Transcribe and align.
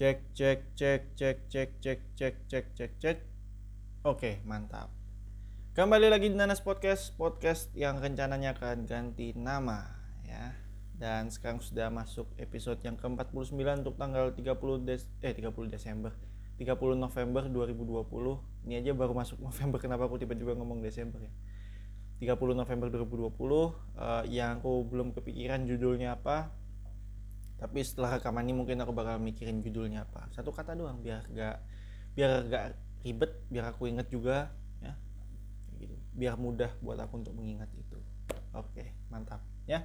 Cek 0.00 0.32
cek 0.32 0.60
cek 0.80 1.02
cek 1.12 1.38
cek 1.52 1.70
cek 1.76 2.00
cek 2.16 2.36
cek 2.48 2.66
cek 2.72 2.92
cek. 2.96 3.18
Oke, 4.08 4.40
mantap. 4.48 4.88
Kembali 5.76 6.08
lagi 6.08 6.32
di 6.32 6.36
Nanas 6.40 6.64
Podcast, 6.64 7.12
podcast 7.20 7.68
yang 7.76 8.00
rencananya 8.00 8.56
akan 8.56 8.88
ganti 8.88 9.36
nama 9.36 10.00
ya. 10.24 10.56
Dan 10.96 11.28
sekarang 11.28 11.60
sudah 11.60 11.92
masuk 11.92 12.32
episode 12.40 12.80
yang 12.80 12.96
ke-49 12.96 13.60
untuk 13.84 14.00
tanggal 14.00 14.32
30 14.32 14.88
Des 14.88 15.04
eh 15.20 15.36
30 15.36 15.68
Desember. 15.68 16.16
30 16.56 16.96
November 16.96 17.44
2020. 17.52 18.72
Ini 18.72 18.80
aja 18.80 18.96
baru 18.96 19.12
masuk 19.12 19.36
November 19.52 19.84
kenapa 19.84 20.08
aku 20.08 20.16
tiba-tiba 20.16 20.56
ngomong 20.56 20.80
Desember 20.80 21.20
ya. 21.20 21.32
30 22.24 22.56
November 22.56 22.88
2020 22.88 23.36
uh, 23.36 24.24
yang 24.32 24.64
aku 24.64 24.80
belum 24.88 25.12
kepikiran 25.12 25.68
judulnya 25.68 26.16
apa 26.16 26.56
tapi 27.60 27.84
setelah 27.84 28.16
rekaman 28.16 28.48
ini 28.48 28.56
mungkin 28.56 28.80
aku 28.80 28.96
bakal 28.96 29.20
mikirin 29.20 29.60
judulnya 29.60 30.08
apa. 30.08 30.32
Satu 30.32 30.48
kata 30.48 30.72
doang 30.72 31.04
biar 31.04 31.28
gak 31.28 31.60
biar 32.16 32.48
gak 32.48 32.64
ribet 33.04 33.36
biar 33.52 33.68
aku 33.68 33.92
inget 33.92 34.08
juga 34.08 34.48
ya. 34.80 34.96
Gitu. 35.76 35.92
Biar 36.16 36.40
mudah 36.40 36.72
buat 36.80 36.96
aku 36.96 37.20
untuk 37.20 37.36
mengingat 37.36 37.68
itu. 37.76 38.00
Oke 38.56 38.96
mantap 39.12 39.44
ya. 39.68 39.84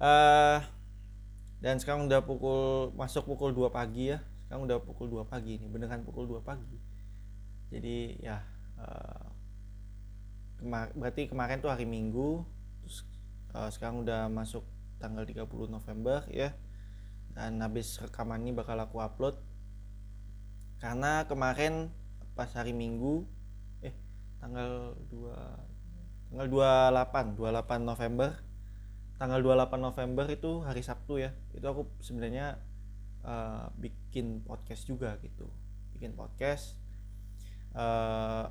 Uh, 0.00 0.64
dan 1.60 1.76
sekarang 1.76 2.08
udah 2.08 2.24
pukul 2.24 2.90
masuk 2.96 3.28
pukul 3.28 3.52
2 3.52 3.68
pagi 3.68 4.16
ya. 4.16 4.24
Sekarang 4.48 4.64
udah 4.64 4.80
pukul 4.80 5.12
2 5.12 5.28
pagi 5.28 5.60
nih 5.60 5.68
beneran 5.68 6.08
pukul 6.08 6.24
2 6.24 6.40
pagi. 6.40 6.80
Jadi 7.68 8.16
ya 8.24 8.40
uh, 8.80 9.28
kemar 10.56 10.88
berarti 10.96 11.28
kemarin 11.28 11.60
tuh 11.60 11.68
hari 11.68 11.84
Minggu 11.84 12.48
terus 12.80 13.04
uh, 13.52 13.68
sekarang 13.68 14.00
udah 14.00 14.32
masuk 14.32 14.64
tanggal 15.02 15.26
30 15.26 15.42
November 15.66 16.22
ya. 16.30 16.54
Dan 17.34 17.58
habis 17.58 17.98
rekaman 17.98 18.46
ini 18.46 18.54
bakal 18.54 18.78
aku 18.78 19.02
upload. 19.02 19.34
Karena 20.78 21.26
kemarin 21.26 21.90
pas 22.38 22.48
hari 22.54 22.70
Minggu 22.70 23.26
eh 23.82 23.92
tanggal 24.38 24.94
2 25.10 26.30
tanggal 26.30 26.46
28 26.46 27.34
28 27.34 27.82
November. 27.82 28.30
Tanggal 29.18 29.40
28 29.42 29.82
November 29.82 30.26
itu 30.30 30.62
hari 30.62 30.86
Sabtu 30.86 31.18
ya. 31.18 31.34
Itu 31.50 31.66
aku 31.66 31.90
sebenarnya 31.98 32.62
uh, 33.26 33.66
bikin 33.74 34.46
podcast 34.46 34.86
juga 34.86 35.18
gitu. 35.18 35.50
Bikin 35.98 36.14
podcast. 36.14 36.78
Uh, 37.74 38.46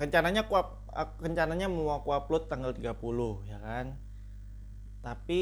rencananya 0.00 0.46
aku 0.48 0.54
rencananya 1.20 1.66
mau 1.68 1.92
aku 1.94 2.14
upload 2.14 2.48
tanggal 2.48 2.70
30 2.72 2.94
ya 3.50 3.58
kan 3.58 3.98
tapi 5.02 5.40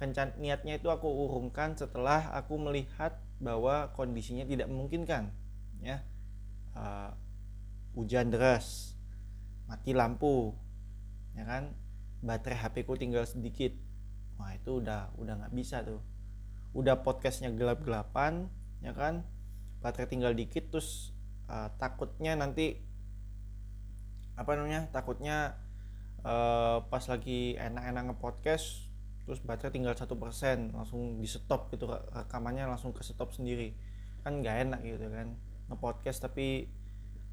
rencan 0.00 0.32
niatnya 0.40 0.80
itu 0.80 0.88
aku 0.88 1.06
urungkan 1.06 1.76
setelah 1.76 2.32
aku 2.32 2.56
melihat 2.56 3.20
bahwa 3.38 3.92
kondisinya 3.94 4.48
tidak 4.48 4.66
memungkinkan 4.66 5.30
ya. 5.84 6.02
Uh, 6.72 7.10
hujan 7.98 8.30
deras 8.30 8.96
mati 9.68 9.92
lampu 9.92 10.56
ya 11.36 11.44
kan? 11.44 11.76
Baterai 12.24 12.58
HP 12.58 12.88
ku 12.88 12.98
tinggal 12.98 13.28
sedikit. 13.28 13.76
Wah 14.40 14.56
itu 14.56 14.80
udah 14.80 15.12
udah 15.20 15.34
nggak 15.44 15.54
bisa 15.54 15.84
tuh. 15.84 16.00
Udah 16.72 17.04
podcastnya 17.04 17.52
gelap-gelapan 17.52 18.48
ya 18.80 18.96
kan? 18.96 19.22
Baterai 19.84 20.10
tinggal 20.10 20.32
dikit 20.32 20.72
terus 20.72 21.12
uh, 21.52 21.68
takutnya 21.76 22.34
nanti 22.34 22.80
apa 24.38 24.54
namanya 24.54 24.86
takutnya 24.94 25.58
uh, 26.24 26.82
pas 26.88 27.04
lagi 27.06 27.54
enak-enak 27.58 28.14
nge-podcast 28.14 28.88
terus 29.28 29.44
baterai 29.44 29.68
tinggal 29.68 29.92
satu 29.92 30.16
persen 30.16 30.72
langsung 30.72 31.20
di 31.20 31.28
stop 31.28 31.68
gitu 31.68 31.84
rekamannya 31.86 32.64
langsung 32.64 32.96
ke 32.96 33.04
stop 33.04 33.36
sendiri. 33.36 33.76
Kan 34.24 34.40
nggak 34.40 34.56
enak 34.68 34.80
gitu 34.82 35.06
kan 35.12 35.36
nge-podcast 35.68 36.24
tapi 36.24 36.72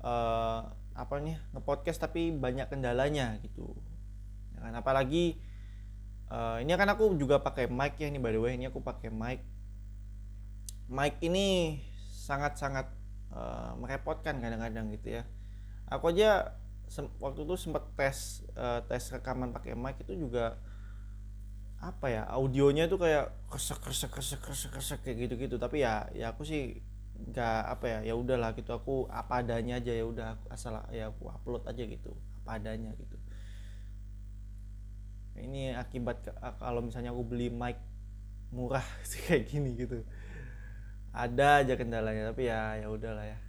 uh, 0.04 0.68
apa 0.96 1.16
nih 1.24 1.40
nge-podcast 1.56 2.04
tapi 2.04 2.36
banyak 2.36 2.68
kendalanya 2.68 3.40
gitu. 3.40 3.72
Ya 4.56 4.68
kan 4.68 4.74
apalagi 4.76 5.40
uh, 6.28 6.60
ini 6.60 6.72
kan 6.76 6.92
aku 6.92 7.16
juga 7.16 7.40
pakai 7.40 7.72
mic 7.72 7.96
ya 7.96 8.12
ini 8.12 8.20
by 8.20 8.36
the 8.36 8.42
way 8.44 8.60
ini 8.60 8.68
aku 8.68 8.84
pakai 8.84 9.08
mic. 9.08 9.40
Mic 10.86 11.18
ini 11.24 11.80
sangat-sangat 12.14 12.92
uh, 13.34 13.74
merepotkan 13.80 14.38
kadang-kadang 14.44 14.92
gitu 14.94 15.22
ya. 15.22 15.24
Aku 15.90 16.14
aja 16.14 16.58
waktu 17.20 17.40
itu 17.44 17.56
sempat 17.58 17.84
tes 17.98 18.46
uh, 18.56 18.82
tes 18.86 19.04
rekaman 19.12 19.52
pakai 19.52 19.74
mic 19.74 20.00
itu 20.06 20.28
juga 20.28 20.58
apa 21.82 22.10
ya 22.10 22.24
audionya 22.32 22.90
tuh 22.90 22.98
kayak 22.98 23.30
kresek 23.52 23.78
kresek 23.84 24.10
kresek 24.10 24.40
kresek 24.42 24.70
kresek 24.74 25.00
kayak 25.06 25.18
gitu 25.28 25.34
gitu 25.38 25.56
tapi 25.62 25.86
ya 25.86 26.10
ya 26.16 26.34
aku 26.34 26.42
sih 26.48 26.82
nggak 27.16 27.60
apa 27.72 27.86
ya 27.88 28.00
ya 28.12 28.14
udahlah 28.18 28.52
gitu. 28.58 28.72
Aku 28.76 29.08
apa 29.08 29.44
adanya 29.44 29.80
aja 29.80 29.92
ya 29.96 30.04
udah 30.04 30.36
asal 30.52 30.76
ya 30.92 31.12
aku 31.12 31.32
upload 31.32 31.64
aja 31.68 31.84
gitu. 31.88 32.12
Apa 32.44 32.60
adanya 32.60 32.92
gitu. 33.00 33.18
Ini 35.36 35.76
akibat 35.76 36.32
kalau 36.60 36.80
misalnya 36.84 37.12
aku 37.12 37.24
beli 37.28 37.52
mic 37.52 37.80
murah 38.52 38.84
sih 39.10 39.22
kayak 39.24 39.48
gini 39.48 39.76
gitu. 39.80 40.04
Ada 41.16 41.64
aja 41.64 41.74
kendalanya 41.80 42.36
tapi 42.36 42.52
ya 42.52 42.76
ya 42.84 42.88
udahlah 42.92 43.26
ya. 43.26 43.40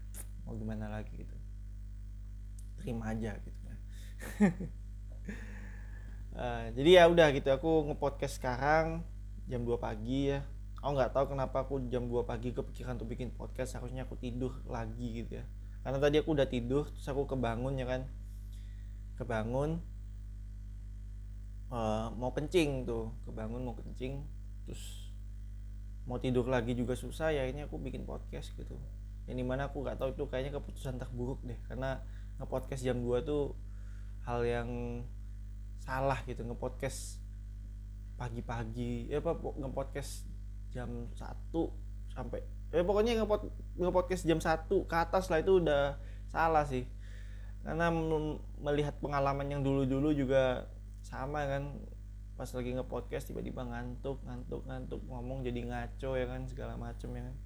Mau 0.47 0.55
gimana 0.55 0.87
lagi 0.87 1.11
gitu 1.19 1.36
terima 2.87 3.11
aja 3.11 3.35
gitu 3.43 3.61
ya 3.67 3.75
uh, 6.39 6.65
jadi 6.79 7.03
ya 7.03 7.11
udah 7.11 7.35
gitu 7.35 7.51
aku 7.51 7.91
ngepodcast 7.91 8.39
sekarang 8.39 9.03
jam 9.47 9.63
2 9.63 9.79
pagi 9.79 10.35
ya. 10.35 10.43
Aku 10.83 10.93
nggak 10.95 11.15
tahu 11.15 11.35
kenapa 11.35 11.67
aku 11.67 11.83
jam 11.91 12.07
2 12.07 12.27
pagi 12.27 12.53
kepikiran 12.53 12.99
untuk 12.99 13.11
bikin 13.11 13.33
podcast 13.35 13.79
harusnya 13.79 14.05
aku 14.05 14.19
tidur 14.19 14.63
lagi 14.67 15.25
gitu 15.25 15.43
ya. 15.43 15.45
Karena 15.87 15.99
tadi 16.03 16.19
aku 16.19 16.35
udah 16.35 16.47
tidur 16.51 16.91
terus 16.91 17.07
aku 17.07 17.27
kebangun 17.31 17.79
ya 17.79 17.87
kan. 17.87 18.03
Kebangun 19.17 19.81
uh, 21.71 22.11
mau 22.15 22.35
kencing 22.35 22.85
tuh. 22.87 23.15
Kebangun 23.25 23.63
mau 23.63 23.75
kencing 23.79 24.27
terus 24.67 24.83
mau 26.07 26.23
tidur 26.23 26.47
lagi 26.47 26.75
juga 26.75 26.95
susah 26.95 27.35
ya 27.35 27.47
ini 27.47 27.67
aku 27.67 27.79
bikin 27.79 28.03
podcast 28.07 28.55
gitu. 28.59 28.79
Yang 29.27 29.37
di 29.43 29.47
mana 29.47 29.71
aku 29.71 29.83
nggak 29.83 29.99
tahu 29.99 30.11
itu 30.15 30.27
kayaknya 30.31 30.59
keputusan 30.59 30.99
terburuk 31.03 31.43
deh 31.47 31.59
karena 31.67 32.03
ngepodcast 32.41 32.83
jam 32.85 33.01
2 33.01 33.25
tuh 33.25 33.57
hal 34.27 34.43
yang 34.45 34.69
salah 35.81 36.19
gitu 36.27 36.43
ngepodcast 36.43 37.23
pagi-pagi 38.17 39.13
ya 39.13 39.21
apa 39.23 39.37
ngepodcast 39.39 40.27
jam 40.73 41.09
1 41.15 41.53
sampai 42.13 42.41
ya 42.75 42.83
pokoknya 42.83 43.23
ngepod 43.23 43.49
ngepodcast 43.79 44.25
jam 44.27 44.41
1 44.43 44.67
ke 44.69 44.97
atas 44.97 45.31
lah 45.31 45.39
itu 45.41 45.63
udah 45.63 46.01
salah 46.33 46.65
sih. 46.67 46.85
Karena 47.67 47.91
melihat 48.63 48.95
pengalaman 49.03 49.47
yang 49.51 49.63
dulu-dulu 49.63 50.15
juga 50.15 50.71
sama 51.03 51.47
kan. 51.47 51.77
Pas 52.37 52.47
lagi 52.53 52.77
ngepodcast 52.77 53.33
tiba-tiba 53.33 53.65
ngantuk 53.65 54.21
ngantuk 54.29 54.63
ngantuk 54.69 55.01
ngomong 55.09 55.41
jadi 55.41 55.61
ngaco 55.65 56.11
ya 56.21 56.27
kan 56.29 56.45
segala 56.45 56.77
macem 56.77 57.09
ya 57.17 57.23
kan. 57.27 57.37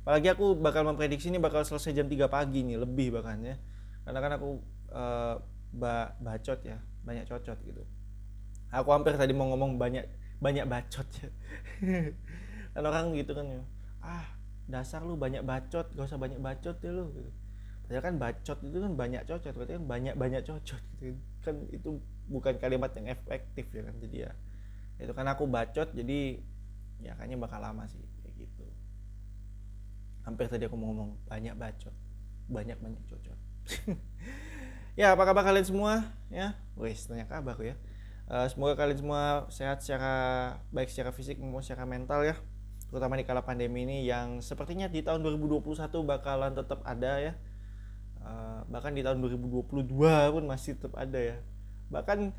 Apalagi 0.00 0.28
aku 0.32 0.56
bakal 0.56 0.86
memprediksi 0.86 1.28
ini 1.28 1.42
bakal 1.42 1.66
selesai 1.66 1.92
jam 1.92 2.06
3 2.06 2.30
pagi 2.30 2.64
nih 2.64 2.80
lebih 2.80 3.12
bahkan 3.18 3.42
ya 3.44 3.56
karena 4.10 4.26
kan 4.26 4.32
aku 4.36 4.50
uh, 4.90 5.34
ba 5.70 6.18
bacot 6.18 6.58
ya 6.66 6.78
banyak 7.06 7.24
cocot 7.30 7.58
gitu. 7.62 7.82
Aku 8.70 8.90
hampir 8.90 9.14
tadi 9.14 9.34
mau 9.34 9.50
ngomong 9.54 9.78
banyak 9.78 10.06
banyak 10.42 10.66
bacot 10.66 11.06
ya. 11.22 11.28
Kan 12.74 12.82
orang 12.86 13.14
gitu 13.18 13.34
kan 13.34 13.46
ya. 13.50 13.62
Ah 13.98 14.26
dasar 14.70 15.02
lu 15.02 15.18
banyak 15.18 15.42
bacot 15.42 15.90
gak 15.90 16.06
usah 16.06 16.18
banyak 16.18 16.38
bacot 16.38 16.78
ya 16.78 16.90
lu 16.94 17.10
gitu. 17.14 17.30
Padahal 17.82 18.02
kan 18.06 18.14
bacot 18.22 18.58
itu 18.62 18.78
kan 18.78 18.92
banyak 18.94 19.22
cocot 19.26 19.52
berarti 19.58 19.72
kan 19.74 19.84
banyak 19.90 20.14
banyak 20.14 20.42
cocot 20.46 20.82
gitu. 21.02 21.18
Kan 21.42 21.66
itu 21.74 21.98
bukan 22.30 22.54
kalimat 22.62 22.94
yang 22.94 23.10
efektif 23.10 23.66
ya 23.74 23.82
kan 23.82 23.94
jadi 23.98 24.16
ya. 24.30 24.32
Itu 25.02 25.10
kan 25.10 25.26
aku 25.26 25.50
bacot 25.50 25.90
jadi 25.90 26.38
ya 27.02 27.18
kayaknya 27.18 27.42
bakal 27.42 27.58
lama 27.58 27.90
sih 27.90 27.98
kayak 28.22 28.46
gitu. 28.46 28.62
Hampir 30.22 30.46
tadi 30.46 30.70
aku 30.70 30.78
mau 30.78 30.94
ngomong 30.94 31.18
banyak 31.26 31.58
bacot 31.58 31.94
banyak 32.50 32.78
banyak 32.82 33.02
cocot 33.06 33.38
ya 35.00 35.14
apa 35.14 35.22
kabar 35.24 35.42
kalian 35.46 35.66
semua? 35.66 36.08
Ya 36.30 36.58
wes 36.78 37.04
tanya 37.06 37.26
kabar 37.26 37.56
ya. 37.60 37.76
Uh, 38.30 38.46
semoga 38.46 38.78
kalian 38.78 38.98
semua 39.02 39.50
sehat 39.50 39.82
secara 39.82 40.14
baik 40.70 40.86
secara 40.86 41.10
fisik 41.10 41.42
maupun 41.42 41.66
secara 41.66 41.82
mental 41.82 42.22
ya. 42.22 42.38
Terutama 42.90 43.18
di 43.18 43.26
kala 43.26 43.42
pandemi 43.42 43.86
ini 43.86 44.06
yang 44.06 44.38
sepertinya 44.38 44.86
di 44.86 45.02
tahun 45.02 45.22
2021 45.22 45.66
bakalan 46.06 46.54
tetap 46.54 46.82
ada 46.86 47.18
ya. 47.18 47.34
Uh, 48.20 48.62
bahkan 48.70 48.94
di 48.94 49.02
tahun 49.02 49.18
2022 49.18 49.90
pun 50.30 50.44
masih 50.46 50.78
tetap 50.78 50.94
ada 50.94 51.18
ya. 51.18 51.36
Bahkan 51.90 52.30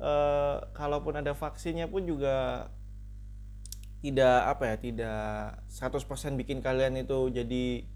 uh, 0.00 0.56
kalaupun 0.76 1.16
ada 1.16 1.32
vaksinnya 1.32 1.88
pun 1.88 2.04
juga 2.04 2.68
tidak 4.04 4.38
apa 4.46 4.64
ya 4.70 4.76
tidak 4.78 5.64
100% 5.72 6.36
bikin 6.38 6.60
kalian 6.60 7.00
itu 7.00 7.32
jadi 7.32 7.88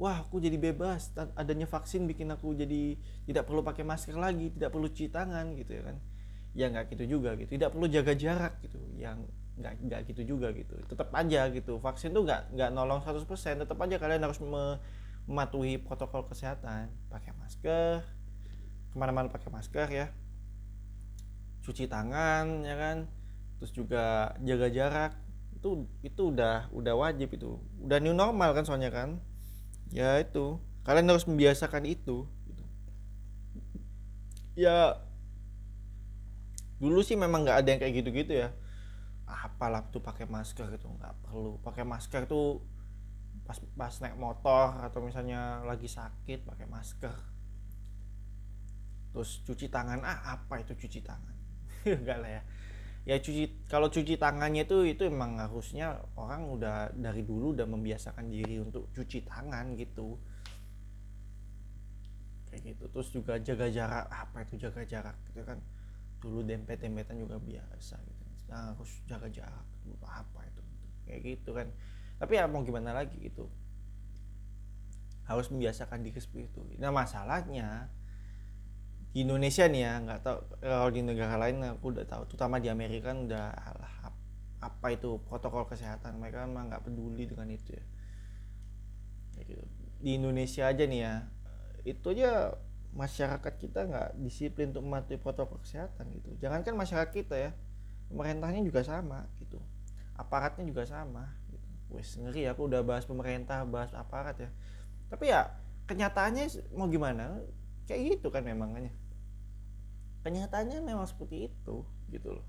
wah 0.00 0.24
aku 0.24 0.40
jadi 0.40 0.56
bebas. 0.56 1.12
Adanya 1.36 1.68
vaksin 1.68 2.08
bikin 2.08 2.30
aku 2.32 2.56
jadi 2.56 2.96
tidak 3.28 3.44
perlu 3.48 3.60
pakai 3.60 3.84
masker 3.84 4.16
lagi 4.16 4.52
tidak 4.54 4.72
perlu 4.72 4.88
cuci 4.88 5.12
tangan 5.12 5.52
gitu 5.58 5.72
ya 5.76 5.82
kan. 5.84 5.96
Ya 6.52 6.66
nggak 6.68 6.92
gitu 6.96 7.18
juga 7.18 7.36
gitu. 7.36 7.56
Tidak 7.56 7.72
perlu 7.72 7.88
jaga 7.88 8.12
jarak 8.16 8.60
gitu. 8.64 8.78
Yang 8.96 9.28
nggak 9.60 9.74
nggak 9.84 10.00
gitu 10.12 10.22
juga 10.36 10.52
gitu. 10.52 10.74
Tetap 10.88 11.12
aja 11.12 11.48
gitu. 11.52 11.76
Vaksin 11.80 12.16
tuh 12.16 12.24
nggak 12.24 12.56
nggak 12.56 12.70
nolong 12.72 13.00
100% 13.04 13.24
tetap 13.64 13.76
aja 13.80 13.96
kalian 14.00 14.22
harus 14.24 14.40
mematuhi 14.40 15.80
protokol 15.80 16.28
kesehatan. 16.28 16.92
Pakai 17.12 17.32
masker 17.36 18.00
ke 18.92 18.96
mana-mana 18.96 19.28
pakai 19.28 19.48
masker 19.52 19.88
ya. 19.92 20.06
Cuci 21.64 21.88
tangan 21.88 22.64
ya 22.64 22.76
kan. 22.76 22.96
Terus 23.60 23.72
juga 23.76 24.34
jaga 24.42 24.68
jarak. 24.68 25.12
Itu 25.56 25.86
itu 26.02 26.34
udah 26.34 26.72
udah 26.74 26.94
wajib 26.98 27.32
itu. 27.38 27.60
Udah 27.80 28.02
new 28.02 28.16
normal 28.16 28.50
kan 28.52 28.66
soalnya 28.66 28.90
kan 28.90 29.22
ya 29.92 30.18
itu. 30.18 30.58
Kalian 30.82 31.06
harus 31.06 31.28
membiasakan 31.30 31.86
itu 31.86 32.26
gitu. 32.50 32.64
ya 34.58 34.98
dulu 36.82 36.98
sih 37.06 37.14
memang 37.14 37.46
nggak 37.46 37.58
ada 37.62 37.68
yang 37.70 37.80
kayak 37.80 37.94
gitu-gitu 38.02 38.32
ya. 38.34 38.50
Apalah 39.28 39.86
tuh 39.94 40.02
pakai 40.02 40.26
masker 40.26 40.66
gitu 40.74 40.90
nggak 40.90 41.14
perlu. 41.22 41.62
Pakai 41.62 41.86
masker 41.86 42.26
tuh 42.26 42.66
pas 43.46 43.58
pas 43.78 43.94
naik 44.02 44.18
motor 44.18 44.80
atau 44.82 44.98
misalnya 45.04 45.62
lagi 45.62 45.86
sakit 45.86 46.42
pakai 46.42 46.66
masker. 46.66 47.14
Terus 49.14 49.44
cuci 49.46 49.70
tangan. 49.70 50.02
Ah 50.02 50.40
apa 50.40 50.58
itu 50.58 50.74
cuci 50.74 51.00
tangan? 51.06 51.36
Enggak 51.86 52.18
lah 52.18 52.30
ya 52.40 52.42
ya 53.02 53.18
cuci 53.18 53.66
kalau 53.66 53.90
cuci 53.90 54.14
tangannya 54.14 54.62
itu 54.62 54.86
itu 54.86 55.02
emang 55.10 55.34
harusnya 55.42 55.98
orang 56.14 56.46
udah 56.46 56.94
dari 56.94 57.26
dulu 57.26 57.50
udah 57.50 57.66
membiasakan 57.66 58.30
diri 58.30 58.62
untuk 58.62 58.94
cuci 58.94 59.26
tangan 59.26 59.74
gitu. 59.74 60.14
Kayak 62.46 62.76
gitu. 62.76 62.84
Terus 62.94 63.08
juga 63.10 63.34
jaga 63.42 63.66
jarak 63.66 64.06
apa 64.06 64.46
itu 64.46 64.54
jaga 64.62 64.82
jarak? 64.86 65.16
Gitu 65.30 65.42
kan 65.42 65.58
dulu 66.22 66.46
dempet 66.46 66.78
dempetan 66.78 67.18
juga 67.18 67.42
biasa 67.42 67.98
gitu. 67.98 68.24
Sekarang 68.46 68.78
harus 68.78 68.92
jaga 69.10 69.28
jarak 69.32 69.66
apa 70.06 70.40
itu. 70.46 70.62
Kayak 71.10 71.20
gitu 71.26 71.50
kan. 71.58 71.66
Tapi 72.22 72.32
ya 72.38 72.46
mau 72.46 72.62
gimana 72.62 72.94
lagi 72.94 73.18
gitu. 73.18 73.50
Harus 75.26 75.50
membiasakan 75.50 76.06
diri 76.06 76.22
seperti 76.22 76.46
itu. 76.54 76.60
Nah 76.78 76.94
masalahnya 76.94 77.90
di 79.12 79.28
Indonesia 79.28 79.68
nih 79.68 79.80
ya 79.84 79.92
nggak 80.00 80.20
tahu 80.24 80.38
kalau 80.64 80.88
di 80.88 81.00
negara 81.04 81.36
lain 81.36 81.60
aku 81.60 81.92
udah 81.92 82.08
tahu 82.08 82.24
terutama 82.32 82.56
di 82.56 82.72
Amerika 82.72 83.12
kan 83.12 83.28
udah 83.28 83.52
alah, 83.52 83.94
apa 84.64 84.86
itu 84.88 85.20
protokol 85.28 85.68
kesehatan 85.68 86.16
mereka 86.16 86.48
memang 86.48 86.72
nggak 86.72 86.88
peduli 86.88 87.28
dengan 87.28 87.52
itu 87.52 87.76
ya. 87.76 87.84
Gitu. 89.42 89.64
di 90.02 90.16
Indonesia 90.16 90.70
aja 90.70 90.84
nih 90.86 91.00
ya 91.02 91.14
itu 91.82 92.06
aja 92.14 92.54
masyarakat 92.92 93.52
kita 93.58 93.88
nggak 93.88 94.08
disiplin 94.20 94.70
untuk 94.70 94.84
mematuhi 94.84 95.18
protokol 95.18 95.58
kesehatan 95.64 96.12
gitu. 96.12 96.36
Jangankan 96.40 96.76
masyarakat 96.76 97.10
kita 97.12 97.36
ya 97.36 97.50
pemerintahnya 98.12 98.60
juga 98.64 98.84
sama 98.84 99.28
gitu. 99.40 99.58
Aparatnya 100.16 100.64
juga 100.68 100.84
sama 100.84 101.32
gitu. 101.48 101.68
Wes 101.96 102.16
ngeri 102.16 102.48
aku 102.48 102.68
udah 102.68 102.84
bahas 102.84 103.08
pemerintah 103.08 103.64
bahas 103.64 103.92
aparat 103.96 104.36
ya. 104.40 104.50
Tapi 105.08 105.32
ya 105.32 105.52
kenyataannya 105.88 106.72
mau 106.76 106.86
gimana 106.86 107.40
kayak 107.88 108.20
gitu 108.20 108.30
kan 108.30 108.44
memangnya 108.46 108.92
kenyataannya 110.22 110.78
memang 110.82 111.06
seperti 111.06 111.50
itu 111.50 111.86
gitu 112.10 112.28
loh. 112.38 112.46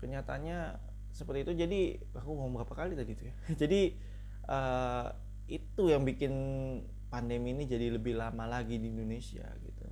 Kenyataannya 0.00 0.78
seperti 1.14 1.48
itu 1.48 1.52
jadi 1.56 1.80
aku 2.12 2.30
ngomong 2.30 2.60
berapa 2.60 2.74
kali 2.74 2.92
tadi 2.98 3.16
itu 3.16 3.24
ya? 3.24 3.34
Jadi 3.64 3.80
uh, 4.50 5.08
itu 5.46 5.82
yang 5.88 6.02
bikin 6.02 6.32
pandemi 7.12 7.54
ini 7.54 7.68
jadi 7.68 7.94
lebih 7.94 8.18
lama 8.18 8.48
lagi 8.48 8.80
di 8.80 8.90
Indonesia 8.90 9.46
gitu. 9.62 9.86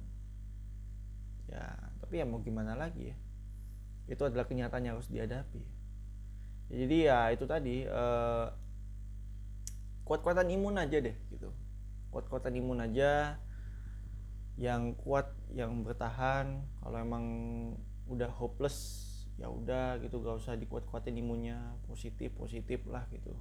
Ya 1.52 1.76
tapi 2.02 2.18
ya 2.18 2.24
mau 2.26 2.42
gimana 2.42 2.74
lagi 2.74 3.12
ya? 3.12 3.16
Itu 4.10 4.26
adalah 4.26 4.48
kenyataan 4.48 4.88
harus 4.90 5.06
dihadapi. 5.06 5.62
Jadi 6.72 6.96
ya 7.06 7.30
itu 7.30 7.44
tadi 7.44 7.84
uh, 7.86 8.48
kuat-kuatan 10.08 10.50
imun 10.50 10.80
aja 10.80 10.98
deh 10.98 11.16
gitu. 11.30 11.52
Kuat-kuatan 12.10 12.52
imun 12.58 12.82
aja 12.82 13.38
yang 14.62 14.94
kuat 14.94 15.26
yang 15.50 15.82
bertahan. 15.82 16.62
Kalau 16.78 16.96
emang 17.02 17.26
udah 18.06 18.30
hopeless 18.30 18.78
ya 19.34 19.50
udah 19.50 19.98
gitu. 19.98 20.22
Gak 20.22 20.38
usah 20.38 20.54
dikuat-kuatin 20.54 21.18
imunnya. 21.18 21.58
Positif 21.90 22.30
positif 22.38 22.86
lah 22.86 23.02
gitu 23.10 23.34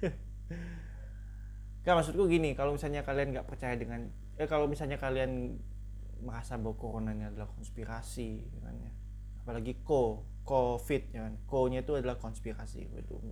Gak 1.84 1.94
maksudku 1.96 2.24
gini 2.24 2.56
kalau 2.56 2.76
misalnya 2.76 3.04
kalian 3.04 3.36
nggak 3.36 3.48
percaya 3.48 3.76
dengan 3.76 4.08
eh 4.40 4.48
kalau 4.48 4.68
misalnya 4.68 4.96
kalian 4.96 5.60
merasa 6.20 6.60
bahwa 6.60 6.76
corona 6.76 7.16
ini 7.16 7.24
adalah 7.28 7.48
konspirasi 7.52 8.48
ya 8.48 8.60
kan 8.64 8.76
ya. 8.80 8.92
Apalagi 9.44 9.84
co 9.84 10.24
covid 10.48 11.12
ya 11.12 11.28
kan. 11.28 11.36
Co 11.44 11.68
nya 11.68 11.84
itu 11.84 12.00
adalah 12.00 12.16
konspirasi 12.16 12.88
itu 12.88 13.16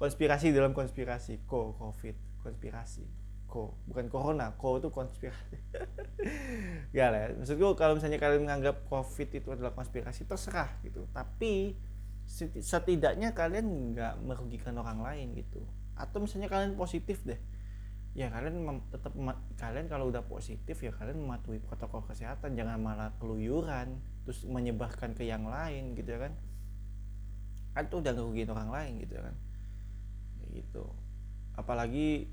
konspirasi 0.00 0.56
dalam 0.56 0.72
konspirasi 0.72 1.44
co 1.44 1.76
covid 1.76 2.16
konspirasi 2.40 3.23
ko 3.54 3.78
bukan 3.86 4.10
corona 4.10 4.50
ko 4.58 4.82
itu 4.82 4.90
konspirasi. 4.90 5.54
Ya 6.96 7.14
lah 7.14 7.30
maksudku 7.38 7.78
kalau 7.78 7.94
misalnya 7.94 8.18
kalian 8.18 8.48
menganggap 8.48 8.82
covid 8.90 9.30
itu 9.30 9.48
adalah 9.54 9.70
konspirasi 9.70 10.26
terserah 10.26 10.74
gitu. 10.82 11.06
Tapi 11.14 11.78
setidaknya 12.58 13.30
kalian 13.36 13.94
nggak 13.94 14.14
merugikan 14.26 14.74
orang 14.82 14.98
lain 14.98 15.38
gitu. 15.38 15.62
Atau 15.94 16.24
misalnya 16.24 16.50
kalian 16.50 16.74
positif 16.74 17.22
deh. 17.22 17.38
Ya 18.14 18.30
kalian 18.30 18.82
tetap 18.90 19.14
kalian 19.58 19.86
kalau 19.90 20.10
udah 20.10 20.22
positif 20.26 20.78
ya 20.82 20.90
kalian 20.90 21.22
mematuhi 21.22 21.62
protokol 21.62 22.02
kesehatan. 22.06 22.58
Jangan 22.58 22.78
malah 22.82 23.14
keluyuran 23.22 24.02
terus 24.26 24.42
menyebarkan 24.48 25.14
ke 25.14 25.22
yang 25.28 25.46
lain 25.46 25.94
gitu 25.94 26.18
ya 26.18 26.26
kan. 26.26 26.32
Kan 27.74 27.90
itu 27.90 27.96
udah 28.02 28.12
ngerugiin 28.14 28.50
orang 28.50 28.70
lain 28.70 28.92
gitu 29.02 29.18
ya 29.18 29.22
kan. 29.30 29.36
Gitu. 30.50 30.84
Apalagi 31.54 32.26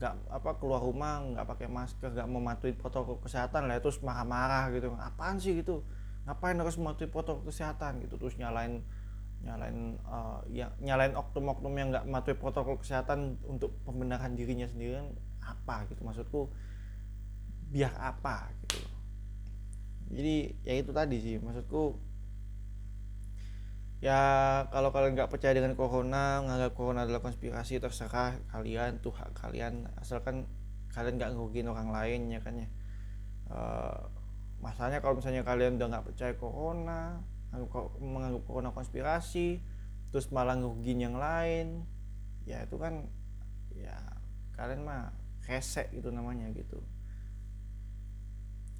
nggak 0.00 0.32
apa 0.32 0.56
keluar 0.56 0.80
rumah 0.80 1.20
nggak 1.20 1.44
pakai 1.44 1.68
masker 1.68 2.16
nggak 2.16 2.24
mematuhi 2.24 2.72
protokol 2.72 3.20
kesehatan 3.20 3.68
lah 3.68 3.76
terus 3.84 4.00
marah-marah 4.00 4.72
gitu. 4.72 4.96
Apaan 4.96 5.36
sih 5.36 5.60
gitu? 5.60 5.84
Ngapain 6.24 6.56
harus 6.56 6.80
mematuhi 6.80 7.12
protokol 7.12 7.52
kesehatan 7.52 8.00
gitu? 8.00 8.16
Terus 8.16 8.40
nyalain 8.40 8.80
nyalain 9.44 10.00
uh, 10.08 10.40
ya 10.48 10.72
nyalain 10.80 11.12
oknum-oknum 11.12 11.72
yang 11.76 11.88
nggak 11.92 12.08
mematuhi 12.08 12.36
protokol 12.40 12.80
kesehatan 12.80 13.36
untuk 13.44 13.76
pembenaran 13.84 14.32
dirinya 14.32 14.64
sendiri 14.64 15.04
apa 15.44 15.84
gitu? 15.92 16.00
Maksudku 16.00 16.48
biar 17.68 17.92
apa 18.00 18.48
gitu? 18.64 18.80
Jadi 20.16 20.36
ya 20.64 20.80
itu 20.80 20.96
tadi 20.96 21.16
sih. 21.20 21.36
Maksudku 21.36 22.09
ya 24.00 24.20
kalau 24.72 24.88
kalian 24.96 25.12
nggak 25.12 25.28
percaya 25.28 25.52
dengan 25.52 25.76
corona 25.76 26.40
menganggap 26.40 26.72
corona 26.72 27.04
adalah 27.04 27.20
konspirasi 27.20 27.84
terserah 27.84 28.40
kalian 28.48 29.04
tuh 29.04 29.12
hak 29.12 29.36
kalian. 29.36 29.88
Asalkan 30.00 30.48
kalian 30.90 31.20
nggak 31.20 31.36
ngerugiin 31.36 31.68
orang 31.68 31.92
lain 31.92 32.32
ya 32.32 32.40
kan 32.40 32.54
ya. 32.56 32.68
Uh, 33.50 34.00
masalahnya 34.64 35.04
kalau 35.04 35.20
misalnya 35.20 35.44
kalian 35.44 35.76
udah 35.76 35.88
nggak 35.92 36.06
percaya 36.12 36.32
corona 36.36 37.20
menganggap 37.98 38.42
corona 38.46 38.70
konspirasi 38.70 39.60
terus 40.14 40.30
malah 40.32 40.56
ngerugiin 40.56 41.00
yang 41.02 41.16
lain 41.18 41.84
ya 42.46 42.62
itu 42.64 42.78
kan 42.80 43.10
ya 43.74 43.96
kalian 44.56 44.82
mah 44.84 45.12
resek 45.44 45.92
gitu 45.92 46.08
namanya 46.08 46.48
gitu. 46.56 46.80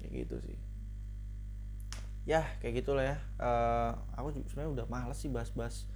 Kayak 0.01 0.25
gitu 0.25 0.35
sih 0.49 0.70
ya 2.25 2.45
kayak 2.61 2.85
gitulah 2.85 3.05
ya. 3.05 3.17
Uh, 3.41 3.91
aku 4.13 4.37
sebenarnya 4.45 4.71
udah 4.81 4.85
males 4.87 5.17
sih 5.17 5.29
bahas-bahas 5.31 5.89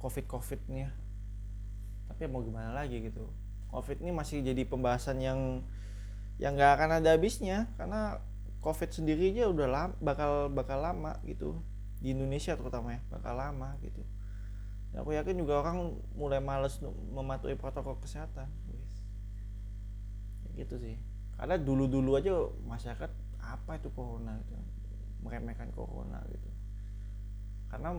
covid 0.00 0.24
covid 0.28 0.60
nih 0.68 0.88
tapi 2.06 2.24
ya 2.24 2.28
mau 2.32 2.40
gimana 2.40 2.72
lagi 2.72 3.02
gitu. 3.02 3.28
Covid 3.68 4.00
ini 4.00 4.14
masih 4.14 4.40
jadi 4.40 4.64
pembahasan 4.64 5.20
yang 5.20 5.66
yang 6.40 6.56
nggak 6.56 6.80
akan 6.80 6.90
ada 7.02 7.12
habisnya. 7.12 7.68
Karena 7.76 8.22
covid 8.64 8.88
sendiri 8.88 9.36
aja 9.36 9.52
udah 9.52 9.68
lama, 9.68 9.94
bakal 10.00 10.48
bakal 10.48 10.80
lama 10.80 11.18
gitu. 11.28 11.60
Di 12.00 12.16
Indonesia 12.16 12.56
terutama 12.56 12.96
ya 12.96 13.00
bakal 13.12 13.36
lama 13.36 13.76
gitu. 13.84 14.00
Dan 14.94 15.04
aku 15.04 15.12
yakin 15.12 15.36
juga 15.36 15.60
orang 15.60 15.98
mulai 16.16 16.40
males 16.40 16.80
mematuhi 17.12 17.58
protokol 17.58 18.00
kesehatan. 18.00 18.48
Gitu 20.56 20.78
sih. 20.80 20.96
Karena 21.36 21.60
dulu-dulu 21.60 22.16
aja 22.16 22.32
masyarakat 22.64 23.12
apa 23.44 23.76
itu 23.76 23.92
corona 23.92 24.40
gitu 24.40 24.56
meremehkan 25.20 25.72
corona 25.72 26.20
gitu. 26.28 26.50
Karena 27.72 27.98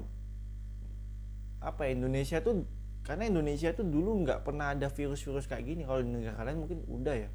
apa 1.62 1.82
ya, 1.90 1.98
Indonesia 1.98 2.38
tuh 2.42 2.66
karena 3.02 3.32
Indonesia 3.32 3.72
tuh 3.72 3.88
dulu 3.88 4.28
nggak 4.28 4.44
pernah 4.44 4.76
ada 4.76 4.92
virus-virus 4.92 5.48
kayak 5.48 5.64
gini. 5.64 5.88
Kalau 5.88 6.04
di 6.04 6.12
negara 6.12 6.44
lain 6.44 6.60
mungkin 6.60 6.84
udah 6.86 7.16
ya. 7.16 7.30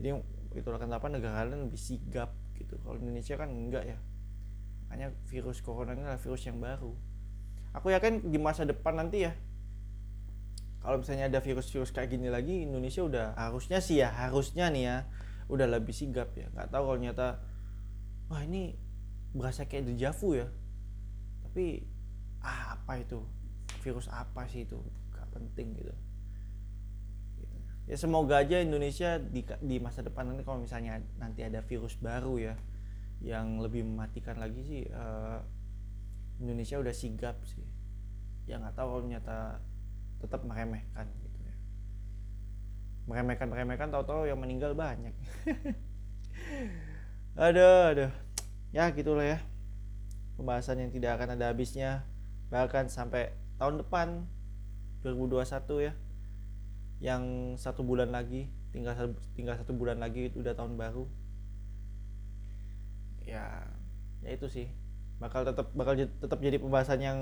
Jadi 0.00 0.08
itulah 0.56 0.80
kenapa 0.80 1.06
negara 1.12 1.44
lain 1.44 1.68
lebih 1.68 1.76
sigap 1.76 2.32
gitu. 2.56 2.80
Kalau 2.80 2.96
Indonesia 2.96 3.36
kan 3.36 3.52
enggak 3.52 3.84
ya. 3.84 3.98
Makanya 4.88 5.14
virus 5.28 5.60
corona 5.60 5.94
ini 5.94 6.02
adalah 6.02 6.18
virus 6.18 6.42
yang 6.48 6.58
baru. 6.58 6.92
Aku 7.76 7.92
yakin 7.94 8.32
di 8.32 8.38
masa 8.40 8.66
depan 8.66 8.98
nanti 8.98 9.28
ya 9.28 9.32
kalau 10.80 10.96
misalnya 11.04 11.28
ada 11.28 11.40
virus-virus 11.44 11.92
kayak 11.92 12.16
gini 12.16 12.32
lagi 12.32 12.64
Indonesia 12.64 13.04
udah 13.04 13.36
harusnya 13.36 13.84
sih 13.84 14.00
ya 14.00 14.08
harusnya 14.08 14.72
nih 14.72 14.82
ya 14.88 14.96
udah 15.52 15.66
lebih 15.68 15.92
sigap 15.92 16.32
ya. 16.32 16.48
Nggak 16.56 16.72
tahu 16.72 16.82
kalau 16.88 16.98
nyata 16.98 17.28
wah 18.32 18.40
ini 18.40 18.72
berasa 19.34 19.66
kayak 19.66 19.94
dejavu 19.94 20.38
ya. 20.38 20.48
Tapi 21.46 21.84
ah 22.42 22.78
apa 22.78 23.02
itu? 23.02 23.22
Virus 23.82 24.10
apa 24.10 24.46
sih 24.50 24.66
itu? 24.66 24.78
Gak 25.14 25.28
penting 25.34 25.76
gitu. 25.78 25.94
Ya 27.90 27.98
semoga 27.98 28.38
aja 28.38 28.62
Indonesia 28.62 29.18
di, 29.18 29.42
di 29.42 29.76
masa 29.82 30.06
depan 30.06 30.30
nanti 30.30 30.46
kalau 30.46 30.62
misalnya 30.62 31.02
nanti 31.18 31.42
ada 31.42 31.58
virus 31.58 31.98
baru 31.98 32.38
ya 32.38 32.54
yang 33.18 33.58
lebih 33.58 33.82
mematikan 33.82 34.38
lagi 34.38 34.62
sih 34.62 34.82
eh, 34.86 35.38
Indonesia 36.38 36.78
udah 36.78 36.94
sigap 36.94 37.36
sih. 37.50 37.66
Ya 38.46 38.62
nggak 38.62 38.78
tahu 38.78 38.86
kalau 38.94 39.02
ternyata 39.02 39.58
tetap 40.22 40.46
meremehkan 40.46 41.06
gitu 41.18 41.38
ya. 41.42 41.54
Meremehkan 43.10 43.50
meremehkan 43.50 43.90
tahu-tahu 43.90 44.30
yang 44.30 44.38
meninggal 44.38 44.70
banyak. 44.78 45.12
Aduh 47.38 47.94
aduh 47.94 48.10
ya 48.70 48.90
gitulah 48.94 49.26
ya. 49.26 49.38
Pembahasan 50.38 50.80
yang 50.80 50.90
tidak 50.94 51.20
akan 51.20 51.36
ada 51.36 51.52
habisnya. 51.52 52.06
Bahkan 52.48 52.90
sampai 52.90 53.34
tahun 53.60 53.84
depan 53.84 54.24
2021 55.04 55.86
ya 55.86 55.92
yang 57.00 57.56
satu 57.56 57.80
bulan 57.80 58.12
lagi 58.12 58.52
tinggal 58.70 58.92
satu, 58.92 59.16
tinggal 59.32 59.56
satu 59.56 59.72
bulan 59.72 59.96
lagi 59.98 60.28
itu 60.28 60.44
udah 60.44 60.54
tahun 60.54 60.76
baru. 60.76 61.08
Ya 63.24 63.66
ya 64.20 64.30
itu 64.36 64.46
sih. 64.46 64.68
Bakal 65.20 65.48
tetap 65.48 65.72
bakal 65.76 65.96
tetap 65.96 66.38
jadi 66.40 66.56
pembahasan 66.60 67.00
yang 67.00 67.18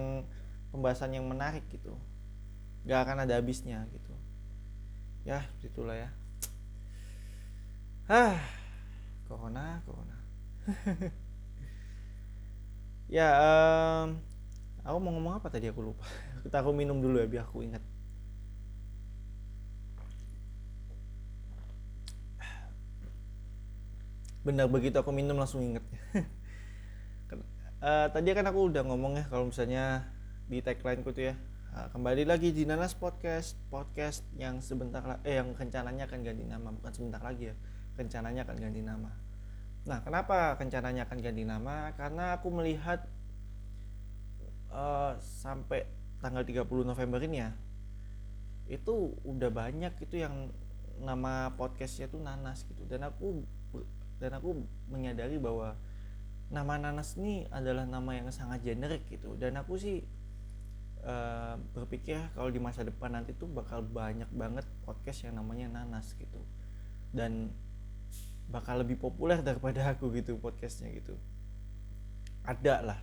pembahasan 0.75 1.15
yang 1.15 1.27
menarik 1.27 1.65
gitu. 1.71 1.95
Gak 2.87 3.07
akan 3.07 3.27
ada 3.27 3.39
habisnya 3.39 3.87
gitu. 3.91 4.13
Ya 5.27 5.47
itulah 5.63 5.95
ya. 5.95 6.11
Ah 8.09 8.41
corona 9.29 9.85
corona 9.85 10.17
ya 13.09 13.29
em, 13.41 14.09
aku 14.85 14.97
mau 15.01 15.13
ngomong 15.17 15.35
apa 15.41 15.49
tadi? 15.49 15.69
Aku 15.73 15.81
lupa. 15.81 16.05
Kita 16.45 16.61
aku 16.61 16.71
minum 16.77 17.01
dulu 17.01 17.17
ya 17.21 17.27
biar 17.29 17.45
aku 17.49 17.65
ingat. 17.65 17.83
Benar 24.47 24.71
begitu 24.71 24.97
aku 24.97 25.13
minum 25.13 25.37
langsung 25.37 25.61
inget 25.61 25.85
Ken- 27.29 27.45
eh, 27.85 28.07
tadi 28.09 28.29
kan 28.33 28.47
aku 28.49 28.73
udah 28.73 28.81
ngomong 28.87 29.21
ya 29.21 29.25
kalau 29.29 29.51
misalnya 29.51 30.09
di 30.49 30.65
tagline 30.65 31.05
ku 31.05 31.13
tuh 31.13 31.29
ya. 31.33 31.35
Eh, 31.77 31.89
kembali 31.93 32.25
lagi 32.25 32.57
di 32.57 32.65
Nanas 32.65 32.97
Podcast 32.97 33.61
podcast 33.69 34.25
yang 34.41 34.65
sebentar 34.65 35.21
eh 35.27 35.37
yang 35.37 35.53
rencananya 35.53 36.09
akan 36.09 36.25
ganti 36.25 36.45
nama 36.49 36.73
bukan 36.73 36.93
sebentar 36.97 37.21
lagi 37.21 37.53
ya. 37.53 37.55
Rencananya 37.99 38.49
akan 38.49 38.57
ganti 38.57 38.81
nama 38.81 39.11
nah 39.87 40.03
kenapa 40.03 40.57
rencananya 40.59 41.07
akan 41.07 41.19
ganti 41.21 41.45
nama? 41.47 41.93
Karena 41.95 42.39
aku 42.39 42.49
melihat 42.51 43.05
eh, 44.73 45.13
sampai 45.21 45.87
tanggal 46.19 46.43
30 46.43 46.67
November 46.83 47.23
ini 47.23 47.39
ya 47.39 47.51
itu 48.69 49.17
udah 49.25 49.49
banyak 49.49 49.97
itu 50.05 50.21
yang 50.21 50.53
nama 51.01 51.57
podcastnya 51.57 52.07
tuh 52.13 52.21
Nanas 52.21 52.69
gitu. 52.69 52.85
Dan 52.85 53.09
aku 53.09 53.43
dan 54.21 54.37
aku 54.37 54.67
menyadari 54.93 55.41
bahwa 55.41 55.75
nama 56.53 56.75
Nanas 56.77 57.17
ini 57.17 57.49
adalah 57.49 57.89
nama 57.89 58.13
yang 58.13 58.29
sangat 58.29 58.61
generik 58.61 59.09
gitu. 59.09 59.35
Dan 59.41 59.57
aku 59.57 59.81
sih 59.81 60.05
eh, 61.01 61.55
berpikir 61.73 62.21
kalau 62.37 62.53
di 62.53 62.61
masa 62.61 62.85
depan 62.85 63.17
nanti 63.17 63.33
tuh 63.33 63.49
bakal 63.49 63.81
banyak 63.81 64.29
banget 64.37 64.69
podcast 64.85 65.25
yang 65.25 65.41
namanya 65.41 65.81
Nanas 65.81 66.13
gitu. 66.21 66.45
Dan 67.09 67.57
bakal 68.49 68.81
lebih 68.81 68.97
populer 68.97 69.41
daripada 69.45 69.85
aku 69.93 70.09
gitu 70.17 70.41
podcastnya 70.41 70.89
gitu. 70.93 71.15
Ada 72.49 72.75
lah 72.81 72.99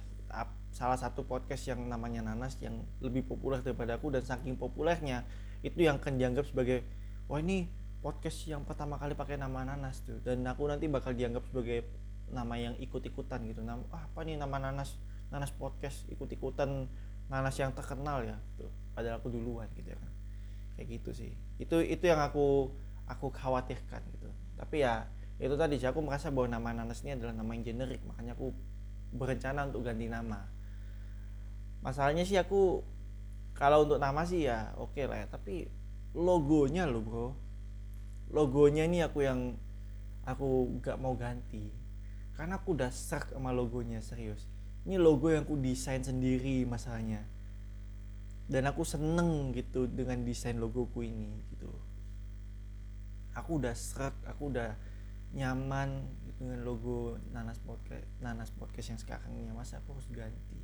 salah 0.76 1.00
satu 1.00 1.24
podcast 1.24 1.72
yang 1.72 1.88
namanya 1.88 2.20
Nanas 2.20 2.60
yang 2.60 2.84
lebih 3.00 3.24
populer 3.24 3.64
daripada 3.64 3.96
aku 3.96 4.12
dan 4.12 4.28
saking 4.28 4.60
populernya 4.60 5.24
itu 5.64 5.88
yang 5.88 6.04
akan 6.04 6.20
dianggap 6.20 6.44
sebagai 6.52 6.84
wah 7.32 7.40
ini 7.40 7.72
podcast 8.04 8.44
yang 8.46 8.68
pertama 8.68 9.00
kali 9.00 9.16
pakai 9.16 9.40
nama 9.40 9.64
Nanas 9.64 10.04
tuh. 10.04 10.20
Dan 10.22 10.46
aku 10.46 10.68
nanti 10.68 10.86
bakal 10.86 11.16
dianggap 11.16 11.48
sebagai 11.50 11.88
nama 12.30 12.54
yang 12.54 12.76
ikut-ikutan 12.78 13.42
gitu. 13.50 13.64
Nama 13.64 13.82
ah, 13.90 14.06
apa 14.06 14.22
nih 14.28 14.38
nama 14.38 14.60
Nanas? 14.60 14.94
Nanas 15.34 15.50
podcast 15.56 16.06
ikut-ikutan 16.12 16.86
Nanas 17.32 17.56
yang 17.58 17.74
terkenal 17.74 18.22
ya? 18.22 18.38
Tuh 18.60 18.70
padahal 18.94 19.18
aku 19.18 19.32
duluan 19.32 19.66
gitu 19.74 19.90
ya 19.90 19.98
kan. 19.98 20.14
Kayak 20.76 20.88
gitu 21.02 21.10
sih. 21.16 21.32
Itu 21.58 21.82
itu 21.82 22.04
yang 22.06 22.22
aku 22.22 22.70
aku 23.10 23.32
khawatirkan 23.34 24.06
gitu. 24.12 24.30
Tapi 24.60 24.86
ya 24.86 25.08
itu 25.36 25.56
tadi 25.60 25.76
sih 25.76 25.88
aku 25.92 26.00
merasa 26.00 26.32
bahwa 26.32 26.56
nama 26.56 26.70
Nanas 26.72 27.04
ini 27.04 27.20
adalah 27.20 27.36
nama 27.36 27.52
yang 27.52 27.68
generik. 27.68 28.00
Makanya 28.08 28.40
aku 28.40 28.56
berencana 29.12 29.68
untuk 29.68 29.84
ganti 29.84 30.08
nama. 30.08 30.48
Masalahnya 31.84 32.24
sih 32.24 32.40
aku 32.40 32.82
kalau 33.56 33.84
untuk 33.84 34.00
nama 34.00 34.24
sih 34.24 34.48
ya 34.48 34.72
oke 34.80 35.04
lah 35.04 35.24
ya. 35.24 35.28
Tapi 35.28 35.68
logonya 36.16 36.88
loh 36.88 37.04
bro. 37.04 37.28
Logonya 38.32 38.88
ini 38.88 39.04
aku 39.04 39.28
yang 39.28 39.60
aku 40.24 40.80
gak 40.80 40.96
mau 41.04 41.20
ganti. 41.20 41.68
Karena 42.36 42.60
aku 42.60 42.76
udah 42.76 42.92
serak 42.92 43.32
sama 43.36 43.52
logonya 43.52 44.00
serius. 44.00 44.48
Ini 44.88 45.00
logo 45.00 45.32
yang 45.32 45.44
aku 45.44 45.60
desain 45.60 46.04
sendiri 46.04 46.64
masalahnya. 46.64 47.24
Dan 48.46 48.70
aku 48.70 48.86
seneng 48.86 49.52
gitu 49.52 49.90
dengan 49.90 50.22
desain 50.24 50.56
logoku 50.62 51.02
ini 51.04 51.32
gitu. 51.52 51.72
Aku 53.36 53.60
udah 53.60 53.74
serak 53.76 54.16
aku 54.24 54.54
udah 54.54 54.78
nyaman 55.36 56.08
gitu 56.32 56.48
dengan 56.48 56.64
logo 56.64 57.20
Nanas 57.36 57.60
Podcast 57.60 58.08
Nanas 58.24 58.50
Podcast 58.56 58.88
yang 58.96 59.00
sekarang 59.00 59.32
ini. 59.36 59.52
Masa 59.52 59.84
aku 59.84 60.00
harus 60.00 60.08
ganti. 60.08 60.60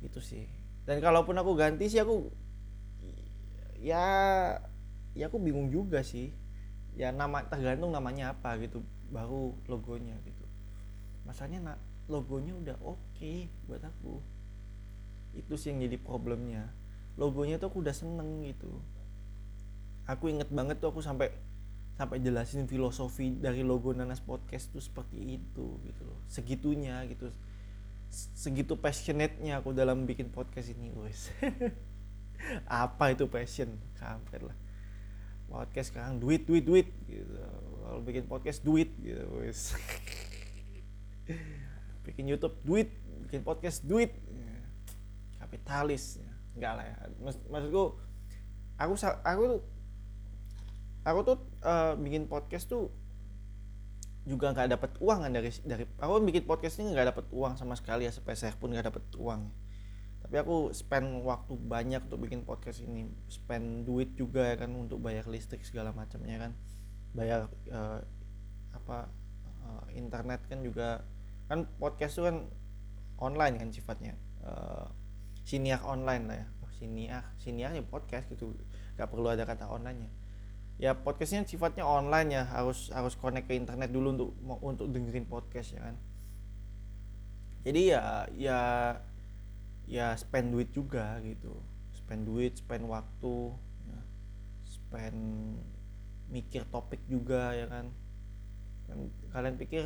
Itu 0.00 0.24
sih. 0.24 0.48
Dan 0.88 1.04
kalaupun 1.04 1.36
aku 1.36 1.52
ganti 1.56 1.88
sih 1.92 2.00
aku 2.00 2.32
ya 3.80 4.04
ya 5.12 5.24
aku 5.28 5.36
bingung 5.36 5.68
juga 5.68 6.00
sih. 6.00 6.32
Ya 6.96 7.12
nama 7.12 7.44
tergantung 7.44 7.92
namanya 7.92 8.32
apa 8.32 8.56
gitu 8.56 8.80
baru 9.12 9.52
logonya 9.68 10.16
gitu. 10.24 10.44
Masalahnya 11.28 11.60
na, 11.60 11.74
logonya 12.08 12.56
udah 12.56 12.76
oke 12.80 13.34
buat 13.68 13.84
aku. 13.84 14.24
Itu 15.36 15.60
sih 15.60 15.76
yang 15.76 15.84
jadi 15.84 16.00
problemnya. 16.00 16.72
Logonya 17.20 17.60
tuh 17.60 17.68
aku 17.68 17.84
udah 17.84 17.94
seneng 17.94 18.46
gitu. 18.48 18.80
Aku 20.08 20.28
inget 20.28 20.48
banget 20.52 20.80
tuh 20.80 20.92
aku 20.92 21.00
sampai 21.00 21.32
sampai 21.94 22.18
jelasin 22.18 22.66
filosofi 22.66 23.38
dari 23.38 23.62
logo 23.62 23.94
Nanas 23.94 24.18
Podcast 24.18 24.74
tuh 24.74 24.82
seperti 24.82 25.38
itu 25.38 25.78
gitu 25.86 26.02
loh. 26.02 26.18
Segitunya 26.26 27.06
gitu. 27.06 27.30
Segitu 28.10 28.74
passionate-nya 28.78 29.62
aku 29.62 29.74
dalam 29.74 30.06
bikin 30.06 30.30
podcast 30.30 30.74
ini 30.74 30.90
wes. 30.94 31.30
Apa 32.70 33.14
itu 33.14 33.30
passion? 33.30 33.78
Kampret 33.98 34.42
lah. 34.42 34.56
Podcast 35.46 35.94
sekarang 35.94 36.18
duit 36.18 36.46
duit 36.46 36.66
duit 36.66 36.88
gitu. 37.06 37.34
Kalau 37.84 38.00
bikin 38.02 38.26
podcast 38.26 38.58
duit 38.66 38.90
gitu 38.98 39.22
wes. 39.38 39.70
Bikin 42.06 42.26
YouTube 42.26 42.58
duit. 42.66 42.90
Bikin 43.26 43.46
podcast 43.46 43.86
duit. 43.86 44.10
Kapitalis 45.38 46.18
enggak 46.54 46.72
lah 46.78 46.86
ya. 46.86 46.96
Maksud, 47.22 47.42
maksudku 47.50 47.84
aku 48.78 48.92
aku 49.22 49.42
tuh 49.46 49.60
aku 51.04 51.18
tuh 51.22 51.38
uh, 51.64 51.96
bikin 51.96 52.28
podcast 52.28 52.68
tuh 52.68 52.92
juga 54.24 54.56
nggak 54.56 54.68
dapat 54.72 54.90
uang 55.04 55.18
kan 55.28 55.32
dari 55.36 55.52
dari 55.68 55.84
aku 56.00 56.12
bikin 56.24 56.48
podcast 56.48 56.80
ini 56.80 56.96
nggak 56.96 57.12
dapat 57.12 57.26
uang 57.28 57.60
sama 57.60 57.76
sekali 57.76 58.08
ya 58.08 58.12
sepeser 58.12 58.56
pun 58.56 58.72
nggak 58.72 58.88
dapat 58.92 59.04
uang. 59.16 59.52
Tapi 60.24 60.36
aku 60.40 60.72
spend 60.72 61.20
waktu 61.20 61.52
banyak 61.60 62.08
untuk 62.08 62.24
bikin 62.24 62.48
podcast 62.48 62.80
ini 62.80 63.04
spend 63.28 63.84
duit 63.84 64.16
juga 64.16 64.40
ya 64.48 64.56
kan 64.56 64.72
untuk 64.72 65.04
bayar 65.04 65.28
listrik 65.28 65.60
segala 65.68 65.92
macamnya 65.92 66.48
kan. 66.48 66.52
Bayar 67.12 67.52
uh, 67.68 68.00
apa 68.72 69.12
uh, 69.68 69.84
internet 69.92 70.40
kan 70.48 70.64
juga 70.64 71.04
kan 71.44 71.68
podcast 71.76 72.16
itu 72.16 72.24
kan 72.24 72.48
online 73.20 73.60
kan 73.60 73.68
sifatnya. 73.68 74.16
Uh, 74.40 74.88
siniar 75.44 75.84
online 75.84 76.24
lah 76.24 76.36
ya. 76.40 76.48
Siniar 76.80 77.24
siniar 77.36 77.76
ya 77.76 77.84
podcast 77.84 78.24
gitu. 78.32 78.56
Nggak 78.96 79.08
perlu 79.12 79.28
ada 79.28 79.44
kata 79.44 79.68
online 79.68 80.08
nya 80.08 80.10
ya 80.78 80.92
podcastnya 80.94 81.46
sifatnya 81.46 81.86
online 81.86 82.34
ya. 82.34 82.44
Harus 82.48 82.90
harus 82.90 83.14
connect 83.14 83.46
ke 83.46 83.54
internet 83.54 83.90
dulu 83.90 84.08
untuk 84.14 84.30
untuk 84.62 84.86
dengerin 84.90 85.26
podcast 85.26 85.78
ya 85.78 85.80
kan? 85.90 85.96
Jadi 87.64 87.80
ya 87.94 88.02
ya 88.34 88.60
ya 89.88 90.06
spend 90.18 90.52
duit 90.52 90.70
juga 90.74 91.18
gitu. 91.22 91.54
Spend 91.94 92.22
duit 92.26 92.52
spend 92.58 92.84
waktu 92.90 93.36
ya. 93.88 94.00
spend 94.66 95.20
mikir 96.28 96.66
topik 96.68 97.00
juga 97.06 97.54
ya 97.54 97.66
kan? 97.70 97.86
Kalian 99.32 99.56
pikir 99.56 99.84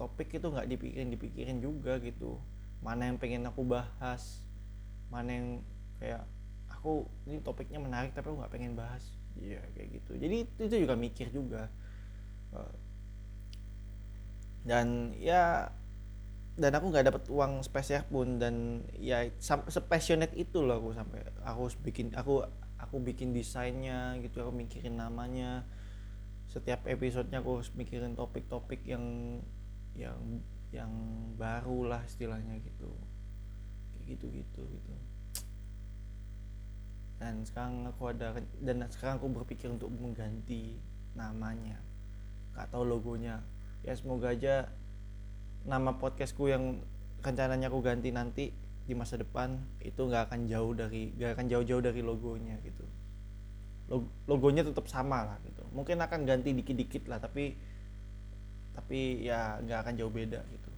topik 0.00 0.32
itu 0.32 0.46
nggak 0.48 0.66
dipikirin 0.66 1.08
dipikirin 1.12 1.58
juga 1.60 2.00
gitu. 2.00 2.40
Mana 2.80 3.12
yang 3.12 3.20
pengen 3.20 3.44
aku 3.44 3.62
bahas? 3.62 4.42
Mana 5.12 5.36
yang 5.36 5.48
kayak 6.00 6.24
aku 6.72 7.04
ini 7.28 7.44
topiknya 7.44 7.76
menarik 7.76 8.16
tapi 8.16 8.32
aku 8.32 8.40
nggak 8.40 8.54
pengen 8.56 8.72
bahas 8.72 9.19
iya 9.38 9.60
kayak 9.76 10.00
gitu. 10.00 10.12
Jadi 10.18 10.36
itu 10.58 10.76
juga 10.86 10.94
mikir 10.98 11.30
juga. 11.30 11.70
Dan 14.66 15.16
ya 15.16 15.70
dan 16.60 16.76
aku 16.76 16.92
nggak 16.92 17.06
dapat 17.08 17.24
uang 17.32 17.64
spesial 17.64 18.04
pun 18.10 18.36
dan 18.36 18.84
ya 19.00 19.24
sepassionate 19.40 20.36
itu 20.36 20.60
loh 20.60 20.76
aku 20.82 20.90
sampai 20.92 21.24
aku 21.40 21.72
bikin 21.80 22.12
aku 22.12 22.44
aku 22.76 23.00
bikin 23.00 23.32
desainnya 23.32 24.18
gitu 24.20 24.42
aku 24.42 24.52
mikirin 24.52 24.98
namanya. 25.00 25.64
Setiap 26.50 26.82
episodenya 26.90 27.40
aku 27.40 27.62
harus 27.62 27.70
mikirin 27.78 28.18
topik-topik 28.18 28.82
yang 28.82 29.38
yang 29.94 30.42
yang 30.74 30.90
baru 31.38 31.86
lah 31.86 32.02
istilahnya 32.04 32.58
gitu. 32.58 32.90
Kayak 33.94 34.18
gitu 34.18 34.26
gitu 34.34 34.62
gitu 34.66 35.09
dan 37.20 37.44
sekarang 37.44 37.84
aku 37.84 38.16
ada 38.16 38.32
dan 38.64 38.80
sekarang 38.88 39.20
aku 39.20 39.28
berpikir 39.28 39.68
untuk 39.68 39.92
mengganti 39.92 40.80
namanya. 41.12 41.76
Nggak 42.56 42.72
tahu 42.72 42.88
logonya. 42.88 43.44
Ya 43.84 43.92
semoga 43.92 44.32
aja 44.32 44.72
nama 45.68 45.92
podcastku 46.00 46.48
yang 46.48 46.80
rencananya 47.20 47.68
aku 47.68 47.84
ganti 47.84 48.08
nanti 48.08 48.56
di 48.88 48.96
masa 48.96 49.20
depan 49.20 49.60
itu 49.84 50.00
nggak 50.00 50.32
akan 50.32 50.48
jauh 50.48 50.72
dari 50.72 51.12
nggak 51.20 51.36
akan 51.36 51.46
jauh-jauh 51.52 51.84
dari 51.84 52.00
logonya 52.00 52.56
gitu. 52.64 52.88
Logonya 54.24 54.64
tetap 54.64 54.88
sama 54.88 55.28
lah 55.28 55.36
gitu. 55.44 55.60
Mungkin 55.76 56.00
akan 56.00 56.24
ganti 56.24 56.56
dikit-dikit 56.56 57.04
lah 57.04 57.20
tapi 57.20 57.52
tapi 58.72 59.28
ya 59.28 59.60
nggak 59.60 59.78
akan 59.84 59.94
jauh 60.00 60.08
beda 60.08 60.40
gitu. 60.40 60.70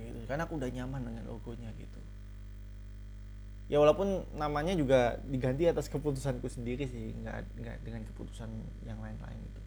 Gitu. 0.00 0.24
Karena 0.24 0.48
aku 0.48 0.56
udah 0.56 0.72
nyaman 0.72 1.12
dengan 1.12 1.28
logonya 1.28 1.68
gitu 1.76 2.07
ya 3.68 3.76
walaupun 3.76 4.24
namanya 4.32 4.72
juga 4.72 5.20
diganti 5.28 5.68
atas 5.68 5.92
keputusanku 5.92 6.48
sendiri 6.48 6.88
sih 6.88 7.12
nggak 7.20 7.60
nggak 7.60 7.76
dengan 7.84 8.02
keputusan 8.08 8.48
yang 8.88 8.96
lain-lain 8.98 9.40
itu. 9.44 9.62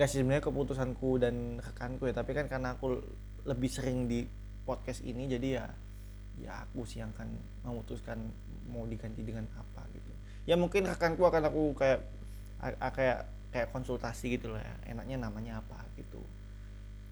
Gak 0.00 0.08
sih 0.08 0.24
sebenarnya 0.24 0.48
keputusanku 0.48 1.20
dan 1.20 1.60
rekanku 1.60 2.08
ya 2.08 2.16
tapi 2.16 2.32
kan 2.32 2.48
karena 2.48 2.72
aku 2.80 3.04
lebih 3.44 3.68
sering 3.68 4.08
di 4.08 4.24
podcast 4.64 5.04
ini 5.04 5.28
jadi 5.28 5.48
ya 5.60 5.66
ya 6.40 6.64
aku 6.64 6.88
sih 6.88 7.04
yang 7.04 7.12
akan 7.12 7.28
memutuskan 7.68 8.16
mau 8.72 8.88
diganti 8.88 9.20
dengan 9.20 9.44
apa 9.52 9.84
gitu. 9.92 10.10
Ya 10.48 10.56
mungkin 10.56 10.88
rekanku 10.88 11.20
akan 11.20 11.52
aku 11.52 11.76
kayak 11.76 12.00
kayak 12.96 13.28
kayak 13.52 13.68
konsultasi 13.68 14.40
gitu 14.40 14.56
lah 14.56 14.64
ya 14.64 14.96
enaknya 14.96 15.28
namanya 15.28 15.60
apa 15.60 15.84
gitu. 16.00 16.24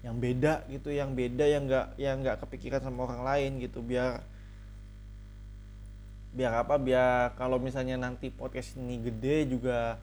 Yang 0.01 0.15
beda 0.17 0.53
gitu 0.73 0.89
yang 0.89 1.13
beda 1.13 1.45
yang 1.45 1.69
nggak 1.69 1.87
yang 2.01 2.25
nggak 2.25 2.41
kepikiran 2.41 2.81
sama 2.81 3.05
orang 3.05 3.21
lain 3.21 3.51
gitu 3.61 3.85
biar 3.85 4.25
biar 6.29 6.53
apa 6.61 6.77
biar 6.77 7.33
kalau 7.33 7.57
misalnya 7.57 7.97
nanti 7.97 8.29
podcast 8.29 8.77
ini 8.77 9.01
gede 9.01 9.49
juga 9.49 9.97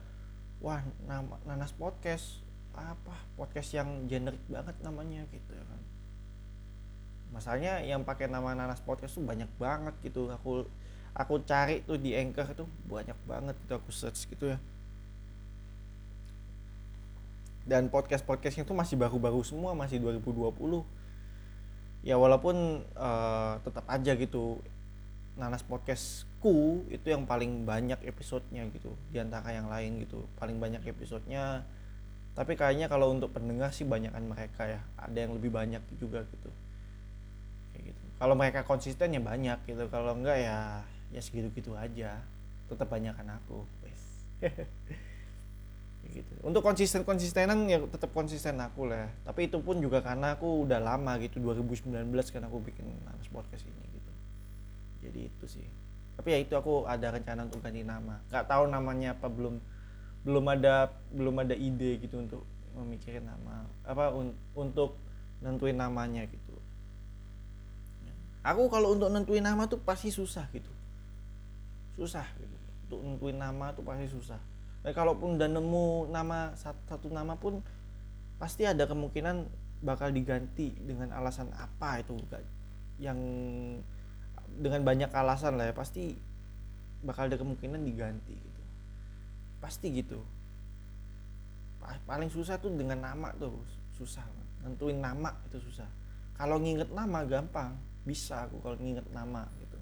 wah 0.59 0.83
nama 1.07 1.39
nanas 1.47 1.71
podcast 1.71 2.43
apa 2.77 3.15
podcast 3.39 3.73
yang 3.73 4.05
generik 4.05 4.41
banget 4.45 4.75
namanya 4.85 5.25
gitu 5.33 5.51
ya 5.55 5.65
kan. 5.65 5.81
Masalahnya 7.33 7.81
yang 7.83 8.05
pakai 8.05 8.29
nama 8.29 8.53
nanas 8.53 8.83
podcast 8.83 9.17
tuh 9.17 9.25
banyak 9.25 9.49
banget 9.57 9.95
gitu. 10.05 10.29
Aku 10.29 10.69
aku 11.17 11.33
cari 11.47 11.81
tuh 11.81 11.97
di 11.97 12.13
anchor 12.13 12.45
tuh 12.53 12.69
banyak 12.85 13.17
banget 13.25 13.57
gitu 13.65 13.73
aku 13.73 13.89
search 13.89 14.29
gitu 14.29 14.53
ya. 14.53 14.59
Dan 17.67 17.89
podcast 17.89 18.23
podcastnya 18.23 18.63
tuh 18.63 18.77
masih 18.77 18.95
baru-baru 18.95 19.41
semua 19.43 19.75
masih 19.75 19.99
2020 19.99 20.85
ya 22.07 22.15
walaupun 22.15 22.87
uh, 22.95 23.59
tetap 23.67 23.83
aja 23.91 24.15
gitu 24.15 24.63
Nanas 25.37 25.61
Podcastku 25.61 26.81
itu 26.89 27.07
yang 27.13 27.29
paling 27.29 27.63
banyak 27.63 28.01
episodenya 28.09 28.65
gitu 28.73 28.89
di 29.13 29.21
antara 29.21 29.53
yang 29.53 29.69
lain 29.69 30.01
gitu 30.01 30.25
paling 30.41 30.57
banyak 30.57 30.81
episodenya. 30.89 31.61
Tapi 32.33 32.57
kayaknya 32.57 32.89
kalau 32.89 33.13
untuk 33.13 33.33
pendengar 33.33 33.69
sih 33.69 33.85
banyakan 33.85 34.33
mereka 34.33 34.65
ya 34.65 34.81
ada 34.97 35.17
yang 35.17 35.37
lebih 35.37 35.53
banyak 35.53 35.81
juga 36.01 36.25
gitu. 36.25 36.49
Kayak 37.73 37.93
gitu. 37.93 38.03
Kalau 38.17 38.33
mereka 38.33 38.65
konsisten 38.65 39.13
ya 39.13 39.21
banyak 39.21 39.61
gitu 39.69 39.85
kalau 39.93 40.17
enggak 40.17 40.41
ya 40.41 40.81
ya 41.13 41.21
segitu 41.21 41.53
gitu 41.53 41.77
aja. 41.77 42.17
Tetap 42.65 42.89
banyakan 42.89 43.37
aku 43.37 43.61
wes. 43.85 44.01
Gitu. 46.07 46.39
Untuk 46.39 46.63
konsisten 46.63 47.03
konsistenan 47.03 47.67
ya 47.67 47.83
tetap 47.83 48.15
konsisten 48.15 48.55
aku 48.63 48.87
lah. 48.87 49.11
Tapi 49.27 49.51
itu 49.51 49.59
pun 49.59 49.75
juga 49.83 49.99
karena 49.99 50.39
aku 50.39 50.63
udah 50.63 50.79
lama 50.79 51.19
gitu 51.19 51.43
2019 51.43 51.91
kan 52.31 52.41
aku 52.47 52.63
bikin 52.63 52.87
Nanas 53.03 53.27
Podcast 53.27 53.67
ini 53.67 53.96
jadi 55.01 55.29
itu 55.29 55.45
sih. 55.45 55.67
Tapi 56.17 56.33
ya 56.33 56.39
itu 56.41 56.53
aku 56.57 56.89
ada 56.89 57.13
rencana 57.13 57.45
untuk 57.45 57.61
ganti 57.61 57.85
nama. 57.85 58.17
Nggak 58.33 58.45
tahu 58.49 58.63
namanya 58.69 59.13
apa 59.13 59.29
belum 59.29 59.61
belum 60.25 60.45
ada 60.49 60.91
belum 61.13 61.35
ada 61.45 61.55
ide 61.55 62.01
gitu 62.01 62.19
untuk 62.19 62.43
memikirin 62.75 63.23
nama 63.25 63.65
apa 63.85 64.11
un, 64.11 64.33
untuk 64.57 64.97
nentuin 65.41 65.77
namanya 65.77 66.25
gitu. 66.25 66.55
Aku 68.41 68.71
kalau 68.71 68.95
untuk 68.97 69.11
nentuin 69.13 69.43
nama 69.43 69.69
tuh 69.69 69.77
pasti 69.81 70.09
susah 70.09 70.49
gitu. 70.51 70.71
Susah 71.99 72.25
gitu. 72.39 72.57
Untuk 72.87 72.99
nentuin 73.03 73.37
nama 73.37 73.75
tuh 73.75 73.83
pasti 73.83 74.07
susah. 74.09 74.39
Nah, 74.87 74.93
kalaupun 74.95 75.35
udah 75.35 75.49
nemu 75.51 76.07
nama 76.09 76.55
satu 76.55 77.11
nama 77.11 77.35
pun 77.35 77.59
pasti 78.39 78.63
ada 78.63 78.87
kemungkinan 78.87 79.49
bakal 79.81 80.09
diganti 80.09 80.73
dengan 80.79 81.13
alasan 81.13 81.51
apa 81.53 82.01
itu 82.01 82.17
yang 82.97 83.19
dengan 84.57 84.81
banyak 84.81 85.13
alasan 85.13 85.55
lah 85.55 85.69
ya 85.69 85.73
pasti 85.77 86.17
bakal 87.05 87.29
ada 87.29 87.37
kemungkinan 87.37 87.81
diganti 87.85 88.33
gitu. 88.33 88.63
Pasti 89.61 89.87
gitu. 89.93 90.19
Paling 92.03 92.27
susah 92.27 92.59
tuh 92.59 92.73
dengan 92.73 92.99
nama 92.99 93.31
tuh 93.37 93.53
susah. 93.95 94.25
Nentuin 94.65 94.99
nama 94.99 95.31
itu 95.47 95.61
susah. 95.61 95.87
Kalau 96.35 96.59
nginget 96.59 96.91
nama 96.91 97.23
gampang 97.23 97.77
bisa 98.03 98.45
aku 98.49 98.59
kalau 98.59 98.77
nginget 98.79 99.07
nama 99.13 99.45
gitu. 99.61 99.79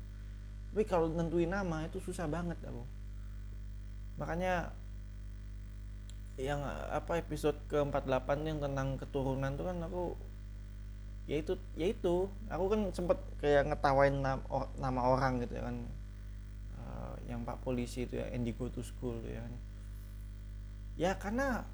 Tapi 0.72 0.84
kalau 0.86 1.08
nentuin 1.10 1.50
nama 1.50 1.88
itu 1.88 1.98
susah 2.04 2.28
banget 2.28 2.60
aku. 2.68 2.84
Makanya 4.20 4.72
yang 6.36 6.60
apa 6.92 7.16
episode 7.16 7.56
ke-48 7.72 8.28
yang 8.44 8.60
tentang 8.60 9.00
keturunan 9.00 9.56
tuh 9.56 9.66
kan 9.72 9.78
aku 9.88 10.04
ya 11.26 11.42
itu 11.42 11.54
ya 11.74 11.90
itu. 11.90 12.30
Aku 12.50 12.66
kan 12.70 12.90
sempet 12.94 13.18
kayak 13.42 13.70
ngetawain 13.74 14.22
nama, 14.22 15.02
orang 15.02 15.42
gitu 15.42 15.58
ya 15.58 15.64
kan. 15.66 15.78
Uh, 16.78 17.14
yang 17.26 17.42
pak 17.42 17.58
polisi 17.66 18.06
itu 18.06 18.22
ya 18.22 18.30
Andy 18.30 18.54
go 18.54 18.70
to 18.70 18.86
school 18.86 19.18
ya 19.26 19.42
kan. 19.42 19.54
Ya 20.96 21.12
karena 21.18 21.66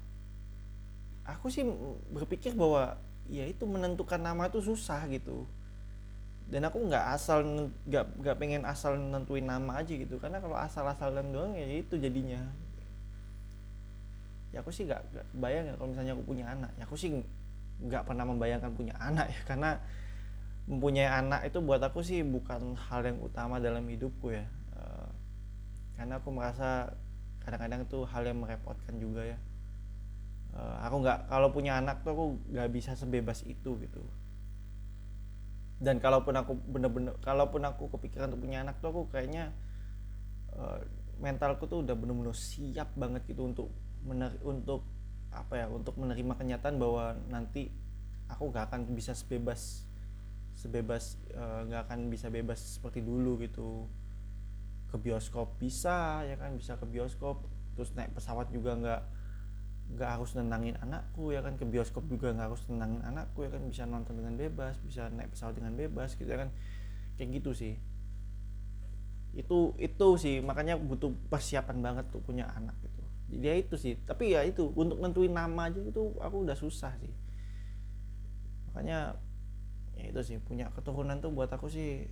aku 1.22 1.52
sih 1.52 1.62
berpikir 2.10 2.56
bahwa 2.56 2.98
ya 3.30 3.46
itu 3.46 3.62
menentukan 3.68 4.18
nama 4.18 4.48
itu 4.48 4.64
susah 4.64 5.04
gitu. 5.12 5.46
Dan 6.50 6.68
aku 6.68 6.84
nggak 6.84 7.16
asal 7.16 7.44
nggak 7.86 8.04
nggak 8.18 8.36
pengen 8.36 8.62
asal 8.66 8.96
nentuin 8.98 9.46
nama 9.46 9.80
aja 9.80 9.92
gitu. 9.94 10.18
Karena 10.18 10.42
kalau 10.42 10.58
asal-asalan 10.58 11.28
doang 11.30 11.54
ya 11.54 11.64
itu 11.64 11.96
jadinya. 12.00 12.40
Ya 14.52 14.60
aku 14.60 14.68
sih 14.68 14.84
nggak 14.84 15.32
bayang 15.38 15.64
ya 15.70 15.74
kalau 15.80 15.88
misalnya 15.92 16.12
aku 16.12 16.24
punya 16.28 16.44
anak. 16.50 16.68
Ya 16.76 16.84
aku 16.84 16.98
sih 16.98 17.08
nggak 17.80 18.04
pernah 18.04 18.28
membayangkan 18.28 18.72
punya 18.76 18.94
anak 19.00 19.32
ya. 19.32 19.40
Karena 19.48 19.70
mempunyai 20.66 21.10
anak 21.10 21.48
itu 21.48 21.58
buat 21.58 21.82
aku 21.82 22.04
sih 22.06 22.22
bukan 22.22 22.78
hal 22.78 23.02
yang 23.02 23.18
utama 23.18 23.58
dalam 23.58 23.82
hidupku 23.86 24.34
ya. 24.34 24.46
Uh, 24.76 25.10
karena 25.98 26.22
aku 26.22 26.28
merasa 26.30 26.92
kadang-kadang 27.42 27.82
itu 27.82 28.06
hal 28.06 28.22
yang 28.22 28.38
merepotkan 28.38 28.94
juga 28.98 29.26
ya. 29.26 29.38
Uh, 30.52 30.76
aku 30.84 30.96
nggak 31.02 31.18
kalau 31.32 31.48
punya 31.50 31.80
anak 31.80 32.04
tuh 32.04 32.12
aku 32.12 32.24
nggak 32.52 32.68
bisa 32.70 32.94
sebebas 32.94 33.42
itu 33.48 33.74
gitu. 33.80 34.02
Dan 35.82 35.98
kalaupun 35.98 36.38
aku 36.38 36.54
bener-bener 36.54 37.18
kalaupun 37.26 37.66
aku 37.66 37.90
kepikiran 37.98 38.30
untuk 38.30 38.46
punya 38.46 38.62
anak 38.62 38.78
tuh 38.78 38.94
aku 38.94 39.02
kayaknya 39.10 39.50
uh, 40.54 40.78
mentalku 41.18 41.66
tuh 41.66 41.82
udah 41.82 41.98
bener-bener 41.98 42.34
siap 42.34 42.94
banget 42.94 43.26
gitu 43.26 43.50
untuk 43.50 43.66
mener 44.06 44.30
untuk 44.46 44.86
apa 45.32 45.64
ya 45.64 45.66
untuk 45.68 45.96
menerima 45.96 46.36
kenyataan 46.36 46.76
bahwa 46.76 47.16
nanti 47.32 47.72
aku 48.28 48.52
gak 48.52 48.72
akan 48.72 48.92
bisa 48.92 49.12
sebebas 49.16 49.88
sebebas 50.52 51.16
eh, 51.32 51.60
nggak 51.68 51.80
uh, 51.80 51.86
akan 51.88 52.12
bisa 52.12 52.28
bebas 52.28 52.60
seperti 52.60 53.00
dulu 53.00 53.40
gitu. 53.40 53.88
Ke 54.92 55.00
bioskop 55.00 55.56
bisa 55.56 56.20
ya 56.28 56.36
kan 56.36 56.54
bisa 56.60 56.76
ke 56.76 56.84
bioskop. 56.84 57.48
Terus 57.72 57.96
naik 57.96 58.12
pesawat 58.12 58.52
juga 58.52 58.76
nggak 58.76 59.02
nggak 59.96 60.10
harus 60.12 60.36
nenangin 60.36 60.76
anakku 60.78 61.32
ya 61.32 61.40
kan. 61.40 61.56
Ke 61.56 61.64
bioskop 61.64 62.04
juga 62.06 62.36
nggak 62.36 62.52
harus 62.52 62.62
nenangin 62.68 63.00
anakku 63.00 63.48
ya 63.48 63.50
kan. 63.50 63.64
Bisa 63.64 63.88
nonton 63.88 64.20
dengan 64.20 64.36
bebas 64.36 64.76
bisa 64.84 65.08
naik 65.08 65.32
pesawat 65.32 65.56
dengan 65.56 65.72
bebas 65.72 66.14
gitu 66.20 66.28
ya 66.28 66.44
kan. 66.44 66.52
Kayak 67.16 67.40
gitu 67.40 67.50
sih. 67.56 67.74
Itu 69.32 69.72
itu 69.80 70.08
sih. 70.20 70.44
Makanya 70.44 70.76
butuh 70.76 71.16
persiapan 71.32 71.80
banget 71.80 72.04
tuh 72.12 72.20
punya 72.20 72.52
anak 72.52 72.76
gitu 72.84 72.91
dia 73.40 73.56
itu 73.56 73.74
sih. 73.80 73.96
Tapi 74.04 74.36
ya 74.36 74.44
itu 74.44 74.68
untuk 74.76 75.00
nentuin 75.00 75.32
nama 75.32 75.72
aja 75.72 75.80
itu 75.80 76.16
aku 76.20 76.44
udah 76.44 76.56
susah 76.56 76.92
sih. 77.00 77.12
Makanya 78.72 79.16
ya 79.96 80.04
itu 80.08 80.20
sih 80.24 80.36
punya 80.40 80.72
keturunan 80.72 81.20
tuh 81.20 81.32
buat 81.32 81.48
aku 81.48 81.68
sih 81.72 82.08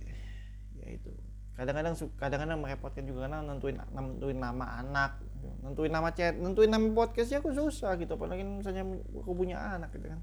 ya 0.77 0.87
itu. 0.89 1.13
Kadang-kadang 1.51 1.93
kadang-kadang 2.17 2.57
merepotkan 2.57 3.05
juga 3.05 3.27
karena 3.27 3.45
nentuin 3.45 3.77
nentuin 3.93 4.39
nama 4.39 4.81
anak. 4.81 5.21
Nentuin 5.61 5.93
nama 5.93 6.09
chat 6.13 6.37
nentuin 6.37 6.69
nama 6.69 6.85
podcastnya 6.89 7.41
aku 7.41 7.53
susah 7.53 7.97
gitu. 8.01 8.17
Apalagi 8.17 8.41
misalnya 8.41 8.81
aku 9.13 9.31
punya 9.37 9.61
anak 9.61 9.93
gitu 9.93 10.09
kan. 10.09 10.21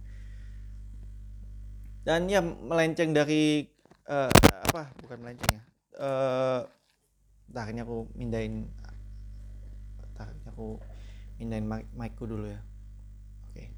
Dan 2.03 2.27
ya 2.27 2.41
melenceng 2.41 3.13
dari 3.13 3.69
uh, 4.09 4.33
apa? 4.71 4.91
Bukan 5.05 5.19
melenceng 5.21 5.61
ya. 5.61 5.63
Uh, 5.99 6.63
akhirnya 7.53 7.85
aku 7.85 8.09
akhirnya 8.17 8.71
aku 10.59 10.83
mindahin 11.39 11.71
mic 11.71 11.87
micku 11.95 12.27
dulu 12.27 12.51
ya. 12.51 12.59
Oke. 13.47 13.71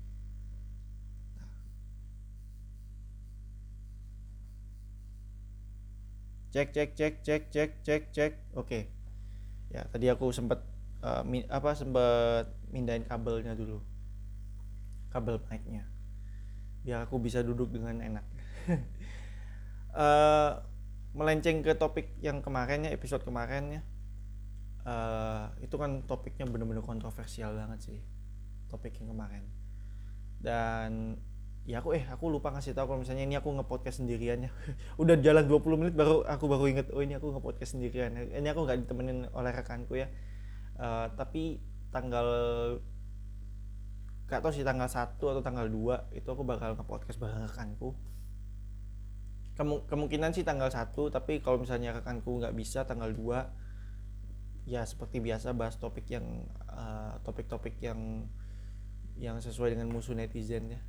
Cek 6.57 6.73
cek 6.73 6.90
cek 6.97 7.14
cek 7.21 7.43
cek 7.53 7.71
cek 7.85 8.03
cek. 8.16 8.33
Oke. 8.57 8.88
Ya 9.69 9.85
tadi 9.93 10.09
aku 10.09 10.33
sempat 10.33 10.64
uh, 11.05 11.21
min, 11.21 11.45
apa 11.53 11.77
sempat 11.77 12.49
mindahin 12.73 13.05
kabelnya 13.05 13.53
dulu. 13.53 13.85
Kabel 15.12 15.37
mic-nya. 15.53 15.85
Biar 16.81 17.05
aku 17.05 17.21
bisa 17.21 17.45
duduk 17.45 17.77
dengan 17.77 18.01
enak. 18.01 18.25
Uh, 19.93 20.64
melenceng 21.21 21.61
ke 21.61 21.77
topik 21.77 22.16
yang 22.25 22.40
kemarin 22.40 22.88
ya 22.88 22.95
episode 22.97 23.21
kemarin 23.21 23.69
ya 23.69 23.83
uh, 24.85 25.53
itu 25.61 25.75
kan 25.77 26.05
topiknya 26.05 26.49
bener-bener 26.49 26.85
kontroversial 26.85 27.57
banget 27.57 27.81
sih 27.93 28.01
topik 28.71 28.95
yang 29.03 29.11
kemarin. 29.11 29.45
Dan 30.40 31.21
ya 31.69 31.85
aku 31.85 31.93
eh 31.93 32.07
aku 32.09 32.33
lupa 32.33 32.49
ngasih 32.55 32.73
tahu 32.73 32.88
kalau 32.88 33.01
misalnya 33.05 33.25
ini 33.27 33.37
aku 33.37 33.51
ngepodcast 33.53 34.01
sendirian 34.01 34.47
ya. 34.47 34.51
Udah 35.03 35.19
jalan 35.19 35.45
20 35.45 35.81
menit 35.81 35.95
baru 35.99 36.23
aku 36.25 36.45
baru 36.47 36.64
inget 36.71 36.87
oh 36.95 37.03
ini 37.03 37.19
aku 37.19 37.35
ngepodcast 37.35 37.77
sendirian. 37.77 38.14
Ini 38.14 38.49
aku 38.55 38.64
nggak 38.64 38.87
ditemenin 38.87 39.29
oleh 39.35 39.53
rekanku 39.53 39.99
ya. 39.99 40.09
Uh, 40.81 41.12
tapi 41.19 41.61
tanggal 41.93 42.29
gak 44.31 44.47
tau 44.47 44.55
sih 44.55 44.62
tanggal 44.62 44.87
1 44.87 45.19
atau 45.19 45.43
tanggal 45.43 45.66
2 45.66 46.14
itu 46.14 46.29
aku 46.31 46.47
bakal 46.47 46.79
nge-podcast 46.79 47.19
bareng 47.19 47.51
rekanku. 47.51 47.99
Kemu 49.59 49.85
kemungkinan 49.90 50.31
sih 50.31 50.47
tanggal 50.47 50.71
1 50.71 50.95
tapi 51.11 51.43
kalau 51.43 51.59
misalnya 51.61 51.99
rekanku 51.99 52.38
nggak 52.38 52.55
bisa 52.55 52.87
tanggal 52.87 53.11
2 53.11 53.60
ya 54.70 54.87
seperti 54.87 55.18
biasa 55.18 55.50
bahas 55.50 55.74
topik 55.83 56.06
yang 56.06 56.46
eh, 56.70 57.14
topik-topik 57.26 57.83
uh, 57.83 57.90
yang 57.90 58.00
yang 59.18 59.37
sesuai 59.42 59.74
dengan 59.74 59.90
musuh 59.90 60.14
netizen 60.14 60.70
ya. 60.70 60.80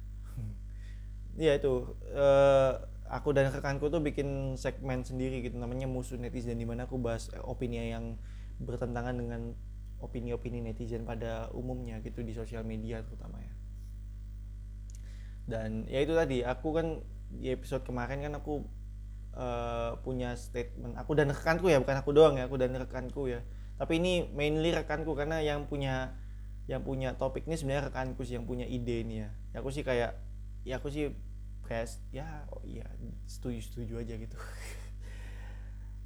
Iya 1.41 1.53
itu 1.59 1.97
uh, 2.13 2.73
aku 3.09 3.33
dan 3.33 3.49
rekanku 3.49 3.89
tuh 3.89 3.97
bikin 3.97 4.53
segmen 4.53 5.01
sendiri 5.01 5.41
gitu 5.41 5.57
namanya 5.57 5.89
musuh 5.89 6.15
netizen 6.21 6.61
di 6.61 6.69
mana 6.69 6.85
aku 6.85 7.01
bahas 7.01 7.33
opini 7.41 7.89
yang 7.89 8.21
bertentangan 8.61 9.17
dengan 9.17 9.57
opini-opini 9.97 10.61
netizen 10.61 11.01
pada 11.01 11.49
umumnya 11.53 11.97
gitu 12.05 12.21
di 12.21 12.37
sosial 12.37 12.61
media 12.61 13.01
terutama 13.01 13.41
ya. 13.41 13.53
Dan 15.49 15.89
ya 15.89 16.05
itu 16.05 16.13
tadi 16.13 16.45
aku 16.45 16.69
kan 16.77 16.87
di 17.33 17.49
episode 17.49 17.81
kemarin 17.81 18.21
kan 18.21 18.33
aku 18.37 18.61
uh, 19.33 19.97
punya 20.05 20.37
statement 20.37 20.93
aku 20.99 21.17
dan 21.17 21.33
rekanku 21.33 21.65
ya 21.71 21.81
bukan 21.81 21.97
aku 21.97 22.11
doang 22.13 22.37
ya 22.37 22.45
aku 22.45 22.61
dan 22.61 22.77
rekanku 22.77 23.31
ya 23.31 23.41
tapi 23.81 23.97
ini 23.97 24.29
mainly 24.37 24.69
rekanku 24.69 25.17
karena 25.17 25.41
yang 25.41 25.65
punya 25.65 26.13
yang 26.69 26.85
punya 26.85 27.17
topik 27.17 27.49
ini 27.49 27.57
sebenarnya 27.57 27.89
rekanku 27.89 28.21
sih 28.21 28.37
yang 28.37 28.45
punya 28.45 28.69
ide 28.69 29.01
ini 29.01 29.25
ya, 29.25 29.33
ya 29.49 29.57
aku 29.65 29.73
sih 29.73 29.81
kayak 29.81 30.21
ya 30.61 30.77
aku 30.77 30.93
sih 30.93 31.09
kayak 31.65 31.89
ya 32.13 32.45
oh 32.53 32.61
iya 32.61 32.85
setuju 33.25 33.57
setuju 33.65 34.05
aja 34.05 34.21
gitu. 34.21 34.37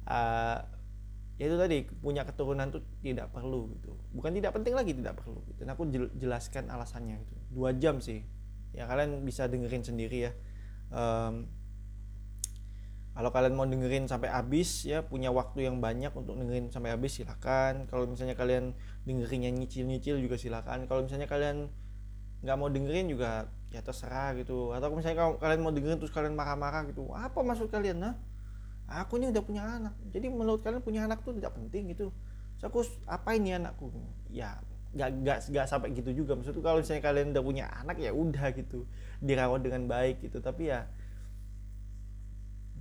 Uh, 0.08 0.56
ya 1.38 1.44
itu 1.52 1.56
tadi 1.60 1.84
punya 2.00 2.24
keturunan 2.24 2.72
tuh 2.72 2.80
tidak 3.04 3.28
perlu 3.28 3.68
gitu. 3.76 3.92
Bukan 4.16 4.32
tidak 4.32 4.56
penting 4.56 4.72
lagi 4.72 4.96
tidak 4.96 5.20
perlu 5.20 5.44
gitu. 5.44 5.60
dan 5.60 5.76
aku 5.76 5.84
jelaskan 6.16 6.72
alasannya 6.72 7.20
gitu. 7.20 7.34
Dua 7.52 7.76
jam 7.76 8.00
sih. 8.00 8.24
Ya 8.72 8.88
kalian 8.88 9.20
bisa 9.20 9.52
dengerin 9.52 9.84
sendiri 9.84 10.32
ya. 10.32 10.32
Um, 10.88 11.44
kalau 13.16 13.32
kalian 13.32 13.56
mau 13.56 13.64
dengerin 13.64 14.04
sampai 14.04 14.28
habis 14.28 14.84
ya 14.84 15.00
punya 15.00 15.32
waktu 15.32 15.64
yang 15.64 15.80
banyak 15.80 16.12
untuk 16.12 16.36
dengerin 16.36 16.68
sampai 16.68 16.92
habis 16.92 17.16
silakan. 17.16 17.88
Kalau 17.88 18.04
misalnya 18.04 18.36
kalian 18.36 18.76
dengerinnya 19.08 19.48
nyicil-nyicil 19.56 20.20
juga 20.20 20.36
silakan. 20.36 20.84
Kalau 20.84 21.08
misalnya 21.08 21.24
kalian 21.24 21.72
nggak 22.44 22.56
mau 22.60 22.68
dengerin 22.68 23.08
juga 23.08 23.48
ya 23.72 23.80
terserah 23.80 24.36
gitu. 24.36 24.76
Atau 24.76 24.92
misalnya 24.92 25.32
kalian 25.40 25.64
mau 25.64 25.72
dengerin 25.72 25.96
terus 25.96 26.12
kalian 26.12 26.36
marah-marah 26.36 26.84
gitu 26.92 27.08
apa 27.16 27.40
maksud 27.40 27.72
kalian 27.72 28.04
nah 28.04 28.14
aku 28.84 29.16
ini 29.16 29.32
udah 29.32 29.42
punya 29.48 29.64
anak. 29.64 29.96
Jadi 30.12 30.26
menurut 30.28 30.60
kalian 30.60 30.84
punya 30.84 31.08
anak 31.08 31.24
tuh 31.24 31.32
tidak 31.32 31.56
penting 31.56 31.96
gitu. 31.96 32.12
So, 32.60 32.68
aku 32.68 32.84
apa 33.08 33.32
ini 33.32 33.56
anakku? 33.56 33.96
Ya 34.28 34.60
gak, 34.92 35.24
gak, 35.24 35.38
gak 35.56 35.66
sampai 35.72 35.96
gitu 35.96 36.12
juga. 36.12 36.36
Maksudku 36.36 36.60
kalau 36.60 36.84
misalnya 36.84 37.00
kalian 37.00 37.32
udah 37.32 37.44
punya 37.44 37.64
anak 37.80 37.96
ya 37.96 38.12
udah 38.12 38.52
gitu. 38.52 38.84
Dirawat 39.24 39.64
dengan 39.64 39.88
baik 39.88 40.20
gitu. 40.20 40.44
Tapi 40.44 40.68
ya 40.68 40.84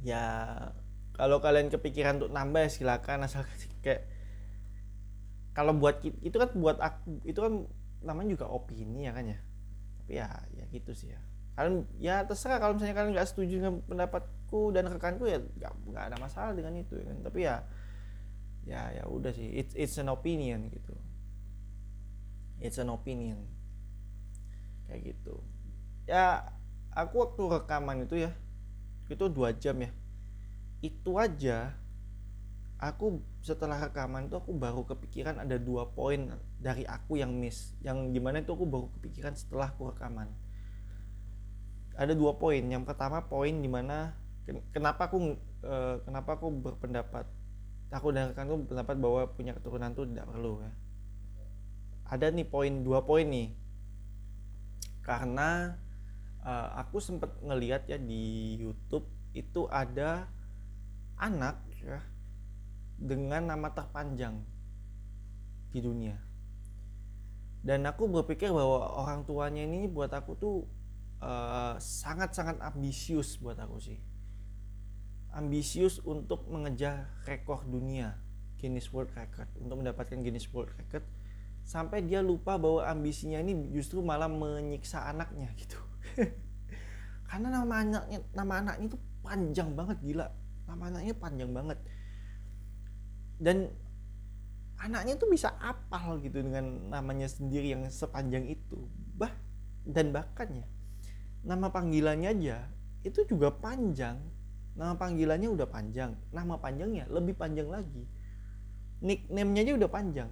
ya 0.06 0.24
kalau 1.18 1.42
kalian 1.42 1.74
kepikiran 1.74 2.22
untuk 2.22 2.30
nambah 2.30 2.62
ya 2.62 2.70
silakan 2.70 3.26
asal 3.26 3.42
kayak 3.82 4.06
kalau 5.56 5.74
buat 5.74 6.04
itu 6.04 6.36
kan 6.36 6.52
buat 6.54 6.78
aku 6.78 7.26
itu 7.26 7.40
kan 7.42 7.66
namanya 8.06 8.38
juga 8.38 8.46
opini 8.52 9.10
ya 9.10 9.12
kan 9.16 9.26
ya? 9.26 9.40
Tapi 10.04 10.12
ya 10.14 10.28
ya 10.54 10.64
gitu 10.70 10.92
sih 10.94 11.10
ya. 11.10 11.22
Kalian 11.58 11.88
ya 11.98 12.16
terserah 12.28 12.62
kalau 12.62 12.78
misalnya 12.78 12.94
kalian 12.94 13.12
nggak 13.18 13.30
setuju 13.32 13.64
dengan 13.64 13.82
pendapatku 13.88 14.76
dan 14.76 14.92
rekanku 14.92 15.26
ya 15.26 15.42
nggak 15.90 16.14
ada 16.14 16.18
masalah 16.22 16.54
dengan 16.54 16.76
itu 16.78 17.00
ya 17.00 17.06
kan? 17.10 17.18
Tapi 17.26 17.40
ya 17.42 17.56
ya 18.66 18.82
ya 19.02 19.04
udah 19.10 19.32
sih 19.32 19.48
it's 19.58 19.74
it's 19.74 19.96
an 19.98 20.12
opinion 20.12 20.70
gitu. 20.70 20.94
It's 22.60 22.78
an 22.78 22.92
opinion. 22.92 23.48
Kayak 24.86 25.16
gitu. 25.16 25.40
Ya 26.06 26.52
aku 26.92 27.24
waktu 27.24 27.42
rekaman 27.48 28.06
itu 28.06 28.28
ya 28.28 28.36
itu 29.10 29.26
dua 29.30 29.54
jam 29.54 29.78
ya. 29.82 29.92
Itu 30.82 31.18
aja 31.22 31.74
aku 32.82 33.24
setelah 33.40 33.80
rekaman 33.88 34.28
itu 34.28 34.36
aku 34.36 34.52
baru 34.52 34.84
kepikiran 34.84 35.40
ada 35.40 35.56
dua 35.56 35.90
poin 35.94 36.34
dari 36.60 36.84
aku 36.86 37.22
yang 37.22 37.32
miss. 37.34 37.74
Yang 37.86 38.18
gimana 38.18 38.42
itu 38.42 38.52
aku 38.52 38.66
baru 38.66 38.88
kepikiran 39.00 39.34
setelah 39.38 39.72
aku 39.72 39.94
rekaman. 39.94 40.30
Ada 41.96 42.18
dua 42.18 42.36
poin. 42.36 42.62
Yang 42.66 42.84
pertama 42.90 43.24
poin 43.26 43.54
di 43.54 43.70
mana 43.70 44.14
kenapa 44.74 45.10
aku 45.10 45.38
uh, 45.66 45.98
kenapa 46.06 46.38
aku 46.38 46.48
berpendapat 46.54 47.26
aku 47.90 48.12
dan 48.12 48.34
rekanku 48.34 48.66
berpendapat 48.66 48.96
bahwa 49.00 49.22
punya 49.34 49.54
keturunan 49.56 49.94
itu 49.94 50.04
tidak 50.10 50.26
perlu 50.28 50.62
ya. 50.62 50.72
Ada 52.06 52.30
nih 52.34 52.46
poin 52.46 52.84
dua 52.84 53.06
poin 53.06 53.26
nih. 53.26 53.50
Karena 55.06 55.78
uh, 56.46 56.78
aku 56.80 57.02
sempat 57.02 57.34
ngeliat 57.42 57.90
ya 57.90 57.98
di 57.98 58.56
YouTube 58.62 59.10
itu 59.36 59.68
ada 59.68 60.30
anak 61.20 61.60
ya 61.82 62.00
dengan 62.96 63.52
nama 63.52 63.74
terpanjang 63.74 64.40
di 65.74 65.80
dunia. 65.84 66.16
Dan 67.66 67.84
aku 67.90 68.06
berpikir 68.08 68.54
bahwa 68.54 68.94
orang 69.02 69.26
tuanya 69.26 69.66
ini 69.66 69.90
buat 69.90 70.14
aku 70.14 70.38
tuh 70.38 70.58
Eh, 71.26 71.76
sangat-sangat 71.82 72.62
uh, 72.62 72.70
ambisius 72.70 73.42
buat 73.42 73.56
aku 73.56 73.82
sih. 73.82 73.98
Ambisius 75.34 75.98
untuk 76.06 76.46
mengejar 76.52 77.10
rekor 77.26 77.66
dunia 77.66 78.20
Guinness 78.62 78.94
World 78.94 79.10
Record 79.16 79.50
untuk 79.58 79.82
mendapatkan 79.82 80.22
Guinness 80.22 80.46
World 80.54 80.76
Record. 80.78 81.02
Sampai 81.66 82.06
dia 82.06 82.22
lupa 82.22 82.62
bahwa 82.62 82.86
ambisinya 82.86 83.42
ini 83.42 83.74
justru 83.74 84.06
malah 84.06 84.30
menyiksa 84.30 85.02
anaknya 85.08 85.50
gitu 85.58 85.82
karena 87.30 87.48
nama 87.62 87.74
anaknya 87.82 88.20
nama 88.32 88.54
anaknya 88.64 88.86
itu 88.94 89.00
panjang 89.26 89.70
banget 89.74 89.98
gila. 90.06 90.28
Nama 90.66 90.84
anaknya 90.94 91.14
panjang 91.18 91.52
banget. 91.52 91.80
Dan 93.36 93.58
anaknya 94.80 95.14
tuh 95.20 95.30
bisa 95.32 95.52
apal 95.60 96.20
gitu 96.24 96.40
dengan 96.44 96.92
namanya 96.92 97.28
sendiri 97.28 97.76
yang 97.76 97.84
sepanjang 97.90 98.48
itu. 98.48 98.88
Bah 99.18 99.32
dan 99.86 100.10
bahkan 100.10 100.50
ya 100.50 100.66
nama 101.46 101.70
panggilannya 101.70 102.30
aja 102.34 102.58
itu 103.06 103.22
juga 103.30 103.54
panjang. 103.54 104.18
Nama 104.76 104.98
panggilannya 104.98 105.48
udah 105.54 105.70
panjang. 105.70 106.18
Nama 106.34 106.58
panjangnya 106.60 107.06
lebih 107.08 107.38
panjang 107.38 107.70
lagi. 107.70 108.04
Nickname-nya 109.00 109.62
aja 109.62 109.74
udah 109.78 109.90
panjang. 109.94 110.32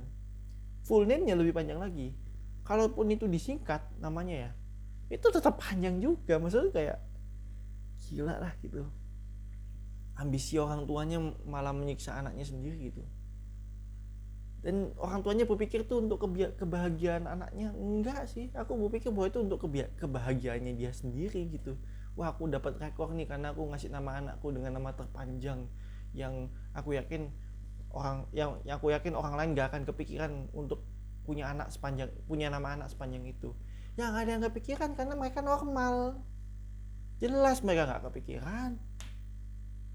Full 0.84 1.08
name-nya 1.08 1.38
lebih 1.38 1.54
panjang 1.56 1.80
lagi. 1.80 2.12
Kalaupun 2.66 3.14
itu 3.14 3.30
disingkat 3.30 3.80
namanya 4.02 4.50
ya 4.50 4.52
itu 5.14 5.28
tetap 5.30 5.62
panjang 5.62 6.02
juga 6.02 6.42
maksudnya 6.42 6.74
kayak 6.74 6.98
gila 8.02 8.36
lah 8.42 8.54
gitu. 8.66 8.82
Ambisi 10.18 10.58
orang 10.58 10.90
tuanya 10.90 11.22
malah 11.46 11.74
menyiksa 11.74 12.18
anaknya 12.18 12.46
sendiri 12.46 12.90
gitu. 12.90 13.04
Dan 14.64 14.96
orang 14.96 15.22
tuanya 15.22 15.44
berpikir 15.44 15.84
tuh 15.86 16.02
untuk 16.02 16.24
kebahagiaan 16.34 17.28
anaknya 17.28 17.76
enggak 17.76 18.26
sih. 18.32 18.50
Aku 18.56 18.80
berpikir 18.80 19.12
bahwa 19.12 19.28
itu 19.30 19.40
untuk 19.44 19.60
kebahagiaannya 20.00 20.74
dia 20.80 20.96
sendiri 20.96 21.52
gitu. 21.52 21.76
Wah 22.16 22.32
aku 22.32 22.48
dapat 22.48 22.80
rekor 22.80 23.12
nih 23.12 23.28
karena 23.28 23.52
aku 23.52 23.68
ngasih 23.70 23.92
nama 23.92 24.24
anakku 24.24 24.54
dengan 24.56 24.80
nama 24.80 24.96
terpanjang 24.96 25.68
yang 26.14 26.48
aku 26.78 26.94
yakin 26.94 27.34
orang 27.94 28.26
yang, 28.34 28.58
yang 28.66 28.78
aku 28.78 28.94
yakin 28.94 29.14
orang 29.18 29.34
lain 29.34 29.50
gak 29.58 29.74
akan 29.74 29.84
kepikiran 29.90 30.32
untuk 30.54 30.86
punya 31.26 31.50
anak 31.50 31.74
sepanjang 31.74 32.14
punya 32.30 32.54
nama 32.54 32.78
anak 32.78 32.94
sepanjang 32.94 33.26
itu 33.26 33.56
ya 33.94 34.10
nggak 34.10 34.24
ada 34.26 34.32
yang 34.34 34.44
kepikiran 34.50 34.90
karena 34.98 35.14
mereka 35.14 35.40
normal. 35.46 36.18
Jelas 37.22 37.62
mereka 37.62 37.86
nggak 37.90 38.04
kepikiran. 38.10 38.76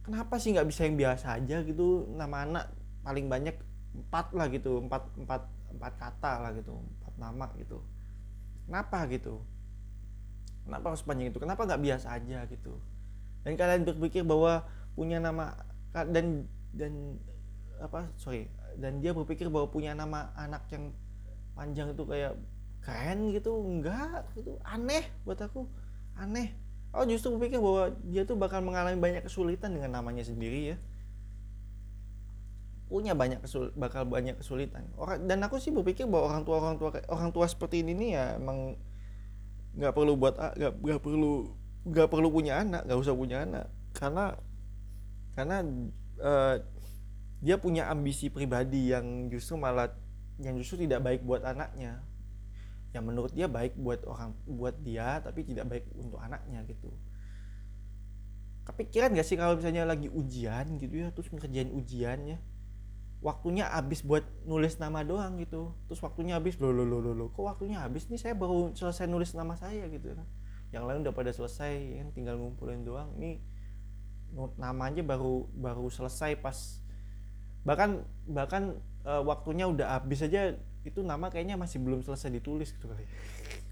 Kenapa 0.06 0.34
sih 0.40 0.54
nggak 0.54 0.68
bisa 0.70 0.86
yang 0.88 0.96
biasa 0.96 1.26
aja 1.36 1.56
gitu? 1.66 2.08
Nama 2.14 2.36
anak 2.48 2.64
paling 3.04 3.26
banyak 3.26 3.56
empat 3.88 4.32
lah 4.36 4.46
gitu 4.52 4.78
empat 4.84 5.02
empat 5.18 5.42
empat 5.74 5.92
kata 5.98 6.32
lah 6.44 6.50
gitu 6.54 6.72
empat 6.72 7.14
nama 7.18 7.46
gitu. 7.58 7.82
Kenapa 8.68 9.04
gitu? 9.10 9.42
Kenapa 10.64 10.92
harus 10.92 11.02
panjang 11.02 11.32
itu? 11.32 11.40
Kenapa 11.40 11.64
nggak 11.64 11.82
biasa 11.82 12.06
aja 12.14 12.44
gitu? 12.48 12.76
Dan 13.42 13.56
kalian 13.56 13.82
berpikir 13.88 14.22
bahwa 14.22 14.64
punya 14.92 15.18
nama 15.18 15.56
dan 15.92 16.44
dan 16.76 17.16
apa 17.78 18.10
sorry 18.18 18.50
dan 18.76 18.98
dia 18.98 19.14
berpikir 19.14 19.48
bahwa 19.48 19.70
punya 19.70 19.94
nama 19.94 20.34
anak 20.34 20.66
yang 20.70 20.90
panjang 21.54 21.90
itu 21.94 22.02
kayak 22.06 22.34
keren 22.88 23.28
gitu 23.36 23.52
enggak 23.60 24.24
gitu 24.32 24.56
aneh 24.64 25.04
buat 25.28 25.36
aku 25.36 25.68
aneh. 26.16 26.56
Oh 26.96 27.04
justru 27.04 27.36
berpikir 27.36 27.60
bahwa 27.60 27.92
dia 28.08 28.24
tuh 28.24 28.40
bakal 28.40 28.64
mengalami 28.64 28.96
banyak 28.96 29.28
kesulitan 29.28 29.76
dengan 29.76 30.00
namanya 30.00 30.24
sendiri 30.24 30.72
ya. 30.72 30.76
Punya 32.88 33.12
banyak 33.12 33.44
kesul 33.44 33.76
bakal 33.76 34.08
banyak 34.08 34.40
kesulitan. 34.40 34.88
Orang 34.96 35.28
dan 35.28 35.44
aku 35.44 35.60
sih 35.60 35.68
berpikir 35.68 36.08
bahwa 36.08 36.32
orang 36.32 36.42
tua 36.48 36.56
orang 36.64 36.76
tua 36.80 36.90
orang 37.12 37.28
tua 37.28 37.44
seperti 37.44 37.84
ini 37.84 38.16
ya 38.16 38.40
emang 38.40 38.80
nggak 39.76 39.92
perlu 39.92 40.16
buat 40.16 40.40
nggak 40.56 40.72
nggak 40.80 41.00
perlu 41.04 41.52
nggak 41.84 42.08
perlu 42.08 42.28
punya 42.32 42.64
anak 42.64 42.88
nggak 42.88 42.98
usah 43.04 43.12
punya 43.12 43.44
anak. 43.44 43.68
Karena 43.92 44.32
karena 45.36 45.60
uh, 46.24 46.56
dia 47.44 47.60
punya 47.60 47.92
ambisi 47.92 48.32
pribadi 48.32 48.96
yang 48.96 49.28
justru 49.28 49.60
malah 49.60 49.92
yang 50.40 50.56
justru 50.56 50.88
tidak 50.88 51.04
baik 51.04 51.20
buat 51.20 51.44
anaknya 51.44 52.00
yang 52.96 53.04
menurut 53.04 53.32
dia 53.36 53.46
baik 53.46 53.76
buat 53.76 54.00
orang 54.08 54.32
buat 54.48 54.76
dia 54.80 55.20
tapi 55.20 55.44
tidak 55.44 55.68
baik 55.68 55.84
untuk 55.96 56.20
anaknya 56.20 56.64
gitu. 56.64 56.88
Kepikiran 58.64 59.16
gak 59.16 59.24
sih 59.24 59.36
kalau 59.36 59.56
misalnya 59.56 59.88
lagi 59.88 60.08
ujian 60.12 60.76
gitu 60.80 60.94
ya 61.04 61.08
terus 61.12 61.28
ngerjain 61.32 61.72
ujiannya 61.72 62.38
waktunya 63.18 63.66
habis 63.66 64.06
buat 64.06 64.22
nulis 64.46 64.78
nama 64.78 65.02
doang 65.02 65.38
gitu. 65.42 65.74
Terus 65.90 66.00
waktunya 66.02 66.38
habis 66.38 66.58
lo 66.62 66.70
lo 66.70 66.86
lo 66.86 67.02
lo 67.02 67.26
kok 67.34 67.44
waktunya 67.44 67.82
habis 67.82 68.06
nih? 68.06 68.18
Saya 68.18 68.34
baru 68.38 68.72
selesai 68.74 69.10
nulis 69.10 69.34
nama 69.34 69.58
saya 69.58 69.90
gitu 69.90 70.14
kan. 70.14 70.26
Yang 70.70 70.84
lain 70.84 70.98
udah 71.06 71.14
pada 71.14 71.30
selesai 71.34 71.72
kan 71.98 72.08
tinggal 72.14 72.38
ngumpulin 72.38 72.86
doang. 72.86 73.10
Ini 73.18 73.42
namanya 74.60 75.02
baru 75.02 75.48
baru 75.56 75.88
selesai 75.88 76.36
pas 76.38 76.84
bahkan 77.64 78.04
bahkan 78.28 78.76
e, 79.02 79.12
waktunya 79.24 79.64
udah 79.64 79.98
habis 79.98 80.20
aja 80.20 80.56
itu 80.88 81.00
nama 81.04 81.28
kayaknya 81.28 81.60
masih 81.60 81.78
belum 81.78 82.00
selesai 82.02 82.32
ditulis 82.32 82.72
gitu 82.72 82.88
kali 82.88 83.04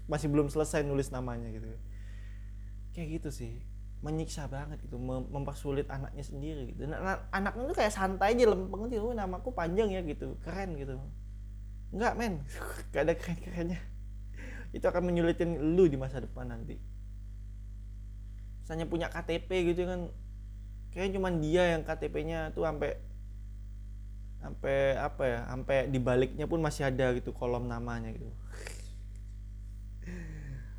masih 0.07 0.31
belum 0.31 0.47
selesai 0.47 0.87
nulis 0.87 1.11
namanya 1.11 1.51
gitu. 1.51 1.67
Kayak 2.95 3.07
gitu 3.19 3.29
sih. 3.29 3.53
Menyiksa 3.99 4.47
banget 4.47 4.79
gitu 4.87 4.95
mem 4.95 5.27
mempersulit 5.27 5.83
anaknya 5.91 6.23
sendiri 6.23 6.71
gitu. 6.71 6.87
Dan 6.87 6.95
anak 6.95 7.27
anaknya 7.35 7.63
tuh 7.67 7.75
kayak 7.75 7.91
santai 7.91 8.39
aja 8.39 8.47
lempeng 8.47 8.87
oh, 8.87 9.11
namaku 9.11 9.51
panjang 9.51 9.91
ya 9.91 9.99
gitu. 10.07 10.39
Keren 10.47 10.79
gitu. 10.79 10.95
Enggak 11.91 12.15
men. 12.15 12.39
Gak 12.95 13.03
ada 13.03 13.13
keren 13.19 13.39
kerennya 13.43 13.79
itu 14.75 14.83
akan 14.83 15.03
menyulitin 15.07 15.75
lu 15.75 15.87
di 15.87 15.95
masa 15.95 16.19
depan 16.19 16.51
nanti. 16.51 16.75
Misalnya 18.63 18.85
punya 18.85 19.07
KTP 19.07 19.49
gitu 19.73 19.87
kan 19.87 20.11
kayaknya 20.91 21.11
cuman 21.19 21.33
dia 21.39 21.63
yang 21.77 21.81
KTP-nya 21.87 22.51
tuh 22.51 22.67
sampai 22.67 22.99
sampai 24.37 24.95
apa 24.95 25.23
ya 25.25 25.39
sampai 25.49 25.77
di 25.89 25.99
baliknya 25.99 26.45
pun 26.45 26.61
masih 26.61 26.87
ada 26.87 27.13
gitu 27.17 27.33
kolom 27.33 27.65
namanya 27.65 28.13
gitu. 28.13 28.29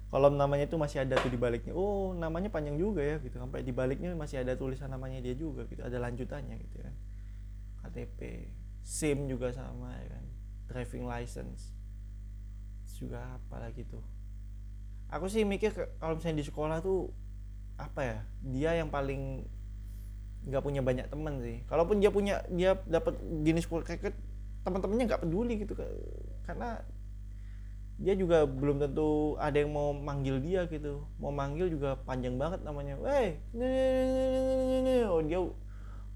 Kolom 0.09 0.41
namanya 0.41 0.65
itu 0.65 0.81
masih 0.81 1.05
ada 1.05 1.21
tuh 1.21 1.29
di 1.29 1.37
baliknya 1.37 1.77
oh 1.77 2.17
namanya 2.17 2.49
panjang 2.49 2.81
juga 2.81 3.05
ya 3.05 3.17
gitu. 3.21 3.37
Sampai 3.37 3.61
di 3.67 3.75
baliknya 3.75 4.15
masih 4.17 4.41
ada 4.41 4.57
tulisan 4.57 4.89
namanya 4.89 5.21
dia 5.21 5.37
juga 5.37 5.69
gitu 5.69 5.85
ada 5.85 6.01
lanjutannya 6.01 6.57
gitu 6.65 6.81
kan 6.81 6.95
KTP 7.85 8.49
SIM 8.89 9.29
juga 9.29 9.53
sama 9.53 9.93
ya 10.01 10.17
kan. 10.17 10.25
Driving 10.69 11.05
license. 11.05 11.77
Juga 12.99 13.21
apa 13.37 13.63
lagi 13.63 13.85
tuh. 13.85 14.03
Aku 15.13 15.29
sih 15.29 15.45
mikir 15.45 15.73
kalau 16.01 16.17
misalnya 16.17 16.41
di 16.41 16.47
sekolah 16.49 16.81
tuh 16.81 17.13
apa 17.79 18.01
ya 18.03 18.19
dia 18.43 18.71
yang 18.83 18.91
paling 18.91 19.47
nggak 20.49 20.65
punya 20.65 20.81
banyak 20.81 21.07
teman 21.13 21.45
sih. 21.45 21.61
Kalaupun 21.69 22.01
dia 22.01 22.09
punya 22.09 22.41
dia 22.49 22.81
dapat 22.89 23.21
jenis 23.45 23.69
cricket 23.69 24.17
teman-temannya 24.65 25.05
nggak 25.09 25.23
peduli 25.23 25.55
gitu 25.61 25.77
karena 26.45 26.83
dia 27.99 28.15
juga 28.15 28.47
belum 28.47 28.79
tentu 28.81 29.35
ada 29.37 29.59
yang 29.59 29.75
mau 29.75 29.93
manggil 29.93 30.41
dia 30.41 30.65
gitu. 30.73 31.05
Mau 31.21 31.29
manggil 31.29 31.69
juga 31.69 32.01
panjang 32.09 32.41
banget 32.41 32.65
namanya. 32.65 32.97
Eh 33.05 33.37
oh 35.05 35.21
dia 35.21 35.41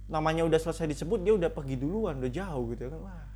namanya 0.09 0.49
udah 0.49 0.59
selesai 0.59 0.89
disebut 0.89 1.21
dia 1.25 1.37
udah 1.37 1.51
pergi 1.53 1.77
duluan 1.77 2.17
udah 2.19 2.33
jauh 2.33 2.65
gitu 2.73 2.89
kan. 2.89 3.01
Wah. 3.05 3.29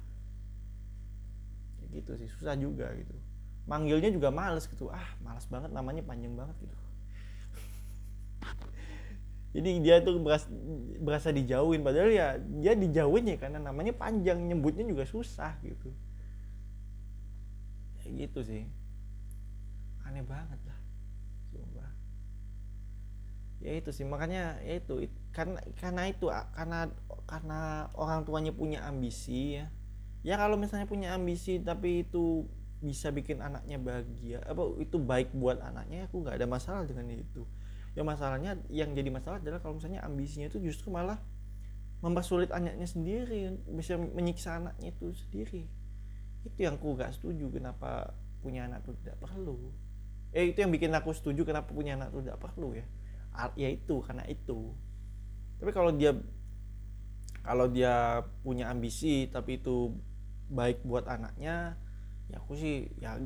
Gitu 1.93 2.11
sih 2.17 2.29
susah 2.41 2.57
juga 2.57 2.89
gitu. 2.97 3.13
Manggilnya 3.69 4.09
juga 4.09 4.33
males 4.33 4.65
gitu. 4.65 4.89
Ah 4.89 5.13
males 5.21 5.45
banget 5.51 5.75
namanya 5.75 6.01
panjang 6.07 6.33
banget 6.33 6.57
gitu 6.65 6.86
jadi 9.57 9.71
dia 9.81 9.97
tuh 10.05 10.21
berasa, 10.21 10.45
berasa 11.01 11.33
dijauhin. 11.33 11.81
Padahal 11.81 12.13
ya 12.13 12.37
dia 12.37 12.77
dijauhin 12.77 13.25
ya 13.25 13.37
karena 13.41 13.57
namanya 13.57 13.97
panjang 13.97 14.37
nyebutnya 14.45 14.85
juga 14.85 15.09
susah 15.09 15.57
gitu. 15.65 15.89
Kayak 18.05 18.29
gitu 18.29 18.41
sih. 18.45 18.63
Aneh 20.05 20.21
banget 20.21 20.61
lah. 20.69 20.81
Coba 21.57 21.89
ya 23.65 23.73
itu 23.81 23.89
sih 23.89 24.05
makanya 24.05 24.61
ya 24.61 24.77
itu 24.77 25.09
karena 25.33 25.57
karena 25.81 26.03
itu 26.13 26.29
karena 26.29 26.93
karena 27.25 27.61
orang 27.97 28.29
tuanya 28.29 28.53
punya 28.53 28.85
ambisi 28.85 29.57
ya. 29.57 29.73
Ya 30.21 30.37
kalau 30.37 30.61
misalnya 30.61 30.85
punya 30.85 31.17
ambisi 31.17 31.57
tapi 31.65 32.05
itu 32.05 32.45
bisa 32.85 33.09
bikin 33.09 33.41
anaknya 33.41 33.81
bahagia 33.81 34.45
apa 34.45 34.61
itu 34.85 35.01
baik 35.01 35.33
buat 35.33 35.57
anaknya 35.65 36.05
aku 36.13 36.21
nggak 36.21 36.37
ada 36.37 36.45
masalah 36.45 36.85
dengan 36.85 37.09
itu 37.09 37.49
ya 37.97 38.05
masalahnya 38.05 38.61
yang 38.69 38.93
jadi 38.93 39.09
masalah 39.09 39.41
adalah 39.41 39.59
kalau 39.65 39.81
misalnya 39.81 40.05
ambisinya 40.05 40.53
itu 40.53 40.61
justru 40.61 40.93
malah 40.93 41.17
mempersulit 42.05 42.53
anaknya 42.53 42.85
sendiri 42.85 43.57
bisa 43.73 43.97
menyiksa 43.97 44.61
anaknya 44.61 44.93
itu 44.93 45.17
sendiri. 45.17 45.65
Itu 46.45 46.59
yang 46.61 46.77
aku 46.77 46.95
gak 46.95 47.17
setuju 47.17 47.49
kenapa 47.49 48.13
punya 48.45 48.69
anak 48.69 48.85
tuh 48.85 48.95
tidak 49.01 49.17
perlu. 49.19 49.73
Eh 50.37 50.53
itu 50.53 50.61
yang 50.61 50.71
bikin 50.71 50.93
aku 50.93 51.17
setuju 51.17 51.49
kenapa 51.49 51.73
punya 51.73 51.97
anak 51.97 52.13
tuh 52.13 52.21
tidak 52.21 52.39
perlu 52.39 52.77
ya? 52.77 52.87
Ya 53.57 53.69
itu 53.73 54.05
karena 54.05 54.29
itu. 54.29 54.77
Tapi 55.57 55.73
kalau 55.73 55.91
dia 55.97 56.13
kalau 57.41 57.71
dia 57.73 58.27
punya 58.45 58.69
ambisi 58.69 59.31
tapi 59.33 59.57
itu 59.63 59.97
baik 60.53 60.83
buat 60.83 61.09
anaknya 61.09 61.79
ya 62.27 62.37
aku 62.43 62.59
sih 62.59 62.91
ya 62.99 63.19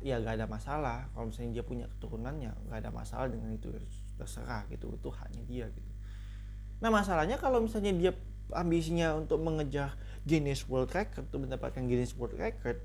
ya 0.00 0.16
gak 0.18 0.40
ada 0.40 0.46
masalah. 0.48 1.06
Kalau 1.12 1.28
misalnya 1.28 1.60
dia 1.60 1.64
punya 1.64 1.86
keturunan 1.86 2.34
ya 2.40 2.52
gak 2.72 2.78
ada 2.84 2.90
masalah 2.90 3.28
dengan 3.28 3.52
itu. 3.52 3.68
Terserah 4.16 4.64
gitu 4.72 4.88
itu 4.96 5.08
haknya 5.12 5.42
dia 5.44 5.66
gitu. 5.68 5.90
Nah 6.80 6.88
masalahnya 6.88 7.36
kalau 7.36 7.60
misalnya 7.60 7.92
dia 7.92 8.12
ambisinya 8.52 9.16
untuk 9.16 9.42
mengejar 9.42 9.96
Guinness 10.24 10.64
World 10.66 10.90
Record 10.90 11.28
untuk 11.28 11.46
mendapatkan 11.46 11.82
Guinness 11.84 12.16
World 12.16 12.36
Record 12.36 12.78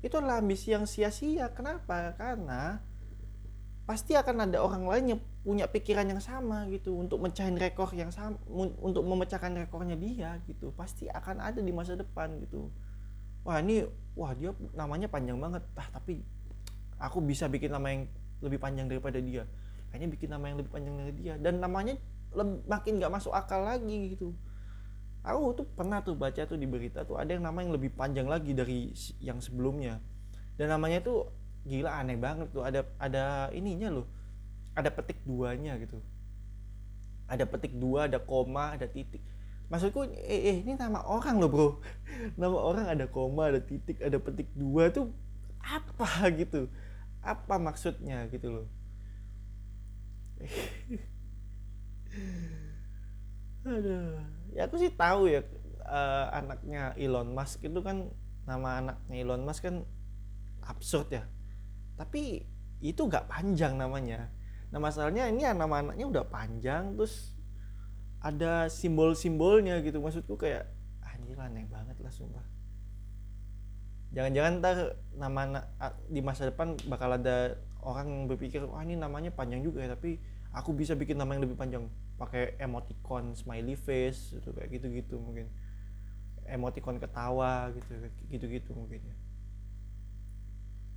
itu 0.00 0.14
adalah 0.16 0.40
ambisi 0.40 0.72
yang 0.72 0.88
sia-sia. 0.88 1.52
Kenapa? 1.52 2.16
Karena 2.16 2.80
pasti 3.84 4.14
akan 4.16 4.48
ada 4.48 4.62
orang 4.62 4.86
lain 4.86 5.04
yang 5.16 5.20
punya 5.42 5.66
pikiran 5.66 6.06
yang 6.08 6.22
sama 6.22 6.68
gitu 6.70 6.94
untuk 6.96 7.18
mecahin 7.20 7.58
rekor 7.58 7.90
yang 7.92 8.12
sama 8.14 8.38
untuk 8.80 9.04
memecahkan 9.04 9.52
rekornya 9.66 9.96
dia 10.00 10.40
gitu. 10.48 10.72
Pasti 10.72 11.10
akan 11.10 11.44
ada 11.44 11.60
di 11.60 11.72
masa 11.74 12.00
depan 12.00 12.32
gitu 12.40 12.72
wah 13.44 13.58
ini 13.60 13.86
wah 14.16 14.32
dia 14.36 14.52
namanya 14.76 15.08
panjang 15.08 15.38
banget. 15.40 15.62
Ah 15.76 15.88
tapi 15.92 16.20
aku 17.00 17.24
bisa 17.24 17.48
bikin 17.48 17.72
nama 17.72 17.88
yang 17.92 18.02
lebih 18.44 18.60
panjang 18.60 18.86
daripada 18.88 19.18
dia. 19.20 19.48
Kayaknya 19.90 20.08
bikin 20.12 20.28
nama 20.30 20.44
yang 20.48 20.58
lebih 20.60 20.72
panjang 20.72 20.94
dari 20.96 21.12
dia. 21.16 21.34
Dan 21.40 21.58
namanya 21.58 21.96
makin 22.68 23.00
nggak 23.00 23.12
masuk 23.12 23.32
akal 23.34 23.64
lagi 23.64 24.14
gitu. 24.14 24.36
Aku 25.20 25.52
tuh 25.52 25.66
pernah 25.68 26.00
tuh 26.00 26.16
baca 26.16 26.40
tuh 26.48 26.56
di 26.56 26.64
berita 26.64 27.04
tuh 27.04 27.20
ada 27.20 27.36
yang 27.36 27.44
nama 27.44 27.60
yang 27.60 27.76
lebih 27.76 27.92
panjang 27.92 28.24
lagi 28.24 28.56
dari 28.56 28.92
yang 29.20 29.42
sebelumnya. 29.42 30.00
Dan 30.56 30.72
namanya 30.72 31.04
tuh 31.04 31.28
gila 31.68 32.00
aneh 32.00 32.16
banget 32.16 32.48
tuh. 32.52 32.64
Ada 32.64 32.86
ada 32.96 33.48
ininya 33.52 33.92
loh. 34.00 34.06
Ada 34.76 34.88
petik 34.94 35.20
duanya 35.26 35.76
gitu. 35.76 36.00
Ada 37.28 37.44
petik 37.46 37.76
dua 37.76 38.06
ada 38.10 38.18
koma 38.18 38.74
ada 38.74 38.86
titik 38.90 39.22
maksudku 39.70 40.02
eh, 40.10 40.50
eh 40.50 40.56
ini 40.66 40.74
nama 40.74 41.00
orang 41.06 41.38
loh 41.38 41.48
bro. 41.48 41.68
Nama 42.40 42.58
orang 42.58 42.86
ada 42.90 43.06
koma 43.06 43.48
ada 43.54 43.62
titik 43.62 44.02
ada 44.02 44.18
petik 44.18 44.50
dua 44.52 44.90
tuh 44.90 45.14
apa 45.62 46.26
gitu? 46.34 46.66
Apa 47.22 47.56
maksudnya 47.56 48.26
gitu 48.28 48.50
loh? 48.50 48.66
Aduh. 53.64 54.18
Ya 54.50 54.66
aku 54.66 54.82
sih 54.82 54.90
tahu 54.90 55.30
ya 55.30 55.46
uh, 55.86 56.26
anaknya 56.34 56.90
Elon 56.98 57.30
Musk 57.30 57.62
itu 57.62 57.78
kan 57.78 58.10
nama 58.48 58.82
anaknya 58.82 59.16
Elon 59.22 59.46
Musk 59.46 59.62
kan 59.70 59.86
absurd 60.66 61.14
ya. 61.14 61.22
Tapi 61.94 62.42
itu 62.80 63.00
gak 63.06 63.28
panjang 63.30 63.76
namanya. 63.78 64.32
Nah 64.72 64.80
masalahnya 64.82 65.28
ini 65.30 65.44
nama 65.46 65.84
anaknya 65.84 66.06
udah 66.08 66.24
panjang 66.26 66.96
terus 66.96 67.38
ada 68.20 68.68
simbol-simbolnya 68.68 69.80
gitu. 69.80 70.00
Maksudku 70.00 70.36
kayak 70.36 70.68
anjir 71.00 71.36
aneh 71.40 71.64
banget 71.68 71.96
lah 72.00 72.12
sumpah. 72.12 72.44
Jangan-jangan 74.10 74.52
ntar 74.60 74.76
nama 75.16 75.62
di 76.10 76.20
masa 76.20 76.50
depan 76.50 76.74
bakal 76.90 77.14
ada 77.14 77.56
orang 77.80 78.10
yang 78.10 78.22
berpikir 78.28 78.60
wah 78.66 78.82
ini 78.82 78.98
namanya 78.98 79.30
panjang 79.32 79.62
juga 79.64 79.80
ya 79.80 79.94
tapi 79.94 80.18
aku 80.50 80.74
bisa 80.74 80.98
bikin 80.98 81.16
nama 81.16 81.32
yang 81.32 81.48
lebih 81.48 81.56
panjang. 81.56 81.88
Pakai 82.20 82.58
emoticon 82.60 83.32
smiley 83.32 83.78
face 83.78 84.36
gitu 84.36 84.52
kayak 84.52 84.68
gitu-gitu 84.76 85.16
mungkin. 85.16 85.48
Emoticon 86.44 86.98
ketawa 86.98 87.70
gitu 87.72 87.94
gitu-gitu 88.28 88.74
mungkin 88.74 89.00
ya. 89.00 89.16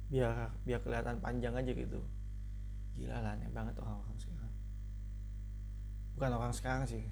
Biar 0.09 0.33
biar 0.65 0.79
kelihatan 0.81 1.21
panjang 1.23 1.53
aja 1.53 1.71
gitu. 1.71 2.01
Gila 2.97 3.21
lah 3.21 3.37
aneh 3.37 3.49
banget 3.53 3.77
orang-orang 3.77 4.17
sekarang 4.17 4.32
bukan 6.17 6.31
orang 6.37 6.53
sekarang 6.53 6.85
sih. 6.85 7.03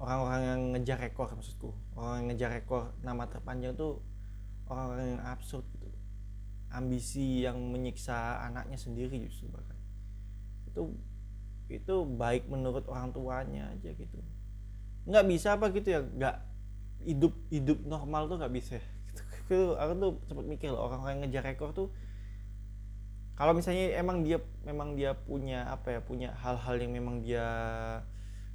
Orang-orang 0.00 0.42
yang 0.42 0.60
ngejar 0.76 0.98
rekor 1.00 1.28
maksudku. 1.32 1.76
Orang 1.92 2.24
yang 2.24 2.26
ngejar 2.32 2.50
rekor 2.56 2.96
nama 3.04 3.28
terpanjang 3.28 3.76
tuh 3.76 4.00
orang-orang 4.70 5.18
yang 5.18 5.22
absurd 5.28 5.66
gitu. 5.76 5.88
Ambisi 6.70 7.44
yang 7.44 7.58
menyiksa 7.58 8.40
anaknya 8.46 8.78
sendiri 8.80 9.20
justru 9.28 9.50
bahkan. 9.52 9.76
Itu 10.70 10.96
itu 11.70 11.94
baik 12.06 12.48
menurut 12.50 12.88
orang 12.88 13.12
tuanya 13.12 13.70
aja 13.70 13.90
gitu. 13.92 14.18
Nggak 15.04 15.24
bisa 15.28 15.48
apa 15.58 15.68
gitu 15.74 15.88
ya 15.90 16.00
nggak 16.00 16.36
hidup 17.04 17.32
hidup 17.52 17.78
normal 17.84 18.30
tuh 18.30 18.40
nggak 18.40 18.54
bisa. 18.54 18.78
Gitu. 19.50 19.74
aku 19.74 19.92
tuh 19.98 20.12
sempat 20.30 20.46
mikir 20.46 20.70
orang-orang 20.70 21.18
yang 21.18 21.22
ngejar 21.26 21.42
rekor 21.42 21.74
tuh 21.74 21.90
kalau 23.40 23.56
misalnya 23.56 23.96
emang 23.96 24.20
dia 24.20 24.36
memang 24.68 25.00
dia 25.00 25.16
punya 25.16 25.64
apa 25.72 25.96
ya 25.96 26.00
punya 26.04 26.36
hal-hal 26.44 26.76
yang 26.76 26.92
memang 26.92 27.24
dia 27.24 27.48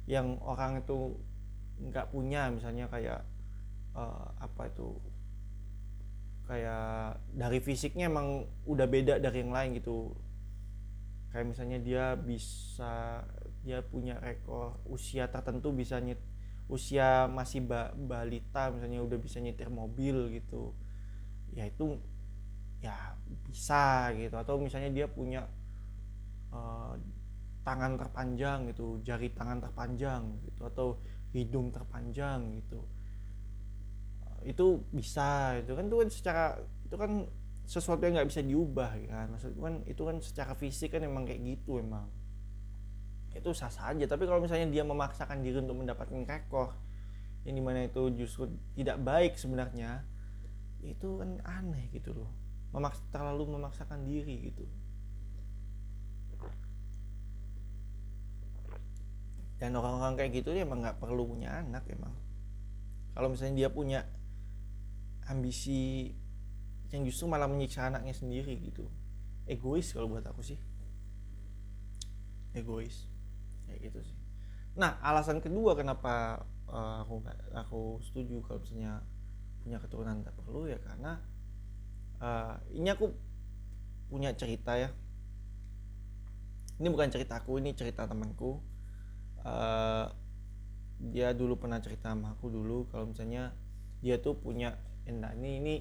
yang 0.06 0.38
orang 0.46 0.78
itu 0.78 1.18
nggak 1.90 2.14
punya 2.14 2.54
misalnya 2.54 2.86
kayak 2.86 3.26
uh, 3.98 4.30
apa 4.38 4.70
itu 4.70 4.94
kayak 6.46 7.18
dari 7.34 7.58
fisiknya 7.58 8.06
emang 8.06 8.46
udah 8.62 8.86
beda 8.86 9.18
dari 9.18 9.42
yang 9.42 9.50
lain 9.50 9.74
gitu. 9.74 10.14
Kayak 11.34 11.50
misalnya 11.50 11.78
dia 11.82 12.04
bisa 12.14 13.26
dia 13.66 13.82
punya 13.82 14.22
rekor 14.22 14.78
usia 14.86 15.26
tertentu 15.26 15.74
bisa 15.74 15.98
nyet 15.98 16.22
usia 16.70 17.26
masih 17.26 17.66
ba 17.66 17.90
balita 17.98 18.70
misalnya 18.70 19.02
udah 19.02 19.18
bisa 19.18 19.42
nyetir 19.42 19.66
mobil 19.66 20.30
gitu. 20.38 20.70
Ya 21.50 21.66
itu 21.66 21.98
ya 22.86 23.18
bisa 23.50 24.14
gitu. 24.14 24.34
Atau 24.38 24.62
misalnya 24.62 24.90
dia 24.94 25.06
punya 25.10 25.44
uh, 26.54 26.94
tangan 27.66 27.98
terpanjang 27.98 28.70
gitu 28.70 29.02
jari 29.02 29.34
tangan 29.34 29.58
terpanjang 29.58 30.22
gitu 30.46 30.62
atau 30.70 30.88
hidung 31.34 31.74
terpanjang 31.74 32.62
gitu. 32.62 32.80
Itu 34.46 34.86
bisa 34.94 35.58
itu 35.58 35.74
kan. 35.74 35.84
Itu 35.90 35.96
kan 35.98 36.08
secara 36.08 36.44
itu 36.86 36.96
kan 36.96 37.12
sesuatu 37.66 38.06
yang 38.06 38.22
nggak 38.22 38.30
bisa 38.30 38.42
diubah 38.46 38.90
kan. 39.10 39.26
Maksud 39.34 39.58
kan 39.58 39.74
itu 39.90 40.02
kan 40.06 40.16
secara 40.22 40.52
fisik 40.54 40.94
kan 40.94 41.02
emang 41.02 41.26
kayak 41.26 41.42
gitu 41.42 41.82
emang. 41.82 42.06
Itu 43.34 43.50
sah 43.52 43.68
saja 43.68 44.06
tapi 44.06 44.24
kalau 44.24 44.40
misalnya 44.40 44.70
dia 44.70 44.86
memaksakan 44.86 45.42
diri 45.42 45.58
untuk 45.60 45.76
mendapatkan 45.76 46.22
rekor 46.24 46.72
yang 47.46 47.54
di 47.54 47.62
mana 47.62 47.86
itu 47.86 48.10
justru 48.18 48.50
tidak 48.74 48.98
baik 49.06 49.38
sebenarnya 49.38 50.02
itu 50.82 51.22
kan 51.22 51.38
aneh 51.46 51.86
gitu 51.94 52.10
loh 52.10 52.45
memaks 52.74 53.02
terlalu 53.12 53.44
memaksakan 53.58 54.02
diri 54.06 54.50
gitu. 54.50 54.66
Dan 59.56 59.72
orang-orang 59.72 60.20
kayak 60.20 60.32
gitu 60.44 60.52
dia 60.52 60.68
emang 60.68 60.84
nggak 60.84 61.00
perlu 61.00 61.24
punya 61.24 61.64
anak 61.64 61.88
emang. 61.88 62.12
Kalau 63.16 63.32
misalnya 63.32 63.64
dia 63.64 63.68
punya 63.72 64.04
ambisi 65.26 66.12
yang 66.92 67.02
justru 67.08 67.24
malah 67.26 67.48
menyiksa 67.48 67.88
anaknya 67.88 68.12
sendiri 68.12 68.52
gitu. 68.60 68.86
Egois 69.48 69.88
kalau 69.96 70.12
buat 70.12 70.26
aku 70.28 70.44
sih. 70.44 70.60
Egois. 72.52 73.08
Kayak 73.64 73.80
gitu 73.90 74.00
sih. 74.12 74.18
Nah 74.76 75.00
alasan 75.00 75.40
kedua 75.40 75.72
kenapa 75.72 76.44
uh, 76.68 77.02
aku 77.02 77.24
aku 77.56 77.80
setuju 78.04 78.44
kalau 78.44 78.60
misalnya 78.60 79.00
punya 79.64 79.80
keturunan 79.80 80.22
tak 80.22 80.36
perlu 80.36 80.68
ya 80.68 80.78
karena 80.78 81.18
uh, 82.20 82.56
ini 82.72 82.88
aku 82.92 83.12
punya 84.12 84.32
cerita 84.36 84.76
ya. 84.78 84.90
Ini 86.76 86.88
bukan 86.92 87.08
cerita 87.08 87.40
aku 87.40 87.56
ini 87.56 87.72
cerita 87.72 88.04
temanku. 88.04 88.60
Uh, 89.46 90.10
dia 91.00 91.36
dulu 91.36 91.60
pernah 91.60 91.80
cerita 91.80 92.12
sama 92.12 92.32
aku 92.32 92.48
dulu 92.48 92.88
kalau 92.88 93.12
misalnya 93.12 93.52
dia 94.00 94.16
tuh 94.16 94.36
punya 94.36 94.76
nah 95.06 95.30
ini 95.36 95.60
ini 95.60 95.74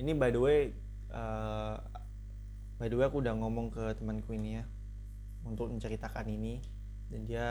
ini 0.00 0.12
by 0.16 0.30
the 0.32 0.40
way 0.40 0.58
uh, 1.12 1.76
by 2.78 2.86
the 2.88 2.96
way 2.96 3.04
aku 3.04 3.20
udah 3.20 3.34
ngomong 3.36 3.68
ke 3.68 3.82
temanku 3.98 4.32
ini 4.32 4.62
ya 4.62 4.64
untuk 5.42 5.68
menceritakan 5.74 6.26
ini 6.32 6.62
dan 7.10 7.20
dia 7.28 7.46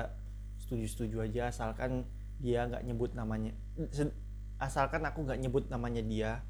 setuju-setuju 0.63 1.27
aja 1.27 1.51
asalkan 1.51 2.07
dia 2.41 2.65
nggak 2.65 2.81
nyebut 2.87 3.13
namanya 3.13 3.53
asalkan 4.57 5.05
aku 5.05 5.27
nggak 5.27 5.39
nyebut 5.43 5.69
namanya 5.69 6.01
dia 6.01 6.41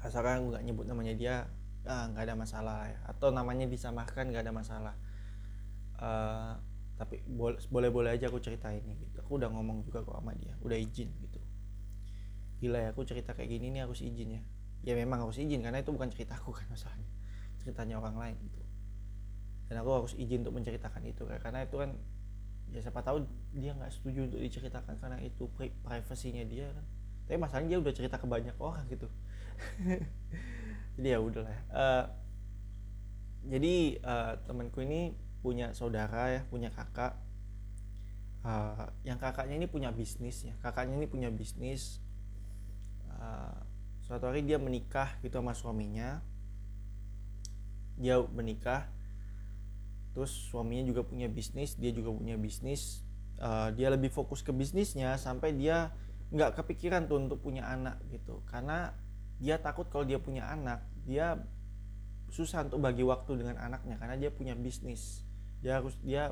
asalkan 0.00 0.40
aku 0.40 0.46
nggak 0.56 0.64
nyebut 0.64 0.86
namanya 0.88 1.14
dia 1.16 1.34
ah 1.88 2.08
nggak 2.12 2.24
ada 2.28 2.34
masalah 2.36 2.88
ya. 2.88 2.98
Atau 3.08 3.32
namanya 3.32 3.68
disamakan 3.68 4.32
nggak 4.32 4.44
ada 4.44 4.54
masalah. 4.54 4.94
Uh, 6.00 6.56
tapi 7.00 7.24
boleh 7.72 7.88
boleh 7.88 8.10
aja 8.12 8.28
aku 8.28 8.40
cerita 8.40 8.68
ini 8.72 8.96
gitu. 9.00 9.20
Aku 9.24 9.40
udah 9.40 9.48
ngomong 9.48 9.84
juga 9.84 10.04
kok 10.04 10.16
sama 10.20 10.36
dia 10.36 10.56
udah 10.60 10.76
izin 10.76 11.08
gitu. 11.24 11.40
Gila 12.60 12.76
ya 12.76 12.88
aku 12.92 13.08
cerita 13.08 13.32
kayak 13.32 13.48
gini 13.48 13.72
nih 13.72 13.88
harus 13.88 14.04
izin 14.04 14.36
ya. 14.36 14.42
Ya 14.84 14.92
memang 14.96 15.24
harus 15.24 15.36
izin 15.40 15.60
karena 15.64 15.80
itu 15.80 15.92
bukan 15.92 16.12
ceritaku 16.12 16.52
kan 16.52 16.68
masalahnya. 16.68 17.08
Ceritanya 17.60 18.00
orang 18.00 18.16
lain 18.16 18.36
gitu. 18.44 18.60
Dan 19.68 19.80
aku 19.80 19.90
harus 20.04 20.12
izin 20.16 20.44
untuk 20.44 20.60
menceritakan 20.60 21.04
itu 21.08 21.24
karena 21.24 21.64
itu 21.64 21.76
kan 21.76 21.96
ya 22.70 22.80
siapa 22.84 23.00
tahu 23.02 23.26
dia 23.56 23.74
nggak 23.74 23.90
setuju 23.90 24.30
untuk 24.30 24.40
diceritakan 24.40 24.94
karena 25.00 25.18
itu 25.24 25.48
pri 25.56 25.72
privasinya 25.80 26.44
dia 26.44 26.68
kan. 26.72 26.84
Tapi 27.28 27.36
masalahnya 27.40 27.68
dia 27.76 27.80
udah 27.80 27.92
cerita 27.96 28.16
ke 28.20 28.26
banyak 28.28 28.56
orang 28.60 28.84
gitu 28.92 29.08
jadi 30.98 31.08
ya 31.16 31.18
udahlah 31.22 31.58
uh, 31.72 31.78
eh, 31.78 32.04
jadi 33.48 33.96
uh, 34.04 34.32
temanku 34.44 34.84
ini 34.84 35.16
punya 35.40 35.72
saudara 35.72 36.28
ya 36.28 36.42
punya 36.48 36.68
kakak. 36.68 37.16
Uh, 38.40 38.88
yang 39.04 39.20
kakaknya 39.20 39.56
ini 39.56 39.68
punya 39.68 39.92
bisnis 39.92 40.44
ya. 40.44 40.52
Kakaknya 40.60 41.00
ini 41.00 41.08
punya 41.08 41.32
bisnis. 41.32 42.00
Uh, 43.08 43.56
suatu 44.04 44.28
hari 44.28 44.44
dia 44.44 44.60
menikah 44.60 45.16
gitu 45.24 45.40
sama 45.40 45.56
suaminya. 45.56 46.20
Dia 47.96 48.20
menikah. 48.20 48.88
Terus 50.12 50.32
suaminya 50.52 50.84
juga 50.84 51.06
punya 51.06 51.28
bisnis 51.28 51.76
dia 51.80 51.92
juga 51.92 52.12
punya 52.12 52.36
bisnis. 52.36 53.04
Uh, 53.40 53.72
dia 53.72 53.88
lebih 53.88 54.12
fokus 54.12 54.44
ke 54.44 54.52
bisnisnya 54.52 55.16
sampai 55.16 55.56
dia 55.56 55.96
nggak 56.28 56.60
kepikiran 56.60 57.08
tuh 57.08 57.24
untuk 57.24 57.40
punya 57.40 57.64
anak 57.64 57.96
gitu. 58.12 58.44
Karena 58.44 58.92
dia 59.40 59.56
takut 59.56 59.88
kalau 59.88 60.04
dia 60.04 60.20
punya 60.20 60.46
anak 60.46 60.84
dia 61.08 61.40
susah 62.30 62.62
untuk 62.62 62.78
bagi 62.78 63.02
waktu 63.02 63.42
dengan 63.42 63.58
anaknya 63.58 63.98
karena 63.98 64.14
dia 64.14 64.30
punya 64.30 64.54
bisnis. 64.54 65.26
Dia 65.60 65.82
harus 65.82 65.98
dia 66.00 66.30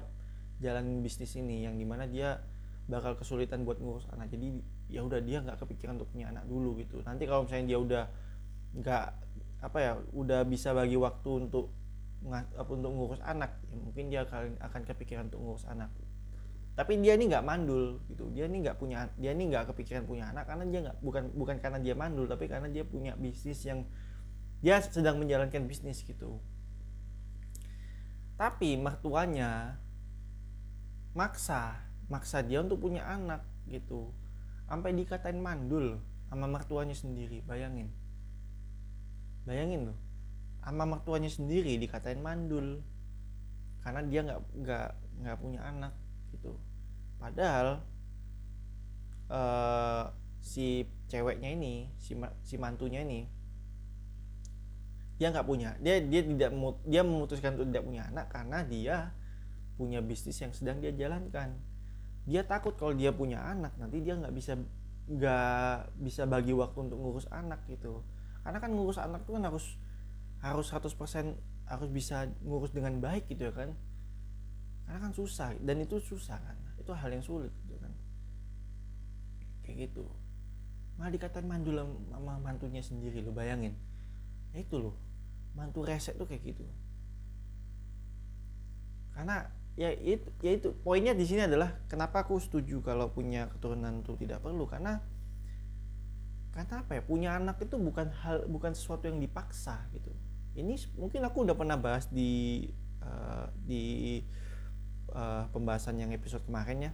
jalan 0.62 1.02
bisnis 1.02 1.34
ini 1.34 1.66
yang 1.66 1.74
di 1.74 1.82
mana 1.82 2.06
dia 2.06 2.38
bakal 2.88 3.18
kesulitan 3.18 3.66
buat 3.66 3.82
ngurus 3.82 4.06
anak. 4.14 4.30
Jadi 4.30 4.62
ya 4.88 5.02
udah 5.04 5.20
dia 5.20 5.42
nggak 5.42 5.58
kepikiran 5.58 5.98
untuk 5.98 6.14
punya 6.14 6.30
anak 6.30 6.46
dulu 6.46 6.78
gitu. 6.78 7.02
Nanti 7.02 7.26
kalau 7.26 7.44
misalnya 7.44 7.66
dia 7.66 7.78
udah 7.82 8.04
nggak 8.78 9.04
apa 9.58 9.78
ya 9.82 9.92
udah 10.14 10.40
bisa 10.46 10.70
bagi 10.70 10.94
waktu 10.94 11.30
untuk 11.50 11.74
untuk 12.58 12.90
ngurus 12.94 13.22
anak 13.22 13.58
ya 13.70 13.76
mungkin 13.78 14.04
dia 14.10 14.26
akan 14.26 14.58
akan 14.58 14.82
kepikiran 14.86 15.30
untuk 15.30 15.38
ngurus 15.42 15.66
anak 15.66 15.90
tapi 16.78 16.94
dia 17.02 17.18
ini 17.18 17.26
nggak 17.26 17.42
mandul 17.42 17.98
gitu. 18.06 18.30
Dia 18.30 18.46
ini 18.46 18.62
nggak 18.62 18.78
punya 18.78 19.10
dia 19.18 19.34
ini 19.34 19.50
nggak 19.50 19.74
kepikiran 19.74 20.06
punya 20.06 20.30
anak 20.30 20.46
karena 20.46 20.64
dia 20.70 20.80
nggak 20.86 20.96
bukan 21.02 21.24
bukan 21.34 21.56
karena 21.58 21.82
dia 21.82 21.98
mandul 21.98 22.30
tapi 22.30 22.46
karena 22.46 22.70
dia 22.70 22.86
punya 22.86 23.18
bisnis 23.18 23.66
yang 23.66 23.82
dia 24.62 24.78
sedang 24.78 25.18
menjalankan 25.18 25.66
bisnis 25.66 26.06
gitu. 26.06 26.38
Tapi 28.38 28.78
mertuanya 28.78 29.82
maksa 31.18 31.82
maksa 32.06 32.46
dia 32.46 32.62
untuk 32.62 32.78
punya 32.78 33.02
anak 33.10 33.42
gitu. 33.66 34.14
Sampai 34.70 34.94
dikatain 34.94 35.42
mandul 35.42 35.98
sama 36.30 36.46
mertuanya 36.46 36.94
sendiri 36.94 37.42
bayangin. 37.42 37.90
Bayangin 39.42 39.90
loh 39.90 39.98
sama 40.62 40.84
mertuanya 40.84 41.32
sendiri 41.32 41.74
dikatain 41.80 42.22
mandul 42.22 42.84
karena 43.80 44.04
dia 44.04 44.20
nggak 44.20 44.40
nggak 44.62 44.88
nggak 45.24 45.36
punya 45.40 45.60
anak 45.64 45.96
padahal 47.18 47.82
uh, 49.28 50.14
si 50.38 50.88
ceweknya 51.10 51.52
ini 51.52 51.92
si 52.00 52.16
si 52.46 52.54
mantunya 52.56 53.04
ini 53.04 53.28
dia 55.18 55.34
nggak 55.34 55.46
punya. 55.50 55.74
Dia 55.82 55.98
dia 55.98 56.22
tidak 56.22 56.54
dia 56.86 57.02
memutuskan 57.02 57.58
untuk 57.58 57.74
tidak 57.74 57.84
punya 57.90 58.02
anak 58.06 58.26
karena 58.30 58.58
dia 58.62 58.96
punya 59.74 59.98
bisnis 59.98 60.38
yang 60.38 60.54
sedang 60.54 60.78
dia 60.78 60.94
jalankan. 60.94 61.58
Dia 62.22 62.46
takut 62.46 62.78
kalau 62.78 62.94
dia 62.94 63.10
punya 63.10 63.42
anak 63.42 63.74
nanti 63.82 63.98
dia 63.98 64.14
nggak 64.14 64.30
bisa 64.30 64.54
nggak 65.10 65.98
bisa 65.98 66.22
bagi 66.30 66.54
waktu 66.54 66.78
untuk 66.86 66.98
ngurus 67.02 67.26
anak 67.34 67.66
gitu. 67.66 68.06
Karena 68.46 68.62
kan 68.62 68.70
ngurus 68.70 69.02
anak 69.02 69.26
itu 69.26 69.34
kan 69.34 69.42
harus 69.42 69.66
harus 70.38 70.66
100% 70.70 71.34
harus 71.66 71.88
bisa 71.90 72.30
ngurus 72.46 72.70
dengan 72.70 73.02
baik 73.02 73.26
gitu 73.26 73.50
ya 73.50 73.52
kan. 73.52 73.74
Karena 74.86 74.98
kan 75.02 75.12
susah 75.18 75.58
dan 75.58 75.82
itu 75.82 75.98
susah 75.98 76.38
kan 76.38 76.67
itu 76.88 76.96
hal 76.96 77.12
yang 77.12 77.20
sulit 77.20 77.52
gitu 77.68 77.76
kan. 77.76 77.92
Kayak 79.60 79.92
gitu. 79.92 80.08
Malah 80.96 81.12
dikatain 81.12 81.44
mandul 81.44 81.76
sama 82.08 82.40
mantunya 82.40 82.80
sendiri 82.80 83.20
lo 83.20 83.36
bayangin. 83.36 83.76
Ya 84.56 84.64
itu 84.64 84.80
loh 84.80 84.96
mantu 85.52 85.84
reset 85.84 86.16
tuh 86.16 86.24
kayak 86.24 86.56
gitu. 86.56 86.64
Karena 89.12 89.52
ya 89.76 89.92
itu 89.92 90.32
ya 90.40 90.56
itu 90.56 90.72
poinnya 90.80 91.12
di 91.12 91.28
sini 91.28 91.44
adalah 91.44 91.76
kenapa 91.92 92.24
aku 92.24 92.40
setuju 92.40 92.80
kalau 92.80 93.12
punya 93.12 93.52
keturunan 93.52 94.00
itu 94.00 94.16
tidak 94.16 94.40
perlu? 94.40 94.64
Karena 94.64 95.04
karena 96.56 96.80
apa 96.80 96.96
ya? 96.96 97.02
Punya 97.04 97.30
anak 97.36 97.60
itu 97.60 97.76
bukan 97.76 98.08
hal 98.24 98.48
bukan 98.48 98.72
sesuatu 98.72 99.12
yang 99.12 99.20
dipaksa 99.20 99.84
gitu. 99.92 100.08
Ini 100.56 100.72
mungkin 100.96 101.20
aku 101.20 101.44
udah 101.44 101.52
pernah 101.52 101.76
bahas 101.76 102.08
di 102.08 102.64
uh, 103.04 103.46
di 103.68 104.24
uh, 105.14 105.48
pembahasan 105.52 106.00
yang 106.00 106.10
episode 106.12 106.42
kemarin 106.44 106.90
ya 106.90 106.92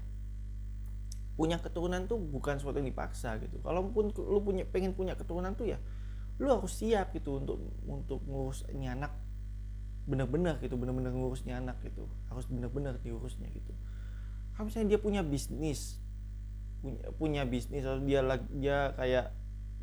punya 1.35 1.59
keturunan 1.59 2.07
tuh 2.07 2.19
bukan 2.19 2.63
sesuatu 2.63 2.79
yang 2.79 2.87
dipaksa 2.95 3.43
gitu. 3.43 3.59
Kalaupun 3.59 4.15
lu 4.15 4.39
punya 4.39 4.63
pengen 4.71 4.95
punya 4.95 5.19
keturunan 5.19 5.55
tuh 5.59 5.75
ya 5.75 5.79
lu 6.39 6.51
harus 6.51 6.75
siap 6.75 7.15
gitu 7.15 7.39
untuk 7.39 7.59
untuk 7.87 8.23
ngurus 8.27 8.67
ini 8.75 8.91
anak 8.91 9.15
benar-benar 10.05 10.59
gitu 10.59 10.75
benar-benar 10.75 11.11
ngurusnya 11.11 11.59
anak 11.59 11.83
gitu. 11.83 12.07
Harus 12.31 12.47
benar-benar 12.47 13.03
diurusnya 13.03 13.51
gitu. 13.51 13.75
Kalau 14.55 14.71
misalnya 14.71 14.95
dia 14.95 15.01
punya 15.03 15.23
bisnis 15.27 15.99
punya 16.85 17.01
punya 17.17 17.43
bisnis 17.49 17.83
atau 17.89 17.99
dia 18.05 18.21
dia 18.53 18.93
kayak 18.95 19.27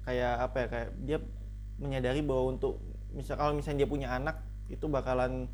kayak 0.06 0.34
apa 0.38 0.56
ya 0.62 0.68
kayak 0.70 0.90
dia 1.02 1.18
menyadari 1.82 2.22
bahwa 2.22 2.54
untuk 2.54 2.78
misal 3.12 3.42
kalau 3.42 3.58
misalnya 3.58 3.84
dia 3.84 3.90
punya 3.90 4.08
anak 4.14 4.38
itu 4.70 4.86
bakalan 4.86 5.50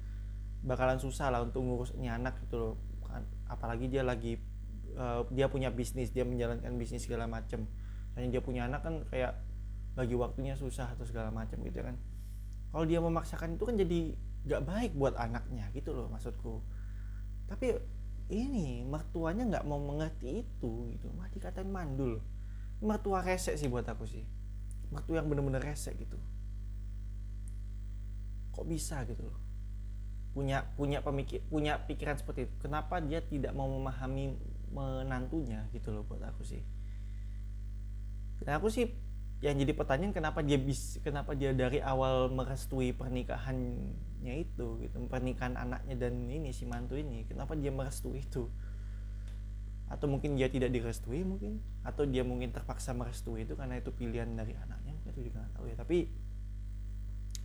bakalan 0.66 0.98
susah 0.98 1.30
lah 1.30 1.46
untuk 1.46 1.62
ngurusnya 1.62 2.18
anak 2.18 2.42
gitu 2.48 2.56
loh. 2.58 2.74
Kan, 3.06 3.24
apalagi 3.48 3.88
dia 3.88 4.04
lagi 4.04 4.42
uh, 4.98 5.24
dia 5.30 5.48
punya 5.48 5.70
bisnis 5.70 6.10
dia 6.10 6.26
menjalankan 6.26 6.74
bisnis 6.76 7.06
segala 7.06 7.30
macem. 7.30 7.66
Misalnya 8.14 8.30
dia 8.40 8.42
punya 8.42 8.62
anak 8.66 8.82
kan 8.82 8.96
kayak 9.14 9.38
bagi 9.98 10.14
waktunya 10.18 10.54
susah 10.54 10.94
atau 10.94 11.06
segala 11.06 11.30
macam 11.30 11.62
gitu 11.62 11.82
kan. 11.82 11.98
Kalau 12.74 12.86
dia 12.86 13.00
memaksakan 13.02 13.58
itu 13.58 13.64
kan 13.64 13.76
jadi 13.80 14.00
gak 14.48 14.62
baik 14.64 14.92
buat 14.96 15.16
anaknya 15.18 15.70
gitu 15.74 15.94
loh 15.94 16.08
maksudku. 16.12 16.62
Tapi 17.48 17.74
ini 18.28 18.84
mertuanya 18.84 19.48
nggak 19.48 19.66
mau 19.66 19.80
mengerti 19.80 20.44
itu 20.44 20.92
gitu. 20.92 21.08
Mah 21.16 21.32
dikatain 21.32 21.72
mandul. 21.72 22.20
Mertua 22.84 23.24
resek 23.24 23.56
sih 23.56 23.72
buat 23.72 23.88
aku 23.88 24.04
sih. 24.04 24.28
Mertua 24.92 25.24
yang 25.24 25.32
bener-bener 25.32 25.64
resek 25.64 25.96
gitu. 25.96 26.20
Kok 28.52 28.68
bisa 28.68 29.02
gitu 29.08 29.32
loh 29.32 29.47
punya 30.38 30.70
punya 30.78 31.02
pemikir 31.02 31.42
punya 31.50 31.82
pikiran 31.82 32.14
seperti 32.22 32.46
itu. 32.46 32.70
Kenapa 32.70 33.02
dia 33.02 33.26
tidak 33.26 33.58
mau 33.58 33.66
memahami 33.66 34.38
menantunya 34.70 35.66
gitu 35.74 35.90
loh 35.90 36.06
buat 36.06 36.22
aku 36.22 36.46
sih. 36.46 36.62
Dan 38.46 38.62
aku 38.62 38.70
sih 38.70 38.94
yang 39.42 39.58
jadi 39.58 39.74
pertanyaan 39.74 40.14
kenapa 40.14 40.46
dia 40.46 40.62
bis 40.62 41.02
kenapa 41.02 41.34
dia 41.34 41.58
dari 41.58 41.82
awal 41.82 42.30
merestui 42.30 42.90
pernikahannya 42.94 44.34
itu 44.34 44.82
gitu 44.82 44.98
pernikahan 45.10 45.54
anaknya 45.58 46.10
dan 46.10 46.26
ini 46.26 46.50
si 46.50 46.66
mantu 46.66 46.98
ini 46.98 47.26
kenapa 47.26 47.58
dia 47.58 47.74
merestui 47.74 48.22
itu? 48.22 48.46
Atau 49.90 50.06
mungkin 50.06 50.38
dia 50.38 50.54
tidak 50.54 50.70
direstui 50.70 51.26
mungkin? 51.26 51.66
Atau 51.82 52.06
dia 52.06 52.22
mungkin 52.22 52.54
terpaksa 52.54 52.94
merestui 52.94 53.50
itu 53.50 53.58
karena 53.58 53.82
itu 53.82 53.90
pilihan 53.90 54.30
dari 54.38 54.54
anaknya? 54.54 54.94
Itu 55.10 55.26
juga 55.26 55.42
nggak 55.42 55.54
tahu 55.58 55.66
ya. 55.66 55.76
Tapi 55.82 55.98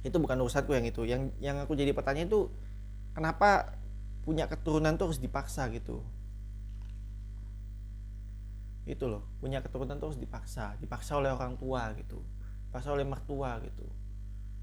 itu 0.03 0.17
bukan 0.19 0.37
urusanku 0.43 0.75
yang 0.75 0.83
itu. 0.83 1.07
Yang 1.07 1.31
yang 1.39 1.57
aku 1.63 1.79
jadi 1.79 1.95
pertanyaan 1.95 2.27
itu 2.27 2.51
kenapa 3.13 3.77
punya 4.23 4.47
keturunan 4.49 4.97
tuh 4.97 5.13
harus 5.13 5.21
dipaksa 5.21 5.69
gitu? 5.73 6.05
Itu 8.83 9.07
loh 9.07 9.23
punya 9.39 9.63
keturunan 9.63 9.99
terus 9.99 10.19
dipaksa 10.19 10.75
dipaksa 10.83 11.15
oleh 11.19 11.31
orang 11.31 11.55
tua 11.55 11.95
gitu 11.95 12.19
dipaksa 12.73 12.89
oleh 12.97 13.05
mertua 13.07 13.61
gitu. 13.63 13.87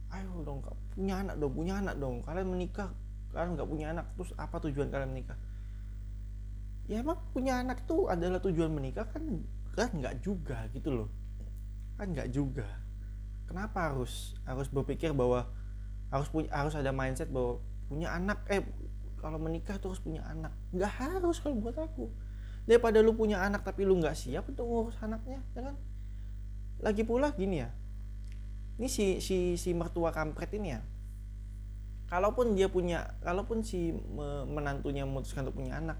Ayo 0.09 0.41
dong 0.41 0.65
punya 0.97 1.21
anak 1.21 1.37
dong 1.37 1.53
punya 1.53 1.73
anak 1.77 1.95
dong. 2.01 2.25
Kalian 2.25 2.49
menikah 2.49 2.89
kalian 3.29 3.53
nggak 3.53 3.69
punya 3.69 3.87
anak 3.93 4.05
terus 4.17 4.33
apa 4.35 4.57
tujuan 4.65 4.89
kalian 4.89 5.13
menikah? 5.13 5.37
Ya 6.89 7.05
emang 7.05 7.21
punya 7.29 7.61
anak 7.61 7.85
tuh 7.85 8.09
adalah 8.09 8.41
tujuan 8.41 8.73
menikah 8.73 9.05
kan 9.05 9.45
kan 9.77 9.93
nggak 9.93 10.25
juga 10.25 10.65
gitu 10.73 10.89
loh. 10.89 11.09
Kan 12.01 12.17
nggak 12.17 12.33
juga. 12.33 12.65
Kenapa 13.45 13.93
harus 13.93 14.33
harus 14.43 14.65
berpikir 14.67 15.13
bahwa 15.13 15.45
harus 16.09 16.27
punya 16.33 16.49
harus 16.49 16.73
ada 16.73 16.89
mindset 16.89 17.29
bahwa 17.29 17.61
punya 17.89 18.13
anak 18.13 18.45
eh 18.47 18.61
kalau 19.19 19.35
menikah 19.41 19.75
tuh 19.81 19.91
harus 19.91 19.99
punya 19.99 20.23
anak. 20.29 20.53
Nggak 20.71 20.93
harus 21.01 21.41
kalau 21.43 21.59
buat 21.59 21.75
aku. 21.75 22.07
Daripada 22.63 23.01
lu 23.01 23.17
punya 23.17 23.41
anak 23.41 23.65
tapi 23.65 23.83
lu 23.83 23.97
nggak 23.97 24.15
siap 24.15 24.47
untuk 24.47 24.69
ngurus 24.69 24.95
anaknya 25.01 25.41
ya 25.57 25.61
kan? 25.65 25.75
Lagi 26.79 27.03
pula 27.03 27.33
gini 27.35 27.65
ya. 27.65 27.69
Ini 28.79 28.87
si 28.87 29.19
si 29.19 29.59
si 29.59 29.75
mertua 29.75 30.15
kampret 30.15 30.53
ini 30.55 30.69
ya. 30.71 30.81
Kalaupun 32.07 32.55
dia 32.55 32.71
punya 32.71 33.19
kalaupun 33.19 33.65
si 33.65 33.91
menantunya 34.49 35.03
memutuskan 35.03 35.45
untuk 35.45 35.61
punya 35.61 35.77
anak 35.77 35.99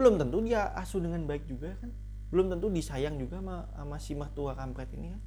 belum 0.00 0.16
tentu 0.16 0.40
dia 0.40 0.72
asuh 0.80 1.04
dengan 1.04 1.28
baik 1.28 1.44
juga 1.44 1.76
kan? 1.78 1.92
Belum 2.32 2.48
tentu 2.48 2.72
disayang 2.72 3.20
juga 3.20 3.38
sama, 3.38 3.68
sama 3.76 3.96
si 4.00 4.12
mertua 4.16 4.56
kampret 4.56 4.88
ini 4.96 5.12
kan 5.12 5.22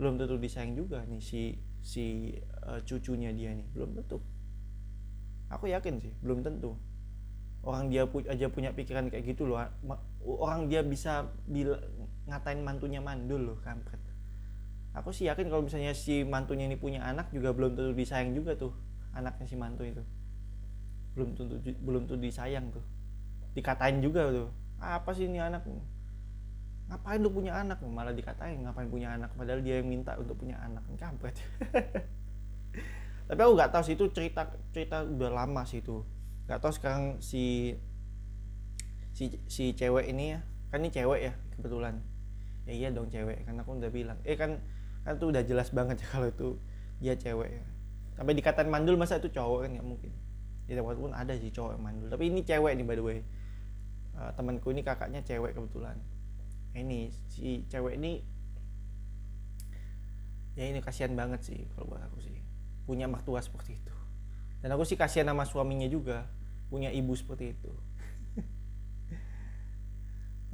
belum 0.00 0.16
tentu 0.16 0.40
disayang 0.40 0.72
juga 0.74 1.04
nih 1.04 1.20
si 1.20 1.54
si 1.84 2.32
uh, 2.64 2.80
cucunya 2.82 3.30
dia 3.34 3.52
nih. 3.52 3.66
Belum 3.74 3.92
tentu 3.92 4.18
aku 5.52 5.68
yakin 5.68 6.00
sih 6.00 6.12
belum 6.24 6.40
tentu. 6.40 6.72
Orang 7.62 7.94
dia 7.94 8.08
pu 8.10 8.24
aja 8.26 8.50
punya 8.50 8.74
pikiran 8.74 9.06
kayak 9.06 9.22
gitu 9.22 9.46
loh 9.46 9.62
orang 10.26 10.66
dia 10.66 10.82
bisa 10.82 11.30
bila 11.46 11.78
ngatain 12.26 12.58
mantunya 12.64 12.98
mandul 12.98 13.38
loh 13.38 13.58
kampret. 13.62 14.00
Aku 14.98 15.14
sih 15.14 15.30
yakin 15.30 15.46
kalau 15.46 15.62
misalnya 15.64 15.94
si 15.94 16.26
mantunya 16.26 16.66
ini 16.66 16.76
punya 16.76 17.00
anak 17.06 17.30
juga 17.30 17.54
belum 17.54 17.78
tentu 17.78 17.94
disayang 17.94 18.34
juga 18.34 18.58
tuh 18.58 18.74
anaknya 19.14 19.46
si 19.46 19.56
mantu 19.56 19.86
itu. 19.86 20.02
Belum 21.14 21.38
tentu 21.38 21.54
belum 21.80 22.02
tentu 22.10 22.18
disayang 22.18 22.72
tuh. 22.74 22.84
Dikatain 23.54 24.00
juga 24.02 24.26
tuh 24.32 24.48
apa 24.82 25.14
sih 25.14 25.30
ini 25.30 25.38
anak 25.38 25.62
ngapain 26.90 27.22
lu 27.22 27.30
punya 27.30 27.56
anak? 27.62 27.78
Malah 27.80 28.12
dikatain 28.12 28.58
ngapain 28.66 28.90
punya 28.90 29.14
anak? 29.14 29.30
Padahal 29.38 29.62
dia 29.62 29.78
yang 29.78 29.88
minta 29.88 30.18
untuk 30.18 30.34
punya 30.42 30.58
anak 30.60 30.82
kampret 30.98 31.38
tapi 33.32 33.48
aku 33.48 33.56
nggak 33.56 33.72
tahu 33.72 33.80
sih 33.80 33.96
itu 33.96 34.12
cerita 34.12 34.44
cerita 34.76 35.08
udah 35.08 35.32
lama 35.32 35.64
sih 35.64 35.80
itu. 35.80 36.04
Nggak 36.44 36.60
tahu 36.60 36.72
sekarang 36.76 37.16
si 37.24 37.72
si 39.16 39.40
si 39.48 39.72
cewek 39.72 40.12
ini 40.12 40.36
ya. 40.36 40.44
Kan 40.68 40.84
ini 40.84 40.92
cewek 40.92 41.20
ya 41.24 41.32
kebetulan. 41.56 41.96
Ya 42.68 42.76
iya 42.76 42.88
dong 42.92 43.08
cewek 43.08 43.48
karena 43.48 43.64
aku 43.64 43.80
udah 43.80 43.88
bilang. 43.88 44.20
Eh 44.28 44.36
kan 44.36 44.60
kan 45.08 45.16
tuh 45.16 45.32
udah 45.32 45.40
jelas 45.48 45.72
banget 45.72 46.04
ya 46.04 46.06
kalau 46.12 46.28
itu 46.28 46.60
dia 47.00 47.16
cewek 47.16 47.56
ya. 47.56 47.64
Sampai 48.20 48.36
dikatain 48.36 48.68
mandul 48.68 49.00
masa 49.00 49.16
itu 49.16 49.32
cowok 49.32 49.64
kan? 49.64 49.80
Nggak 49.80 49.88
mungkin. 49.88 50.12
Ya 50.68 50.84
walaupun 50.84 51.16
ada 51.16 51.32
sih 51.32 51.48
cowok 51.48 51.80
yang 51.80 51.84
mandul. 51.88 52.12
Tapi 52.12 52.28
ini 52.28 52.44
cewek 52.44 52.76
nih 52.76 52.84
by 52.84 52.96
the 53.00 53.04
way. 53.04 53.18
Uh, 54.12 54.28
temanku 54.36 54.76
ini 54.76 54.84
kakaknya 54.84 55.24
cewek 55.24 55.56
kebetulan. 55.56 55.96
Ini 56.76 57.08
si 57.32 57.64
cewek 57.72 57.96
ini 57.96 58.20
ya 60.52 60.68
ini 60.68 60.84
kasihan 60.84 61.16
banget 61.16 61.40
sih 61.40 61.64
kalau 61.72 61.96
buat 61.96 62.04
aku 62.04 62.20
sih 62.20 62.31
punya 62.84 63.06
mertua 63.06 63.42
seperti 63.42 63.78
itu. 63.78 63.94
Dan 64.62 64.74
aku 64.74 64.86
sih 64.86 64.94
kasihan 64.94 65.30
sama 65.30 65.42
suaminya 65.42 65.86
juga 65.90 66.26
punya 66.70 66.90
ibu 66.94 67.14
seperti 67.14 67.54
itu. 67.54 67.72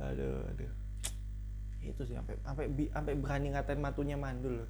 Aduh 0.08 0.44
aduh. 0.48 0.72
Itu 1.84 2.02
sih 2.04 2.16
sampai 2.16 2.36
sampai 2.42 2.64
sampai 2.90 3.14
berani 3.16 3.54
ngatain 3.54 3.80
matunya 3.80 4.16
mandul 4.18 4.66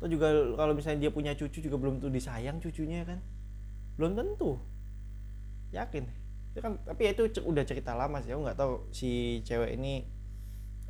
atau 0.00 0.08
juga 0.08 0.32
kalau 0.56 0.72
misalnya 0.72 1.04
dia 1.04 1.12
punya 1.12 1.36
cucu 1.36 1.60
juga 1.60 1.76
belum 1.76 2.00
tentu 2.00 2.08
disayang 2.08 2.56
cucunya 2.56 3.04
kan? 3.04 3.20
Belum 4.00 4.16
tentu. 4.16 4.56
Yakin. 5.76 6.08
Itu 6.56 6.64
kan 6.64 6.80
tapi 6.88 7.12
itu 7.12 7.28
udah 7.44 7.64
cerita 7.68 7.92
lama 7.92 8.24
sih 8.24 8.32
aku 8.32 8.48
nggak 8.48 8.56
tahu 8.56 8.88
si 8.96 9.44
cewek 9.44 9.76
ini 9.76 10.08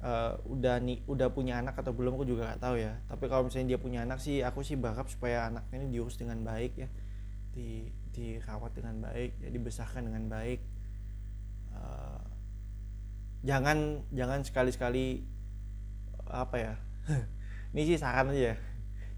uh, 0.01 0.36
udah 0.48 0.80
nih 0.80 1.05
udah 1.05 1.28
punya 1.32 1.61
anak 1.61 1.76
atau 1.80 1.92
belum 1.92 2.16
aku 2.16 2.24
juga 2.28 2.53
nggak 2.53 2.62
tahu 2.62 2.76
ya. 2.80 2.92
Tapi 3.09 3.24
kalau 3.28 3.46
misalnya 3.46 3.76
dia 3.76 3.80
punya 3.80 4.01
anak 4.05 4.18
sih 4.20 4.40
aku 4.44 4.64
sih 4.64 4.76
berharap 4.76 5.09
supaya 5.09 5.48
anaknya 5.48 5.84
ini 5.84 5.88
diurus 5.96 6.16
dengan 6.16 6.40
baik 6.44 6.72
ya. 6.76 6.88
Di 7.53 7.88
dirawat 8.11 8.74
dengan 8.74 9.01
baik 9.05 9.38
ya 9.40 9.48
dibesarkan 9.53 10.09
dengan 10.09 10.24
baik. 10.28 10.61
Uh, 11.70 12.20
jangan 13.46 14.05
jangan 14.12 14.44
sekali-sekali 14.44 15.24
apa 16.28 16.57
ya 16.61 16.74
ini 17.72 17.82
sih 17.86 17.96
saran 18.01 18.32
aja 18.34 18.55
ya. 18.55 18.57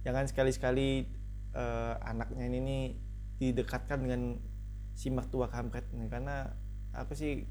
Jangan 0.03 0.27
sekali-sekali 0.27 1.07
uh, 1.55 1.95
anaknya 2.03 2.51
ini 2.51 2.99
didekatkan 3.39 4.03
dengan 4.03 4.39
si 4.93 5.09
mertua 5.09 5.49
kampret 5.49 5.89
karena 6.11 6.53
apa 6.93 7.13
sih 7.17 7.49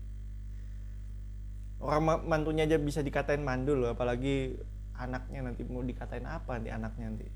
orang 1.81 2.23
mantunya 2.29 2.69
aja 2.69 2.77
bisa 2.77 3.01
dikatain 3.01 3.41
mandul 3.41 3.81
loh 3.81 3.91
apalagi 3.97 4.55
anaknya 4.93 5.41
nanti 5.41 5.65
mau 5.65 5.81
dikatain 5.81 6.25
apa 6.29 6.61
di 6.61 6.69
anaknya 6.69 7.05
nanti? 7.09 7.27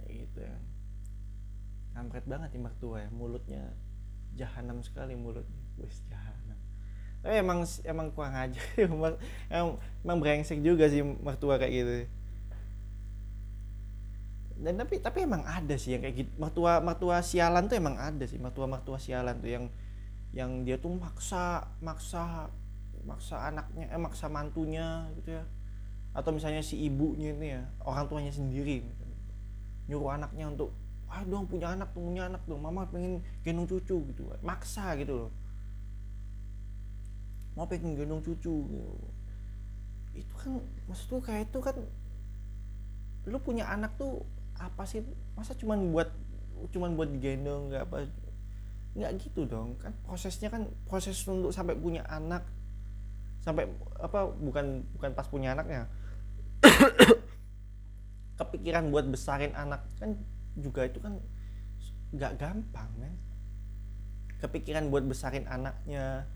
Kayak 0.00 0.12
gitu 0.24 0.38
ya. 0.40 0.56
Kampret 1.92 2.24
banget 2.24 2.48
nih 2.56 2.62
mertua 2.64 3.04
ya 3.04 3.08
mulutnya 3.12 3.62
jahanam 4.36 4.80
sekali 4.80 5.12
mulutnya. 5.12 5.60
Wis 5.76 6.00
jahanam. 6.08 6.56
Tapi 7.20 7.34
emang 7.36 7.60
emang 7.84 8.06
kurang 8.16 8.36
aja 8.36 8.60
emang, 8.80 9.20
emang 9.52 10.16
brengsek 10.20 10.64
juga 10.64 10.88
sih 10.88 11.04
mertua 11.04 11.60
kayak 11.60 11.72
gitu. 11.72 11.94
Dan 14.56 14.80
tapi 14.80 15.04
tapi 15.04 15.28
emang 15.28 15.44
ada 15.44 15.76
sih 15.76 15.92
yang 15.92 16.00
kayak 16.00 16.16
gitu 16.16 16.30
mertua 16.40 16.80
mertua 16.80 17.20
sialan 17.20 17.68
tuh 17.68 17.76
emang 17.76 18.00
ada 18.00 18.24
sih 18.24 18.40
mertua 18.40 18.64
mertua 18.64 18.96
sialan 18.96 19.36
tuh 19.36 19.52
yang 19.52 19.68
yang 20.36 20.68
dia 20.68 20.76
tuh 20.76 20.92
maksa 20.92 21.64
maksa 21.80 22.52
maksa 23.08 23.48
anaknya 23.48 23.88
eh 23.88 23.96
maksa 23.96 24.28
mantunya 24.28 25.08
gitu 25.16 25.40
ya. 25.40 25.44
Atau 26.12 26.36
misalnya 26.36 26.60
si 26.60 26.76
ibunya 26.84 27.32
ini 27.32 27.56
ya 27.56 27.64
orang 27.88 28.04
tuanya 28.04 28.32
sendiri 28.32 28.84
gitu. 28.84 29.04
nyuruh 29.86 30.18
anaknya 30.18 30.50
untuk 30.50 30.74
ah 31.06 31.22
dong 31.22 31.46
punya 31.48 31.72
anak 31.72 31.88
punya 31.96 32.28
anak 32.28 32.44
dong. 32.44 32.60
Mama 32.60 32.84
pengen 32.84 33.24
gendong 33.40 33.64
cucu 33.64 33.96
gitu. 34.12 34.28
Maksa 34.44 34.92
gitu 35.00 35.24
loh. 35.24 35.30
Mau 37.56 37.64
pengen 37.64 37.96
gendong 37.96 38.20
cucu 38.20 38.52
gitu. 38.68 38.92
itu 40.16 40.32
kan 40.36 40.60
maksud 40.88 41.06
tuh 41.12 41.20
kayak 41.20 41.48
itu 41.52 41.60
kan 41.60 41.76
lu 43.28 43.36
punya 43.40 43.68
anak 43.72 43.96
tuh 43.96 44.20
apa 44.60 44.84
sih? 44.84 45.00
Masa 45.32 45.56
cuman 45.56 45.80
buat 45.92 46.12
cuman 46.72 46.92
buat 46.92 47.08
digendong 47.08 47.72
nggak 47.72 47.88
apa 47.88 48.08
nggak 48.96 49.12
gitu 49.20 49.44
dong 49.44 49.76
kan 49.76 49.92
prosesnya 50.08 50.48
kan 50.48 50.64
proses 50.88 51.20
untuk 51.28 51.52
sampai 51.52 51.76
punya 51.76 52.00
anak 52.08 52.48
sampai 53.46 53.70
apa 54.02 54.26
bukan 54.26 54.82
bukan 54.98 55.10
pas 55.14 55.30
punya 55.30 55.54
anaknya. 55.54 55.86
Kepikiran 58.42 58.90
buat 58.90 59.06
besarin 59.06 59.54
anak 59.54 59.86
kan 60.02 60.18
juga 60.58 60.90
itu 60.90 60.98
kan 60.98 61.22
nggak 62.10 62.32
gampang 62.42 62.90
kan 62.98 63.14
kepikiran 64.42 64.90
buat 64.90 65.06
besarin 65.06 65.46
anaknya. 65.46 66.26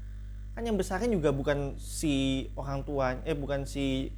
Kan 0.54 0.62
yang 0.70 0.78
besarin 0.78 1.10
juga 1.10 1.34
bukan 1.34 1.74
si 1.82 2.46
orang 2.54 2.86
tua 2.86 3.18
eh 3.26 3.34
bukan 3.34 3.66
si 3.66 4.14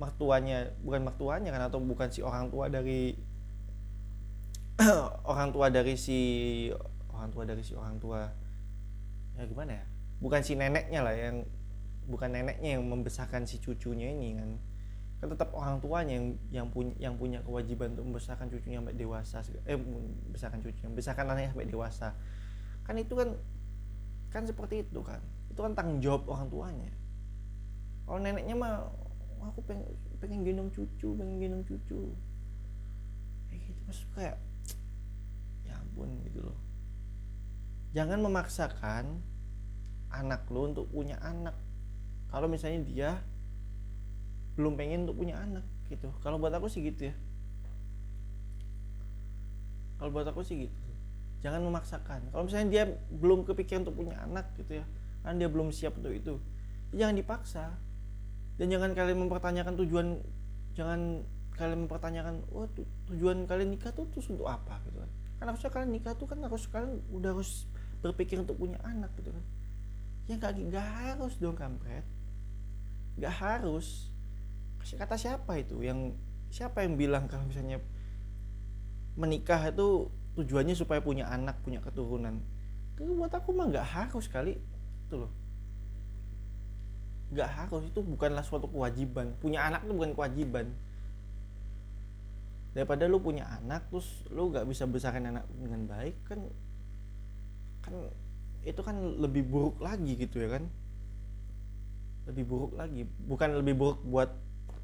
mertuanya 0.00 0.72
bukan 0.80 1.04
mertuanya 1.10 1.50
kan 1.52 1.62
atau 1.68 1.82
bukan 1.82 2.08
si 2.08 2.24
orang 2.24 2.48
tua 2.48 2.70
dari 2.70 3.18
orang 5.30 5.50
tua 5.50 5.68
dari 5.68 5.98
si 5.98 6.20
orang 7.18 7.34
tua 7.34 7.42
dari 7.42 7.62
si 7.66 7.74
orang 7.74 7.98
tua. 7.98 8.30
Ya 9.34 9.42
gimana 9.44 9.82
ya? 9.82 9.84
Bukan 10.22 10.40
si 10.46 10.54
neneknya 10.54 11.02
lah 11.02 11.14
yang 11.14 11.42
bukan 12.06 12.30
neneknya 12.30 12.78
yang 12.78 12.86
membesarkan 12.86 13.44
si 13.44 13.58
cucunya 13.58 14.14
ini 14.14 14.38
kan. 14.38 14.50
Kan 15.18 15.28
tetap 15.34 15.50
orang 15.50 15.82
tuanya 15.82 16.14
yang 16.14 16.26
yang 16.54 16.66
punya 16.70 16.94
yang 17.02 17.14
punya 17.18 17.42
kewajiban 17.42 17.98
untuk 17.98 18.06
membesarkan 18.14 18.46
cucunya 18.46 18.78
sampai 18.78 18.94
dewasa 18.94 19.42
eh 19.66 19.74
membesarkan 19.74 20.58
cucunya 20.62 20.88
membesarkan 20.94 21.24
anaknya 21.34 21.50
sampai 21.50 21.68
dewasa. 21.68 22.08
Kan 22.86 22.94
itu 23.02 23.14
kan 23.18 23.28
kan 24.30 24.42
seperti 24.46 24.86
itu 24.86 25.02
kan. 25.02 25.18
Itu 25.50 25.60
kan 25.66 25.74
tanggung 25.74 25.98
jawab 25.98 26.22
orang 26.30 26.46
tuanya. 26.46 26.92
Kalau 28.06 28.22
neneknya 28.22 28.54
mah 28.54 28.86
aku 29.42 29.60
pengen 29.66 29.90
pengen 30.22 30.46
gendong 30.46 30.70
cucu 30.70 31.18
pengen 31.18 31.36
gendong 31.42 31.66
cucu. 31.66 32.14
Kayak 33.50 33.60
gitu 33.66 33.80
maksud 33.90 34.06
kayak 34.14 34.36
ya 35.66 35.74
ampun 35.82 36.14
gitu 36.22 36.46
loh 36.46 36.67
jangan 37.96 38.20
memaksakan 38.20 39.20
anak 40.12 40.48
lo 40.48 40.68
untuk 40.68 40.86
punya 40.88 41.20
anak. 41.20 41.56
Kalau 42.28 42.48
misalnya 42.48 42.84
dia 42.84 43.10
belum 44.56 44.74
pengen 44.76 45.06
untuk 45.08 45.22
punya 45.22 45.38
anak 45.38 45.64
gitu. 45.88 46.12
Kalau 46.20 46.36
buat 46.36 46.52
aku 46.52 46.68
sih 46.68 46.84
gitu 46.84 47.08
ya. 47.12 47.14
Kalau 49.98 50.10
buat 50.14 50.28
aku 50.28 50.42
sih 50.44 50.68
gitu. 50.68 50.82
Jangan 51.42 51.62
memaksakan. 51.62 52.34
Kalau 52.34 52.44
misalnya 52.46 52.68
dia 52.68 52.84
belum 53.14 53.46
kepikiran 53.46 53.86
untuk 53.86 54.02
punya 54.02 54.18
anak 54.22 54.50
gitu 54.58 54.82
ya. 54.82 54.84
Kan 55.22 55.38
dia 55.38 55.48
belum 55.50 55.70
siap 55.70 55.96
untuk 55.98 56.12
itu. 56.14 56.34
Jangan 56.94 57.14
dipaksa. 57.14 57.64
Dan 58.58 58.74
jangan 58.74 58.90
kalian 58.92 59.18
mempertanyakan 59.26 59.74
tujuan 59.86 60.18
jangan 60.74 61.22
kalian 61.54 61.86
mempertanyakan 61.86 62.46
oh 62.54 62.70
tujuan 63.10 63.46
kalian 63.46 63.74
nikah 63.74 63.90
tuh 63.94 64.10
terus 64.10 64.26
untuk 64.30 64.50
apa? 64.50 64.82
Gitu 64.86 64.98
kan. 64.98 65.10
Kan 65.38 65.44
harusnya 65.54 65.70
kalian 65.70 65.90
nikah 65.94 66.14
tuh 66.18 66.26
kan 66.26 66.38
harus 66.42 66.66
kalian 66.66 66.98
udah 67.14 67.30
harus 67.34 67.70
berpikir 67.98 68.38
untuk 68.38 68.58
punya 68.58 68.78
anak 68.86 69.10
gitu 69.18 69.34
kan. 69.34 69.44
Ya 70.28 70.34
nggak 70.38 70.52
nggak 70.70 70.86
harus 70.86 71.34
dong 71.40 71.56
kampret. 71.58 72.04
Nggak 73.18 73.34
harus. 73.34 74.12
Kata 74.84 75.18
siapa 75.18 75.58
itu? 75.58 75.82
Yang 75.82 76.14
siapa 76.48 76.86
yang 76.86 76.96
bilang 76.96 77.28
kalau 77.28 77.44
misalnya 77.44 77.82
menikah 79.18 79.68
itu 79.68 80.08
tujuannya 80.38 80.78
supaya 80.78 81.02
punya 81.02 81.26
anak 81.26 81.58
punya 81.66 81.82
keturunan? 81.82 82.38
Itu 82.94 83.10
buat 83.18 83.34
aku 83.34 83.50
mah 83.50 83.66
nggak 83.72 83.88
harus 83.88 84.30
kali. 84.30 84.54
Itu 85.08 85.26
loh. 85.26 85.32
Nggak 87.34 87.50
harus. 87.50 87.82
Itu 87.90 88.00
bukanlah 88.06 88.46
suatu 88.46 88.70
kewajiban. 88.70 89.34
Punya 89.42 89.66
anak 89.66 89.82
itu 89.88 89.92
bukan 89.96 90.12
kewajiban. 90.14 90.66
Daripada 92.76 93.10
lu 93.10 93.18
punya 93.18 93.48
anak 93.58 93.90
terus 93.90 94.22
lu 94.30 94.54
nggak 94.54 94.68
bisa 94.70 94.86
besarin 94.86 95.26
anak 95.26 95.48
dengan 95.56 95.88
baik 95.88 96.14
kan 96.28 96.46
kan 97.84 97.94
itu 98.66 98.80
kan 98.82 98.96
lebih 99.22 99.46
buruk 99.46 99.78
lagi 99.78 100.18
gitu 100.18 100.42
ya 100.42 100.58
kan? 100.58 100.64
Lebih 102.28 102.44
buruk 102.44 102.72
lagi 102.76 103.08
bukan 103.24 103.48
lebih 103.58 103.74
buruk 103.78 103.98
buat 104.04 104.30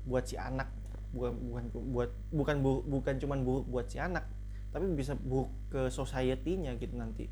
buat 0.05 0.25
si 0.25 0.37
anak 0.37 0.69
bukan 1.15 1.33
bukan 1.39 1.65
buat 1.95 2.11
bukan 2.35 2.57
buruk, 2.61 2.85
bukan 2.91 3.15
cuman 3.23 3.39
buruk 3.47 3.67
buat 3.71 3.87
si 3.87 4.03
anak 4.03 4.27
tapi 4.75 4.91
bisa 4.91 5.15
buruk 5.15 5.51
ke 5.71 5.87
society-nya 5.87 6.75
gitu 6.83 6.99
nanti. 6.99 7.31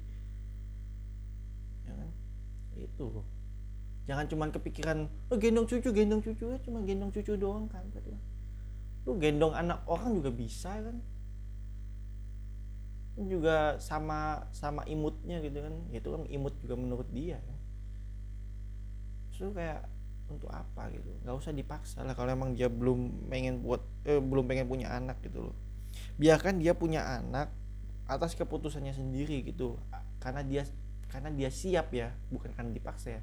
Ya 1.89 1.93
kan? 1.99 2.09
Itu 2.79 3.27
jangan 4.07 4.27
cuma 4.27 4.51
kepikiran 4.51 5.07
oh 5.31 5.39
gendong 5.39 5.67
cucu 5.71 5.95
gendong 5.95 6.23
cucu 6.23 6.51
ya 6.51 6.59
cuma 6.67 6.83
gendong 6.83 7.15
cucu 7.15 7.39
doang 7.39 7.71
kan 7.71 7.87
lu 9.07 9.19
gendong 9.19 9.55
anak 9.55 9.83
orang 9.87 10.19
juga 10.19 10.31
bisa 10.35 10.75
kan 10.75 10.99
juga 13.17 13.77
sama 13.77 14.49
sama 14.57 14.83
imutnya 14.89 15.41
gitu 15.45 15.61
kan. 15.61 15.75
Itu 15.93 16.09
kan 16.17 16.23
imut 16.29 16.57
juga 16.65 16.75
menurut 16.81 17.09
dia 17.13 17.41
kan 17.41 17.63
so 19.43 19.51
kayak 19.51 19.83
untuk 20.31 20.49
apa 20.55 20.89
gitu? 20.95 21.11
Nggak 21.27 21.35
usah 21.37 21.53
dipaksa 21.53 21.99
lah 22.07 22.15
kalau 22.15 22.31
emang 22.31 22.55
dia 22.55 22.71
belum 22.71 23.29
pengen 23.29 23.61
buat 23.61 23.83
eh, 24.07 24.23
belum 24.23 24.47
pengen 24.47 24.71
punya 24.71 24.95
anak 24.95 25.19
gitu 25.27 25.51
loh. 25.51 25.57
Biarkan 26.17 26.63
dia 26.63 26.73
punya 26.73 27.05
anak 27.21 27.53
atas 28.07 28.39
keputusannya 28.39 28.95
sendiri 28.95 29.43
gitu. 29.45 29.77
Karena 30.23 30.47
dia 30.47 30.63
karena 31.11 31.29
dia 31.29 31.53
siap 31.53 31.93
ya 31.93 32.15
bukan 32.31 32.55
karena 32.55 32.71
dipaksa 32.73 33.19
ya. 33.19 33.23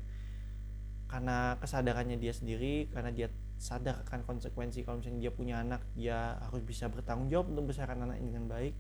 Karena 1.10 1.58
kesadarannya 1.58 2.22
dia 2.22 2.36
sendiri 2.36 2.92
karena 2.94 3.10
dia 3.10 3.32
sadar 3.58 4.06
akan 4.06 4.24
konsekuensi 4.24 4.86
kalau 4.86 5.02
misalnya 5.02 5.20
dia 5.28 5.34
punya 5.34 5.60
anak 5.60 5.84
dia 5.98 6.38
harus 6.48 6.64
bisa 6.64 6.88
bertanggung 6.88 7.28
jawab 7.28 7.52
untuk 7.52 7.68
membesarkan 7.68 8.08
anak 8.08 8.22
ini 8.22 8.32
dengan 8.32 8.48
baik 8.48 8.72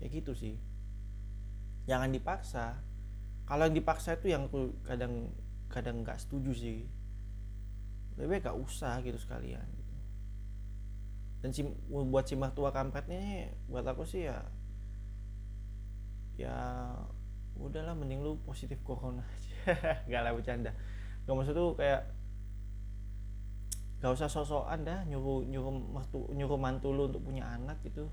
kayak 0.00 0.24
gitu 0.24 0.32
sih. 0.32 0.56
Jangan 1.84 2.08
dipaksa. 2.08 2.80
Kalau 3.44 3.68
yang 3.68 3.76
dipaksa 3.76 4.16
itu 4.16 4.32
yang 4.32 4.48
kadang 4.82 5.28
kadang 5.68 6.00
nggak 6.00 6.16
setuju 6.16 6.56
sih. 6.56 6.88
Lebih 8.16 8.40
gak 8.44 8.56
usah 8.56 9.00
gitu 9.00 9.16
sekalian 9.16 9.64
gitu. 9.64 9.96
dan 11.40 11.56
si 11.56 11.64
buat 11.88 12.28
si 12.28 12.36
mertua 12.36 12.68
kampretnya 12.68 13.48
buat 13.64 13.80
aku 13.88 14.04
sih 14.04 14.28
ya 14.28 14.44
ya 16.36 16.52
udahlah 17.56 17.96
mending 17.96 18.20
lu 18.20 18.36
positif 18.44 18.80
corona 18.84 19.24
aja. 19.24 19.56
Gak 20.10 20.20
lah 20.24 20.32
bercanda. 20.32 20.72
Gak 21.28 21.32
maksud 21.36 21.52
tuh 21.52 21.76
kayak 21.76 22.08
gak 24.00 24.16
usah 24.16 24.32
sosokan 24.32 24.80
dah 24.80 25.04
nyuruh 25.04 25.44
nyuruh 25.44 25.76
mertu 25.76 26.24
nyuruh 26.32 26.56
mantu 26.56 26.88
lu 26.96 27.12
untuk 27.12 27.20
punya 27.20 27.44
anak 27.44 27.84
gitu 27.84 28.08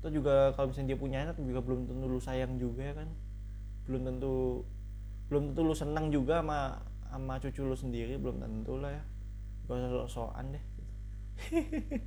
atau 0.00 0.08
juga 0.08 0.56
kalau 0.56 0.72
misalnya 0.72 0.96
dia 0.96 1.00
punya 1.00 1.28
anak 1.28 1.36
juga 1.36 1.60
belum 1.60 1.84
tentu 1.84 2.08
lu 2.08 2.16
sayang 2.16 2.56
juga 2.56 2.88
ya 2.88 2.94
kan? 2.96 3.12
Belum 3.84 4.08
tentu 4.08 4.64
belum 5.28 5.52
tentu 5.52 5.60
lu 5.60 5.76
senang 5.76 6.08
juga 6.08 6.40
sama 6.40 6.80
sama 7.12 7.36
cucu 7.36 7.60
lu 7.68 7.76
sendiri 7.76 8.16
belum 8.16 8.40
tentu 8.40 8.80
lah 8.80 8.96
ya. 8.96 9.04
Gak 9.68 9.76
usah 9.76 9.90
sosokan 10.08 10.56
deh 10.56 10.64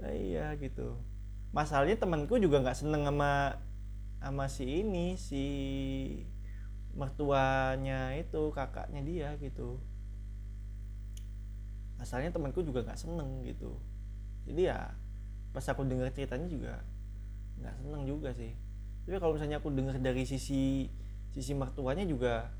nah, 0.00 0.12
iya 0.12 0.56
gitu. 0.56 0.96
Masalahnya 1.52 1.96
temanku 2.00 2.36
juga 2.40 2.60
nggak 2.64 2.76
seneng 2.80 3.04
sama 3.04 3.60
sama 4.24 4.44
si 4.48 4.64
ini 4.64 5.16
si 5.20 5.44
mertuanya 6.96 8.16
itu 8.16 8.52
kakaknya 8.56 9.00
dia 9.04 9.28
gitu. 9.36 9.76
Asalnya 12.00 12.32
temanku 12.32 12.64
juga 12.64 12.80
nggak 12.84 12.98
seneng 12.98 13.44
gitu 13.44 13.91
jadi 14.48 14.62
ya 14.74 14.78
pas 15.52 15.64
aku 15.68 15.84
dengar 15.84 16.08
ceritanya 16.10 16.48
juga 16.48 16.80
nggak 17.60 17.74
seneng 17.78 18.02
juga 18.08 18.30
sih. 18.34 18.52
Tapi 19.06 19.18
kalau 19.18 19.34
misalnya 19.38 19.58
aku 19.62 19.70
dengar 19.70 19.96
dari 19.98 20.24
sisi 20.26 20.90
sisi 21.32 21.52
mertuanya 21.54 22.02
juga 22.04 22.50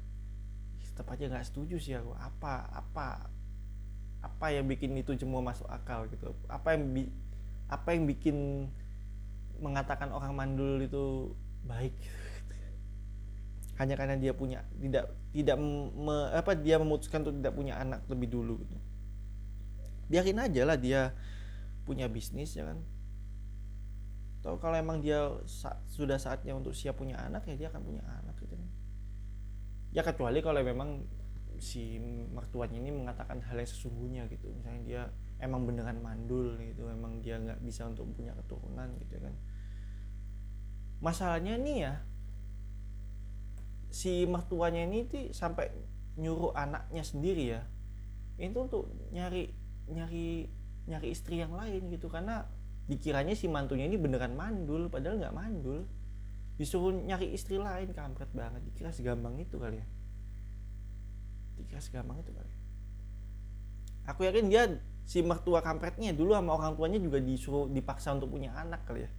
tetap 0.93 1.09
aja 1.13 1.27
nggak 1.27 1.47
setuju 1.49 1.77
sih 1.81 1.95
aku. 1.97 2.13
Apa 2.15 2.69
apa 2.71 3.27
apa 4.23 4.47
yang 4.55 4.69
bikin 4.71 4.95
itu 4.95 5.17
semua 5.19 5.43
masuk 5.43 5.67
akal 5.67 6.07
gitu? 6.13 6.31
Apa 6.47 6.79
yang 6.79 6.95
bi, 6.95 7.11
apa 7.67 7.89
yang 7.97 8.07
bikin 8.07 8.69
mengatakan 9.59 10.15
orang 10.15 10.37
mandul 10.37 10.79
itu 10.79 11.35
baik? 11.67 11.95
Hanya 13.81 13.99
karena 13.99 14.15
dia 14.15 14.31
punya 14.37 14.63
tidak 14.79 15.11
tidak 15.33 15.57
me, 15.59 16.31
apa 16.31 16.55
dia 16.55 16.79
memutuskan 16.79 17.27
untuk 17.27 17.41
tidak 17.43 17.55
punya 17.57 17.75
anak 17.81 18.05
lebih 18.07 18.31
dulu 18.31 18.63
gitu. 18.63 18.77
Biarin 20.13 20.45
aja 20.45 20.63
lah 20.69 20.77
dia 20.77 21.17
punya 21.83 22.07
bisnis 22.07 22.55
ya 22.55 22.69
kan? 22.69 22.79
Atau 24.43 24.59
kalau 24.59 24.75
emang 24.75 24.99
dia 24.99 25.31
sa 25.47 25.79
sudah 25.87 26.19
saatnya 26.19 26.55
untuk 26.59 26.75
siap 26.75 26.99
punya 26.99 27.15
anak 27.23 27.47
ya 27.47 27.55
dia 27.55 27.69
akan 27.71 27.83
punya 27.83 28.03
anak 28.03 28.35
gitu 28.43 28.59
kan? 28.59 28.71
Ya 29.95 30.03
kecuali 30.03 30.43
kalau 30.43 30.59
memang 30.63 31.07
si 31.63 32.01
mertuanya 32.33 32.83
ini 32.83 32.91
mengatakan 32.91 33.39
hal 33.39 33.55
yang 33.55 33.71
sesungguhnya 33.71 34.23
gitu. 34.33 34.51
Misalnya 34.51 34.83
dia 34.83 35.03
emang 35.39 35.63
beneran 35.63 36.03
mandul 36.03 36.59
gitu. 36.59 36.91
Emang 36.91 37.23
dia 37.23 37.39
nggak 37.39 37.63
bisa 37.63 37.87
untuk 37.87 38.11
punya 38.15 38.35
keturunan 38.35 38.99
gitu 38.99 39.23
kan? 39.23 39.35
Masalahnya 40.99 41.55
nih 41.59 41.79
ya 41.87 41.95
si 43.93 44.25
mertuanya 44.25 44.89
ini 44.89 45.05
tuh 45.05 45.31
sampai 45.37 45.69
nyuruh 46.17 46.57
anaknya 46.57 47.05
sendiri 47.05 47.45
ya 47.53 47.63
itu 48.41 48.57
untuk 48.57 48.89
nyari 49.13 49.53
nyari 49.93 50.49
nyari 50.89 51.15
istri 51.15 51.43
yang 51.43 51.55
lain 51.55 51.91
gitu. 51.91 52.11
Karena 52.11 52.47
dikiranya 52.87 53.35
si 53.39 53.47
mantunya 53.47 53.87
ini 53.87 53.97
beneran 54.01 54.35
mandul 54.35 54.89
padahal 54.89 55.21
nggak 55.21 55.35
mandul. 55.35 55.87
Disuruh 56.57 56.93
nyari 56.93 57.33
istri 57.33 57.59
lain 57.59 57.91
kampret 57.95 58.31
banget. 58.31 58.63
Dikira 58.67 58.93
segampang 58.93 59.39
itu 59.41 59.57
kali 59.59 59.81
ya. 59.81 59.87
Dikira 61.59 61.81
segampang 61.81 62.21
itu 62.21 62.33
kali 62.35 62.63
aku 64.07 64.27
yakin 64.27 64.51
dia 64.51 64.67
si 65.07 65.23
mertua 65.23 65.63
kampretnya 65.63 66.15
dulu 66.15 66.35
sama 66.35 66.55
orang 66.55 66.77
tuanya 66.79 66.99
juga 67.03 67.19
disuruh 67.19 67.69
dipaksa 67.71 68.15
untuk 68.15 68.31
punya 68.35 68.55
anak 68.55 68.87
kali 68.87 69.07
ya. 69.07 69.11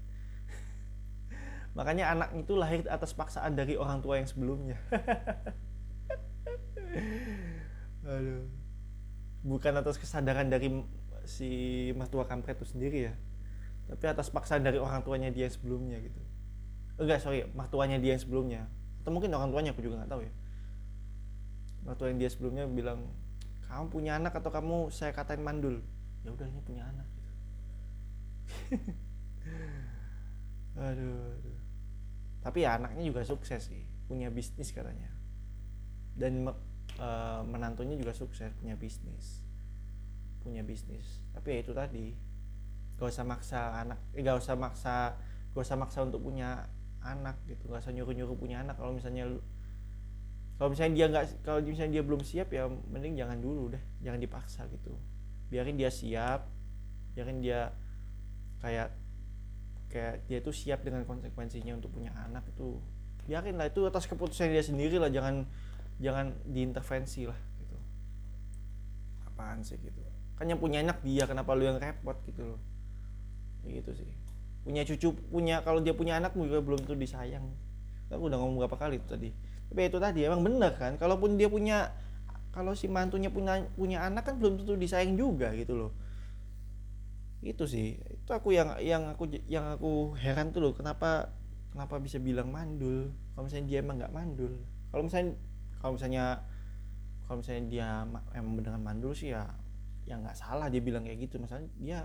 Makanya 1.78 2.16
anak 2.16 2.30
itu 2.40 2.56
lahir 2.56 2.88
atas 2.88 3.12
paksaan 3.12 3.56
dari 3.56 3.76
orang 3.76 4.00
tua 4.00 4.20
yang 4.20 4.28
sebelumnya. 4.28 4.78
Aduh. 8.08 8.48
Bukan 9.44 9.76
atas 9.76 10.00
kesadaran 10.00 10.48
dari 10.48 10.72
si 11.24 11.50
mertua 11.96 12.28
kampret 12.28 12.60
itu 12.60 12.68
sendiri 12.68 13.00
ya. 13.12 13.14
Tapi 13.88 14.04
atas 14.08 14.32
paksaan 14.32 14.64
dari 14.64 14.80
orang 14.80 15.04
tuanya 15.04 15.32
dia 15.32 15.48
yang 15.48 15.56
sebelumnya 15.56 15.98
gitu. 16.00 16.22
Enggak 17.00 17.20
sorry 17.20 17.44
mertuanya 17.52 18.00
dia 18.00 18.16
yang 18.16 18.24
sebelumnya. 18.24 18.62
Atau 19.04 19.12
mungkin 19.12 19.36
orang 19.36 19.52
tuanya 19.52 19.76
aku 19.76 19.84
juga 19.84 20.04
nggak 20.04 20.12
tahu 20.12 20.22
ya. 20.24 20.34
Mertua 21.84 22.08
yang 22.12 22.20
dia 22.20 22.30
sebelumnya 22.32 22.64
bilang 22.68 23.12
kamu 23.68 23.86
punya 23.92 24.16
anak 24.16 24.40
atau 24.40 24.52
kamu 24.54 24.88
saya 24.94 25.12
katain 25.12 25.44
mandul? 25.44 25.84
Ya 26.24 26.32
udah 26.32 26.48
ini 26.48 26.62
punya 26.64 26.88
anak. 26.88 27.08
Gitu. 27.12 27.32
aduh, 30.88 31.20
aduh. 31.36 31.60
Tapi 32.44 32.58
ya 32.64 32.80
anaknya 32.80 33.04
juga 33.04 33.28
sukses 33.28 33.68
sih. 33.68 33.84
Punya 34.08 34.32
bisnis 34.32 34.72
katanya. 34.72 35.12
Dan 36.16 36.48
e, 36.96 37.10
menantunya 37.44 38.00
juga 38.00 38.16
sukses 38.16 38.56
punya 38.56 38.80
bisnis 38.80 39.43
punya 40.44 40.62
bisnis. 40.62 41.24
Tapi 41.32 41.48
ya 41.56 41.58
itu 41.64 41.72
tadi 41.72 42.06
gak 43.00 43.10
usah 43.10 43.26
maksa 43.26 43.74
anak 43.80 44.00
eh, 44.14 44.22
gak 44.22 44.38
usah 44.38 44.56
maksa 44.60 45.18
gak 45.56 45.64
usah 45.64 45.78
maksa 45.80 46.04
untuk 46.04 46.20
punya 46.20 46.68
anak 47.00 47.40
gitu. 47.48 47.72
Gak 47.72 47.82
usah 47.88 47.96
nyuruh 47.96 48.14
nyuruh 48.14 48.38
punya 48.38 48.62
anak. 48.62 48.76
Kalau 48.76 48.92
misalnya 48.92 49.26
kalau 50.60 50.70
misalnya 50.70 50.94
dia 50.94 51.08
nggak 51.10 51.26
kalau 51.42 51.60
misalnya 51.66 52.00
dia 52.00 52.04
belum 52.06 52.22
siap 52.22 52.54
ya 52.54 52.70
mending 52.70 53.18
jangan 53.18 53.40
dulu 53.40 53.74
deh. 53.74 53.84
Jangan 54.04 54.20
dipaksa 54.20 54.68
gitu. 54.70 54.94
Biarin 55.48 55.80
dia 55.80 55.90
siap 55.90 56.52
biarin 57.14 57.46
dia 57.46 57.70
kayak 58.58 58.90
kayak 59.94 60.26
dia 60.26 60.42
itu 60.42 60.50
siap 60.50 60.82
dengan 60.82 61.06
konsekuensinya 61.06 61.78
untuk 61.78 61.94
punya 61.94 62.14
anak 62.18 62.44
itu. 62.50 62.82
Biarin 63.24 63.56
lah 63.56 63.72
itu 63.72 63.86
atas 63.88 64.06
keputusan 64.10 64.52
dia 64.52 64.66
sendiri 64.66 65.00
lah. 65.00 65.08
Jangan 65.08 65.48
jangan 66.02 66.34
diintervensi 66.50 67.30
lah 67.30 67.38
gitu. 67.62 67.78
Apaan 69.30 69.62
sih 69.62 69.78
gitu 69.80 70.03
kan 70.38 70.50
yang 70.50 70.60
punya 70.60 70.82
anak 70.82 71.00
dia 71.06 71.30
kenapa 71.30 71.54
lu 71.54 71.70
yang 71.70 71.78
repot 71.78 72.18
gitu 72.26 72.56
loh. 72.56 72.60
Ya 73.64 73.80
gitu 73.82 73.92
sih. 73.94 74.10
Punya 74.64 74.82
cucu 74.88 75.14
punya 75.30 75.62
kalau 75.62 75.84
dia 75.84 75.94
punya 75.94 76.18
anak 76.18 76.34
juga 76.34 76.60
belum 76.64 76.84
tuh 76.84 76.98
disayang. 76.98 77.46
Aku 78.14 78.30
udah 78.30 78.38
ngomong 78.38 78.66
berapa 78.66 78.78
kali 78.78 79.02
itu 79.02 79.08
tadi. 79.10 79.30
Tapi 79.74 79.90
itu 79.90 79.98
tadi 79.98 80.20
emang 80.26 80.46
bener 80.46 80.78
kan? 80.78 80.98
Kalaupun 81.02 81.36
dia 81.38 81.50
punya 81.50 81.90
kalau 82.54 82.78
si 82.78 82.86
mantunya 82.86 83.34
punya 83.34 83.66
punya 83.74 84.06
anak 84.06 84.30
kan 84.30 84.38
belum 84.38 84.62
tentu 84.62 84.78
disayang 84.78 85.18
juga 85.18 85.50
gitu 85.58 85.74
loh. 85.74 85.92
Itu 87.42 87.66
sih. 87.66 87.98
Itu 87.98 88.32
aku 88.32 88.54
yang 88.54 88.78
yang 88.80 89.10
aku 89.10 89.26
yang 89.50 89.74
aku 89.74 90.14
heran 90.22 90.54
tuh 90.54 90.62
loh 90.62 90.74
kenapa 90.78 91.34
kenapa 91.74 91.98
bisa 91.98 92.22
bilang 92.22 92.54
mandul? 92.54 93.10
Kalau 93.34 93.50
misalnya 93.50 93.66
dia 93.66 93.78
emang 93.82 93.98
nggak 93.98 94.14
mandul. 94.14 94.54
Kalau 94.94 95.04
misalnya 95.10 95.34
kalau 95.82 95.94
misalnya 95.98 96.26
kalau 97.26 97.38
misalnya 97.42 97.64
dia 97.68 97.88
emang 98.38 98.54
beneran 98.62 98.84
mandul 98.86 99.12
sih 99.18 99.34
ya 99.34 99.50
ya 100.04 100.20
nggak 100.20 100.36
salah 100.36 100.68
dia 100.68 100.84
bilang 100.84 101.08
kayak 101.08 101.30
gitu. 101.30 101.40
Misalnya 101.40 101.68
dia 101.80 102.00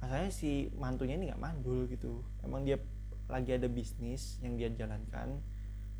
masalahnya 0.00 0.32
si 0.32 0.68
mantunya 0.76 1.16
ini 1.16 1.32
nggak 1.32 1.42
mandul 1.42 1.88
gitu. 1.88 2.24
Emang 2.44 2.64
dia 2.64 2.80
lagi 3.28 3.56
ada 3.56 3.68
bisnis 3.68 4.36
yang 4.44 4.60
dia 4.60 4.68
jalankan 4.68 5.40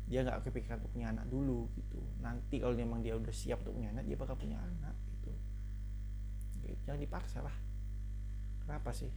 dia 0.05 0.21
nggak 0.21 0.45
kepikiran 0.45 0.77
untuk 0.85 0.93
punya 0.93 1.07
anak 1.09 1.25
dulu 1.29 1.65
gitu. 1.73 1.97
Nanti 2.21 2.61
kalau 2.61 2.77
memang 2.77 3.01
dia 3.01 3.17
udah 3.17 3.33
siap 3.33 3.65
untuk 3.65 3.81
punya 3.81 3.89
anak 3.89 4.05
dia 4.05 4.17
bakal 4.17 4.37
punya 4.37 4.61
anak 4.61 4.93
gitu. 5.17 5.31
Jangan 6.85 7.01
dipaksa 7.01 7.41
lah. 7.41 7.55
Kenapa 8.61 8.93
sih? 8.93 9.09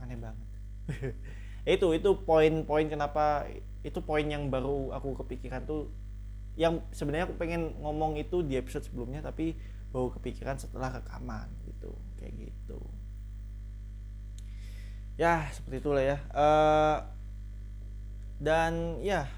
Aneh 0.00 0.16
banget. 0.16 0.48
Itu 1.68 1.92
itu 1.92 2.16
poin-poin 2.24 2.88
kenapa 2.88 3.44
itu 3.84 4.00
poin 4.00 4.24
yang 4.24 4.48
baru 4.48 4.96
aku 4.96 5.12
kepikiran 5.20 5.68
tuh 5.68 5.92
yang 6.58 6.82
sebenarnya 6.90 7.30
aku 7.30 7.36
pengen 7.38 7.74
ngomong 7.78 8.18
itu 8.18 8.42
di 8.42 8.58
episode 8.58 8.86
sebelumnya 8.86 9.22
tapi 9.22 9.54
baru 9.90 10.10
kepikiran 10.14 10.58
setelah 10.58 11.02
rekaman 11.02 11.50
gitu. 11.66 11.94
Kayak 12.18 12.50
gitu. 12.50 12.80
Ya 15.20 15.50
seperti 15.52 15.84
itulah 15.84 16.04
ya. 16.04 16.18
Uh, 16.32 16.98
dan 18.40 18.96
ya 19.04 19.28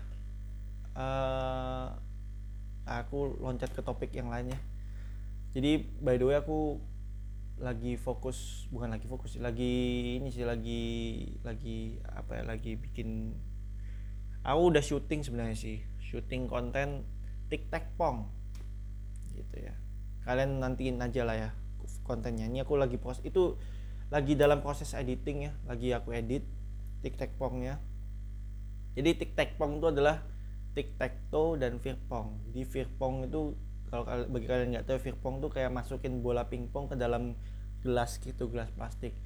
uh, 0.95 1.91
aku 2.87 3.39
loncat 3.43 3.75
ke 3.75 3.83
topik 3.83 4.15
yang 4.15 4.31
lainnya 4.31 4.59
jadi 5.53 5.83
by 6.01 6.17
the 6.17 6.27
way 6.27 6.39
aku 6.39 6.79
lagi 7.61 7.95
fokus 7.95 8.67
bukan 8.71 8.95
lagi 8.95 9.07
fokus 9.07 9.39
lagi 9.39 9.75
ini 10.19 10.31
sih 10.31 10.47
lagi 10.47 10.83
lagi 11.47 11.99
apa 12.11 12.41
ya 12.41 12.43
lagi 12.47 12.75
bikin 12.75 13.35
aku 14.43 14.61
udah 14.75 14.83
syuting 14.83 15.23
sebenarnya 15.23 15.55
sih 15.55 15.79
syuting 16.13 16.53
konten 16.53 17.09
tik 17.49 17.73
tak 17.73 17.89
pong. 17.97 18.29
Gitu 19.33 19.65
ya. 19.65 19.73
Kalian 20.29 20.61
nantiin 20.61 21.01
aja 21.01 21.25
lah 21.25 21.37
ya 21.41 21.51
kontennya. 22.05 22.45
Ini 22.53 22.69
aku 22.69 22.77
lagi 22.77 23.01
proses 23.01 23.25
itu 23.25 23.57
lagi 24.13 24.37
dalam 24.37 24.61
proses 24.61 24.93
editing 24.93 25.49
ya. 25.49 25.53
Lagi 25.65 25.97
aku 25.97 26.13
edit 26.13 26.45
tik 27.01 27.17
tak 27.17 27.33
pong 27.41 27.65
ya 27.65 27.81
jadi 28.93 29.17
tik 29.17 29.33
tak 29.33 29.57
pong 29.57 29.81
itu 29.81 29.87
adalah 29.89 30.21
tik 30.77 30.97
tak 31.01 31.17
toe 31.33 31.57
dan 31.57 31.81
pong. 31.81 32.41
Jadi 32.53 32.85
pong 32.97 33.29
itu 33.29 33.57
kalau 33.89 34.05
bagi 34.29 34.47
kalian 34.49 34.69
nggak 34.77 34.85
tahu 34.89 34.99
pong 35.21 35.41
itu 35.41 35.49
kayak 35.53 35.73
masukin 35.73 36.21
bola 36.21 36.49
pingpong 36.49 36.93
ke 36.93 36.97
dalam 36.97 37.37
gelas 37.81 38.21
gitu 38.21 38.53
gelas 38.53 38.69
plastik. 38.73 39.17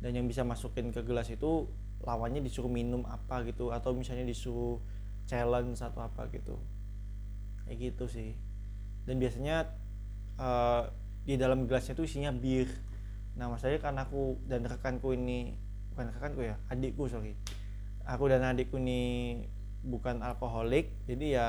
Dan 0.00 0.12
yang 0.20 0.28
bisa 0.28 0.44
masukin 0.44 0.92
ke 0.92 1.00
gelas 1.00 1.32
itu 1.32 1.68
lawannya 2.04 2.44
disuruh 2.44 2.68
minum 2.68 3.08
apa 3.08 3.40
gitu 3.48 3.72
atau 3.72 3.96
misalnya 3.96 4.28
disuruh 4.28 4.76
challenge 5.26 5.82
atau 5.82 6.06
apa 6.06 6.30
gitu. 6.30 6.56
Kayak 7.66 7.92
gitu 7.92 8.04
sih. 8.06 8.30
Dan 9.06 9.18
biasanya 9.18 9.70
uh, 10.38 10.90
di 11.26 11.34
dalam 11.34 11.66
gelasnya 11.66 11.98
itu 11.98 12.06
isinya 12.06 12.30
bir. 12.30 12.70
Nah 13.36 13.50
masalahnya 13.50 13.82
karena 13.82 14.00
aku 14.06 14.38
dan 14.46 14.64
rekanku 14.64 15.12
ini 15.12 15.58
bukan 15.92 16.14
rekanku 16.14 16.40
ya 16.46 16.56
adikku 16.70 17.10
sorry. 17.10 17.34
Aku 18.06 18.30
dan 18.30 18.46
adikku 18.46 18.78
ini 18.78 19.42
bukan 19.86 20.22
alkoholik 20.22 20.90
jadi 21.06 21.26
ya 21.26 21.48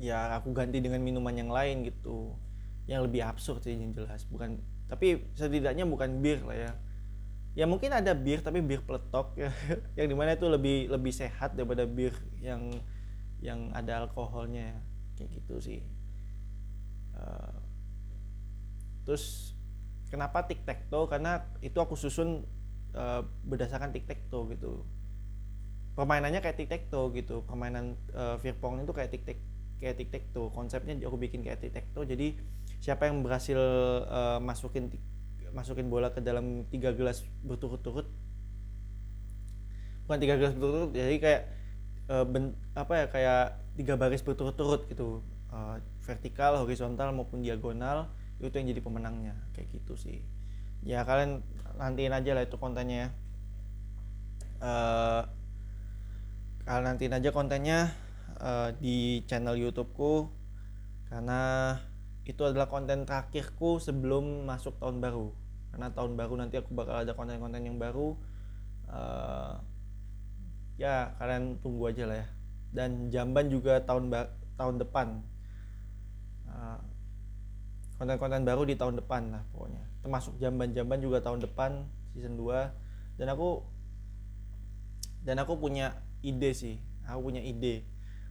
ya 0.00 0.36
aku 0.36 0.52
ganti 0.52 0.80
dengan 0.80 1.04
minuman 1.04 1.36
yang 1.36 1.52
lain 1.52 1.84
gitu. 1.84 2.34
Yang 2.88 3.00
lebih 3.08 3.20
absurd 3.24 3.60
sih 3.64 3.76
yang 3.76 3.92
jelas. 3.92 4.24
Bukan 4.28 4.60
tapi 4.88 5.24
setidaknya 5.36 5.88
bukan 5.88 6.20
bir 6.20 6.44
lah 6.44 6.56
ya 6.56 6.72
ya 7.54 7.70
mungkin 7.70 7.94
ada 7.94 8.12
bir 8.12 8.42
tapi 8.42 8.60
bir 8.60 8.82
peletok. 8.82 9.38
Ya 9.38 9.50
yang 9.98 10.06
di 10.10 10.16
mana 10.18 10.34
itu 10.34 10.46
lebih 10.50 10.90
lebih 10.90 11.14
sehat 11.14 11.54
daripada 11.54 11.86
bir 11.86 12.14
yang 12.42 12.70
yang 13.38 13.70
ada 13.72 14.04
alkoholnya. 14.06 14.78
Kayak 15.14 15.30
gitu 15.42 15.54
sih. 15.62 15.80
Uh, 17.14 17.54
terus 19.06 19.54
kenapa 20.10 20.42
tic 20.50 20.66
tac 20.66 20.90
toe 20.90 21.06
karena 21.06 21.46
itu 21.62 21.78
aku 21.78 21.94
susun 21.94 22.42
uh, 22.98 23.22
berdasarkan 23.46 23.94
tic 23.94 24.10
tac 24.10 24.18
toe 24.26 24.50
gitu. 24.50 24.82
Permainannya 25.94 26.42
kayak 26.42 26.58
tic 26.58 26.68
tac 26.68 26.82
toe 26.90 27.14
gitu. 27.14 27.46
Permainan 27.46 27.94
uh, 28.18 28.34
Virpong 28.42 28.82
itu 28.82 28.90
kayak 28.90 29.14
tic 29.14 29.22
tac 29.22 29.38
kayak 29.78 29.94
tic 30.00 30.08
tac 30.10 30.24
toe 30.32 30.48
konsepnya 30.54 30.96
aku 31.06 31.18
bikin 31.18 31.42
kayak 31.42 31.60
tic 31.60 31.74
tac 31.74 31.86
toe 31.92 32.06
jadi 32.06 32.32
siapa 32.80 33.10
yang 33.10 33.20
berhasil 33.20 33.58
uh, 34.08 34.38
masukin 34.40 34.88
masukin 35.54 35.86
bola 35.86 36.10
ke 36.10 36.18
dalam 36.18 36.66
tiga 36.68 36.90
gelas 36.90 37.22
berturut-turut. 37.46 38.10
Bukan 40.04 40.18
tiga 40.18 40.34
gelas 40.36 40.52
berturut-turut 40.58 40.92
jadi 40.92 41.16
kayak 41.22 41.42
uh, 42.10 42.24
ben, 42.26 42.58
apa 42.74 42.92
ya 42.92 43.06
kayak 43.08 43.42
tiga 43.78 43.94
baris 43.94 44.20
berturut-turut 44.20 44.90
gitu. 44.90 45.22
Uh, 45.54 45.78
vertikal 46.02 46.58
horizontal 46.58 47.14
maupun 47.14 47.46
diagonal 47.46 48.10
itu 48.42 48.52
yang 48.58 48.66
jadi 48.74 48.82
pemenangnya. 48.82 49.38
Kayak 49.54 49.78
gitu 49.78 49.94
sih. 49.94 50.18
Ya 50.82 51.06
kalian 51.06 51.40
nantiin 51.78 52.12
aja 52.12 52.34
lah 52.34 52.42
itu 52.42 52.58
kontennya 52.58 52.98
ya. 52.98 53.08
Uh, 54.58 55.22
kalian 56.66 56.84
nantiin 56.98 57.14
aja 57.14 57.30
kontennya 57.30 57.94
uh, 58.42 58.74
di 58.82 59.22
channel 59.30 59.54
YouTubeku. 59.54 60.26
Karena 61.08 61.78
itu 62.26 62.42
adalah 62.42 62.66
konten 62.66 63.06
terakhirku 63.06 63.78
sebelum 63.78 64.48
masuk 64.50 64.74
tahun 64.82 64.98
baru 64.98 65.43
karena 65.74 65.90
tahun 65.90 66.14
baru 66.14 66.38
nanti 66.38 66.54
aku 66.62 66.70
bakal 66.70 67.02
ada 67.02 67.18
konten-konten 67.18 67.66
yang 67.66 67.82
baru 67.82 68.14
uh, 68.86 69.58
ya 70.78 71.18
kalian 71.18 71.58
tunggu 71.58 71.90
aja 71.90 72.06
lah 72.06 72.22
ya. 72.22 72.26
Dan 72.70 73.10
jamban 73.10 73.50
juga 73.50 73.82
tahun 73.82 74.14
tahun 74.54 74.78
depan. 74.86 75.18
Uh, 76.46 76.78
konten-konten 77.98 78.46
baru 78.46 78.62
di 78.62 78.78
tahun 78.78 79.02
depan 79.02 79.34
lah 79.34 79.42
pokoknya. 79.50 79.82
Termasuk 80.06 80.38
jamban-jamban 80.38 81.02
juga 81.02 81.18
tahun 81.18 81.42
depan 81.42 81.90
season 82.14 82.38
2 82.38 83.18
dan 83.18 83.26
aku 83.34 83.66
dan 85.26 85.42
aku 85.42 85.58
punya 85.58 85.98
ide 86.22 86.54
sih. 86.54 86.78
Aku 87.10 87.34
punya 87.34 87.42
ide. 87.42 87.82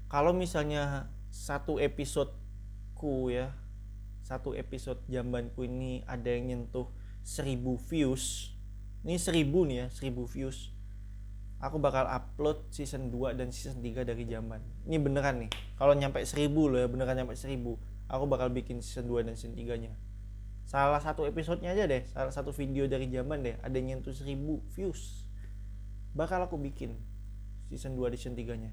Kalau 0.07 0.31
misalnya 0.31 1.11
satu 1.27 1.75
episodeku 1.75 3.35
ya 3.35 3.51
satu 4.23 4.55
episode 4.55 5.03
jambanku 5.11 5.67
ini 5.67 6.07
ada 6.07 6.31
yang 6.31 6.47
nyentuh 6.47 6.87
1000 7.23 7.59
views. 7.89 8.53
Ini 9.03 9.19
1000 9.19 9.67
nih 9.67 9.77
ya 9.83 9.87
1000 9.91 10.27
views. 10.27 10.71
Aku 11.63 11.79
bakal 11.79 12.03
upload 12.11 12.67
season 12.75 13.07
2 13.07 13.39
dan 13.39 13.51
season 13.55 13.79
3 13.79 14.03
dari 14.03 14.27
Jamban. 14.27 14.59
Ini 14.83 14.99
beneran 14.99 15.47
nih 15.47 15.51
kalau 15.79 15.95
nyampe 15.95 16.21
1000 16.23 16.51
loh 16.51 16.79
ya 16.79 16.87
beneran 16.87 17.15
nyampe 17.17 17.35
1000 17.35 17.59
aku 18.07 18.23
bakal 18.29 18.47
bikin 18.53 18.79
season 18.79 19.09
2 19.09 19.25
dan 19.25 19.33
season 19.35 19.57
3 19.57 19.83
nya 19.83 19.91
salah 20.63 21.01
satu 21.03 21.27
episodenya 21.27 21.75
aja 21.75 21.83
deh 21.91 22.07
salah 22.07 22.31
satu 22.31 22.55
video 22.55 22.87
dari 22.87 23.11
Jamban 23.11 23.43
deh 23.43 23.59
ada 23.59 23.75
yang 23.75 23.99
nyentuh 23.99 24.15
1000 24.15 24.31
views. 24.75 25.27
Bakal 26.13 26.45
aku 26.45 26.61
bikin 26.61 26.93
season 27.67 27.97
2 27.97 28.13
dan 28.13 28.17
season 28.19 28.37
3 28.37 28.63
nya 28.63 28.71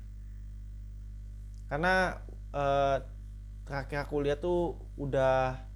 karena 1.71 2.19
uh, 2.51 2.99
terakhir 3.63 4.03
aku 4.03 4.27
lihat 4.27 4.43
tuh 4.43 4.75
udah 4.99 5.70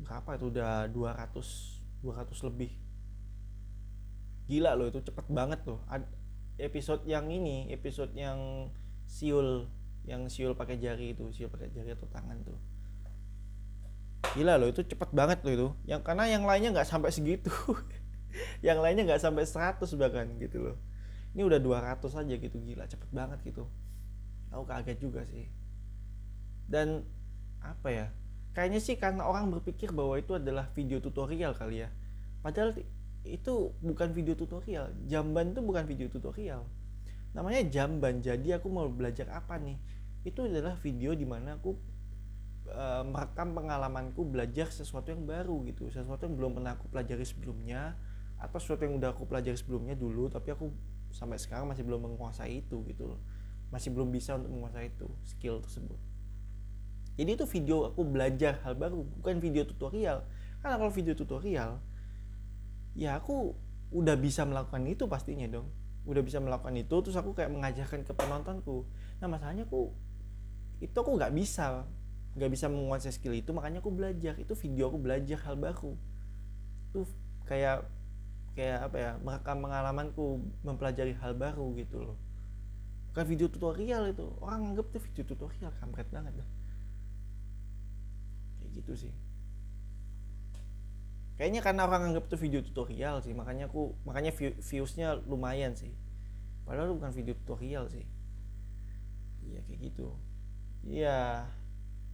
berapa 0.00 0.36
itu? 0.36 0.50
Udah 0.50 0.88
200 0.88 1.80
200 2.00 2.48
lebih. 2.48 2.72
Gila 4.50 4.74
loh 4.74 4.88
itu 4.90 5.00
cepet 5.04 5.26
banget 5.30 5.60
loh. 5.68 5.84
Ad, 5.86 6.08
episode 6.58 7.04
yang 7.06 7.28
ini 7.30 7.70
episode 7.72 8.12
yang 8.16 8.68
siul 9.06 9.68
yang 10.08 10.26
siul 10.32 10.56
pakai 10.56 10.80
jari 10.80 11.12
itu 11.12 11.28
siul 11.30 11.52
pakai 11.52 11.70
jari 11.70 11.92
atau 11.92 12.08
tangan 12.08 12.40
tuh. 12.42 12.58
Gila 14.36 14.56
loh 14.58 14.68
itu 14.68 14.82
cepet 14.82 15.10
banget 15.12 15.44
loh 15.44 15.52
itu. 15.52 15.68
Yang 15.86 16.00
karena 16.02 16.24
yang 16.28 16.44
lainnya 16.48 16.70
nggak 16.72 16.88
sampai 16.88 17.10
segitu. 17.12 17.52
Yang 18.66 18.78
lainnya 18.78 19.02
nggak 19.10 19.22
sampai 19.26 19.42
100 19.42 19.82
bahkan 19.98 20.26
gitu 20.38 20.62
loh. 20.62 20.76
Ini 21.34 21.42
udah 21.42 21.58
200 21.58 21.98
aja 22.14 22.34
gitu 22.38 22.56
gila 22.62 22.86
cepet 22.86 23.10
banget 23.10 23.42
gitu. 23.42 23.66
Aku 24.54 24.62
kaget 24.70 25.02
juga 25.02 25.26
sih. 25.26 25.50
Dan 26.70 27.02
apa 27.58 27.90
ya 27.90 28.06
kayaknya 28.52 28.80
sih 28.82 28.96
karena 28.98 29.26
orang 29.26 29.50
berpikir 29.50 29.94
bahwa 29.94 30.18
itu 30.18 30.36
adalah 30.36 30.68
video 30.74 30.98
tutorial 30.98 31.54
kali 31.54 31.86
ya. 31.86 31.88
Padahal 32.40 32.74
itu 33.22 33.74
bukan 33.84 34.10
video 34.16 34.34
tutorial. 34.34 34.90
Jamban 35.06 35.52
itu 35.52 35.60
bukan 35.60 35.84
video 35.84 36.08
tutorial. 36.08 36.64
Namanya 37.36 37.62
jamban. 37.68 38.24
Jadi 38.24 38.56
aku 38.56 38.72
mau 38.72 38.88
belajar 38.88 39.28
apa 39.30 39.60
nih? 39.60 39.76
Itu 40.24 40.48
adalah 40.48 40.74
video 40.80 41.12
di 41.12 41.28
mana 41.28 41.60
aku 41.60 41.76
e, 42.66 42.84
merekam 43.04 43.52
pengalamanku 43.52 44.24
belajar 44.24 44.72
sesuatu 44.72 45.12
yang 45.12 45.28
baru 45.28 45.62
gitu. 45.68 45.86
Sesuatu 45.92 46.26
yang 46.26 46.34
belum 46.40 46.50
pernah 46.58 46.74
aku 46.74 46.88
pelajari 46.88 47.22
sebelumnya 47.28 47.94
atau 48.40 48.56
sesuatu 48.56 48.88
yang 48.88 48.96
udah 48.96 49.12
aku 49.12 49.28
pelajari 49.28 49.56
sebelumnya 49.60 49.92
dulu 49.92 50.32
tapi 50.32 50.56
aku 50.56 50.72
sampai 51.12 51.36
sekarang 51.36 51.68
masih 51.68 51.84
belum 51.84 52.08
menguasai 52.08 52.64
itu 52.64 52.80
gitu 52.88 53.20
masih 53.68 53.92
belum 53.92 54.08
bisa 54.08 54.40
untuk 54.40 54.50
menguasai 54.50 54.88
itu 54.88 55.06
skill 55.28 55.60
tersebut 55.60 56.00
jadi 57.20 57.36
itu 57.36 57.44
video 57.44 57.92
aku 57.92 58.00
belajar 58.00 58.64
hal 58.64 58.72
baru 58.80 59.04
bukan 59.20 59.44
video 59.44 59.68
tutorial. 59.68 60.24
Karena 60.64 60.80
kalau 60.80 60.88
video 60.88 61.12
tutorial 61.12 61.76
ya 62.96 63.20
aku 63.20 63.52
udah 63.92 64.16
bisa 64.16 64.48
melakukan 64.48 64.88
itu 64.88 65.04
pastinya 65.04 65.44
dong. 65.44 65.68
Udah 66.08 66.24
bisa 66.24 66.40
melakukan 66.40 66.72
itu 66.80 66.96
terus 67.04 67.20
aku 67.20 67.36
kayak 67.36 67.52
mengajarkan 67.52 68.08
ke 68.08 68.12
penontonku. 68.16 68.88
Nah 69.20 69.28
masalahnya 69.28 69.68
aku 69.68 69.92
itu 70.80 70.96
aku 70.96 71.20
nggak 71.20 71.36
bisa 71.36 71.84
nggak 72.40 72.50
bisa 72.56 72.72
menguasai 72.72 73.12
skill 73.12 73.36
itu 73.36 73.52
makanya 73.52 73.84
aku 73.84 73.92
belajar. 73.92 74.40
Itu 74.40 74.56
video 74.56 74.88
aku 74.88 74.96
belajar 74.96 75.44
hal 75.44 75.60
baru. 75.60 76.00
Tuh 76.96 77.04
kayak 77.44 77.84
kayak 78.56 78.88
apa 78.88 78.96
ya 78.96 79.10
merekam 79.20 79.60
pengalamanku 79.60 80.40
mempelajari 80.64 81.12
hal 81.20 81.36
baru 81.36 81.68
gitu 81.76 82.00
loh. 82.00 82.16
Bukan 83.12 83.28
video 83.28 83.52
tutorial 83.52 84.08
itu. 84.08 84.24
Orang 84.40 84.72
anggap 84.72 84.88
itu 84.88 85.04
video 85.04 85.36
tutorial 85.36 85.68
kampret 85.76 86.08
banget 86.08 86.32
dah 88.70 88.78
gitu 88.78 88.94
sih. 88.94 89.14
Kayaknya 91.34 91.60
karena 91.64 91.82
orang 91.88 92.12
anggap 92.12 92.30
itu 92.30 92.36
video 92.36 92.60
tutorial 92.62 93.24
sih 93.24 93.32
makanya 93.32 93.66
aku 93.66 93.96
makanya 94.06 94.30
view, 94.30 94.54
viewsnya 94.62 95.18
lumayan 95.26 95.74
sih. 95.74 95.90
Padahal 96.62 96.94
bukan 96.94 97.10
video 97.10 97.34
tutorial 97.34 97.90
sih. 97.90 98.06
Iya 99.42 99.64
kayak 99.66 99.80
gitu. 99.90 100.14
Iya. 100.86 101.48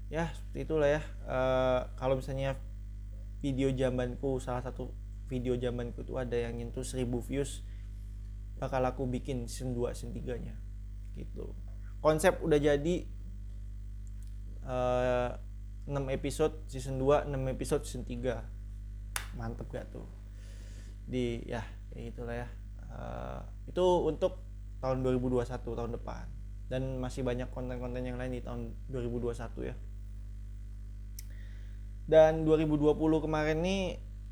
Ya 0.08 0.24
seperti 0.32 0.70
itulah 0.70 0.88
ya. 0.88 1.02
Uh, 1.26 1.90
kalau 1.98 2.16
misalnya 2.22 2.54
video 3.42 3.68
jambanku 3.74 4.38
salah 4.40 4.62
satu 4.64 4.94
video 5.26 5.58
jambanku 5.58 6.06
itu 6.06 6.14
ada 6.16 6.38
yang 6.38 6.56
nyentuh 6.56 6.86
1000 6.86 7.04
views 7.26 7.66
bakal 8.56 8.80
aku 8.86 9.04
bikin 9.04 9.50
season 9.50 9.74
2 9.74 9.92
season 9.92 10.14
3 10.14 10.38
nya 10.38 10.54
gitu. 11.18 11.52
Konsep 11.98 12.38
udah 12.40 12.62
jadi 12.62 13.10
uh, 14.62 15.30
6 15.86 15.94
episode 16.10 16.54
season 16.66 16.98
2 16.98 17.30
6 17.30 17.54
episode 17.54 17.82
season 17.86 18.02
3 18.02 19.38
mantep 19.38 19.70
gak 19.70 19.86
tuh? 19.94 20.06
Di 21.06 21.46
ya 21.46 21.62
kayak 21.94 22.04
gitulah 22.10 22.36
ya. 22.42 22.48
Uh, 22.90 23.40
itu 23.70 23.84
untuk 24.02 24.42
tahun 24.82 25.06
2021 25.06 25.46
tahun 25.62 25.92
depan. 25.94 26.26
Dan 26.66 26.98
masih 26.98 27.22
banyak 27.22 27.46
konten-konten 27.54 28.02
yang 28.02 28.18
lain 28.18 28.34
di 28.34 28.42
tahun 28.42 28.74
2021 28.90 29.70
ya. 29.70 29.76
Dan 32.06 32.42
2020 32.42 32.94
kemarin 32.98 33.58
nih 33.62 33.82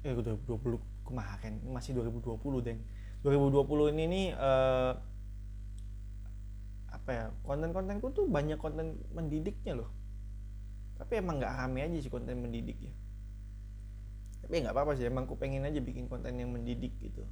eh 0.03 0.13
2020 0.15 1.07
kemarin 1.07 1.55
masih 1.71 1.95
2020 1.95 2.67
deng. 2.67 2.83
2020 3.23 3.95
ini 3.95 4.05
nih 4.11 4.27
uh, 4.35 4.93
apa 6.93 7.11
ya 7.13 7.25
konten-kontenku 7.45 8.13
tuh 8.13 8.25
banyak 8.25 8.57
konten 8.57 8.97
mendidiknya 9.13 9.77
loh 9.77 9.93
tapi 10.95 11.19
emang 11.19 11.43
nggak 11.43 11.55
rame 11.59 11.81
aja 11.83 11.97
sih 11.99 12.11
konten 12.11 12.39
mendidik 12.39 12.79
ya. 12.79 12.95
Tapi 14.45 14.61
nggak 14.63 14.75
apa-apa 14.77 14.95
sih 14.95 15.09
emang 15.09 15.27
aku 15.27 15.35
pengen 15.35 15.67
aja 15.67 15.81
bikin 15.83 16.07
konten 16.07 16.39
yang 16.39 16.55
mendidik 16.55 16.95
gitu. 17.03 17.27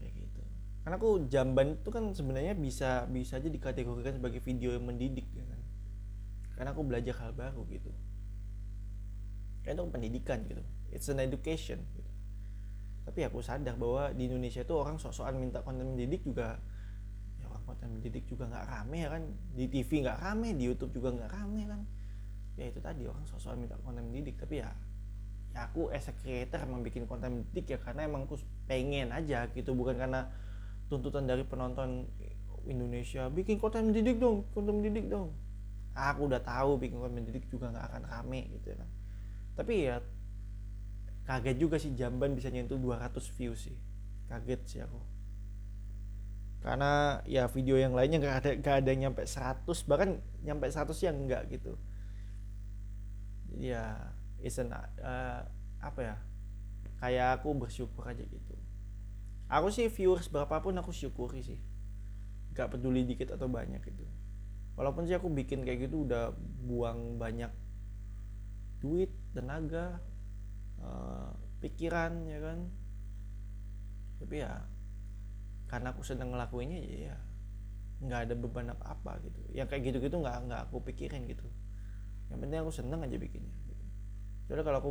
Kayak 0.00 0.12
gitu. 0.24 0.40
Karena 0.86 0.96
aku 0.96 1.28
jamban 1.28 1.76
itu 1.76 1.90
kan 1.92 2.14
sebenarnya 2.16 2.54
bisa 2.56 3.04
bisa 3.10 3.36
aja 3.36 3.50
dikategorikan 3.50 4.16
sebagai 4.16 4.40
video 4.40 4.72
yang 4.72 4.88
mendidik 4.88 5.28
ya 5.36 5.44
kan. 5.44 5.60
Karena 6.56 6.70
aku 6.72 6.82
belajar 6.86 7.14
hal 7.20 7.36
baru 7.36 7.66
gitu. 7.68 7.92
Kayak 9.66 9.80
itu 9.80 9.82
pendidikan 9.92 10.38
gitu. 10.48 10.62
It's 10.94 11.10
an 11.10 11.20
education 11.20 11.82
gitu. 11.92 12.10
tapi 13.04 13.20
aku 13.20 13.44
sadar 13.44 13.76
bahwa 13.76 14.16
di 14.16 14.32
Indonesia 14.32 14.64
itu 14.64 14.72
orang 14.72 14.96
sok-sokan 14.96 15.36
minta 15.36 15.60
konten 15.60 15.92
mendidik 15.92 16.24
juga 16.24 16.56
ya 17.36 17.44
orang 17.52 17.60
konten 17.68 18.00
mendidik 18.00 18.24
juga 18.24 18.48
nggak 18.48 18.64
rame 18.64 18.96
ya 19.04 19.08
kan. 19.12 19.22
Di 19.52 19.68
TV 19.68 20.08
nggak 20.08 20.18
rame 20.24 20.56
di 20.56 20.64
YouTube 20.64 20.96
juga 20.96 21.12
nggak 21.12 21.30
rame 21.36 21.62
kan 21.68 21.84
ya 22.54 22.70
itu 22.70 22.78
tadi 22.78 23.06
orang 23.06 23.26
sosok 23.26 23.58
minta 23.58 23.74
konten 23.82 24.06
mendidik 24.06 24.38
tapi 24.38 24.62
ya 24.62 24.70
ya 25.54 25.70
aku 25.70 25.90
as 25.90 26.06
a 26.10 26.14
creator 26.14 26.62
emang 26.62 26.82
bikin 26.82 27.06
konten 27.06 27.42
mendidik 27.42 27.74
ya 27.74 27.78
karena 27.82 28.06
emang 28.06 28.26
aku 28.26 28.38
pengen 28.66 29.10
aja 29.10 29.46
gitu 29.54 29.74
bukan 29.74 29.98
karena 29.98 30.30
tuntutan 30.90 31.26
dari 31.26 31.42
penonton 31.46 32.06
Indonesia 32.66 33.26
bikin 33.30 33.58
konten 33.58 33.90
mendidik 33.90 34.18
dong 34.18 34.46
konten 34.54 34.82
mendidik 34.82 35.10
dong. 35.10 35.34
Aku 35.94 36.26
udah 36.26 36.42
tahu 36.42 36.78
bikin 36.82 36.98
konten 36.98 37.22
mendidik 37.22 37.46
juga 37.46 37.70
nggak 37.70 37.86
akan 37.86 38.02
rame 38.10 38.50
gitu 38.50 38.74
kan 38.74 38.88
tapi 39.54 39.86
ya 39.86 40.02
kaget 41.24 41.56
juga 41.56 41.76
sih 41.78 41.94
jamban 41.94 42.34
bisa 42.34 42.50
nyentuh 42.50 42.76
200 42.76 43.14
views 43.38 43.70
sih. 43.70 43.78
Kaget 44.28 44.60
sih 44.66 44.80
aku. 44.82 45.00
Karena 46.60 47.22
ya 47.28 47.46
video 47.48 47.78
yang 47.78 47.94
lainnya 47.94 48.18
nggak 48.20 48.36
ada 48.40 48.50
nggak 48.58 48.76
ada 48.84 48.92
nyampe 48.92 49.22
100 49.24 49.64
bahkan 49.88 50.18
nyampe 50.42 50.66
100 50.68 50.90
yang 51.06 51.16
enggak 51.16 51.42
gitu 51.48 51.78
ya 53.58 54.14
isn't 54.42 54.70
uh, 54.70 55.40
apa 55.80 56.00
ya 56.00 56.16
kayak 57.00 57.40
aku 57.40 57.52
bersyukur 57.56 58.04
aja 58.08 58.24
gitu. 58.24 58.54
Aku 59.48 59.68
sih 59.68 59.92
viewers 59.92 60.28
berapapun 60.32 60.76
aku 60.80 60.90
syukuri 60.90 61.44
sih. 61.44 61.60
Nggak 62.56 62.76
peduli 62.76 63.04
dikit 63.04 63.34
atau 63.36 63.48
banyak 63.48 63.80
gitu. 63.84 64.04
Walaupun 64.74 65.06
sih 65.06 65.14
aku 65.14 65.30
bikin 65.30 65.62
kayak 65.62 65.86
gitu 65.86 66.08
udah 66.08 66.34
buang 66.64 67.20
banyak 67.20 67.52
duit 68.80 69.12
tenaga 69.36 70.00
uh, 70.80 71.30
pikiran 71.60 72.24
ya 72.24 72.38
kan. 72.40 72.58
Tapi 74.24 74.34
ya 74.40 74.64
karena 75.68 75.92
aku 75.92 76.04
sedang 76.06 76.32
ngelakuinnya 76.32 76.80
ya, 76.80 77.12
ya 77.12 77.16
nggak 78.04 78.20
ada 78.28 78.34
beban 78.36 78.72
apa 78.72 78.96
apa 78.96 79.20
gitu. 79.24 79.40
Yang 79.52 79.68
kayak 79.72 79.82
gitu 79.92 79.98
gitu 80.08 80.16
nggak 80.24 80.36
nggak 80.48 80.60
aku 80.72 80.80
pikirin 80.88 81.28
gitu 81.28 81.44
yang 82.32 82.38
penting 82.40 82.58
aku 82.60 82.72
seneng 82.72 83.00
aja 83.04 83.16
bikinnya 83.20 83.54
gitu. 83.68 83.84
soalnya 84.48 84.64
kalau 84.64 84.78
aku 84.80 84.90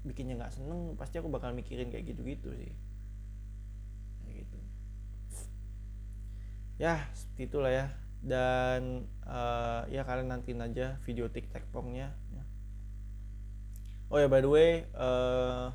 bikinnya 0.00 0.40
nggak 0.40 0.54
seneng 0.56 0.96
pasti 0.96 1.20
aku 1.20 1.28
bakal 1.28 1.52
mikirin 1.52 1.92
kayak 1.92 2.08
gitu 2.08 2.24
gitu 2.24 2.48
sih. 2.56 2.72
Kayak 4.24 4.34
gitu. 4.44 4.58
Ya 6.80 6.94
seperti 7.12 7.42
itulah 7.52 7.72
ya. 7.72 7.86
Dan 8.20 9.08
uh, 9.24 9.84
ya 9.88 10.04
kalian 10.04 10.28
nantiin 10.28 10.60
aja 10.60 11.00
video 11.08 11.28
tiktok 11.32 11.64
pongnya 11.72 12.12
ya. 12.36 12.44
oh 14.12 14.20
ya 14.20 14.28
by 14.28 14.44
the 14.44 14.50
way 14.50 14.84
uh, 14.92 15.72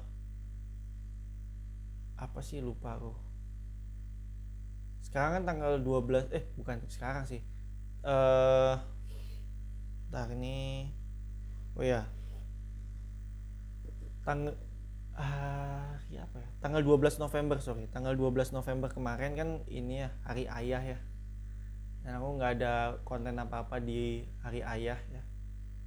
apa 2.17 2.39
sih 2.41 2.61
lupa 2.61 2.97
aku? 2.97 3.13
Sekarang 5.05 5.41
kan 5.41 5.43
tanggal 5.53 5.77
12 5.81 6.33
eh 6.33 6.45
bukan 6.57 6.81
sekarang 6.89 7.29
sih. 7.29 7.41
Eh 8.01 8.09
uh, 8.09 8.94
ini 10.31 10.87
oh 11.75 11.83
ya 11.83 12.07
tang 14.25 14.49
ah 15.15 15.95
ya 16.11 16.27
apa 16.27 16.37
ya? 16.43 16.49
Tanggal 16.59 16.81
12 16.83 17.23
November 17.23 17.57
sorry. 17.63 17.87
Tanggal 17.87 18.19
12 18.19 18.51
November 18.51 18.89
kemarin 18.91 19.31
kan 19.37 19.49
ini 19.71 20.03
ya 20.03 20.09
hari 20.27 20.49
ayah 20.49 20.81
ya. 20.83 20.99
Dan 22.03 22.19
aku 22.19 22.27
nggak 22.41 22.51
ada 22.59 22.73
konten 23.07 23.37
apa 23.39 23.63
apa 23.63 23.79
di 23.79 24.27
hari 24.43 24.59
ayah 24.65 24.99
ya. 25.13 25.23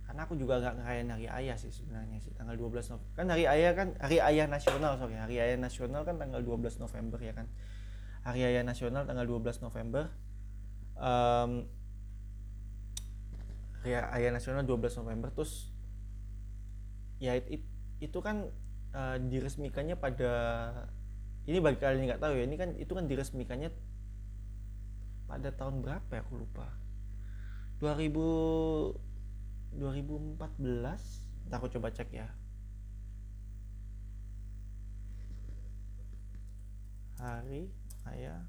Karena 0.08 0.24
aku 0.24 0.40
juga 0.40 0.62
nggak 0.64 0.80
ngerayain 0.80 1.08
hari 1.12 1.26
ayah 1.28 1.56
sih 1.60 1.68
sebenarnya 1.68 2.16
sih 2.24 2.32
tanggal 2.32 2.56
12 2.56 2.96
November 2.96 3.12
kan 3.12 3.26
hari 3.28 3.44
ayah 3.44 3.72
kan 3.76 3.88
hari 4.00 4.18
ayah 4.22 4.46
nasional 4.48 4.96
sorry. 4.96 5.16
Hari 5.20 5.36
ayah 5.36 5.58
nasional 5.60 6.02
kan 6.08 6.16
tanggal 6.16 6.40
12 6.40 6.80
November 6.80 7.20
ya 7.20 7.36
kan. 7.36 7.48
Hari 8.28 8.44
Raya 8.44 8.62
Nasional 8.66 9.08
tanggal 9.08 9.24
12 9.24 9.64
November. 9.64 10.10
Um, 10.98 11.70
Hari 13.82 13.94
Raya 13.94 14.30
Nasional 14.34 14.66
12 14.66 15.00
November 15.00 15.30
terus 15.30 15.70
ya 17.22 17.34
it, 17.34 17.46
it, 17.50 17.62
itu 17.98 18.18
kan 18.22 18.50
uh, 18.94 19.16
diresmikannya 19.18 19.98
pada 19.98 20.32
ini 21.48 21.58
bagi 21.58 21.80
kalian 21.80 22.06
nggak 22.06 22.22
tahu 22.22 22.36
ya 22.36 22.44
ini 22.44 22.56
kan 22.60 22.76
itu 22.76 22.92
kan 22.92 23.08
diresmikannya 23.08 23.70
pada 25.28 25.52
tahun 25.52 25.84
berapa 25.84 26.08
ya 26.08 26.24
aku 26.24 26.40
lupa. 26.40 26.66
2000 27.78 28.10
2014 29.76 30.40
aku 31.52 31.66
coba 31.72 31.88
cek 31.92 32.10
ya. 32.12 32.28
Hari 37.18 37.68
saya 38.02 38.46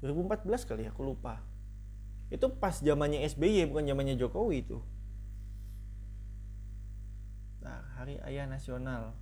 2014 0.00 0.64
kali 0.64 0.88
ya 0.88 0.90
aku 0.90 1.04
lupa 1.04 1.49
itu 2.30 2.46
pas 2.62 2.78
zamannya 2.78 3.26
SBY 3.26 3.66
bukan 3.74 3.90
zamannya 3.90 4.14
Jokowi 4.14 4.62
itu. 4.62 4.78
Nah 7.66 7.82
hari 7.98 8.22
ayah 8.22 8.46
nasional. 8.46 9.18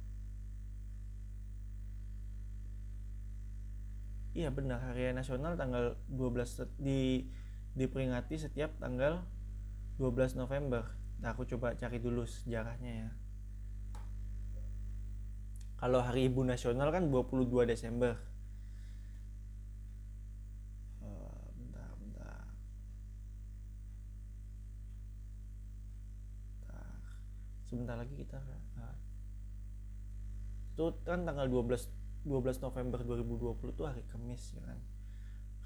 Iya 4.37 4.53
benar. 4.53 4.85
Hari 4.85 5.09
ayah 5.09 5.17
nasional 5.17 5.57
tanggal 5.57 5.97
12 6.13 6.69
di 6.77 7.27
diperingati 7.73 8.37
setiap 8.37 8.77
tanggal 8.77 9.25
12 9.97 10.37
November. 10.37 10.85
Nah 11.25 11.33
aku 11.33 11.49
coba 11.49 11.73
cari 11.81 11.97
dulu 11.99 12.29
sejarahnya 12.29 12.93
ya. 12.93 13.11
Kalau 15.81 16.05
hari 16.05 16.29
ibu 16.29 16.45
nasional 16.45 16.93
kan 16.93 17.09
22 17.09 17.65
Desember 17.65 18.28
sebentar 27.69 28.01
lagi 28.01 28.17
kita 28.17 28.41
uh, 28.81 28.97
kan 31.05 31.21
tanggal 31.29 31.45
12 31.45 32.25
12 32.25 32.65
November 32.65 32.99
2020 33.05 33.77
tuh 33.77 33.87
hari 33.87 34.03
Kamis 34.09 34.57
ya 34.57 34.63
kan? 34.65 34.79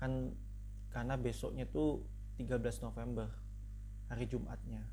Kan 0.02 0.12
karena 0.92 1.14
besoknya 1.16 1.64
tuh 1.64 2.04
13 2.36 2.58
November 2.84 3.30
hari 4.10 4.28
Jumatnya. 4.28 4.84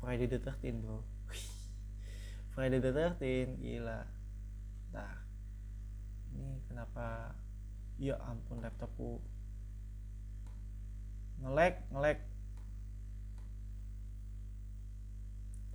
Friday 0.00 0.30
the 0.30 0.40
13 0.40 0.80
bro. 0.80 1.04
Friday 2.54 2.80
the 2.80 2.92
13 3.18 3.60
gila. 3.60 4.06
Nah 4.94 5.12
ini 6.34 6.60
kenapa? 6.70 7.34
Ya 7.98 8.18
ampun 8.24 8.62
laptopku. 8.62 9.20
Ngelek 11.44 11.82
ngelek 11.92 12.18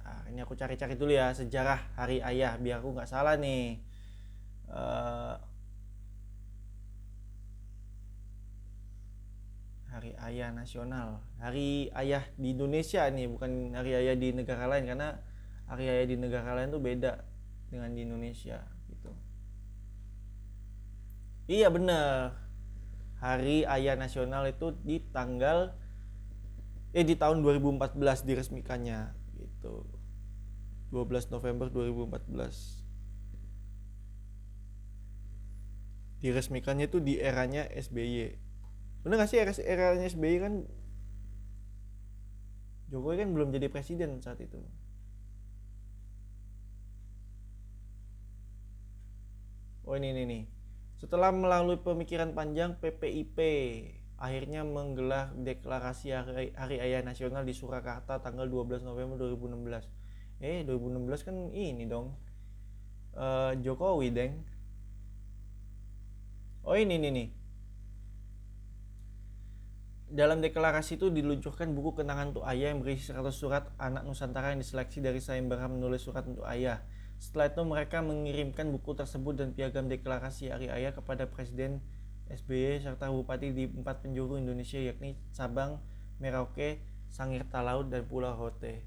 Nah, 0.09 0.25
ini 0.25 0.41
aku 0.41 0.57
cari-cari 0.57 0.97
dulu 0.97 1.13
ya 1.13 1.29
sejarah 1.37 1.93
Hari 1.93 2.17
Ayah 2.25 2.57
biar 2.57 2.81
aku 2.81 2.97
nggak 2.97 3.05
salah 3.05 3.37
nih. 3.37 3.77
Uh, 4.65 5.37
Hari 9.93 10.17
Ayah 10.17 10.49
Nasional, 10.49 11.21
Hari 11.37 11.93
Ayah 11.93 12.25
di 12.41 12.57
Indonesia 12.57 13.05
nih, 13.05 13.29
bukan 13.29 13.77
Hari 13.77 14.01
Ayah 14.01 14.15
di 14.17 14.33
negara 14.33 14.65
lain 14.65 14.89
karena 14.89 15.21
Hari 15.69 15.85
Ayah 15.85 16.05
di 16.09 16.17
negara 16.17 16.57
lain 16.57 16.73
tuh 16.73 16.81
beda 16.81 17.21
dengan 17.69 17.93
di 17.93 18.01
Indonesia 18.01 18.65
gitu. 18.89 19.13
Iya 21.45 21.69
bener, 21.69 22.33
Hari 23.21 23.69
Ayah 23.69 23.93
Nasional 23.93 24.49
itu 24.49 24.73
di 24.81 25.05
tanggal 25.13 25.77
eh 26.97 27.05
di 27.05 27.13
tahun 27.13 27.45
2014 27.45 28.25
diresmikannya 28.25 29.13
gitu. 29.37 29.98
12 30.89 31.29
November 31.29 31.69
2014 31.69 32.79
diresmikannya 36.19 36.91
itu 36.91 36.99
di 36.99 37.15
eranya 37.21 37.63
SBY 37.71 38.35
bener 39.05 39.15
gak 39.23 39.31
sih 39.31 39.39
era 39.39 39.55
eranya 39.55 40.11
SBY 40.11 40.35
kan? 40.43 40.53
Jokowi 42.89 43.21
kan 43.21 43.29
belum 43.31 43.53
jadi 43.53 43.69
presiden 43.69 44.17
saat 44.17 44.41
itu. 44.41 44.57
Oh 49.85 49.93
ini 49.95 50.11
ini 50.13 50.23
nih 50.25 50.43
setelah 50.99 51.31
melalui 51.31 51.79
pemikiran 51.79 52.35
panjang 52.35 52.75
PPIP 52.77 53.37
akhirnya 54.19 54.67
menggelar 54.67 55.31
deklarasi 55.31 56.11
Hari, 56.11 56.51
Hari 56.51 56.77
Ayah 56.83 57.01
Nasional 57.07 57.47
di 57.47 57.55
Surakarta 57.55 58.19
tanggal 58.19 58.51
12 58.51 58.83
November 58.83 59.15
2016 59.15 59.87
eh 60.39 60.63
2016 60.63 61.27
kan 61.27 61.35
ini 61.51 61.83
dong 61.85 62.15
uh, 63.15 63.51
Jokowi 63.59 64.07
deng 64.11 64.33
oh 66.63 66.75
ini 66.75 66.95
nih 66.95 67.11
nih 67.11 67.29
dalam 70.09 70.41
deklarasi 70.41 70.97
itu 70.97 71.13
diluncurkan 71.13 71.69
buku 71.77 72.01
kenangan 72.01 72.33
untuk 72.33 72.41
ayah 72.49 72.73
yang 72.73 72.81
berisi 72.81 73.13
100 73.13 73.29
surat 73.29 73.69
anak 73.77 74.09
Nusantara 74.09 74.57
yang 74.57 74.61
diseleksi 74.61 75.05
dari 75.05 75.21
sayembara 75.21 75.69
menulis 75.69 76.01
surat 76.01 76.25
untuk 76.25 76.49
ayah. 76.49 76.81
Setelah 77.21 77.53
itu 77.53 77.61
mereka 77.61 78.01
mengirimkan 78.01 78.73
buku 78.73 78.97
tersebut 78.97 79.37
dan 79.37 79.53
piagam 79.53 79.85
deklarasi 79.85 80.49
Hari 80.49 80.73
Ayah 80.73 80.97
kepada 80.97 81.29
Presiden 81.29 81.83
SBY 82.25 82.81
serta 82.81 83.13
bupati 83.13 83.53
di 83.53 83.69
empat 83.69 84.01
penjuru 84.01 84.41
Indonesia 84.41 84.81
yakni 84.81 85.13
Sabang, 85.29 85.77
Merauke, 86.17 86.81
Sangir 87.13 87.45
Talaut, 87.45 87.89
dan 87.93 88.05
Pulau 88.09 88.33
Rote. 88.33 88.81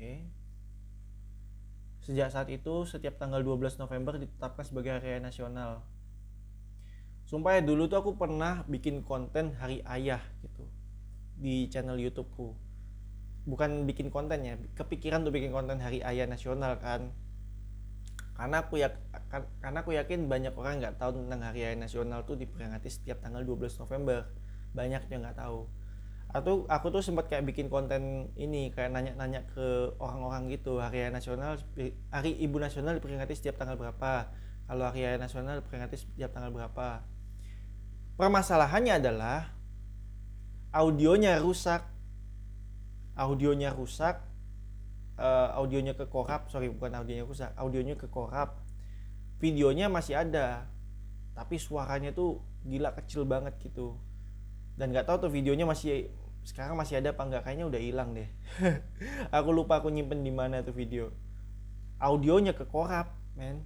Oke. 0.00 0.24
Sejak 2.00 2.32
saat 2.32 2.48
itu, 2.48 2.88
setiap 2.88 3.20
tanggal 3.20 3.44
12 3.44 3.76
November 3.76 4.16
ditetapkan 4.16 4.64
sebagai 4.64 4.96
hari 4.96 5.20
nasional. 5.20 5.84
Sumpah 7.28 7.60
ya 7.60 7.62
dulu 7.68 7.84
tuh 7.84 8.00
aku 8.00 8.16
pernah 8.16 8.64
bikin 8.64 9.04
konten 9.04 9.52
hari 9.60 9.84
ayah 9.84 10.24
gitu 10.40 10.64
di 11.36 11.68
channel 11.68 12.00
YouTubeku. 12.00 12.72
bukan 13.44 13.88
bikin 13.88 14.12
kontennya 14.12 14.60
kepikiran 14.76 15.24
tuh 15.24 15.32
bikin 15.32 15.48
konten 15.48 15.80
hari 15.80 16.04
ayah 16.04 16.28
nasional 16.28 16.76
kan 16.76 17.08
karena 18.36 18.60
aku 18.60 18.76
ya 18.76 18.92
karena 19.32 19.80
aku 19.80 19.96
yakin 19.96 20.28
banyak 20.28 20.52
orang 20.52 20.76
nggak 20.76 21.00
tahu 21.00 21.16
tentang 21.16 21.48
hari 21.48 21.64
ayah 21.64 21.80
nasional 21.80 22.20
tuh 22.28 22.36
diperingati 22.36 22.92
setiap 22.92 23.24
tanggal 23.24 23.40
12 23.40 23.80
November 23.80 24.28
banyak 24.76 25.08
yang 25.08 25.24
nggak 25.24 25.40
tahu 25.40 25.72
atau 26.30 26.62
aku 26.70 26.94
tuh 26.94 27.02
sempat 27.02 27.26
kayak 27.26 27.42
bikin 27.50 27.66
konten 27.66 28.30
ini 28.38 28.70
kayak 28.70 28.94
nanya-nanya 28.94 29.50
ke 29.50 29.94
orang-orang 29.98 30.46
gitu. 30.54 30.78
Hari 30.78 31.10
nasional 31.10 31.58
hari 32.14 32.30
ibu 32.38 32.56
nasional 32.62 32.94
diperingati 32.94 33.34
setiap 33.34 33.58
tanggal 33.58 33.74
berapa? 33.74 34.30
Kalau 34.70 34.84
hari 34.86 35.18
nasional 35.18 35.58
diperingati 35.58 35.98
setiap 35.98 36.30
tanggal 36.30 36.54
berapa? 36.54 37.02
Permasalahannya 38.14 39.02
adalah 39.02 39.50
audionya 40.70 41.42
rusak. 41.42 41.82
Audionya 43.18 43.74
rusak 43.74 44.22
uh, 45.20 45.52
audionya 45.60 45.92
ke 45.92 46.08
korap 46.08 46.48
sorry 46.48 46.72
bukan 46.72 46.96
audionya 46.96 47.26
rusak 47.28 47.50
audionya 47.58 47.94
ke 47.98 48.08
korap. 48.08 48.62
Videonya 49.42 49.90
masih 49.90 50.14
ada 50.14 50.70
tapi 51.34 51.56
suaranya 51.56 52.14
tuh 52.14 52.38
gila 52.64 52.92
kecil 52.96 53.26
banget 53.26 53.56
gitu. 53.60 53.96
Dan 54.76 54.94
nggak 54.94 55.10
tahu 55.10 55.28
tuh 55.28 55.30
videonya 55.32 55.68
masih 55.68 56.08
sekarang 56.40 56.76
masih 56.76 56.98
ada 57.00 57.12
apa 57.12 57.22
nggak 57.28 57.42
kayaknya 57.44 57.66
udah 57.68 57.80
hilang 57.80 58.10
deh. 58.16 58.28
Aku 59.36 59.52
lupa 59.52 59.80
aku 59.80 59.92
nyimpen 59.92 60.24
di 60.24 60.32
mana 60.32 60.64
tuh 60.64 60.72
video. 60.72 61.12
Audionya 62.00 62.56
ke 62.56 62.64
korap 62.64 63.12
men. 63.36 63.60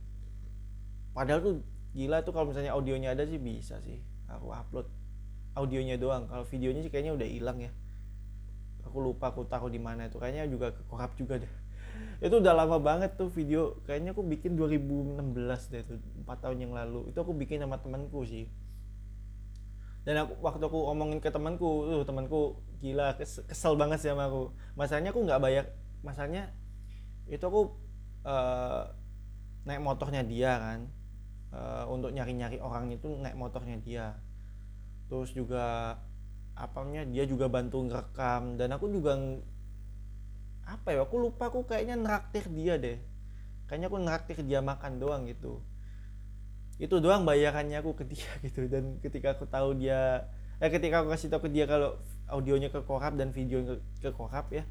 Padahal 1.15 1.41
tuh 1.41 1.55
gila 1.95 2.27
tuh 2.27 2.35
kalau 2.35 2.51
misalnya 2.51 2.75
audionya 2.75 3.15
ada 3.15 3.23
sih 3.23 3.39
bisa 3.39 3.79
sih 3.79 4.03
aku 4.27 4.51
upload. 4.51 4.91
Audionya 5.55 5.95
doang. 5.95 6.27
Kalau 6.27 6.43
videonya 6.51 6.83
sih 6.83 6.91
kayaknya 6.91 7.15
udah 7.15 7.29
hilang 7.31 7.63
ya. 7.63 7.71
Aku 8.91 8.99
lupa 8.99 9.31
aku 9.31 9.47
taruh 9.47 9.71
di 9.71 9.79
mana 9.79 10.11
itu 10.11 10.19
kayaknya 10.19 10.51
juga 10.51 10.75
ke 10.75 10.83
korap 10.91 11.15
juga 11.15 11.39
deh. 11.39 11.53
Itu 12.27 12.43
udah 12.43 12.53
lama 12.59 12.83
banget 12.83 13.15
tuh 13.15 13.31
video. 13.31 13.79
Kayaknya 13.87 14.19
aku 14.19 14.27
bikin 14.27 14.59
2016 14.59 15.71
deh 15.71 15.83
tuh 15.87 15.99
4 16.27 16.43
tahun 16.43 16.59
yang 16.59 16.73
lalu. 16.75 17.07
Itu 17.15 17.23
aku 17.23 17.31
bikin 17.39 17.63
sama 17.63 17.79
temanku 17.79 18.27
sih 18.27 18.51
dan 20.05 20.29
aku 20.29 20.33
waktu 20.45 20.65
aku 20.69 20.81
omongin 20.93 21.17
ke 21.17 21.33
temanku 21.33 21.89
tuh 21.89 22.05
temanku 22.05 22.41
gila 22.85 23.17
kesel 23.17 23.73
banget 23.81 24.05
sih 24.05 24.13
sama 24.13 24.29
aku. 24.29 24.53
Masalahnya 24.77 25.17
aku 25.17 25.21
nggak 25.25 25.41
bayar 25.41 25.65
masalahnya 26.05 26.53
itu 27.25 27.41
aku 27.41 27.73
uh, 28.29 28.93
naik 29.65 29.81
motornya 29.81 30.21
dia 30.21 30.61
kan. 30.61 30.81
Uh, 31.55 31.87
untuk 31.89 32.11
nyari-nyari 32.13 32.61
orang 32.61 32.93
itu 32.93 33.17
naik 33.17 33.33
motornya 33.33 33.81
dia. 33.81 34.07
Terus 35.09 35.33
juga 35.33 35.97
apanya 36.53 37.09
dia 37.09 37.25
juga 37.25 37.49
bantu 37.49 37.89
ngerekam. 37.89 38.61
Dan 38.61 38.77
aku 38.77 38.93
juga 38.93 39.17
apa 40.69 40.93
ya 40.93 41.01
aku 41.01 41.17
lupa 41.17 41.49
aku 41.49 41.65
kayaknya 41.65 41.97
neraktir 41.97 42.45
dia 42.53 42.77
deh. 42.77 43.01
Kayaknya 43.65 43.89
aku 43.89 43.99
neraktir 44.05 44.39
dia 44.45 44.61
makan 44.61 45.01
doang 45.01 45.25
gitu 45.25 45.65
itu 46.79 46.99
doang 46.99 47.23
bayarannya 47.23 47.79
aku 47.79 47.95
ke 47.95 48.05
dia 48.07 48.31
gitu. 48.47 48.67
Dan 48.67 48.99
ketika 48.99 49.39
aku 49.39 49.47
tahu 49.47 49.79
dia 49.79 50.27
eh 50.63 50.71
ketika 50.71 51.03
aku 51.03 51.11
kasih 51.11 51.29
tahu 51.31 51.47
ke 51.47 51.51
dia 51.51 51.67
kalau 51.67 51.99
audionya 52.31 52.71
ke 52.71 52.81
korap 52.87 53.19
dan 53.19 53.35
video 53.35 53.61
ke, 53.63 53.75
ya 54.55 54.65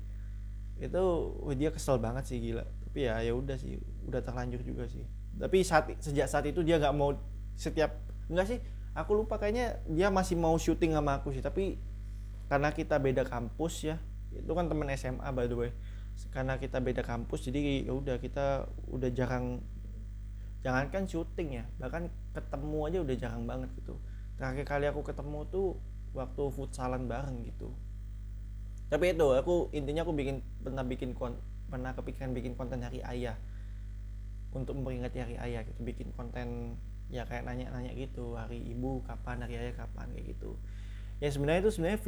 itu 0.81 0.99
oh, 1.37 1.53
dia 1.53 1.69
kesel 1.69 2.01
banget 2.01 2.27
sih 2.27 2.41
gila. 2.41 2.65
Tapi 2.65 2.99
ya 3.07 3.21
ya 3.23 3.33
udah 3.37 3.55
sih 3.55 3.79
udah 4.09 4.19
terlanjur 4.19 4.59
juga 4.65 4.89
sih. 4.89 5.05
Tapi 5.37 5.63
saat 5.63 5.89
sejak 6.01 6.27
saat 6.27 6.45
itu 6.49 6.65
dia 6.65 6.81
nggak 6.81 6.95
mau 6.95 7.15
setiap 7.53 7.93
enggak 8.27 8.47
sih 8.49 8.59
aku 8.97 9.13
lupa 9.13 9.37
kayaknya 9.37 9.79
dia 9.85 10.09
masih 10.09 10.35
mau 10.35 10.55
syuting 10.59 10.97
sama 10.97 11.21
aku 11.21 11.31
sih. 11.31 11.39
Tapi 11.39 11.79
karena 12.51 12.75
kita 12.75 12.99
beda 12.99 13.23
kampus 13.23 13.87
ya 13.87 13.95
itu 14.33 14.49
kan 14.51 14.67
temen 14.67 14.89
SMA 14.97 15.29
by 15.31 15.47
the 15.47 15.55
way. 15.55 15.71
Karena 16.29 16.57
kita 16.59 16.77
beda 16.81 17.01
kampus 17.01 17.47
jadi 17.47 17.87
ya 17.87 17.93
udah 17.93 18.17
kita 18.19 18.67
udah 18.91 19.09
jarang 19.13 19.61
jangankan 20.63 21.03
syuting 21.03 21.59
ya 21.59 21.65
bahkan 21.75 22.07
ketemu 22.31 22.79
aja 22.87 22.97
udah 23.03 23.15
jarang 23.19 23.43
banget 23.43 23.69
gitu. 23.77 23.99
Terakhir 24.39 24.65
kali 24.65 24.85
aku 24.89 25.03
ketemu 25.03 25.45
tuh 25.51 25.77
waktu 26.15 26.43
futsalan 26.55 27.05
bareng 27.05 27.43
gitu. 27.43 27.75
Tapi 28.87 29.11
itu 29.11 29.27
aku 29.35 29.69
intinya 29.75 30.07
aku 30.07 30.15
bikin 30.15 30.39
pernah 30.63 30.81
bikin 30.87 31.11
kon 31.13 31.35
pernah 31.67 31.91
kepikiran 31.93 32.31
bikin 32.31 32.55
konten 32.55 32.79
hari 32.81 33.03
ayah. 33.03 33.35
Untuk 34.53 34.77
memperingati 34.77 35.17
hari 35.19 35.35
ayah 35.37 35.65
gitu 35.67 35.81
bikin 35.83 36.15
konten 36.15 36.77
ya 37.11 37.27
kayak 37.27 37.45
nanya-nanya 37.45 37.93
gitu 37.97 38.37
hari 38.37 38.61
ibu 38.63 39.03
kapan 39.05 39.43
hari 39.43 39.59
ayah 39.59 39.75
kapan 39.75 40.09
kayak 40.15 40.37
gitu. 40.37 40.55
Ya 41.19 41.29
sebenarnya 41.29 41.67
itu 41.67 41.71
sebenarnya 41.75 41.99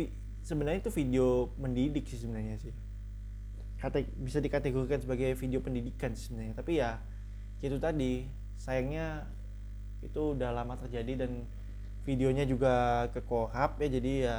sebenarnya 0.46 0.80
itu 0.86 0.92
video 0.94 1.52
mendidik 1.60 2.06
sih 2.08 2.22
sebenarnya 2.22 2.56
sih. 2.62 2.74
Kata 3.82 4.00
bisa 4.22 4.40
dikategorikan 4.40 5.02
sebagai 5.04 5.36
video 5.36 5.60
pendidikan 5.60 6.14
sebenarnya. 6.16 6.54
Tapi 6.56 6.80
ya 6.80 7.02
itu 7.66 7.82
tadi 7.82 8.45
sayangnya 8.66 9.30
itu 10.02 10.34
udah 10.34 10.50
lama 10.50 10.74
terjadi 10.82 11.26
dan 11.26 11.46
videonya 12.02 12.50
juga 12.50 13.06
ke 13.14 13.22
korap 13.22 13.78
ya 13.78 13.90
jadi 13.94 14.14
ya 14.26 14.38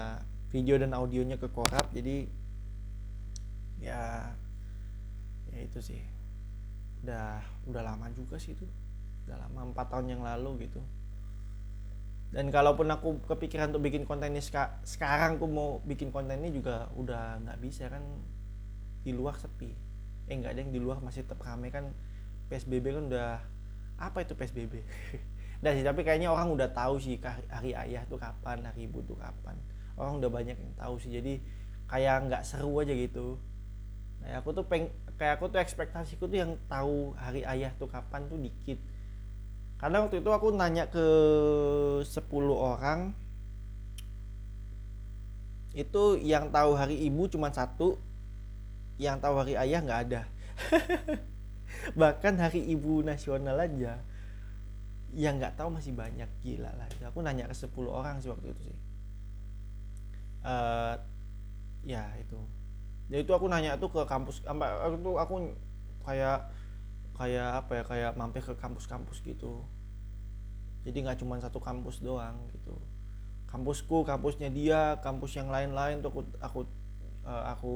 video 0.50 0.82
dan 0.82 0.90
audionya 0.94 1.38
ke 1.38 1.46
korap 1.50 1.90
jadi 1.94 2.26
ya 3.78 4.34
ya 5.52 5.60
itu 5.62 5.78
sih. 5.80 6.00
Udah 7.04 7.40
udah 7.70 7.82
lama 7.82 8.10
juga 8.12 8.36
sih 8.36 8.52
itu. 8.52 8.66
Udah 9.26 9.36
lama 9.46 9.72
empat 9.72 9.86
tahun 9.94 10.18
yang 10.18 10.22
lalu 10.26 10.68
gitu. 10.68 10.82
Dan 12.34 12.50
kalaupun 12.50 12.90
aku 12.90 13.22
kepikiran 13.24 13.70
untuk 13.70 13.86
bikin 13.86 14.02
konten 14.02 14.34
ini 14.34 14.42
seka 14.42 14.82
sekarang 14.82 15.38
aku 15.38 15.46
mau 15.46 15.78
bikin 15.86 16.10
konten 16.10 16.42
ini 16.42 16.50
juga 16.50 16.90
udah 16.98 17.40
nggak 17.46 17.58
bisa 17.62 17.88
kan. 17.88 18.02
Di 19.06 19.14
luar 19.14 19.38
sepi. 19.38 19.70
Eh 20.26 20.34
nggak 20.34 20.52
ada 20.58 20.60
yang 20.66 20.72
di 20.74 20.80
luar 20.82 20.98
masih 20.98 21.22
tetap 21.22 21.40
rame 21.46 21.70
kan. 21.70 21.94
Psbb 22.50 22.84
kan 22.94 23.04
udah 23.10 23.30
apa 23.96 24.20
itu 24.20 24.36
psbb 24.36 24.84
dan 25.64 25.72
sih 25.76 25.84
tapi 25.84 26.04
kayaknya 26.04 26.28
orang 26.28 26.52
udah 26.52 26.68
tahu 26.68 27.00
sih 27.00 27.16
hari 27.48 27.72
ayah 27.72 28.04
tuh 28.08 28.20
kapan 28.20 28.60
hari 28.64 28.84
ibu 28.88 29.00
tuh 29.04 29.16
kapan. 29.16 29.56
Orang 29.96 30.20
udah 30.20 30.28
banyak 30.28 30.56
yang 30.56 30.72
tahu 30.76 31.00
sih 31.00 31.08
jadi 31.08 31.40
kayak 31.88 32.28
nggak 32.28 32.42
seru 32.44 32.76
aja 32.84 32.92
gitu. 32.92 33.40
Nah 34.20 34.44
aku 34.44 34.52
tuh 34.52 34.68
peng 34.68 34.92
kayak 35.16 35.40
aku 35.40 35.48
tuh 35.48 35.60
ekspektasiku 35.64 36.28
tuh 36.28 36.38
yang 36.44 36.52
tahu 36.68 37.16
hari 37.16 37.40
ayah 37.48 37.72
tuh 37.80 37.88
kapan 37.88 38.28
tuh 38.28 38.36
dikit. 38.36 38.76
Karena 39.80 40.04
waktu 40.04 40.20
itu 40.20 40.30
aku 40.32 40.52
nanya 40.52 40.88
ke 40.88 41.06
10 42.04 42.08
orang 42.52 43.16
itu 45.76 46.16
yang 46.24 46.48
tahu 46.48 46.72
hari 46.72 46.96
ibu 47.04 47.28
cuma 47.28 47.52
satu 47.52 48.00
yang 48.96 49.20
tahu 49.20 49.44
hari 49.44 49.60
ayah 49.60 49.84
nggak 49.84 50.00
ada 50.08 50.22
bahkan 52.00 52.36
hari 52.36 52.64
ibu 52.66 53.00
nasional 53.04 53.58
aja 53.60 54.00
yang 55.16 55.40
nggak 55.40 55.56
tahu 55.56 55.72
masih 55.72 55.96
banyak 55.96 56.28
gila 56.44 56.68
lah. 56.76 56.88
Aku 57.08 57.24
nanya 57.24 57.48
ke 57.48 57.56
10 57.56 57.72
orang 57.88 58.20
sih 58.20 58.28
waktu 58.28 58.52
itu 58.52 58.60
sih. 58.68 58.76
Uh, 60.44 60.94
ya 61.86 62.04
itu. 62.20 62.36
Ya 63.08 63.22
itu 63.22 63.30
aku 63.32 63.46
nanya 63.48 63.78
tuh 63.78 63.88
ke 63.88 64.02
kampus 64.04 64.42
aku 64.44 64.96
tuh 65.00 65.16
aku 65.16 65.34
kayak 66.04 66.50
kayak 67.16 67.64
apa 67.64 67.72
ya 67.80 67.84
kayak 67.86 68.12
mampir 68.18 68.44
ke 68.44 68.52
kampus-kampus 68.60 69.24
gitu. 69.24 69.64
Jadi 70.84 71.02
nggak 71.02 71.18
cuma 71.24 71.40
satu 71.40 71.58
kampus 71.58 72.04
doang 72.04 72.36
gitu. 72.52 72.76
Kampusku 73.48 74.04
kampusnya 74.04 74.52
dia 74.52 75.00
kampus 75.00 75.38
yang 75.38 75.48
lain-lain 75.48 76.04
tuh 76.04 76.12
aku 76.12 76.20
aku 76.42 76.60
uh, 77.24 77.44
aku 77.56 77.74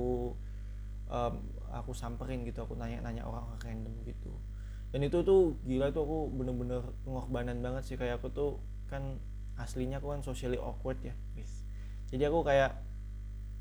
um, 1.09 1.34
aku 1.71 1.95
samperin 1.95 2.43
gitu 2.47 2.66
aku 2.66 2.75
nanya-nanya 2.75 3.27
orang 3.27 3.47
random 3.62 3.95
gitu. 4.07 4.35
Dan 4.91 5.07
itu 5.07 5.23
tuh 5.23 5.55
gila 5.62 5.95
tuh 5.95 6.03
aku 6.03 6.18
bener-bener 6.35 6.83
pengorbanan 7.07 7.62
banget 7.62 7.83
sih. 7.87 7.97
Kayak 7.97 8.18
aku 8.23 8.29
tuh 8.35 8.51
kan 8.91 9.23
aslinya 9.55 10.03
aku 10.03 10.11
kan 10.11 10.21
socially 10.27 10.59
awkward 10.59 10.99
ya. 11.03 11.14
Guys 11.39 11.61
jadi 12.11 12.27
aku 12.27 12.43
kayak 12.43 12.75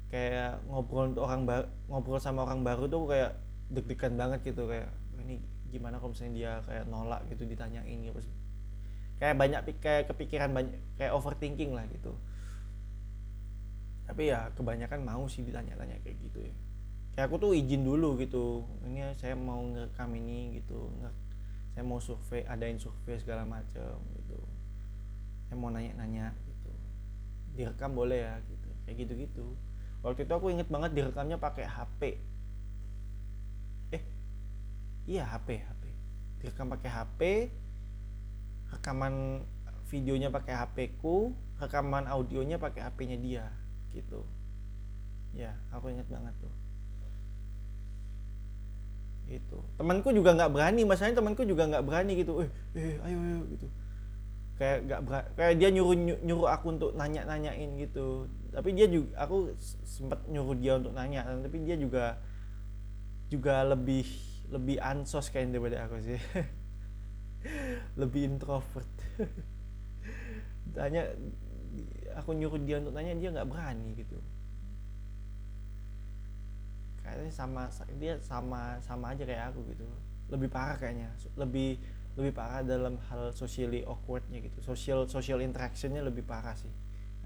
kayak 0.09 0.57
ngobrol 0.65 1.13
untuk 1.13 1.21
orang 1.21 1.45
baru 1.45 1.65
ngobrol 1.85 2.17
sama 2.17 2.41
orang 2.41 2.65
baru 2.65 2.89
tuh 2.89 3.05
kayak 3.05 3.37
deg-degan 3.69 4.17
banget 4.17 4.41
gitu. 4.41 4.65
Kayak 4.65 4.89
ini 5.21 5.37
gimana 5.69 6.01
kalau 6.01 6.17
misalnya 6.17 6.33
dia 6.33 6.51
kayak 6.65 6.85
nolak 6.89 7.21
gitu 7.29 7.45
ditanyain 7.45 7.99
gitu. 8.01 8.19
Kayak 9.21 9.35
banyak 9.37 9.61
kayak 9.77 10.03
kepikiran 10.09 10.49
banyak 10.49 10.73
kayak 10.97 11.13
overthinking 11.13 11.77
lah 11.77 11.85
gitu. 11.93 12.17
Tapi 14.09 14.33
ya 14.33 14.49
kebanyakan 14.57 15.05
mau 15.05 15.29
sih 15.29 15.45
ditanya-tanya 15.45 16.01
kayak 16.01 16.17
gitu 16.17 16.41
ya 16.49 16.55
kayak 17.19 17.27
aku 17.27 17.35
tuh 17.35 17.51
izin 17.51 17.83
dulu 17.83 18.15
gitu. 18.15 18.63
Ini 18.87 19.11
saya 19.19 19.35
mau 19.35 19.59
ngerekam 19.59 20.15
ini 20.15 20.63
gitu 20.63 20.87
saya 21.75 21.83
mau 21.83 21.99
survei 21.99 22.47
adain 22.47 22.79
survei 22.79 23.19
segala 23.19 23.43
macam 23.43 23.99
gitu. 24.15 24.39
Saya 25.51 25.59
mau 25.59 25.67
nanya-nanya 25.67 26.31
gitu. 26.47 26.71
Direkam 27.59 27.91
boleh 27.91 28.23
ya 28.23 28.39
gitu. 28.47 28.71
Kayak 28.87 28.95
gitu-gitu. 29.03 29.45
Waktu 29.99 30.23
itu 30.23 30.31
aku 30.31 30.47
inget 30.47 30.71
banget 30.71 30.95
direkamnya 30.95 31.35
pakai 31.35 31.67
HP 31.67 32.23
iya 35.09 35.25
HP 35.25 35.57
HP 35.57 35.83
direkam 36.39 36.69
pakai 36.69 36.87
HP 36.87 37.21
rekaman 38.69 39.43
videonya 39.89 40.29
pakai 40.29 40.53
HP 40.53 41.01
ku 41.01 41.33
rekaman 41.57 42.07
audionya 42.07 42.61
pakai 42.61 42.85
HP-nya 42.85 43.17
dia 43.19 43.45
gitu. 43.91 44.23
Ya 45.33 45.57
aku 45.73 45.91
ingat 45.91 46.07
banget 46.07 46.31
tuh 46.37 46.58
itu 49.29 49.57
temanku 49.77 50.09
juga 50.09 50.33
nggak 50.33 50.51
berani 50.51 50.81
masalahnya 50.83 51.21
temanku 51.21 51.45
juga 51.45 51.69
nggak 51.69 51.85
berani 51.85 52.13
gitu. 52.17 52.41
Eh, 52.41 52.49
eh 52.75 52.95
ayo 53.05 53.17
ayo 53.21 53.39
gitu. 53.53 53.67
Kayak 54.59 54.77
nggak 54.89 54.99
kayak 55.37 55.53
dia 55.55 55.69
nyuruh 55.71 55.95
nyuruh 56.25 56.49
aku 56.49 56.65
untuk 56.73 56.91
nanya 56.97 57.23
nanyain 57.29 57.69
gitu. 57.77 58.25
Tapi 58.49 58.69
dia 58.73 58.89
juga 58.89 59.09
aku 59.21 59.53
sempat 59.85 60.19
nyuruh 60.27 60.57
dia 60.57 60.81
untuk 60.81 60.91
nanya. 60.97 61.23
Tapi 61.23 61.57
dia 61.63 61.77
juga 61.77 62.17
juga 63.29 63.61
lebih 63.63 64.09
lebih 64.49 64.81
ansos 64.81 65.29
kayak 65.29 65.53
daripada 65.53 65.85
aku 65.85 66.01
sih. 66.01 66.19
Lebih 68.01 68.35
introvert. 68.35 68.91
Tanya 70.75 71.07
aku 72.19 72.35
nyuruh 72.35 72.59
dia 72.59 72.83
untuk 72.83 72.91
nanya 72.91 73.15
dia 73.15 73.29
nggak 73.31 73.47
berani 73.47 73.95
gitu 73.95 74.19
kayaknya 77.19 77.35
sama 77.35 77.67
dia 77.99 78.15
sama 78.23 78.79
sama 78.79 79.11
aja 79.11 79.27
kayak 79.27 79.51
aku 79.51 79.59
gitu. 79.75 79.83
Lebih 80.31 80.47
parah 80.47 80.79
kayaknya. 80.79 81.11
Lebih 81.35 81.75
lebih 82.15 82.31
parah 82.31 82.63
dalam 82.63 82.95
hal 83.11 83.35
socially 83.35 83.83
awkwardnya 83.83 84.39
gitu. 84.39 84.63
Social 84.63 85.03
social 85.11 85.43
interactionnya 85.43 85.99
lebih 85.99 86.23
parah 86.23 86.55
sih. 86.55 86.71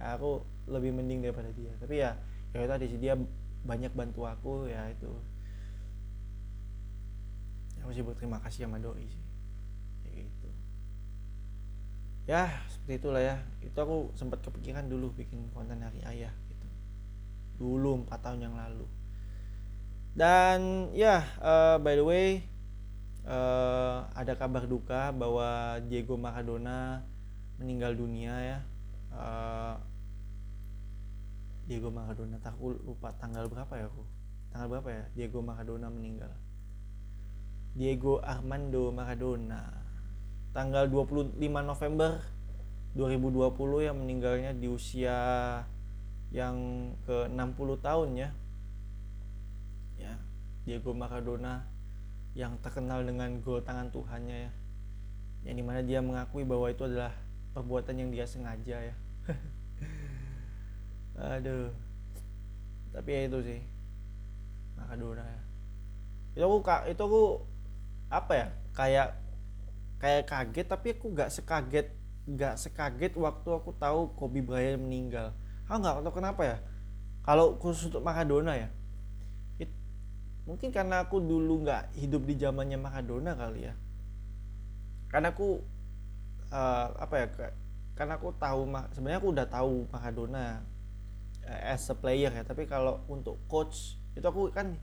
Aku 0.02 0.41
lebih 0.66 0.98
mending 0.98 1.22
daripada 1.22 1.54
dia. 1.54 1.78
Tapi 1.78 2.02
ya 2.02 2.18
ya 2.58 2.66
tadi 2.66 2.89
sih. 2.89 2.98
Dia 2.98 3.14
banyak 3.64 3.94
bantu 3.94 4.26
aku 4.26 4.66
ya 4.66 4.89
itu. 4.89 5.14
Aku 7.86 7.94
sih 7.94 8.02
berterima 8.02 8.41
kasih 8.41 8.66
sama 8.66 8.82
doi 8.82 9.06
sih. 9.06 9.24
Kayak 10.02 10.26
gitu. 10.26 10.50
Ya 12.26 12.50
seperti 12.66 12.98
itulah 12.98 13.22
ya. 13.22 13.38
Itu 13.62 13.78
aku 13.78 14.10
sempat 14.18 14.41
kepikiran 14.41 14.89
dulu 14.89 15.14
bikin 15.14 15.54
konten 15.54 15.86
hari 15.86 16.02
ayah 16.10 16.34
gitu. 16.50 16.68
Dulu 17.62 18.10
empat 18.10 18.26
tahun 18.26 18.50
yang 18.50 18.58
lalu 18.58 18.89
dan 20.14 20.93
ya 20.93 21.26
uh, 21.41 21.82
by 21.82 21.97
the 21.97 22.05
way 22.05 22.45
uh, 23.26 24.05
ada 24.14 24.38
kabar 24.38 24.70
duka 24.70 25.09
bahwa 25.09 25.82
Diego 25.89 26.14
Maradona 26.20 27.01
meninggal 27.57 27.97
dunia 27.97 28.34
ya. 28.38 28.59
Uh, 29.14 29.76
Diego 31.66 31.89
Maradona 31.89 32.38
tak 32.43 32.59
lupa 32.59 33.16
tanggal 33.18 33.47
berapa 33.47 33.74
ya 33.74 33.88
aku? 33.88 34.03
Tanggal 34.51 34.68
berapa 34.70 34.89
ya? 34.91 35.03
Diego 35.16 35.39
Maradona 35.41 35.88
meninggal. 35.89 36.30
Diego 37.74 38.22
Armando 38.22 38.93
Maradona. 38.93 39.82
Tanggal 40.53 40.86
25 40.86 41.41
November 41.41 42.22
2020 42.93 43.89
yang 43.89 43.97
meninggalnya 43.97 44.51
di 44.53 44.70
usia 44.70 45.18
yang 46.30 46.57
ke 47.09 47.26
60 47.26 47.82
tahun 47.82 48.09
ya 48.14 48.30
ya 48.30 48.43
Diego 50.64 50.95
Maradona 50.95 51.68
yang 52.34 52.55
terkenal 52.64 53.03
dengan 53.03 53.43
gol 53.43 53.61
tangan 53.61 53.91
Tuhannya 53.91 54.47
ya. 54.47 54.51
Yang 55.43 55.55
di 55.59 55.64
mana 55.64 55.80
dia 55.84 55.99
mengakui 55.99 56.47
bahwa 56.47 56.72
itu 56.72 56.88
adalah 56.88 57.11
perbuatan 57.51 57.99
yang 57.99 58.09
dia 58.09 58.24
sengaja 58.24 58.80
ya. 58.80 58.95
Aduh. 61.38 61.70
Tapi 62.95 63.09
ya 63.11 63.22
itu 63.28 63.39
sih 63.43 63.61
Maradona 64.80 65.24
ya. 65.28 65.41
Itu 66.39 66.43
aku 66.47 66.57
itu 66.89 67.01
aku 67.03 67.24
apa 68.07 68.34
ya 68.34 68.47
kayak 68.74 69.07
kayak 69.99 70.24
kaget 70.30 70.68
tapi 70.70 70.88
aku 70.93 71.05
nggak 71.11 71.30
sekaget 71.34 71.88
nggak 72.24 72.55
sekaget 72.55 73.14
waktu 73.20 73.49
aku 73.51 73.76
tahu 73.76 74.16
Kobe 74.16 74.39
Bryant 74.39 74.80
meninggal. 74.80 75.36
Aku 75.68 75.84
nggak 75.84 76.07
tahu 76.07 76.16
kenapa 76.24 76.41
ya? 76.47 76.57
Kalau 77.24 77.59
khusus 77.59 77.91
untuk 77.91 78.03
Maradona 78.03 78.55
ya 78.55 78.72
mungkin 80.44 80.76
karena 80.76 81.08
aku 81.08 81.24
dulu 81.24 81.64
nggak 81.64 81.96
hidup 81.96 82.28
di 82.28 82.36
zamannya 82.36 82.76
Maradona 82.76 83.32
kali 83.36 83.72
ya. 83.72 83.74
Karena 85.08 85.32
aku 85.32 85.64
uh, 86.52 86.88
apa 87.00 87.16
ya 87.16 87.28
karena 87.94 88.18
aku 88.18 88.34
tahu 88.36 88.68
sebenarnya 88.91 89.20
aku 89.22 89.30
udah 89.32 89.48
tahu 89.48 89.74
Maradona 89.88 90.66
uh, 91.48 91.62
as 91.72 91.88
a 91.88 91.96
player 91.96 92.32
ya. 92.34 92.44
Tapi 92.44 92.68
kalau 92.68 93.04
untuk 93.08 93.39
coach 93.48 93.96
itu 94.14 94.26
aku 94.26 94.52
kan 94.52 94.76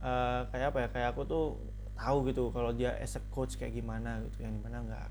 uh, 0.00 0.48
kayak 0.48 0.72
apa 0.72 0.78
ya 0.80 0.88
kayak 0.88 1.08
aku 1.12 1.22
tuh 1.28 1.46
tahu 1.96 2.28
gitu 2.28 2.52
kalau 2.52 2.72
dia 2.72 2.96
as 2.96 3.16
a 3.16 3.22
coach 3.28 3.60
kayak 3.60 3.76
gimana 3.76 4.24
gitu. 4.24 4.48
Yang 4.48 4.52
di 4.56 4.60
mana 4.64 4.78
nggak 4.80 5.06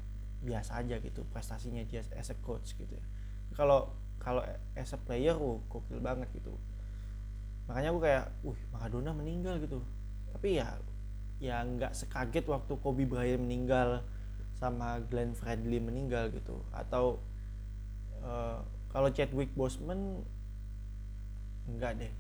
biasa 0.46 0.82
aja 0.82 1.02
gitu 1.02 1.26
prestasinya 1.30 1.82
dia 1.86 2.02
as 2.18 2.34
a 2.34 2.38
coach 2.42 2.74
gitu 2.74 2.90
ya. 2.98 3.06
Kalau 3.54 3.94
kalau 4.18 4.42
as 4.74 4.90
a 4.96 5.00
player 5.00 5.38
oh 5.38 5.62
gokil 5.70 6.02
banget 6.02 6.32
gitu 6.34 6.58
makanya 7.66 7.90
aku 7.94 8.02
kayak 8.02 8.26
uh 8.46 8.60
Maradona 8.74 9.12
meninggal 9.14 9.58
gitu. 9.62 9.82
Tapi 10.34 10.62
ya 10.62 10.78
ya 11.40 11.62
nggak 11.62 11.94
sekaget 11.94 12.46
waktu 12.48 12.74
Kobe 12.80 13.06
Bryant 13.06 13.44
meninggal 13.44 14.06
sama 14.56 15.04
Glenn 15.06 15.36
Fredly 15.36 15.78
meninggal 15.84 16.32
gitu. 16.32 16.64
Atau 16.72 17.22
uh, 18.24 18.64
kalau 18.90 19.10
Chadwick 19.12 19.52
Boseman 19.54 20.24
enggak 21.70 22.00
deh. 22.00 22.12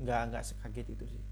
Nggak 0.00 0.20
nggak 0.32 0.44
sekaget 0.46 0.86
itu 0.96 1.04
sih 1.06 1.29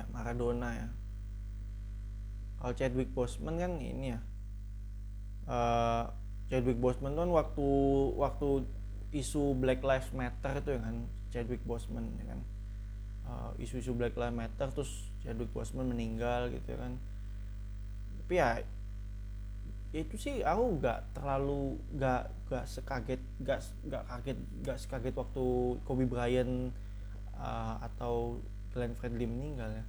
ya 0.00 0.04
Maradona 0.10 0.70
ya. 0.74 0.88
Kalau 2.58 2.72
Chadwick 2.74 3.10
Boseman 3.12 3.60
kan 3.60 3.72
ini 3.78 4.16
ya. 4.16 4.20
Uh, 5.44 6.04
Chadwick 6.48 6.80
Boseman 6.80 7.12
kan 7.16 7.28
waktu 7.28 7.68
waktu 8.16 8.64
isu 9.14 9.54
Black 9.56 9.84
Lives 9.84 10.10
Matter 10.10 10.58
itu 10.58 10.70
ya 10.74 10.80
kan 10.80 10.96
Chadwick 11.30 11.62
Boseman 11.62 12.08
ya 12.18 12.24
kan. 12.34 12.40
Uh, 13.24 13.50
isu-isu 13.60 13.96
Black 13.96 14.16
Lives 14.16 14.36
Matter 14.36 14.68
terus 14.72 15.12
Chadwick 15.24 15.52
Boseman 15.52 15.92
meninggal 15.92 16.52
gitu 16.52 16.74
ya 16.74 16.78
kan. 16.80 16.92
Tapi 18.24 18.34
ya 18.40 18.50
itu 19.94 20.18
sih 20.18 20.42
aku 20.42 20.82
nggak 20.82 21.14
terlalu 21.14 21.78
nggak 21.94 22.22
nggak 22.50 22.64
sekaget 22.66 23.22
nggak 23.38 23.62
nggak 23.86 24.02
kaget 24.10 24.38
nggak 24.66 24.78
sekaget 24.82 25.14
waktu 25.14 25.46
Kobe 25.86 26.04
Bryant 26.10 26.74
uh, 27.38 27.78
atau 27.78 28.42
Glenn 28.74 28.98
Fredly 28.98 29.30
meninggal 29.30 29.70
ya. 29.70 29.84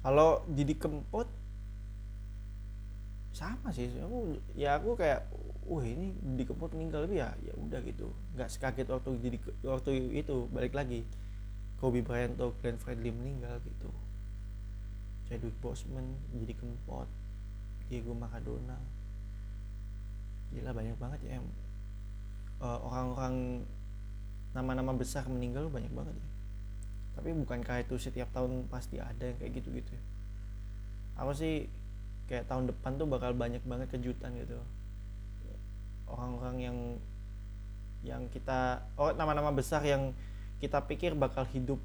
Kalau 0.00 0.40
Didi 0.48 0.72
Kempot 0.76 1.28
sama 3.36 3.68
sih. 3.76 3.92
Aku 4.00 4.40
ya 4.56 4.80
aku 4.80 4.96
kayak 4.96 5.28
wah 5.68 5.84
ini 5.84 6.16
Didi 6.16 6.48
Kempot 6.48 6.72
meninggal 6.72 7.04
tapi 7.04 7.20
ya 7.20 7.36
ya 7.44 7.52
udah 7.60 7.80
gitu. 7.84 8.08
Nggak 8.32 8.48
sekaget 8.48 8.88
waktu 8.88 9.10
Didi 9.20 9.38
waktu 9.60 9.92
itu 10.16 10.48
balik 10.48 10.72
lagi. 10.72 11.04
Kobe 11.76 12.00
Bryant 12.00 12.40
atau 12.40 12.56
Glenn 12.64 12.80
Fredly 12.80 13.12
meninggal 13.12 13.60
gitu. 13.60 13.92
Chadwick 15.28 15.56
Boseman 15.60 16.16
Didi 16.32 16.56
Kempot 16.56 17.08
Diego 17.92 18.16
Maradona. 18.16 18.80
Gila 20.56 20.72
banyak 20.72 20.96
banget 20.96 21.20
ya 21.28 21.44
uh, 22.64 22.78
orang-orang 22.84 23.64
nama-nama 24.54 24.94
besar 24.94 25.26
meninggal 25.26 25.66
banyak 25.68 25.90
banget 25.90 26.14
ya. 26.14 26.28
Tapi 27.18 27.30
bukankah 27.34 27.82
itu 27.82 27.94
setiap 27.98 28.30
tahun 28.30 28.66
pasti 28.70 29.02
ada 29.02 29.22
yang 29.22 29.36
kayak 29.38 29.52
gitu-gitu 29.58 29.90
ya? 29.90 30.02
Aku 31.22 31.34
sih 31.34 31.66
kayak 32.30 32.46
tahun 32.48 32.70
depan 32.70 32.96
tuh 32.96 33.06
bakal 33.06 33.34
banyak 33.34 33.62
banget 33.66 33.90
kejutan 33.90 34.34
gitu. 34.38 34.58
Orang-orang 36.06 36.56
yang 36.62 36.78
yang 38.04 38.22
kita 38.28 38.84
oh 39.00 39.10
nama-nama 39.16 39.48
besar 39.50 39.80
yang 39.82 40.12
kita 40.60 40.84
pikir 40.84 41.16
bakal 41.16 41.48
hidup 41.50 41.80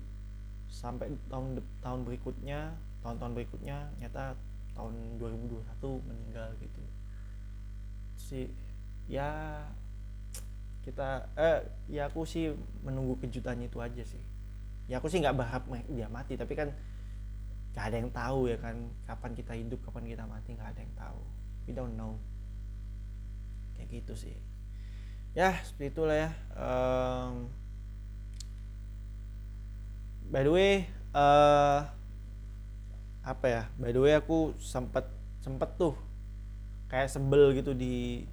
sampai 0.69 1.09
tahun 1.31 1.63
tahun 1.81 2.05
berikutnya 2.05 2.75
tahun-tahun 3.01 3.33
berikutnya 3.33 3.77
nyata 4.03 4.35
tahun 4.75 4.93
2021 5.17 6.07
meninggal 6.07 6.49
gitu. 6.59 6.83
Sih 8.19 8.45
ya 9.09 9.63
kita 10.83 11.29
eh 11.35 11.59
ya 11.91 12.07
aku 12.07 12.23
sih 12.23 12.55
menunggu 12.81 13.19
kejutannya 13.19 13.67
itu 13.67 13.79
aja 13.83 14.03
sih. 14.03 14.23
Ya 14.89 14.97
aku 14.97 15.11
sih 15.11 15.21
nggak 15.21 15.37
berharap 15.37 15.63
dia 15.91 16.07
mati 16.09 16.33
tapi 16.39 16.57
kan 16.57 16.73
nggak 17.75 17.85
ada 17.85 17.95
yang 18.01 18.09
tahu 18.09 18.49
ya 18.49 18.57
kan 18.57 18.75
kapan 19.05 19.31
kita 19.37 19.53
hidup 19.53 19.79
kapan 19.85 20.09
kita 20.09 20.25
mati 20.25 20.55
nggak 20.55 20.69
ada 20.73 20.81
yang 20.81 20.95
tahu. 20.97 21.21
We 21.67 21.71
don't 21.77 21.93
know. 21.93 22.17
Kayak 23.77 24.01
gitu 24.01 24.13
sih. 24.17 24.37
Ya 25.37 25.53
seperti 25.61 25.93
itulah 25.93 26.17
ya. 26.17 26.29
Um, 26.57 27.53
by 30.29 30.45
the 30.45 30.53
way 30.53 30.73
uh, 31.13 31.89
apa 33.25 33.45
ya 33.45 33.63
by 33.77 33.93
the 33.93 34.01
way 34.01 34.13
aku 34.17 34.57
sempat 34.57 35.05
sempat 35.41 35.77
tuh 35.77 35.93
kayak 36.89 37.09
sebel 37.09 37.53
gitu 37.53 37.77
di 37.77 38.25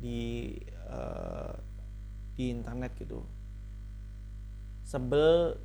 di 0.00 0.56
uh, 0.88 1.52
di 2.38 2.54
internet 2.54 2.94
gitu. 2.94 3.26
Sebel 4.86 5.58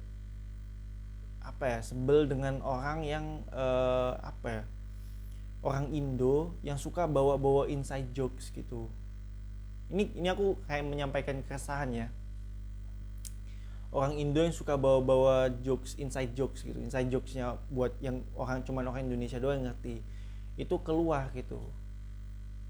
apa 1.45 1.77
ya 1.77 1.79
sebel 1.85 2.25
dengan 2.25 2.57
orang 2.65 3.05
yang 3.05 3.25
uh, 3.53 4.17
apa 4.17 4.47
ya 4.49 4.63
orang 5.61 5.93
Indo 5.93 6.57
yang 6.65 6.81
suka 6.81 7.05
bawa-bawa 7.05 7.69
inside 7.69 8.09
jokes 8.11 8.49
gitu. 8.49 8.89
Ini 9.93 10.17
ini 10.17 10.27
aku 10.33 10.57
kayak 10.65 10.89
menyampaikan 10.89 11.45
keresahan 11.45 11.93
ya. 11.93 12.07
Orang 13.93 14.17
Indo 14.17 14.41
yang 14.41 14.55
suka 14.55 14.73
bawa-bawa 14.73 15.53
jokes 15.61 15.93
inside 16.01 16.33
jokes 16.33 16.65
gitu. 16.65 16.81
Inside 16.81 17.13
jokesnya 17.13 17.61
buat 17.69 17.93
yang 18.01 18.25
orang 18.33 18.65
cuman 18.65 18.89
orang 18.89 19.05
Indonesia 19.05 19.37
doang 19.37 19.69
ngerti. 19.69 20.01
Itu 20.57 20.81
keluar 20.81 21.29
gitu. 21.37 21.61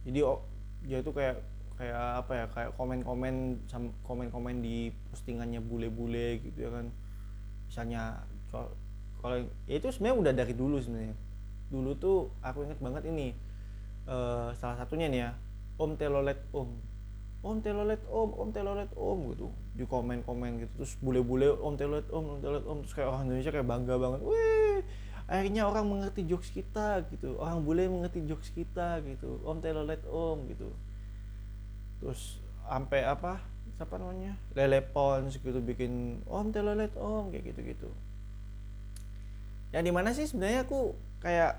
Jadi 0.04 0.20
oh, 0.20 0.44
dia 0.84 1.00
itu 1.00 1.16
kayak 1.16 1.40
kayak 1.84 2.24
apa 2.24 2.32
ya 2.32 2.46
kayak 2.56 2.72
komen-komen 2.80 3.60
komen-komen 4.08 4.56
di 4.64 4.96
postingannya 5.12 5.60
bule-bule 5.60 6.40
gitu 6.40 6.64
ya 6.64 6.72
kan. 6.72 6.88
Misalnya 7.68 8.24
kalau 9.20 9.44
ya 9.68 9.76
itu 9.76 9.92
sebenarnya 9.92 10.18
udah 10.24 10.34
dari 10.34 10.54
dulu 10.56 10.80
sebenarnya. 10.80 11.16
Dulu 11.68 11.92
tuh 12.00 12.32
aku 12.40 12.64
inget 12.64 12.80
banget 12.80 13.04
ini 13.12 13.36
uh, 14.08 14.56
salah 14.56 14.80
satunya 14.80 15.12
nih 15.12 15.20
ya 15.28 15.32
om 15.76 15.92
telolet 16.00 16.40
om. 16.56 16.72
Om 17.44 17.60
telolet 17.60 18.00
om 18.08 18.30
om 18.32 18.50
telolet 18.56 18.92
om 18.96 19.20
gitu. 19.36 19.52
Di 19.76 19.84
komen 19.84 20.24
komen 20.24 20.64
gitu 20.64 20.72
terus 20.80 20.96
bule-bule 21.04 21.52
om 21.60 21.76
telolet 21.76 22.08
om 22.16 22.24
om 22.24 22.40
telolet 22.40 22.64
om 22.64 22.80
terus 22.80 22.96
kayak 22.96 23.12
orang 23.12 23.28
Indonesia 23.28 23.52
kayak 23.52 23.68
bangga 23.68 23.96
banget. 24.00 24.20
Wih 24.24 24.80
akhirnya 25.24 25.68
orang 25.68 25.88
mengerti 25.92 26.24
jokes 26.24 26.48
kita 26.48 27.04
gitu. 27.12 27.36
Orang 27.44 27.68
bule 27.68 27.92
mengerti 27.92 28.24
jokes 28.24 28.56
kita 28.56 29.04
gitu. 29.04 29.44
Om 29.44 29.60
telolet 29.60 30.00
om 30.08 30.48
gitu 30.48 30.72
terus 32.04 32.44
sampai 32.68 33.08
apa 33.08 33.40
siapa 33.80 33.96
namanya? 33.96 34.36
Lelepon 34.52 35.32
gitu 35.32 35.60
bikin 35.64 36.20
om 36.28 36.52
telolet 36.52 36.92
om 37.00 37.32
kayak 37.32 37.56
gitu 37.56 37.62
gitu 37.64 37.90
ya 39.74 39.82
di 39.82 39.90
mana 39.90 40.14
sih 40.14 40.30
sebenarnya 40.30 40.68
aku 40.68 40.94
kayak 41.24 41.58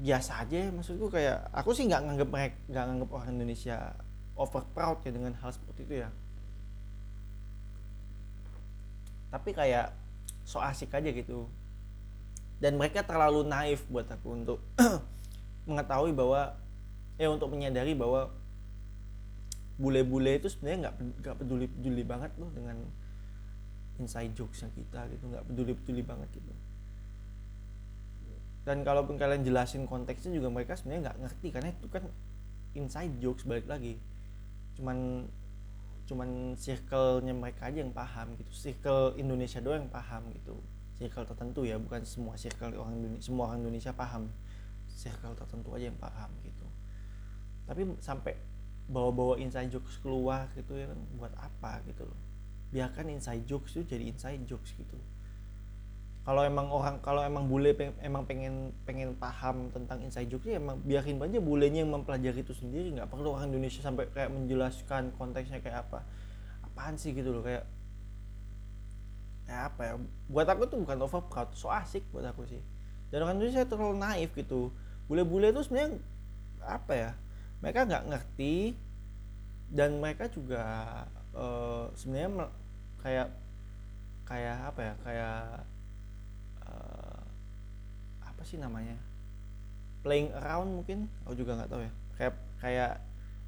biasa 0.00 0.48
aja 0.48 0.72
maksudku 0.72 1.12
kayak 1.12 1.52
aku 1.52 1.76
sih 1.76 1.84
nggak 1.84 2.00
nganggep 2.08 2.28
mereka 2.32 2.56
nggak 2.72 2.84
nganggep 2.88 3.10
orang 3.12 3.30
Indonesia 3.36 3.92
over 4.36 4.64
proud 4.72 5.04
ya 5.04 5.12
dengan 5.12 5.36
hal 5.36 5.52
seperti 5.52 5.84
itu 5.84 5.94
ya. 6.04 6.08
Tapi 9.32 9.50
kayak 9.52 9.92
so 10.44 10.60
asik 10.60 10.92
aja 10.92 11.08
gitu. 11.12 11.48
Dan 12.62 12.78
mereka 12.78 13.02
terlalu 13.02 13.44
naif 13.48 13.84
buat 13.88 14.06
aku 14.06 14.28
untuk 14.32 14.58
mengetahui 15.68 16.12
bahwa 16.14 16.56
ya 17.20 17.28
untuk 17.28 17.52
menyadari 17.52 17.92
bahwa 17.92 18.32
bule-bule 19.80 20.36
itu 20.36 20.48
sebenarnya 20.52 20.88
nggak 20.88 20.94
nggak 21.24 21.36
peduli 21.40 21.66
peduli 21.68 22.02
banget 22.04 22.32
loh 22.36 22.50
dengan 22.52 22.76
inside 24.00 24.32
jokesnya 24.36 24.68
kita 24.72 25.08
gitu 25.12 25.24
nggak 25.28 25.44
peduli 25.48 25.72
peduli 25.76 26.02
banget 26.04 26.28
gitu. 26.32 26.52
Dan 28.62 28.86
kalaupun 28.86 29.18
kalian 29.18 29.42
jelasin 29.42 29.90
konteksnya 29.90 30.38
juga 30.38 30.46
mereka 30.46 30.78
sebenarnya 30.78 31.10
nggak 31.10 31.18
ngerti 31.26 31.48
karena 31.50 31.68
itu 31.74 31.86
kan 31.90 32.04
inside 32.78 33.14
jokes 33.18 33.42
balik 33.42 33.66
lagi. 33.66 33.98
Cuman 34.78 35.26
cuman 36.02 36.58
circle-nya 36.58 37.32
mereka 37.32 37.70
aja 37.70 37.78
yang 37.80 37.94
paham 37.94 38.34
gitu 38.36 38.50
circle 38.52 39.14
Indonesia 39.16 39.58
doang 39.58 39.86
yang 39.86 39.92
paham 39.92 40.22
gitu. 40.34 40.54
Circle 41.00 41.26
tertentu 41.34 41.66
ya 41.66 41.80
bukan 41.80 42.06
semua 42.06 42.38
circle 42.38 42.76
orang 42.78 42.94
Indonesia 43.00 43.24
semua 43.26 43.50
orang 43.50 43.66
Indonesia 43.66 43.90
paham. 43.90 44.30
Circle 44.92 45.34
tertentu 45.34 45.74
aja 45.74 45.90
yang 45.90 45.98
paham 45.98 46.30
gitu. 46.46 46.66
Tapi 47.66 47.82
sampai 47.98 48.38
bawa-bawa 48.92 49.40
inside 49.40 49.72
jokes 49.72 49.96
keluar 50.04 50.52
gitu 50.52 50.76
ya 50.76 50.86
kan 50.92 51.00
buat 51.16 51.32
apa 51.40 51.80
gitu 51.88 52.04
loh. 52.04 52.18
Biarkan 52.68 53.08
inside 53.08 53.48
jokes 53.48 53.72
itu 53.74 53.96
jadi 53.96 54.04
inside 54.12 54.44
jokes 54.44 54.76
gitu. 54.76 55.00
Kalau 56.22 56.46
emang 56.46 56.70
orang 56.70 57.02
kalau 57.02 57.18
emang 57.26 57.50
bule 57.50 57.74
peng, 57.74 57.90
emang 57.98 58.22
pengen 58.22 58.70
pengen 58.86 59.18
paham 59.18 59.74
tentang 59.74 59.98
inside 60.06 60.30
joke 60.30 60.46
ya 60.46 60.62
emang 60.62 60.78
biarin 60.86 61.18
aja 61.18 61.42
bulenya 61.42 61.82
yang 61.82 61.90
mempelajari 61.90 62.46
itu 62.46 62.54
sendiri. 62.54 62.94
Nggak 62.94 63.10
perlu 63.10 63.34
orang 63.34 63.50
Indonesia 63.50 63.82
sampai 63.82 64.06
kayak 64.14 64.30
menjelaskan 64.30 65.10
konteksnya 65.18 65.58
kayak 65.58 65.82
apa. 65.90 66.06
Apaan 66.62 66.94
sih 66.94 67.10
gitu 67.10 67.34
loh 67.34 67.42
kayak 67.42 67.66
ya 69.50 69.66
apa 69.66 69.82
ya 69.82 69.94
buat 70.30 70.46
aku 70.46 70.70
tuh 70.70 70.78
bukan 70.86 71.02
over 71.02 71.26
proud 71.26 71.50
so 71.58 71.66
asik 71.74 72.06
buat 72.14 72.22
aku 72.22 72.46
sih. 72.46 72.62
Dan 73.10 73.26
orang 73.26 73.42
Indonesia 73.42 73.66
terlalu 73.66 73.98
naif 73.98 74.30
gitu. 74.38 74.70
Bule-bule 75.10 75.50
itu 75.50 75.66
sebenarnya 75.66 75.98
apa 76.62 76.92
ya 76.94 77.10
mereka 77.62 77.86
nggak 77.88 78.06
ngerti 78.10 78.74
dan 79.72 80.02
mereka 80.02 80.28
juga 80.28 80.64
uh, 81.32 81.88
sebenarnya 81.96 82.50
kayak 83.00 83.28
kayak 84.28 84.56
apa 84.68 84.80
ya 84.82 84.94
kayak 85.06 85.40
apa 88.42 88.50
sih 88.50 88.58
namanya 88.58 88.98
playing 90.02 90.34
around 90.34 90.74
mungkin 90.74 91.06
aku 91.22 91.38
juga 91.38 91.54
nggak 91.62 91.70
tahu 91.70 91.82
ya. 91.86 91.92
Kayak 92.18 92.34
kayak 92.58 92.92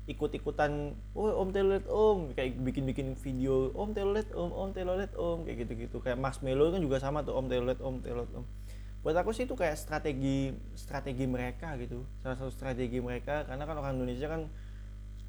ikut-ikutan 0.07 0.95
oh 1.19 1.35
om 1.35 1.51
telolet 1.51 1.85
om. 1.91 2.31
Kayak 2.33 2.63
bikin-bikin 2.63 3.19
video 3.19 3.75
om 3.75 3.91
telolet 3.91 4.31
om 4.33 4.55
om 4.55 4.71
telolet 4.71 5.11
om. 5.19 5.43
Kayak 5.43 5.67
gitu-gitu. 5.67 5.99
Kayak 5.99 6.23
Mas 6.23 6.39
Melo 6.47 6.71
kan 6.71 6.79
juga 6.79 7.03
sama 7.03 7.27
tuh 7.27 7.35
om 7.35 7.51
telolet 7.51 7.79
om 7.83 7.99
telolet 7.99 8.31
om 8.39 8.47
buat 9.05 9.21
aku 9.21 9.37
sih 9.37 9.45
itu 9.45 9.53
kayak 9.53 9.77
strategi 9.77 10.57
strategi 10.73 11.29
mereka 11.29 11.77
gitu. 11.77 12.09
Salah 12.25 12.41
satu 12.41 12.49
strategi 12.49 13.05
mereka 13.05 13.45
karena 13.45 13.69
kan 13.69 13.77
orang 13.77 14.01
Indonesia 14.01 14.33
kan 14.33 14.49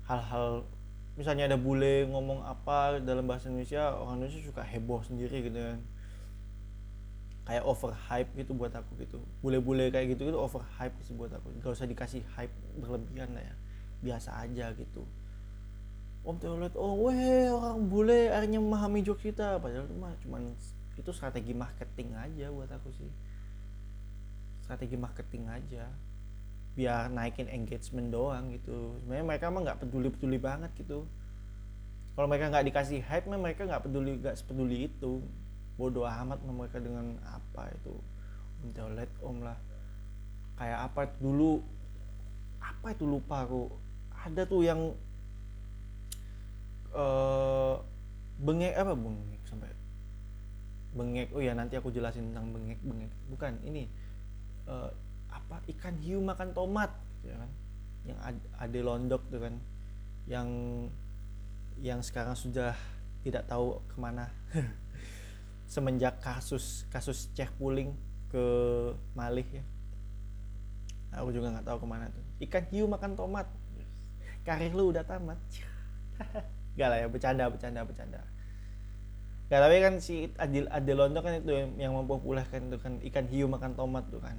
hal-hal 0.08 0.64
misalnya 1.20 1.52
ada 1.52 1.60
bule 1.60 2.08
ngomong 2.08 2.48
apa 2.48 3.04
dalam 3.04 3.28
bahasa 3.28 3.52
Indonesia 3.52 3.92
orang 3.92 4.24
Indonesia 4.24 4.48
suka 4.48 4.64
heboh 4.64 5.04
sendiri 5.04 5.52
gitu 5.52 5.60
kan. 5.60 5.84
Kayak 7.46 7.68
over 7.68 7.92
hype 7.92 8.32
gitu 8.40 8.56
buat 8.56 8.72
aku 8.72 8.96
gitu. 9.04 9.20
Bule-bule 9.44 9.92
kayak 9.92 10.16
gitu 10.16 10.32
itu 10.32 10.40
over 10.40 10.64
hype 10.80 10.96
sih 11.04 11.12
buat 11.12 11.36
aku. 11.36 11.52
Gak 11.60 11.76
usah 11.76 11.86
dikasih 11.86 12.24
hype 12.40 12.56
berlebihan 12.80 13.36
lah 13.36 13.44
ya. 13.44 13.56
Biasa 14.00 14.40
aja 14.40 14.72
gitu. 14.72 15.04
Om 16.24 16.40
teolet 16.40 16.74
oh 16.80 17.12
weh 17.12 17.52
orang 17.52 17.92
bule 17.92 18.32
akhirnya 18.32 18.64
memahami 18.64 19.04
jokes 19.04 19.20
kita. 19.20 19.60
Padahal 19.60 19.84
itu 19.84 19.96
mah 20.00 20.16
cuman 20.24 20.56
itu 20.96 21.12
strategi 21.12 21.52
marketing 21.52 22.16
aja 22.16 22.48
buat 22.56 22.72
aku 22.72 22.88
sih 22.96 23.12
strategi 24.66 24.98
marketing 24.98 25.46
aja. 25.46 25.86
Biar 26.74 27.08
naikin 27.14 27.48
engagement 27.48 28.10
doang 28.10 28.52
gitu. 28.52 28.98
Sebenarnya 29.06 29.26
mereka 29.30 29.54
mah 29.54 29.62
nggak 29.62 29.80
peduli 29.86 30.10
peduli 30.10 30.42
banget 30.42 30.74
gitu. 30.76 31.06
Kalau 32.18 32.28
mereka 32.28 32.50
nggak 32.52 32.66
dikasih 32.74 33.00
hype 33.06 33.30
mah 33.30 33.40
mereka 33.40 33.70
nggak 33.70 33.86
peduli 33.86 34.18
nggak 34.20 34.36
sepeduli 34.36 34.90
itu. 34.90 35.22
Bodoh 35.78 36.04
amat 36.04 36.42
mereka 36.44 36.82
dengan 36.82 37.16
apa 37.24 37.70
itu. 37.72 37.96
Om 38.66 38.98
om 39.22 39.38
lah. 39.46 39.56
Kayak 40.58 40.80
apa 40.92 41.02
dulu 41.22 41.62
apa 42.60 42.92
itu 42.92 43.06
lupa 43.06 43.46
aku. 43.46 43.70
Ada 44.26 44.42
tuh 44.50 44.66
yang 44.66 44.82
uh, 46.92 47.78
bengek 48.42 48.74
apa 48.74 48.98
bengek 48.98 49.42
sampai? 49.46 49.70
Bengek 50.96 51.28
oh 51.32 51.44
ya 51.44 51.54
nanti 51.54 51.78
aku 51.78 51.94
jelasin 51.94 52.34
tentang 52.34 52.52
bengek 52.52 52.80
bengek 52.82 53.12
bukan 53.30 53.54
ini 53.64 53.86
uh, 54.66 54.90
apa 55.30 55.62
ikan 55.76 55.96
hiu 56.00 56.22
makan 56.22 56.54
tomat 56.56 56.92
gitu 57.22 57.34
ya 57.34 57.38
kan. 57.42 57.52
Yang 58.06 58.20
ade 58.62 58.80
londok 58.86 59.22
tuh 59.30 59.42
kan. 59.42 59.56
Yang 60.26 60.50
yang 61.82 62.00
sekarang 62.02 62.38
sudah 62.38 62.74
tidak 63.26 63.46
tahu 63.50 63.82
ke 63.90 63.98
mana. 63.98 64.30
Semenjak 65.74 66.22
kasus 66.22 66.86
kasus 66.94 67.34
cek 67.34 67.50
puling 67.58 67.94
ke 68.30 68.46
Malih 69.18 69.48
ya. 69.50 69.64
Aku 71.18 71.32
juga 71.32 71.50
nggak 71.52 71.66
tahu 71.66 71.78
ke 71.84 71.88
mana 71.88 72.06
tuh. 72.12 72.26
Ikan 72.44 72.66
hiu 72.70 72.86
makan 72.86 73.16
tomat. 73.16 73.48
Karir 74.46 74.78
lu 74.78 74.94
udah 74.94 75.02
tamat. 75.02 75.40
Gak 76.78 76.88
lah 76.92 76.98
ya 77.02 77.08
bercanda 77.08 77.50
bercanda 77.50 77.82
bercanda. 77.88 78.22
Gak 79.48 79.60
tapi 79.62 79.78
kan 79.80 79.94
si 80.04 80.30
Adil 80.36 80.68
Adelondo 80.70 81.24
kan 81.24 81.40
itu 81.40 81.50
yang, 81.54 81.70
yang 81.80 81.94
mempopulerkan 81.96 82.70
itu 82.70 82.78
kan 82.78 82.94
ikan 83.10 83.26
hiu 83.32 83.48
makan 83.48 83.74
tomat 83.74 84.06
tuh 84.12 84.20
kan 84.20 84.38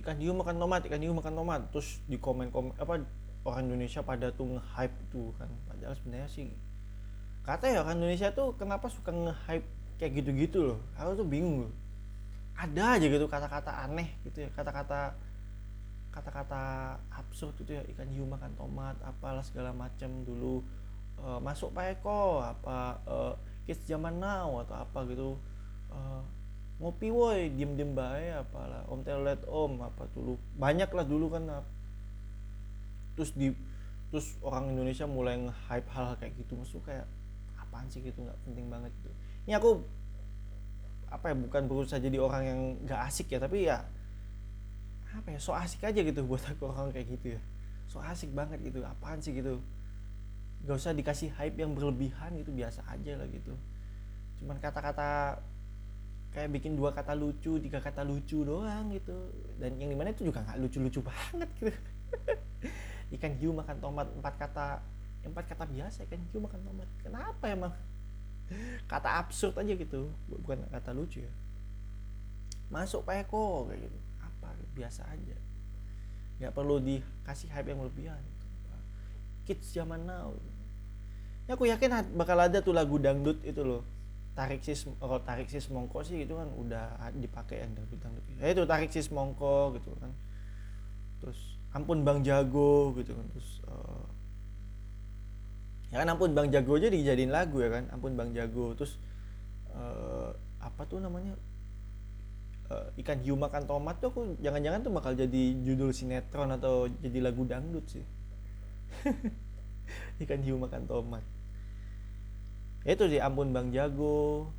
ikan 0.00 0.16
hiu 0.16 0.32
makan 0.32 0.56
tomat 0.56 0.80
ikan 0.88 1.00
hiu 1.04 1.12
makan 1.12 1.34
tomat 1.36 1.60
terus 1.68 2.00
di 2.08 2.16
komen 2.16 2.48
komen 2.48 2.72
apa 2.80 3.04
orang 3.42 3.68
Indonesia 3.68 4.00
pada 4.06 4.30
tuh 4.30 4.56
nge-hype 4.56 4.96
tuh 5.10 5.34
kan. 5.36 5.50
Padahal 5.66 5.94
sebenarnya 5.98 6.28
sih 6.30 6.48
kata 7.42 7.74
ya 7.74 7.82
orang 7.82 7.98
Indonesia 7.98 8.30
tuh 8.30 8.54
kenapa 8.54 8.86
suka 8.86 9.10
nge-hype 9.10 9.66
kayak 9.98 10.12
gitu-gitu 10.22 10.58
loh. 10.72 10.78
Aku 10.96 11.18
tuh 11.18 11.26
bingung 11.26 11.66
loh. 11.68 11.72
Ada 12.54 12.98
aja 12.98 13.06
gitu 13.10 13.26
kata-kata 13.26 13.82
aneh 13.88 14.14
gitu 14.22 14.46
ya 14.46 14.48
kata-kata 14.54 15.16
kata-kata 16.14 16.62
absurd 17.12 17.52
gitu 17.60 17.76
ya. 17.76 17.82
Ikan 17.90 18.08
hiu 18.08 18.24
makan 18.24 18.54
tomat 18.54 18.96
apalah 19.02 19.42
segala 19.42 19.74
macam 19.74 20.22
dulu. 20.22 20.62
Uh, 21.22 21.38
masuk 21.38 21.70
Pak 21.76 22.00
Eko 22.00 22.42
apa 22.42 22.98
uh, 23.06 23.34
kids 23.68 23.84
zaman 23.84 24.22
now 24.22 24.62
atau 24.62 24.76
apa 24.86 24.98
gitu. 25.10 25.34
Uh, 25.92 26.22
ngopi 26.80 27.08
woi 27.12 27.52
diem 27.52 27.76
diem 27.76 27.92
bae 27.92 28.32
apalah 28.32 28.86
om 28.88 29.00
telet 29.04 29.40
om 29.48 29.82
apa 29.82 30.08
dulu. 30.16 30.38
Banyak 30.56 30.90
lah 30.92 31.04
dulu 31.04 31.26
kan 31.32 31.44
terus 33.18 33.34
di 33.36 33.52
terus 34.12 34.36
orang 34.44 34.76
Indonesia 34.76 35.08
mulai 35.08 35.40
nge-hype 35.40 35.88
hal, 35.92 36.04
hal 36.12 36.16
kayak 36.20 36.32
gitu. 36.36 36.52
Maksud 36.56 36.84
kayak 36.84 37.08
apaan 37.56 37.88
sih 37.88 38.04
gitu 38.04 38.20
nggak 38.24 38.38
penting 38.44 38.66
banget 38.68 38.92
gitu. 39.00 39.10
Ini 39.48 39.56
aku 39.56 39.80
apa 41.12 41.32
ya 41.32 41.36
bukan 41.36 41.62
berusaha 41.68 42.00
jadi 42.00 42.16
orang 42.16 42.42
yang 42.48 42.60
gak 42.88 43.04
asik 43.04 43.28
ya 43.28 43.36
tapi 43.36 43.68
ya 43.68 43.84
apa 45.12 45.28
ya 45.28 45.36
so 45.36 45.52
asik 45.52 45.84
aja 45.84 46.00
gitu 46.00 46.24
buat 46.28 46.40
aku 46.40 46.72
orang 46.72 46.88
kayak 46.92 47.08
gitu 47.20 47.36
ya. 47.36 47.40
So 47.88 48.00
asik 48.00 48.32
banget 48.32 48.64
gitu 48.64 48.80
apaan 48.84 49.20
sih 49.20 49.36
gitu. 49.36 49.60
Gak 50.64 50.76
usah 50.80 50.96
dikasih 50.96 51.32
hype 51.36 51.60
yang 51.60 51.76
berlebihan 51.76 52.32
gitu 52.40 52.52
biasa 52.52 52.80
aja 52.88 53.20
lah 53.20 53.28
gitu. 53.28 53.52
Cuman 54.40 54.56
kata-kata 54.58 55.40
kayak 56.32 56.48
bikin 56.48 56.74
dua 56.74 56.96
kata 56.96 57.12
lucu 57.12 57.60
tiga 57.60 57.78
kata 57.78 58.02
lucu 58.02 58.42
doang 58.42 58.88
gitu. 58.92 59.16
Dan 59.60 59.76
yang 59.76 59.92
di 59.92 59.96
mana 59.96 60.10
itu 60.10 60.26
juga 60.26 60.42
nggak 60.42 60.58
lucu-lucu 60.58 61.00
banget 61.04 61.48
gitu. 61.60 61.72
Ikan 63.16 63.32
hiu 63.36 63.52
makan 63.52 63.76
tomat 63.78 64.08
empat 64.16 64.34
kata 64.40 64.66
empat 65.22 65.44
kata 65.54 65.64
biasa 65.68 66.08
ikan 66.08 66.18
hiu 66.32 66.40
makan 66.40 66.60
tomat. 66.66 66.88
Kenapa 67.04 67.44
emang? 67.46 67.70
Kata 68.90 69.22
absurd 69.22 69.54
aja 69.54 69.76
gitu. 69.78 70.10
Bukan 70.26 70.66
kata 70.66 70.90
lucu 70.90 71.22
ya. 71.22 71.32
Masuk 72.72 73.06
Pak 73.06 73.28
Eko 73.28 73.70
kayak 73.70 73.86
gitu. 73.86 73.98
Apa? 74.18 74.50
Biasa 74.74 75.06
aja. 75.12 75.36
Nggak 76.40 76.52
perlu 76.56 76.82
dikasih 76.82 77.52
hype 77.54 77.70
yang 77.70 77.84
lebihan 77.84 78.24
kids 79.44 79.74
zaman 79.74 80.06
now. 80.06 80.34
Ya 81.50 81.58
aku 81.58 81.66
yakin 81.66 82.14
bakal 82.14 82.38
ada 82.38 82.62
tuh 82.62 82.70
lagu 82.70 82.96
dangdut 83.02 83.42
itu 83.42 83.60
loh 83.66 83.82
tarik 84.32 84.64
sis 84.64 84.88
kalau 84.96 85.20
tarik 85.20 85.48
sis 85.52 85.68
mongko 85.68 86.00
sih 86.00 86.24
itu 86.24 86.32
kan 86.32 86.48
udah 86.56 86.96
dipakai 87.20 87.60
yang 87.60 87.76
dangdut 87.76 88.00
dangdut 88.00 88.24
ya 88.40 88.48
itu 88.48 88.62
tarik 88.64 88.88
sis 88.88 89.12
mongko 89.12 89.76
gitu 89.76 89.92
kan. 90.00 90.12
Terus 91.20 91.38
ampun 91.76 92.00
bang 92.00 92.24
jago 92.24 92.96
gitu 92.96 93.12
kan. 93.12 93.26
Terus 93.36 93.50
uh, 93.68 94.06
ya 95.92 96.00
kan 96.00 96.08
ampun 96.16 96.32
bang 96.32 96.48
jago 96.48 96.80
aja 96.80 96.88
dijadiin 96.88 97.28
lagu 97.28 97.60
ya 97.60 97.68
kan. 97.68 97.84
Ampun 97.92 98.16
bang 98.16 98.32
jago 98.32 98.72
terus 98.72 98.96
uh, 99.76 100.32
apa 100.64 100.82
tuh 100.88 100.96
namanya 101.04 101.36
uh, 102.72 102.88
ikan 103.04 103.20
hiu 103.20 103.36
makan 103.36 103.68
tomat 103.68 104.00
tuh 104.00 104.08
aku 104.16 104.22
jangan-jangan 104.40 104.80
tuh 104.80 104.92
bakal 104.96 105.12
jadi 105.12 105.42
judul 105.60 105.92
sinetron 105.92 106.48
atau 106.56 106.88
jadi 107.04 107.20
lagu 107.20 107.44
dangdut 107.44 107.84
sih. 107.84 108.04
Ikan 110.24 110.40
hiu 110.40 110.56
makan 110.56 110.88
tomat 110.88 111.24
itu 112.82 113.06
sih 113.06 113.22
ampun 113.22 113.54
bang 113.54 113.70
jago. 113.70 114.50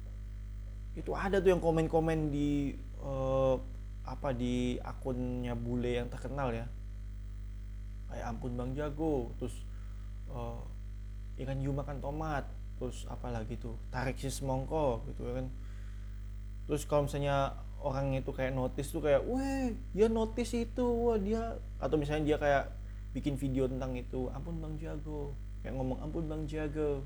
Itu 0.96 1.12
ada 1.12 1.44
tuh 1.44 1.52
yang 1.52 1.64
komen-komen 1.64 2.32
di 2.32 2.72
uh, 3.04 3.60
apa 4.04 4.32
di 4.32 4.80
akunnya 4.80 5.56
bule 5.60 6.00
yang 6.00 6.08
terkenal 6.08 6.56
ya. 6.56 6.68
Kayak 8.08 8.26
ampun 8.32 8.56
bang 8.56 8.72
jago. 8.80 9.36
Terus 9.42 9.56
uh, 10.32 10.64
ikan 11.44 11.60
hiu 11.60 11.76
makan 11.76 12.00
tomat. 12.00 12.48
Terus 12.80 13.04
apa 13.12 13.28
lagi 13.28 13.60
tuh? 13.60 13.76
Tarik 13.92 14.16
si 14.16 14.32
semongko 14.32 15.04
gitu 15.12 15.28
kan. 15.28 15.48
Terus 16.72 16.88
kalau 16.88 17.12
misalnya 17.12 17.60
orang 17.84 18.16
itu 18.16 18.32
kayak 18.32 18.56
notice 18.56 18.96
tuh 18.96 19.04
kayak 19.04 19.28
weh 19.28 19.76
dia 19.92 20.08
notice 20.08 20.56
itu 20.56 20.86
wah 20.88 21.20
dia 21.20 21.60
atau 21.84 22.00
misalnya 22.00 22.24
dia 22.24 22.38
kayak 22.40 22.72
bikin 23.12 23.36
video 23.36 23.68
tentang 23.68 24.00
itu 24.00 24.32
ampun 24.32 24.64
bang 24.64 24.80
jago. 24.80 25.36
Kayak 25.60 25.76
ngomong 25.76 26.00
ampun 26.00 26.24
bang 26.32 26.44
jago 26.48 27.04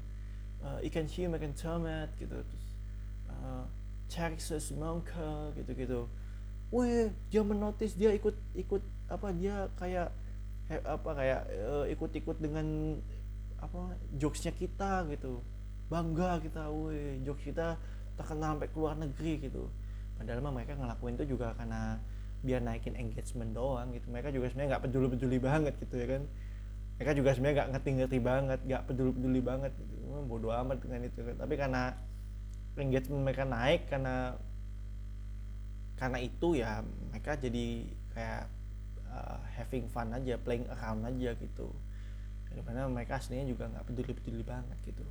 uh, 0.64 0.80
ikan 0.88 1.06
hiu 1.06 1.30
makan 1.30 1.54
tomat 1.54 2.10
gitu. 2.18 2.38
Terus 2.38 2.66
uh, 3.30 3.66
Texas 4.08 4.72
semangka 4.72 5.52
gitu 5.60 5.72
gitu. 5.76 6.00
Weh 6.72 7.12
dia 7.32 7.44
menotis 7.44 7.96
dia 7.96 8.12
ikut 8.12 8.36
ikut 8.56 8.84
apa 9.08 9.32
dia 9.32 9.72
kayak 9.80 10.12
he, 10.68 10.76
apa 10.84 11.10
kayak 11.16 11.42
uh, 11.68 11.86
ikut-ikut 11.88 12.38
dengan 12.40 13.00
apa 13.60 13.96
jokesnya 14.16 14.54
kita 14.56 15.08
gitu. 15.12 15.44
Bangga 15.88 16.44
kita 16.44 16.68
weh 16.72 17.24
jokes 17.24 17.44
kita 17.48 17.80
terkenal 18.20 18.58
sampai 18.58 18.70
keluar 18.72 18.96
negeri 19.00 19.48
gitu. 19.48 19.72
Padahal 20.18 20.42
mah 20.42 20.54
mereka 20.56 20.74
ngelakuin 20.74 21.16
itu 21.16 21.38
juga 21.38 21.54
karena 21.54 22.02
biar 22.42 22.62
naikin 22.62 22.98
engagement 22.98 23.54
doang 23.56 23.94
gitu. 23.96 24.10
Mereka 24.12 24.34
juga 24.36 24.52
sebenarnya 24.52 24.70
nggak 24.76 24.84
peduli 24.90 25.08
peduli 25.14 25.38
banget 25.40 25.74
gitu 25.80 25.96
ya 25.96 26.08
kan 26.18 26.24
mereka 26.98 27.14
juga 27.14 27.30
sebenarnya 27.38 27.56
nggak 27.62 27.72
ngerti-ngerti 27.78 28.18
banget 28.18 28.60
nggak 28.66 28.84
peduli-peduli 28.90 29.42
banget. 29.46 29.74
Bodoh 30.26 30.50
amat 30.50 30.82
dengan 30.82 31.06
itu. 31.06 31.22
Tapi 31.22 31.54
karena 31.54 31.94
engagement 32.74 33.22
mereka 33.22 33.46
naik 33.46 33.86
karena 33.86 34.34
karena 35.98 36.18
itu 36.22 36.58
ya 36.58 36.82
mereka 37.10 37.38
jadi 37.38 37.86
kayak 38.18 38.44
uh, 39.14 39.38
having 39.54 39.86
fun 39.94 40.10
aja 40.10 40.42
playing 40.42 40.66
around 40.74 41.06
aja 41.06 41.38
gitu. 41.38 41.70
Karena 42.66 42.90
mereka 42.90 43.22
aslinya 43.22 43.46
juga 43.46 43.70
nggak 43.70 43.86
peduli-peduli 43.94 44.42
banget 44.42 44.78
gitu. 44.82 45.06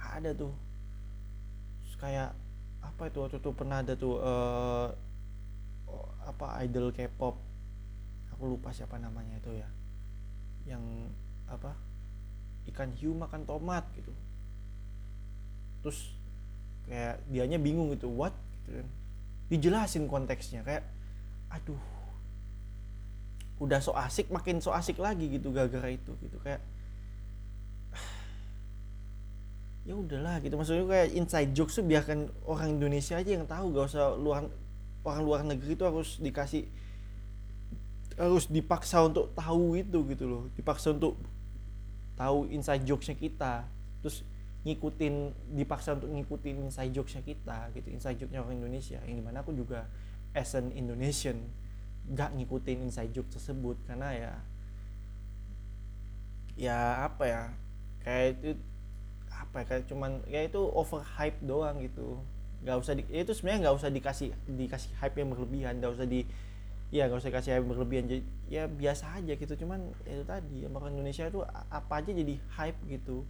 Ada 0.00 0.32
tuh. 0.32 0.56
Terus 1.84 1.96
kayak 2.00 2.32
apa 2.80 3.02
itu 3.12 3.20
waktu 3.20 3.36
itu 3.36 3.50
pernah 3.52 3.84
ada 3.84 3.92
tuh 3.92 4.16
uh, 4.16 4.88
apa 6.24 6.64
idol 6.64 6.88
K-pop. 6.88 7.36
Aku 8.32 8.48
lupa 8.48 8.72
siapa 8.72 8.96
namanya 8.96 9.36
itu 9.36 9.60
ya 9.60 9.68
yang 10.70 11.10
apa 11.50 11.74
ikan 12.70 12.94
hiu 12.94 13.10
makan 13.10 13.42
tomat 13.42 13.82
gitu. 13.98 14.14
Terus 15.82 16.14
kayak 16.86 17.18
dianya 17.26 17.58
bingung 17.58 17.90
gitu 17.90 18.06
what? 18.06 18.30
Gitu 18.62 18.78
kan. 18.78 18.88
Dijelasin 19.50 20.06
konteksnya 20.06 20.62
kayak 20.62 20.86
aduh 21.50 21.82
udah 23.60 23.82
so 23.82 23.92
asik 23.92 24.30
makin 24.30 24.62
so 24.62 24.70
asik 24.70 24.96
lagi 25.02 25.26
gitu 25.26 25.50
gara-gara 25.50 25.90
itu 25.90 26.14
gitu. 26.22 26.38
Kayak 26.46 26.62
ya 29.82 29.98
udahlah 29.98 30.38
gitu. 30.38 30.54
Maksudnya 30.54 30.86
kayak 30.86 31.08
inside 31.18 31.50
jokes 31.50 31.82
tuh 31.82 31.84
biarkan 31.84 32.30
orang 32.46 32.78
Indonesia 32.78 33.18
aja 33.18 33.30
yang 33.34 33.48
tahu 33.50 33.74
gak 33.74 33.90
usah 33.90 34.14
luar 34.14 34.46
orang 35.02 35.22
luar 35.24 35.40
negeri 35.42 35.74
itu 35.74 35.82
harus 35.82 36.20
dikasih 36.20 36.68
harus 38.20 38.44
dipaksa 38.52 39.00
untuk 39.00 39.32
tahu 39.32 39.80
itu 39.80 40.04
gitu 40.12 40.24
loh. 40.28 40.42
Dipaksa 40.52 40.92
untuk 40.92 41.16
tahu 42.20 42.52
inside 42.52 42.84
jokesnya 42.84 43.16
kita. 43.16 43.64
Terus 44.04 44.20
ngikutin 44.60 45.32
dipaksa 45.56 45.96
untuk 45.96 46.12
ngikutin 46.12 46.68
inside 46.68 46.92
jokesnya 46.92 47.24
kita 47.24 47.72
gitu 47.72 47.88
inside 47.88 48.20
jokesnya 48.20 48.44
orang 48.44 48.60
Indonesia. 48.60 49.00
Yang 49.08 49.16
di 49.16 49.24
mana 49.24 49.40
aku 49.40 49.56
juga 49.56 49.88
as 50.36 50.52
an 50.52 50.68
Indonesian 50.76 51.40
gak 52.12 52.36
ngikutin 52.36 52.84
inside 52.84 53.08
joke 53.16 53.32
tersebut. 53.32 53.80
Karena 53.88 54.12
ya 54.12 54.32
ya 56.60 57.08
apa 57.08 57.24
ya 57.24 57.42
kayak 58.04 58.26
itu 58.36 58.52
apa 59.32 59.54
ya 59.56 59.64
kayak 59.64 59.84
cuman 59.88 60.20
ya 60.28 60.44
itu 60.44 60.60
over 60.60 61.00
hype 61.16 61.40
doang 61.40 61.80
gitu. 61.80 62.20
Nggak 62.60 62.76
usah 62.76 62.92
di, 62.92 63.08
ya 63.08 63.24
itu 63.24 63.32
sebenarnya 63.32 63.60
nggak 63.64 63.76
usah 63.80 63.88
dikasih 63.88 64.28
dikasih 64.44 64.92
hype 65.00 65.16
yang 65.16 65.32
berlebihan. 65.32 65.80
Nggak 65.80 65.96
usah 65.96 66.04
di 66.04 66.28
ya 66.90 67.06
nggak 67.06 67.22
usah 67.22 67.32
kasih 67.32 67.50
hype 67.58 67.66
berlebihan. 67.66 68.04
Jadi 68.10 68.22
ya 68.50 68.66
biasa 68.66 69.18
aja 69.22 69.32
gitu. 69.34 69.54
Cuman 69.54 69.94
ya 70.06 70.20
itu 70.20 70.26
tadi 70.26 70.66
orang 70.66 70.92
Indonesia 70.94 71.26
itu 71.30 71.40
apa 71.46 71.92
aja 72.02 72.10
jadi 72.10 72.34
hype 72.58 72.78
gitu. 72.90 73.22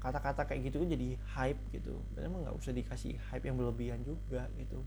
Kata-kata 0.00 0.48
kayak 0.48 0.72
gitu 0.72 0.84
jadi 0.84 1.16
hype 1.36 1.60
gitu. 1.72 2.00
Dan 2.16 2.32
emang 2.32 2.48
nggak 2.48 2.56
usah 2.56 2.72
dikasih 2.72 3.20
hype 3.30 3.44
yang 3.44 3.56
berlebihan 3.60 4.00
juga 4.02 4.48
gitu. 4.56 4.80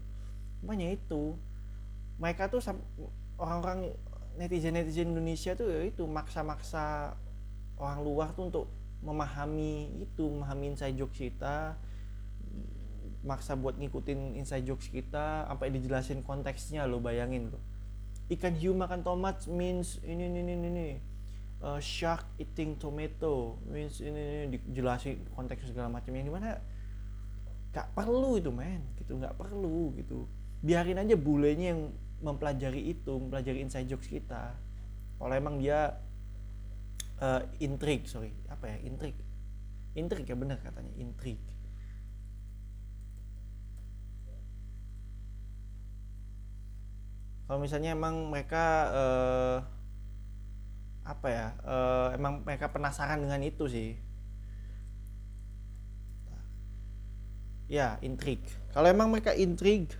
Makanya 0.66 0.98
itu. 0.98 1.38
Mereka 2.22 2.54
tuh 2.54 2.62
orang-orang 3.42 3.98
netizen 4.38 4.78
netizen 4.78 5.12
Indonesia 5.12 5.58
tuh 5.58 5.68
ya 5.68 5.82
itu 5.90 6.06
maksa-maksa 6.06 7.18
orang 7.82 8.00
luar 8.06 8.30
tuh 8.38 8.48
untuk 8.48 8.66
memahami 9.02 10.06
itu 10.06 10.24
memahami 10.30 10.78
inside 10.78 10.94
jokes 10.94 11.18
kita 11.18 11.74
maksa 13.22 13.54
buat 13.54 13.78
ngikutin 13.78 14.34
inside 14.38 14.66
jokes 14.66 14.90
kita 14.90 15.46
sampai 15.46 15.70
dijelasin 15.70 16.26
konteksnya 16.26 16.90
lo 16.90 16.98
bayangin 16.98 17.54
lo. 17.54 17.60
Ikan 18.32 18.58
hiu 18.58 18.74
makan 18.74 19.06
tomat 19.06 19.46
means 19.46 20.02
ini 20.02 20.26
ini 20.26 20.40
ini 20.42 20.54
ini. 20.58 20.88
Uh, 21.62 21.78
shark 21.78 22.26
eating 22.42 22.74
tomato 22.82 23.62
means 23.70 24.02
ini, 24.02 24.50
ini 24.50 24.58
dijelasin 24.58 25.22
konteks 25.38 25.70
segala 25.70 25.94
macam. 25.94 26.10
Yang 26.10 26.26
di 26.26 26.34
mana 26.34 26.50
gak 27.70 27.94
perlu 27.94 28.42
itu 28.42 28.50
men. 28.50 28.82
Gitu 28.98 29.14
nggak 29.14 29.38
perlu 29.38 29.94
gitu. 29.94 30.26
Biarin 30.66 30.98
aja 30.98 31.14
bulenya 31.14 31.78
yang 31.78 31.94
mempelajari 32.26 32.90
itu 32.90 33.14
mempelajari 33.14 33.62
inside 33.62 33.86
jokes 33.86 34.10
kita. 34.10 34.58
Kalau 35.22 35.34
emang 35.38 35.62
dia 35.62 36.02
uh, 37.22 37.46
intrik 37.62 38.10
sorry. 38.10 38.34
Apa 38.50 38.66
ya? 38.66 38.78
Intrik. 38.82 39.14
Intrik 39.94 40.26
ya 40.26 40.34
benar 40.34 40.58
katanya. 40.66 40.90
Intrik 40.98 41.38
kalau 47.52 47.68
misalnya 47.68 47.92
emang 47.92 48.32
mereka 48.32 48.88
uh, 48.96 49.58
apa 51.04 51.28
ya 51.28 51.48
uh, 51.68 52.16
emang 52.16 52.48
mereka 52.48 52.72
penasaran 52.72 53.20
dengan 53.20 53.44
itu 53.44 53.68
sih. 53.68 54.00
Ya 57.68 58.00
intrik. 58.00 58.40
Kalau 58.72 58.88
emang 58.88 59.12
mereka 59.12 59.36
intrik 59.36 59.92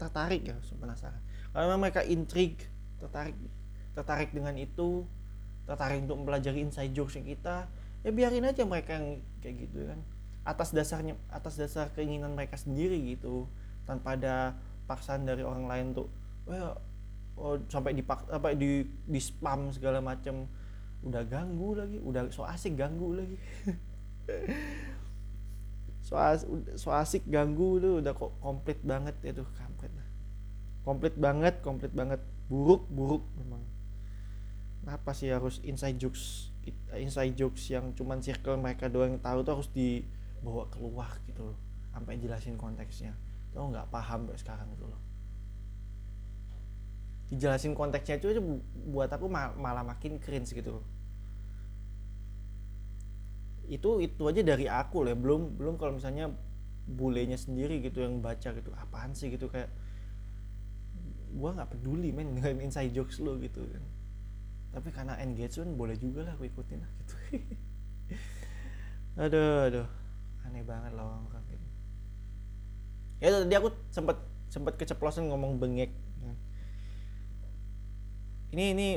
tertarik 0.00 0.48
ya 0.48 0.56
penasaran. 0.80 1.20
Kalau 1.52 1.64
emang 1.68 1.84
mereka 1.84 2.08
intrik 2.08 2.72
tertarik 2.96 3.36
tertarik 3.92 4.32
dengan 4.32 4.56
itu 4.56 5.04
tertarik 5.68 6.08
untuk 6.08 6.24
mempelajari 6.24 6.64
inside 6.64 6.96
jokes 6.96 7.20
kita 7.20 7.68
ya 8.00 8.10
biarin 8.16 8.48
aja 8.48 8.64
mereka 8.64 8.96
yang 8.96 9.20
kayak 9.44 9.68
gitu 9.68 9.92
kan. 9.92 10.00
Atas 10.40 10.72
dasarnya 10.72 11.20
atas 11.28 11.60
dasar 11.60 11.92
keinginan 11.92 12.32
mereka 12.32 12.56
sendiri 12.56 12.96
gitu. 13.12 13.44
Tanpa 13.84 14.16
ada 14.16 14.56
paksaan 14.88 15.28
dari 15.28 15.44
orang 15.44 15.68
lain 15.68 15.92
tuh 15.92 16.08
wah 16.48 16.93
oh, 17.38 17.58
sampai 17.66 17.94
dipak 17.94 18.30
apa 18.30 18.54
di 18.54 18.86
di 18.86 19.20
spam 19.20 19.70
segala 19.74 19.98
macam 19.98 20.46
udah 21.04 21.22
ganggu 21.28 21.76
lagi 21.76 21.98
udah 22.00 22.32
so 22.32 22.46
asik 22.46 22.78
ganggu 22.78 23.18
lagi. 23.18 23.36
So, 26.04 26.20
as, 26.20 26.44
so 26.76 26.92
asik 26.92 27.24
ganggu 27.24 27.80
tuh 27.80 28.04
udah 28.04 28.12
kok 28.12 28.36
komplit 28.44 28.76
banget 28.84 29.16
itu 29.24 29.40
kampret 29.56 29.88
komplit 30.84 31.16
banget 31.16 31.64
komplit 31.64 31.96
banget. 31.96 32.20
Buruk 32.52 32.84
buruk 32.92 33.24
memang. 33.40 33.64
Kenapa 34.84 35.16
sih 35.16 35.32
harus 35.32 35.64
inside 35.64 35.96
jokes 35.96 36.52
inside 36.92 37.32
jokes 37.40 37.72
yang 37.72 37.96
cuman 37.96 38.20
circle 38.20 38.60
mereka 38.60 38.92
doang 38.92 39.16
yang 39.16 39.24
tahu 39.24 39.40
tuh 39.40 39.56
harus 39.56 39.72
dibawa 39.72 40.68
keluar 40.68 41.08
gitu 41.24 41.40
loh 41.40 41.56
sampai 41.96 42.20
jelasin 42.20 42.60
konteksnya. 42.60 43.16
Tuh 43.56 43.64
nggak 43.64 43.88
paham 43.88 44.28
sampai 44.28 44.36
sekarang 44.36 44.68
gitu 44.76 44.84
loh 44.84 45.13
dijelasin 47.32 47.72
konteksnya 47.72 48.20
itu 48.20 48.26
aja 48.36 48.42
buat 48.88 49.08
aku 49.08 49.26
malah 49.32 49.84
makin 49.84 50.20
cringe 50.20 50.52
gitu. 50.52 50.80
Itu 53.64 54.04
itu 54.04 54.22
aja 54.28 54.42
dari 54.44 54.68
aku 54.68 55.08
lah 55.08 55.16
belum 55.16 55.56
belum 55.56 55.80
kalau 55.80 55.96
misalnya 55.96 56.28
bulenya 56.84 57.40
sendiri 57.40 57.80
gitu 57.80 58.04
yang 58.04 58.20
baca 58.20 58.52
gitu 58.52 58.68
apaan 58.76 59.16
sih? 59.16 59.32
gitu 59.32 59.48
kayak 59.48 59.72
gua 61.32 61.56
nggak 61.56 61.72
peduli 61.72 62.12
men. 62.12 62.36
Dengan 62.36 62.60
inside 62.60 62.92
jokes 62.92 63.18
lo 63.24 63.40
gitu 63.40 63.64
kan. 63.64 63.84
Tapi 64.74 64.88
karena 64.92 65.16
engagement 65.22 65.78
boleh 65.78 65.96
juga 65.96 66.28
lah 66.28 66.36
aku 66.36 66.44
ikutin 66.50 66.78
lah 66.82 66.90
gitu. 67.00 67.14
Aduh 69.24 69.70
aduh. 69.70 69.88
Aneh 70.44 70.66
banget 70.66 70.92
loh 70.92 71.06
orang 71.30 71.46
gitu. 71.48 71.66
Ya 73.22 73.32
tadi 73.32 73.54
aku 73.56 73.70
sempat 73.94 74.18
sempat 74.52 74.76
keceplosan 74.76 75.30
ngomong 75.30 75.56
bengek 75.56 75.94
ini 78.54 78.64
ini 78.70 78.88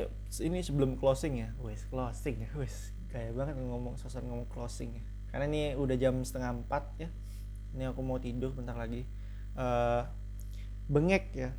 ini 0.46 0.58
sebelum 0.62 0.94
closing 0.94 1.42
ya. 1.42 1.50
Wes 1.58 1.82
closing 1.90 2.46
ya. 2.46 2.50
Wes 2.54 2.94
kayak 3.10 3.34
banget 3.34 3.58
ngomong 3.58 3.98
sosok 3.98 4.22
ngomong 4.22 4.46
closing 4.46 5.02
ya. 5.02 5.04
Karena 5.34 5.50
ini 5.50 5.74
udah 5.74 5.98
jam 5.98 6.22
setengah 6.22 6.62
empat 6.62 6.84
ya. 7.02 7.10
Ini 7.74 7.90
aku 7.90 8.00
mau 8.06 8.22
tidur 8.22 8.54
bentar 8.54 8.78
lagi. 8.78 9.02
Uh, 9.58 10.06
bengek 10.86 11.34
ya. 11.34 11.50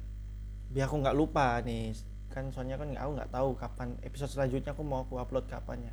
Biar 0.71 0.87
aku 0.87 1.03
nggak 1.03 1.17
lupa 1.19 1.59
nih. 1.59 1.91
Kan 2.31 2.55
soalnya 2.55 2.79
kan 2.79 2.95
aku 2.95 3.11
nggak 3.19 3.31
tahu 3.35 3.49
kapan 3.59 3.99
episode 4.01 4.31
selanjutnya 4.31 4.71
aku 4.71 4.81
mau 4.87 5.03
aku 5.03 5.19
upload 5.19 5.51
kapannya 5.51 5.91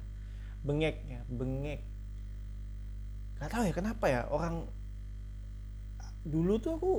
bengek 0.66 0.96
ya 1.06 1.20
bengek. 1.30 1.80
Nggak 3.38 3.50
tahu 3.50 3.62
ya 3.66 3.72
kenapa 3.74 4.04
ya 4.10 4.20
orang 4.30 4.66
dulu 6.26 6.58
tuh 6.58 6.74
aku 6.74 6.92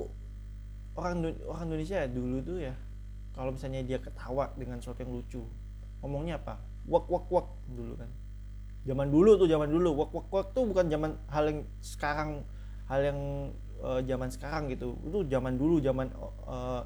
orang 0.95 1.35
orang 1.43 1.63
Indonesia 1.67 1.99
ya 1.99 2.07
dulu 2.07 2.39
tuh 2.39 2.57
ya 2.63 2.73
kalau 3.37 3.53
misalnya 3.53 3.85
dia 3.85 4.01
ketawa 4.01 4.49
dengan 4.57 4.81
sesuatu 4.81 5.05
yang 5.05 5.13
lucu 5.13 5.45
ngomongnya 6.01 6.41
apa? 6.41 6.57
Wak 6.89 7.05
wak 7.05 7.29
wak 7.29 7.47
dulu 7.69 7.93
kan. 7.93 8.09
Zaman 8.89 9.13
dulu 9.13 9.37
tuh 9.37 9.45
zaman 9.45 9.69
dulu. 9.69 9.93
Wak 9.93 10.09
wak 10.09 10.27
wak 10.33 10.47
tuh 10.57 10.65
bukan 10.65 10.89
zaman 10.89 11.13
hal 11.29 11.45
yang 11.45 11.61
sekarang 11.77 12.41
hal 12.89 13.01
yang 13.05 13.19
uh, 13.85 14.01
zaman 14.01 14.33
sekarang 14.33 14.73
gitu. 14.73 14.97
Itu 15.05 15.21
zaman 15.29 15.53
dulu 15.53 15.77
zaman 15.77 16.09
uh, 16.49 16.81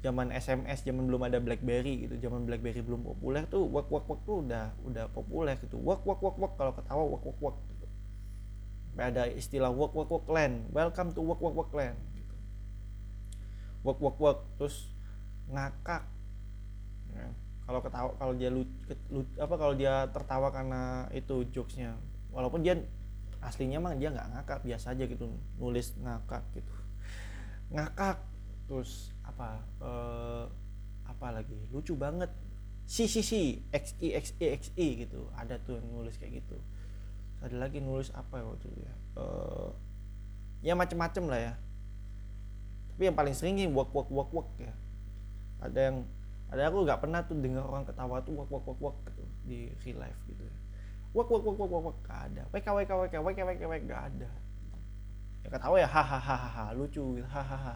zaman 0.00 0.32
SMS 0.32 0.80
zaman 0.80 1.04
belum 1.04 1.28
ada 1.28 1.44
BlackBerry 1.44 2.08
gitu. 2.08 2.16
Zaman 2.24 2.48
BlackBerry 2.48 2.80
belum 2.80 3.04
populer 3.04 3.44
tuh 3.44 3.68
wak 3.68 3.92
wak 3.92 4.08
wak 4.08 4.24
tuh 4.24 4.48
udah 4.48 4.72
udah 4.88 5.04
populer 5.12 5.60
gitu. 5.60 5.76
Wak 5.76 6.08
wak 6.08 6.24
wak 6.24 6.40
wak 6.40 6.56
kalau 6.56 6.72
ketawa 6.72 7.04
wak 7.04 7.20
wak 7.20 7.38
wak 7.42 7.56
gitu. 7.68 7.86
ada 8.96 9.28
istilah 9.28 9.68
wak 9.68 9.92
wak 9.92 10.08
wak 10.08 10.24
land. 10.32 10.72
Welcome 10.72 11.12
to 11.12 11.20
wak 11.20 11.36
wak 11.36 11.52
wak 11.52 11.72
land 11.76 12.00
gitu. 12.16 12.36
wak 13.84 13.98
wak 14.00 14.16
wak 14.16 14.40
terus 14.56 14.91
ngakak. 15.52 16.02
Ya. 17.12 17.28
kalau 17.62 17.78
ketawa 17.84 18.10
kalau 18.18 18.34
dia 18.34 18.50
lu, 18.50 18.66
lu 19.12 19.22
apa 19.38 19.54
kalau 19.54 19.74
dia 19.76 20.08
tertawa 20.10 20.48
karena 20.50 21.06
itu 21.14 21.46
jokesnya. 21.54 21.94
Walaupun 22.32 22.64
dia 22.64 22.80
aslinya 23.44 23.78
mah 23.78 23.94
dia 23.94 24.10
nggak 24.10 24.28
ngakak 24.34 24.58
biasa 24.66 24.96
aja 24.96 25.04
gitu 25.06 25.30
nulis 25.60 25.94
ngakak 26.00 26.42
gitu. 26.56 26.74
Ngakak 27.70 28.18
terus 28.66 29.14
apa 29.22 29.62
uh, 29.78 30.44
apa 31.06 31.26
lagi? 31.30 31.54
Lucu 31.70 31.94
banget. 31.94 32.32
Si 32.82 33.06
si 33.06 33.22
si 33.22 33.62
x 33.70 33.94
i 34.02 34.16
x 34.18 34.34
i 34.42 34.46
x 34.58 34.62
i 34.74 35.06
gitu. 35.06 35.30
Ada 35.38 35.62
tuh 35.62 35.78
yang 35.78 35.86
nulis 35.92 36.18
kayak 36.18 36.42
gitu. 36.42 36.58
Ada 37.44 37.56
lagi 37.56 37.78
nulis 37.78 38.10
apa 38.10 38.42
ya 38.42 38.44
waktu 38.48 38.66
itu 38.74 38.80
ya? 38.82 38.94
Uh, 39.14 39.70
ya 40.66 40.74
macem-macem 40.74 41.24
lah 41.30 41.40
ya. 41.40 41.54
Tapi 42.92 43.02
yang 43.06 43.16
paling 43.16 43.34
sering 43.38 43.54
ini 43.54 43.70
wak 43.70 43.94
wak 43.94 44.10
wak 44.10 44.30
wak 44.34 44.50
ya 44.58 44.81
ada 45.62 45.78
yang 45.78 45.96
ada 46.52 46.68
aku 46.68 46.84
nggak 46.84 47.00
pernah 47.00 47.20
tuh 47.24 47.38
dengar 47.40 47.64
orang 47.64 47.86
ketawa 47.88 48.20
tuh 48.26 48.34
wak 48.36 48.50
wak 48.50 48.64
wak 48.66 48.78
wak 48.82 48.96
gitu 49.08 49.24
di 49.46 49.58
real 49.86 49.98
life 50.02 50.20
gitu. 50.28 50.44
Wak 51.16 51.28
wak 51.30 51.42
wak 51.46 51.56
wak 51.56 51.70
wak 51.70 51.82
wak 51.86 51.96
gak 52.04 52.20
ada. 52.28 52.42
Wk 52.52 52.66
wk 52.66 52.90
wk 52.90 53.14
wk 53.14 53.38
wk 53.40 53.62
wk 53.62 53.82
gak 53.88 54.02
ada. 54.12 54.30
Ya 55.42 55.48
ketawa 55.48 55.76
ya 55.80 55.88
hahaha 55.88 56.76
lucu 56.76 57.18
hahaha 57.26 57.74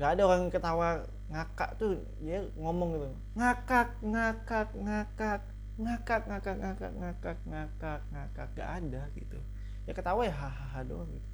nggak 0.00 0.16
ada 0.16 0.22
orang 0.24 0.48
ketawa 0.48 0.88
ngakak 1.28 1.70
tuh 1.76 1.92
dia 2.24 2.40
ngomong 2.56 2.96
gitu. 2.96 3.06
Ngakak 3.36 3.88
ngakak 4.00 4.68
ngakak 4.72 5.42
ngakak 5.76 6.22
ngakak 6.24 6.54
ngakak 6.62 6.92
ngakak 6.96 7.38
ngakak 7.44 8.00
ngakak 8.08 8.48
gak 8.56 8.70
ada 8.80 9.02
gitu. 9.12 9.36
Ya 9.84 9.92
ketawa 9.92 10.24
ya 10.24 10.32
hahaha 10.32 10.80
doang 10.88 11.10
gitu. 11.12 11.28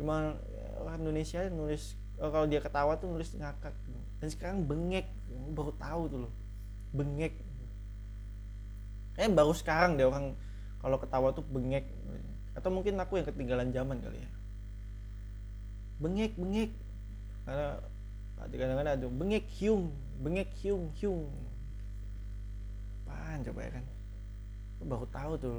Cuma 0.00 0.40
orang 0.80 1.04
Indonesia 1.04 1.44
nulis 1.52 2.00
kalau 2.16 2.48
dia 2.48 2.60
ketawa 2.64 2.96
tuh 2.96 3.12
nulis 3.12 3.32
ngakak. 3.36 3.72
Dan 4.20 4.28
sekarang 4.32 4.64
bengek. 4.64 5.06
Baru 5.52 5.72
tahu 5.76 6.02
tuh 6.08 6.18
loh. 6.28 6.32
Bengek. 6.96 7.36
Eh 9.16 9.28
baru 9.28 9.52
sekarang 9.52 9.96
deh 9.96 10.08
orang 10.08 10.32
kalau 10.80 10.96
ketawa 10.96 11.32
tuh 11.36 11.44
bengek. 11.44 11.84
Atau 12.56 12.72
mungkin 12.72 12.96
aku 12.96 13.20
yang 13.20 13.26
ketinggalan 13.28 13.68
zaman 13.72 14.00
kali 14.00 14.20
ya. 14.20 14.30
Bengek 16.00 16.32
bengek. 16.40 16.72
Karena 17.44 17.80
kadang-kadang 18.40 18.96
ada 18.96 19.08
bengek 19.08 19.44
hiung. 19.60 19.92
Bengek 20.20 20.48
hiung 20.64 20.88
hiung. 20.96 21.28
Apaan 23.04 23.44
coba 23.44 23.60
ya 23.60 23.70
kan? 23.76 23.84
Baru 24.84 25.06
tahu 25.12 25.32
tuh 25.36 25.58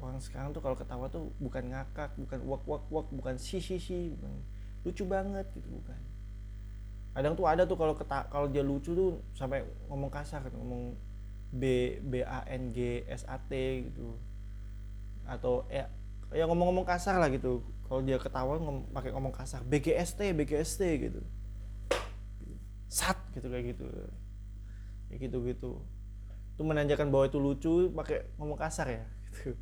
orang 0.00 0.18
sekarang 0.18 0.50
tuh 0.56 0.64
kalau 0.64 0.76
ketawa 0.76 1.06
tuh 1.12 1.28
bukan 1.36 1.60
ngakak 1.70 2.10
bukan 2.16 2.40
wak 2.48 2.62
wak 2.64 2.84
wak 2.88 3.06
bukan 3.12 3.36
si 3.36 3.60
si 3.60 3.76
si 3.76 4.16
bukan 4.16 4.32
lucu 4.84 5.04
banget 5.04 5.46
gitu 5.52 5.68
bukan. 5.68 6.00
Kadang 7.10 7.34
tuh 7.36 7.46
ada 7.46 7.62
tuh 7.66 7.76
kalau 7.76 7.94
kalau 8.30 8.46
dia 8.48 8.64
lucu 8.64 8.94
tuh 8.94 9.20
sampai 9.36 9.66
ngomong 9.90 10.08
kasar 10.08 10.46
ngomong 10.54 10.94
b 11.50 11.98
b 12.00 12.22
a 12.22 12.46
n 12.46 12.70
g 12.70 13.02
s 13.04 13.26
a 13.26 13.36
t 13.36 13.52
gitu. 13.90 14.16
Atau 15.26 15.66
ya 15.68 15.90
ya 16.30 16.46
ngomong-ngomong 16.46 16.86
kasar 16.86 17.18
lah 17.20 17.28
gitu. 17.28 17.60
Kalau 17.90 18.06
dia 18.06 18.22
ketawa 18.22 18.54
ngom, 18.62 18.86
pakai 18.94 19.10
ngomong 19.10 19.34
kasar 19.34 19.66
BGST 19.66 20.30
BGST 20.38 20.82
gitu. 21.10 21.20
Sat 22.86 23.18
gitu 23.34 23.50
kayak 23.50 23.74
gitu. 23.74 23.86
Kayak 25.10 25.18
gitu 25.28 25.38
gitu 25.44 25.72
itu 26.60 26.68
menandakan 26.68 27.08
bahwa 27.08 27.24
itu 27.24 27.40
lucu 27.40 27.88
pakai 27.96 28.28
ngomong 28.36 28.60
kasar 28.60 28.86
ya 28.92 29.04
gitu. 29.32 29.56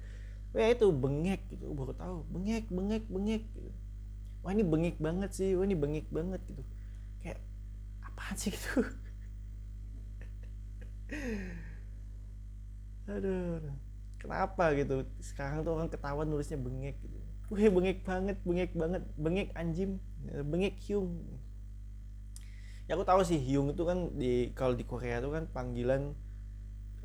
Ya 0.50 0.66
itu 0.74 0.90
bengek 0.90 1.46
gitu 1.48 1.70
baru 1.72 1.94
tahu. 1.94 2.26
Bengek 2.28 2.68
bengek 2.68 3.06
bengek 3.08 3.42
gitu 3.54 3.70
wah 4.48 4.56
ini 4.56 4.64
bengek 4.64 4.96
banget 4.96 5.28
sih 5.36 5.52
wah 5.52 5.68
ini 5.68 5.76
bengek 5.76 6.08
banget 6.08 6.40
gitu. 6.48 6.64
Kayak 7.20 7.44
apaan 8.00 8.32
sih 8.40 8.48
gitu? 8.48 8.80
Aduh 13.12 13.60
kenapa 14.16 14.72
gitu? 14.72 15.04
Sekarang 15.20 15.68
tuh 15.68 15.76
orang 15.76 15.92
ketawa 15.92 16.24
nulisnya 16.24 16.56
bengek 16.56 16.96
gitu. 17.04 17.20
Wih 17.52 17.68
bengek 17.68 18.08
banget, 18.08 18.40
bengek 18.40 18.72
banget, 18.72 19.04
bengek 19.20 19.52
anjim, 19.52 20.00
bengek 20.24 20.80
Hyung. 20.80 21.20
Ya 22.88 22.96
aku 22.96 23.04
tahu 23.04 23.20
sih 23.20 23.36
Hyung 23.36 23.76
itu 23.76 23.84
kan 23.84 24.16
di 24.16 24.48
kalau 24.56 24.72
di 24.72 24.88
Korea 24.88 25.20
itu 25.20 25.28
kan 25.28 25.44
panggilan 25.52 26.16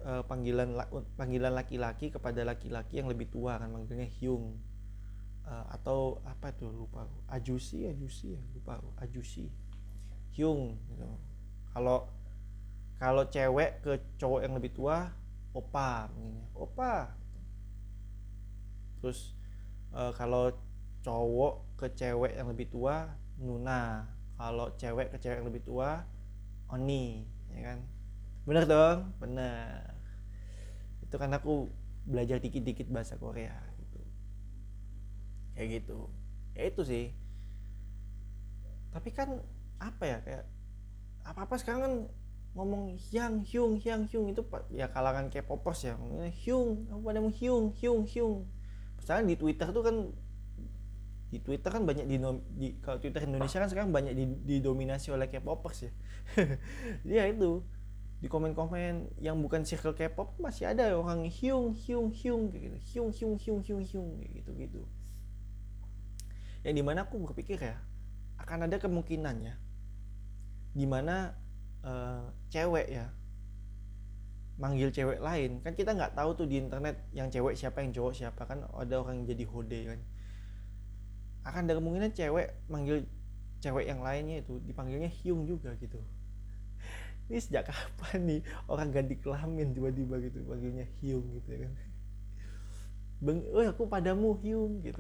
uh, 0.08 0.24
panggilan 0.24 0.80
panggilan 1.20 1.52
laki-laki 1.52 2.08
kepada 2.08 2.48
laki-laki 2.48 3.04
yang 3.04 3.12
lebih 3.12 3.28
tua 3.28 3.60
kan 3.60 3.68
manggilnya 3.68 4.08
Hyung. 4.08 4.56
Uh, 5.44 5.68
atau 5.76 6.24
apa 6.24 6.56
tuh 6.56 6.72
lupa 6.72 7.04
Ajusi 7.28 7.84
Ajusi 7.84 8.32
ya 8.32 8.42
lupa 8.56 8.80
Ajusi 9.04 9.52
Hyung 10.32 10.80
gitu. 10.88 11.04
Kalau 11.76 12.08
kalau 12.96 13.28
cewek 13.28 13.84
ke 13.84 14.00
cowok 14.16 14.40
yang 14.40 14.56
lebih 14.56 14.72
tua 14.72 15.12
opa 15.52 16.08
opa. 16.56 17.12
Terus 19.04 19.36
uh, 19.92 20.16
kalau 20.16 20.56
cowok 21.04 21.76
ke 21.76 21.92
cewek 21.92 22.40
yang 22.40 22.48
lebih 22.48 22.72
tua 22.72 23.12
Nuna. 23.36 24.08
Kalau 24.40 24.72
cewek 24.80 25.12
ke 25.12 25.20
cewek 25.20 25.44
yang 25.44 25.50
lebih 25.52 25.68
tua 25.68 26.08
Oni 26.72 27.28
ya 27.52 27.60
kan? 27.68 27.84
Bener 28.48 28.64
dong? 28.64 29.12
Bener. 29.20 29.92
Itu 31.04 31.20
kan 31.20 31.36
aku 31.36 31.68
belajar 32.08 32.40
dikit-dikit 32.40 32.88
bahasa 32.88 33.20
Korea 33.20 33.73
kayak 35.54 35.82
gitu. 35.82 36.10
Ya 36.54 36.70
itu 36.70 36.82
sih. 36.86 37.06
Tapi 38.94 39.10
kan 39.10 39.42
apa 39.82 40.04
ya 40.06 40.18
kayak 40.22 40.46
apa 41.24 41.40
apa 41.48 41.56
sekarang 41.58 41.82
kan 41.82 41.94
ngomong 42.54 42.96
Hyang 43.10 43.42
Hyung 43.42 43.82
Hyang 43.82 44.06
Hyung 44.06 44.30
itu 44.30 44.46
ya 44.70 44.86
kalangan 44.94 45.34
K-popers 45.34 45.90
ya 45.90 45.94
ngomongnya 45.98 46.30
Hyung 46.30 46.86
apa 46.94 47.10
namanya 47.10 47.34
Hyung 47.34 47.74
Hyung 47.74 48.06
Hyung. 48.06 48.46
Misalnya 49.02 49.34
di 49.34 49.36
Twitter 49.36 49.68
tuh 49.74 49.84
kan 49.84 49.98
di 51.34 51.42
Twitter 51.42 51.74
kan 51.74 51.82
banyak 51.82 52.06
di, 52.06 52.22
di 52.54 52.68
kalau 52.78 53.02
Twitter 53.02 53.26
Indonesia 53.26 53.58
kan 53.58 53.66
sekarang 53.66 53.90
banyak 53.90 54.14
di, 54.14 54.26
didominasi 54.46 55.10
oleh 55.10 55.26
K-popers 55.26 55.90
ya. 55.90 55.92
Ya 57.18 57.26
itu 57.26 57.66
di 58.22 58.32
komen-komen 58.32 59.20
yang 59.20 59.36
bukan 59.42 59.68
circle 59.68 59.98
K-pop 59.98 60.38
masih 60.40 60.70
ada 60.70 60.94
orang 60.94 61.26
Hyung 61.26 61.74
Hyung 61.74 62.14
Hyung 62.14 62.54
kayak 62.54 62.62
gitu. 62.70 62.78
Hyung 62.94 63.10
Hyung 63.10 63.36
Hyung 63.42 63.60
Hyung 63.66 63.84
Hyung 63.84 64.10
kayak 64.22 64.32
gitu 64.40 64.52
gitu 64.56 64.82
yang 66.64 66.76
di 66.76 66.84
mana 66.84 67.04
aku 67.04 67.20
berpikir 67.28 67.60
ya 67.60 67.76
akan 68.40 68.68
ada 68.68 68.80
kemungkinan 68.80 69.36
ya 69.44 69.56
di 70.74 70.90
mana 70.90 71.36
uh, 71.86 72.26
cewek 72.50 72.90
ya 72.90 73.08
manggil 74.58 74.90
cewek 74.94 75.20
lain. 75.22 75.62
Kan 75.66 75.74
kita 75.74 75.94
nggak 75.94 76.14
tahu 76.14 76.30
tuh 76.38 76.48
di 76.50 76.62
internet 76.62 77.10
yang 77.14 77.30
cewek 77.30 77.58
siapa 77.58 77.82
yang 77.82 77.94
cowok 77.94 78.14
siapa. 78.14 78.42
Kan 78.46 78.66
ada 78.66 78.96
orang 79.02 79.24
yang 79.24 79.28
jadi 79.34 79.46
hode 79.50 79.80
kan. 79.90 80.00
Akan 81.44 81.62
ada 81.68 81.78
kemungkinan 81.78 82.14
cewek 82.14 82.54
manggil 82.70 83.06
cewek 83.60 83.86
yang 83.88 84.04
lainnya 84.04 84.44
itu 84.44 84.60
dipanggilnya 84.64 85.10
Hyung 85.10 85.48
juga 85.50 85.74
gitu. 85.80 86.00
Ini 87.32 87.40
sejak 87.40 87.72
kapan 87.72 88.20
nih 88.28 88.40
orang 88.68 88.90
ganti 88.92 89.16
kelamin 89.18 89.72
tiba-tiba 89.72 90.20
gitu 90.22 90.44
panggilnya 90.46 90.86
Hyung 91.02 91.26
gitu 91.40 91.50
ya 91.50 91.60
kan? 91.68 91.74
Bang, 93.24 93.40
oh 93.56 93.64
aku 93.64 93.88
padamu 93.88 94.36
Hyung 94.44 94.84
gitu 94.84 95.00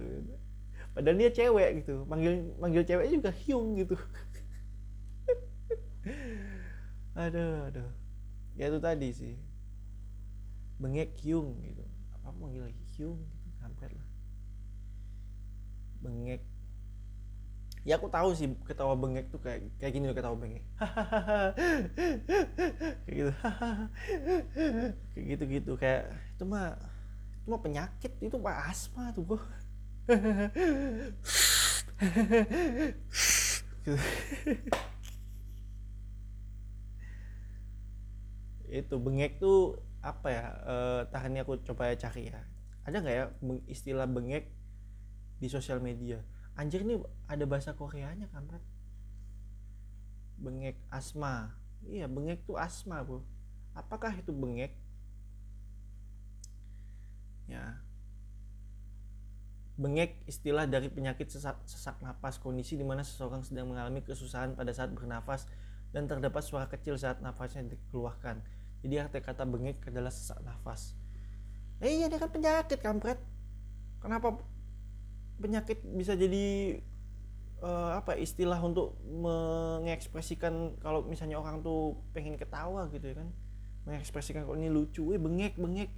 padahal 0.93 1.17
dia 1.19 1.31
cewek 1.33 1.69
gitu. 1.83 2.05
Manggil 2.09 2.33
manggil 2.61 2.83
cewek 2.85 3.07
juga 3.11 3.29
Hyung 3.33 3.67
gitu. 3.81 3.95
Aduh 7.13 7.69
aduh. 7.69 7.89
Ya 8.57 8.69
itu 8.69 8.79
tadi 8.81 9.09
sih. 9.13 9.33
Bengek 10.81 11.13
Hyung 11.21 11.61
gitu. 11.63 11.85
Apa 12.17 12.29
manggil 12.33 12.69
Hyung 12.97 13.21
gitu 13.21 13.49
kampret 13.61 13.93
lah. 13.93 14.07
Bengek. 16.03 16.41
Ya 17.83 17.99
aku 17.99 18.07
tahu 18.07 18.31
sih 18.31 18.47
ketawa 18.63 18.95
bengek 18.95 19.27
tuh 19.27 19.43
kayak 19.43 19.67
kayak 19.75 19.91
gini 19.91 20.07
loh 20.07 20.15
ketawa 20.15 20.39
bengek. 20.39 20.63
Kayak 23.03 23.15
gitu. 23.19 23.31
Kayak 25.13 25.25
gitu 25.35 25.43
gitu 25.51 25.71
kayak 25.75 26.03
itu 26.35 26.43
mah 26.47 26.79
itu 27.43 27.47
mah 27.51 27.61
penyakit. 27.61 28.11
Itu 28.23 28.39
mah 28.39 28.71
asma 28.71 29.11
tuh 29.11 29.35
gua. 29.35 29.41
Itu 38.67 38.95
bengek 38.99 39.39
tuh 39.39 39.79
apa 40.03 40.27
ya? 40.27 40.51
E, 40.67 40.75
tahan 41.07 41.39
aku 41.39 41.63
coba 41.63 41.95
cari 41.95 42.27
ya. 42.27 42.43
Ada 42.83 42.99
nggak 42.99 43.15
ya 43.15 43.31
istilah 43.71 44.03
bengek 44.03 44.51
di 45.39 45.47
sosial 45.47 45.79
media? 45.79 46.19
Anjir 46.59 46.83
ini 46.83 46.99
ada 47.31 47.47
bahasa 47.47 47.71
Koreanya 47.71 48.27
kan 48.27 48.43
bengek 50.35 50.75
asma. 50.91 51.55
Iya 51.87 52.11
bengek 52.11 52.43
tuh 52.43 52.59
asma 52.59 52.99
bro. 53.07 53.23
Apakah 53.71 54.11
itu 54.19 54.35
bengek? 54.35 54.75
Ya 57.47 57.79
bengek 59.73 60.21
istilah 60.29 60.69
dari 60.69 60.85
penyakit 60.89 61.33
sesak, 61.33 61.57
sesak 61.65 61.97
napas 62.05 62.37
kondisi 62.37 62.77
di 62.77 62.85
mana 62.85 63.01
seseorang 63.01 63.41
sedang 63.41 63.73
mengalami 63.73 64.05
kesusahan 64.05 64.53
pada 64.53 64.69
saat 64.69 64.93
bernafas 64.93 65.49
dan 65.89 66.05
terdapat 66.05 66.45
suara 66.45 66.69
kecil 66.69 66.97
saat 66.97 67.21
nafasnya 67.21 67.65
dikeluarkan. 67.69 68.41
Jadi 68.85 68.93
arti 68.99 69.19
kata 69.21 69.45
bengek 69.49 69.81
adalah 69.89 70.13
sesak 70.13 70.41
nafas. 70.45 70.93
Eh 71.81 72.01
iya 72.01 72.05
ini 72.05 72.17
kan 72.21 72.29
penyakit 72.29 72.81
kampret. 72.81 73.17
Kenapa 73.97 74.37
penyakit 75.41 75.81
bisa 75.97 76.13
jadi 76.13 76.77
uh, 77.63 77.97
apa 77.97 78.19
istilah 78.19 78.59
untuk 78.61 78.99
mengekspresikan 79.07 80.77
kalau 80.83 81.07
misalnya 81.07 81.39
orang 81.39 81.63
tuh 81.65 81.97
pengen 82.13 82.37
ketawa 82.37 82.89
gitu 82.93 83.09
ya 83.09 83.15
kan? 83.23 83.29
Mengekspresikan 83.89 84.45
kalau 84.45 84.59
ini 84.59 84.69
lucu 84.69 85.13
eh 85.15 85.21
bengek 85.21 85.57
bengek 85.57 85.89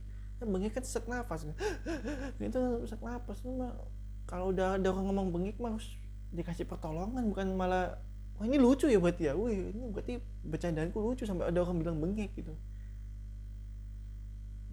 kan 0.45 0.53
bengek 0.53 0.71
kan 0.77 0.83
sesak 0.85 1.09
nafas 1.09 1.49
kan? 1.49 1.57
Itu 2.37 2.85
sesak 2.85 3.01
nafas. 3.01 3.41
Mah 3.41 3.73
kalau 4.29 4.53
udah 4.53 4.77
ada 4.77 4.87
orang 4.93 5.09
ngomong 5.09 5.27
bengek 5.33 5.57
mah 5.57 5.73
harus 5.73 5.97
dikasih 6.29 6.69
pertolongan 6.69 7.25
bukan 7.25 7.57
malah 7.57 7.97
wah 8.37 8.45
ini 8.45 8.61
lucu 8.61 8.85
ya 8.85 8.99
berarti 8.99 9.31
ya 9.31 9.33
wih 9.33 9.71
ini 9.71 9.87
berarti 9.89 10.19
bercandaanku 10.43 10.97
lucu 10.99 11.23
sampai 11.23 11.49
ada 11.49 11.59
orang 11.65 11.81
bilang 11.81 11.97
bengek 11.97 12.29
gitu. 12.37 12.53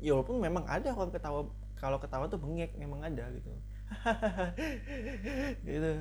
Ya 0.02 0.12
walaupun 0.12 0.36
memang 0.42 0.68
ada 0.68 0.92
orang 0.92 1.08
ketawa 1.08 1.48
kalau 1.80 1.96
ketawa 1.96 2.28
tuh 2.28 2.36
bengek 2.36 2.76
memang 2.76 3.00
ada 3.00 3.24
gitu. 3.32 3.50
Gitu. 5.68 5.92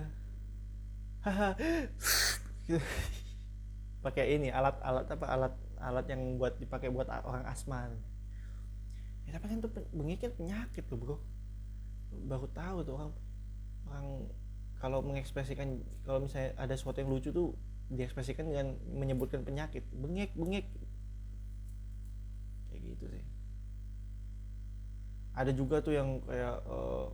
Gitu 2.68 2.80
pakai 4.06 4.34
ini 4.34 4.49
alat 4.49 4.81
alat 4.81 5.06
apa 5.06 5.26
alat 5.30 5.53
alat 5.77 6.06
yang 6.10 6.41
buat 6.41 6.57
dipakai 6.57 6.89
buat 6.89 7.06
orang 7.10 7.45
asma 7.45 7.89
ya 9.27 9.38
tapi 9.38 9.45
kan 9.52 9.60
tuh 9.61 9.72
bengek 9.93 10.19
kan 10.27 10.31
penyakit 10.35 10.84
tuh 10.89 10.98
bro. 10.98 11.18
Baru 12.27 12.48
tahu 12.52 12.84
tuh 12.84 12.93
orang 12.98 13.11
orang 13.88 14.07
kalau 14.81 15.06
mengekspresikan 15.06 15.77
kalau 16.03 16.26
misalnya 16.26 16.57
ada 16.57 16.73
sesuatu 16.73 16.99
yang 16.99 17.14
lucu 17.14 17.30
tuh 17.30 17.53
diekspresikan 17.91 18.49
dengan 18.49 18.76
menyebutkan 18.91 19.45
penyakit. 19.45 19.85
Bengek 19.93 20.34
bengek. 20.34 20.65
Kayak 22.72 22.81
gitu 22.95 23.06
sih. 23.11 23.26
Ada 25.38 25.52
juga 25.56 25.80
tuh 25.80 25.95
yang 25.95 26.19
kayak 26.27 26.57
uh, 26.68 27.07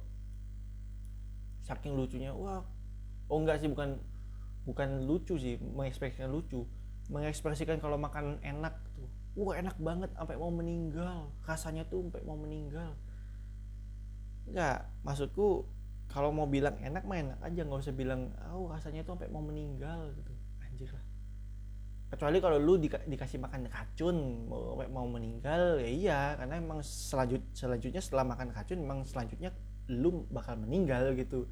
saking 1.67 1.99
lucunya 1.99 2.31
wah 2.31 2.63
oh 3.27 3.37
enggak 3.43 3.59
sih 3.59 3.67
bukan 3.67 3.99
bukan 4.63 5.03
lucu 5.03 5.35
sih 5.35 5.59
mengekspresikan 5.59 6.31
lucu. 6.31 6.63
Mengekspresikan 7.11 7.79
kalau 7.79 7.99
makan 7.99 8.39
enak 8.43 8.86
wah 9.37 9.55
enak 9.55 9.77
banget 9.77 10.09
sampai 10.17 10.35
mau 10.35 10.49
meninggal. 10.49 11.29
Rasanya 11.45 11.85
tuh 11.85 12.09
sampai 12.09 12.25
mau 12.25 12.37
meninggal. 12.37 12.97
Enggak 14.49 14.89
maksudku 15.05 15.69
kalau 16.09 16.33
mau 16.33 16.49
bilang 16.49 16.73
enak 16.81 17.05
mah 17.05 17.19
enak 17.19 17.39
aja 17.45 17.61
nggak 17.61 17.83
usah 17.83 17.93
bilang 17.93 18.33
oh 18.49 18.71
rasanya 18.71 19.05
tuh 19.05 19.13
sampai 19.13 19.29
mau 19.29 19.45
meninggal 19.45 20.09
gitu. 20.17 20.33
Anjir 20.65 20.89
lah. 20.89 21.05
Kecuali 22.07 22.39
kalau 22.39 22.57
lu 22.57 22.79
di, 22.79 22.87
dikasih 22.87 23.37
makan 23.37 23.67
racun 23.67 24.47
mau 24.47 24.79
mau 24.89 25.05
meninggal 25.05 25.77
ya 25.83 25.89
iya 25.91 26.19
karena 26.39 26.55
emang 26.57 26.79
selanjut 26.79 27.43
selanjutnya 27.51 27.99
setelah 27.99 28.25
makan 28.31 28.55
racun 28.55 28.79
emang 28.79 29.03
selanjutnya 29.03 29.51
lu 29.91 30.23
bakal 30.31 30.55
meninggal 30.55 31.11
gitu 31.15 31.47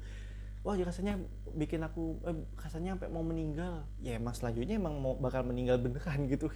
wah 0.66 0.74
ya 0.74 0.82
rasanya 0.82 1.14
bikin 1.54 1.78
aku 1.86 2.18
eh, 2.26 2.34
rasanya 2.58 2.98
sampai 2.98 3.06
mau 3.06 3.22
meninggal. 3.22 3.86
Ya 4.02 4.18
emang 4.18 4.34
selanjutnya 4.34 4.82
emang 4.82 4.98
mau 4.98 5.14
bakal 5.14 5.46
meninggal 5.46 5.78
beneran 5.78 6.26
gitu. 6.34 6.50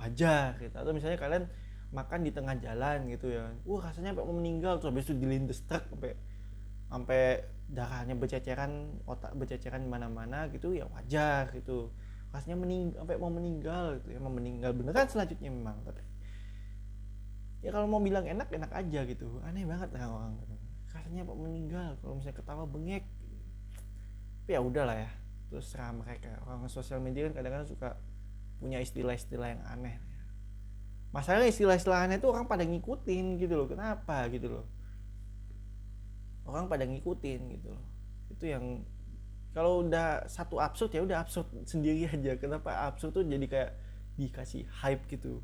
Wajar 0.00 0.56
gitu. 0.56 0.72
Atau 0.72 0.96
misalnya 0.96 1.20
kalian 1.20 1.44
makan 1.92 2.24
di 2.24 2.32
tengah 2.32 2.56
jalan 2.56 3.12
gitu 3.12 3.28
ya. 3.28 3.52
Wah 3.68 3.84
rasanya 3.84 4.16
sampai 4.16 4.24
mau 4.24 4.36
meninggal. 4.40 4.80
Terus 4.80 4.88
habis 4.88 5.04
itu 5.04 5.14
dilindes 5.20 5.60
truk 5.68 5.84
sampai 5.92 6.16
sampai 6.88 7.20
darahnya 7.68 8.16
berceceran 8.16 9.00
otak 9.08 9.32
berceceran 9.36 9.84
mana-mana 9.84 10.48
gitu 10.48 10.72
ya 10.72 10.88
wajar 10.88 11.52
gitu. 11.52 11.92
Pasnya 12.32 12.56
mening 12.56 12.96
sampai 12.96 13.20
mau 13.20 13.28
meninggal 13.28 14.00
gitu. 14.00 14.16
Ya 14.16 14.20
mau 14.24 14.32
meninggal 14.32 14.72
beneran 14.72 15.12
selanjutnya 15.12 15.52
memang 15.52 15.76
tapi 15.84 16.00
ya 17.62 17.70
kalau 17.70 17.84
mau 17.84 18.00
bilang 18.00 18.24
enak 18.24 18.48
enak 18.48 18.72
aja 18.72 19.04
gitu. 19.04 19.44
Aneh 19.44 19.68
banget 19.68 19.92
lah 19.92 20.08
orang. 20.08 20.40
Rasanya 20.88 21.28
mau 21.28 21.36
meninggal. 21.36 22.00
Kalau 22.00 22.16
misalnya 22.16 22.40
ketawa 22.40 22.64
bengek 22.64 23.04
tapi 24.42 24.58
ya 24.58 24.60
udahlah 24.60 24.98
ya 24.98 25.10
terus 25.52 25.70
serah 25.70 25.94
mereka. 25.94 26.34
Orang 26.48 26.66
sosial 26.66 26.98
media 26.98 27.30
kan 27.30 27.38
kadang-kadang 27.38 27.68
suka 27.70 27.94
punya 28.58 28.82
istilah-istilah 28.82 29.54
yang 29.54 29.62
aneh. 29.70 30.00
Masalahnya 31.14 31.52
istilah-istilah 31.52 32.10
aneh 32.10 32.18
itu 32.18 32.26
orang 32.26 32.50
pada 32.50 32.66
ngikutin 32.66 33.38
gitu 33.38 33.54
loh. 33.54 33.70
Kenapa 33.70 34.26
gitu 34.34 34.48
loh? 34.50 34.66
Orang 36.48 36.66
pada 36.66 36.88
ngikutin 36.88 37.40
gitu 37.54 37.68
loh. 37.70 37.84
Itu 38.34 38.50
yang 38.50 38.82
kalau 39.54 39.86
udah 39.86 40.26
satu 40.26 40.58
absurd 40.58 40.90
ya 40.96 41.06
udah 41.06 41.22
absurd 41.22 41.46
sendiri 41.70 42.10
aja. 42.10 42.34
Kenapa 42.40 42.88
absurd 42.88 43.14
tuh 43.14 43.22
jadi 43.22 43.46
kayak 43.46 43.70
dikasih 44.18 44.66
hype 44.82 45.06
gitu? 45.06 45.38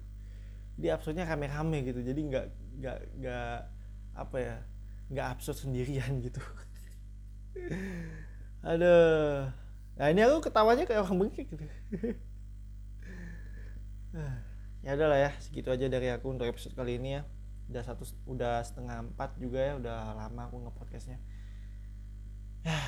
Dia 0.75 0.99
absurdnya 0.99 1.23
rame-rame 1.29 1.87
gitu. 1.87 2.03
Jadi 2.03 2.21
nggak 2.33 2.47
nggak 2.83 2.99
nggak 3.23 3.57
apa 4.19 4.37
ya 4.43 4.57
nggak 5.09 5.27
absurd 5.37 5.57
sendirian 5.69 6.21
gitu 6.21 6.43
ada 8.63 8.95
nah 9.99 10.07
ini 10.15 10.23
aku 10.23 10.47
ketawanya 10.47 10.87
kayak 10.87 11.03
orang 11.07 11.19
bengkak 11.27 11.47
gitu. 11.51 11.65
Ya 14.79 14.95
udahlah 14.95 15.19
ya 15.19 15.35
segitu 15.43 15.75
aja 15.75 15.91
dari 15.91 16.07
aku 16.07 16.31
untuk 16.31 16.47
episode 16.47 16.79
kali 16.79 17.03
ini 17.03 17.19
ya. 17.19 17.27
Udah 17.67 17.83
satu 17.83 18.07
udah 18.31 18.63
setengah 18.63 19.11
empat 19.11 19.35
juga 19.43 19.59
ya 19.59 19.75
udah 19.75 20.15
lama 20.15 20.47
aku 20.47 20.63
ngepodcastnya. 20.63 21.19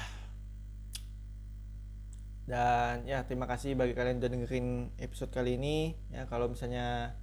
Dan 2.51 3.11
ya 3.11 3.27
terima 3.27 3.51
kasih 3.51 3.75
bagi 3.75 3.99
kalian 3.99 4.23
udah 4.23 4.31
dengerin 4.31 4.95
episode 5.03 5.35
kali 5.35 5.59
ini. 5.59 5.99
Ya 6.15 6.31
kalau 6.31 6.47
misalnya 6.47 7.19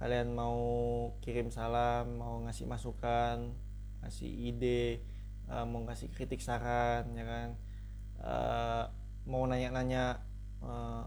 kalian 0.00 0.32
mau 0.32 0.58
kirim 1.20 1.50
salam 1.50 2.22
mau 2.22 2.38
ngasih 2.46 2.64
masukan 2.70 3.50
ngasih 3.98 4.30
ide 4.30 5.02
uh, 5.50 5.66
mau 5.66 5.82
ngasih 5.82 6.06
kritik 6.14 6.38
saran 6.38 7.10
ya 7.18 7.26
kan 7.26 7.48
uh, 8.22 8.90
mau 9.28 9.44
nanya-nanya 9.44 10.22
uh, 10.64 11.04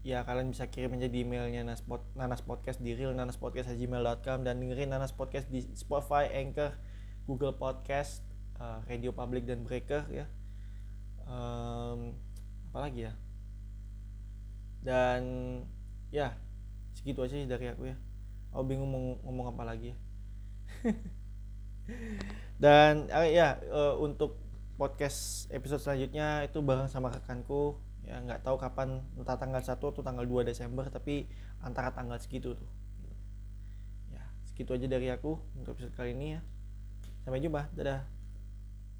ya 0.00 0.24
kalian 0.24 0.48
bisa 0.48 0.64
kirim 0.72 0.96
aja 0.96 1.12
di 1.12 1.28
emailnya 1.28 1.60
naspot 1.60 2.00
nanas 2.16 2.40
podcast 2.40 2.80
di 2.80 2.96
real 2.96 3.12
nanas 3.12 3.36
podcast 3.36 3.68
gmail.com 3.76 4.48
dan 4.48 4.56
dengerin 4.56 4.88
nanas 4.88 5.12
podcast 5.12 5.52
di 5.52 5.60
Spotify 5.76 6.32
Anchor 6.32 6.72
Google 7.28 7.54
Podcast 7.54 8.24
uh, 8.56 8.80
Radio 8.88 9.12
Public 9.12 9.44
dan 9.44 9.62
Breaker 9.62 10.08
ya. 10.08 10.26
Um, 11.28 12.16
apalagi 12.72 13.06
ya? 13.06 13.14
Dan 14.80 15.22
ya 16.10 16.34
segitu 16.96 17.22
aja 17.22 17.36
sih 17.36 17.46
dari 17.46 17.70
aku 17.70 17.92
ya. 17.92 17.96
Aku 18.50 18.66
bingung 18.66 18.90
mau 18.90 19.20
ngomong 19.22 19.54
apa 19.54 19.62
lagi 19.62 19.94
ya. 19.94 19.96
Dan 22.62 23.06
uh, 23.12 23.28
ya 23.28 23.62
uh, 23.70 23.94
untuk 24.00 24.49
podcast 24.80 25.44
episode 25.52 25.84
selanjutnya 25.84 26.48
itu 26.48 26.64
bareng 26.64 26.88
sama 26.88 27.12
rekanku. 27.12 27.76
Ya 28.00 28.16
nggak 28.16 28.48
tahu 28.48 28.56
kapan 28.56 29.04
entah 29.20 29.36
tanggal 29.36 29.60
1 29.60 29.76
atau 29.76 30.00
tanggal 30.00 30.24
2 30.24 30.48
Desember 30.48 30.88
tapi 30.88 31.28
antara 31.60 31.92
tanggal 31.92 32.16
segitu 32.16 32.56
tuh. 32.56 32.70
Ya 34.08 34.24
segitu 34.48 34.72
aja 34.72 34.88
dari 34.88 35.12
aku 35.12 35.36
untuk 35.60 35.76
episode 35.76 35.92
kali 35.92 36.16
ini 36.16 36.26
ya. 36.32 36.40
Sampai 37.28 37.44
jumpa 37.44 37.68
dadah 37.76 38.08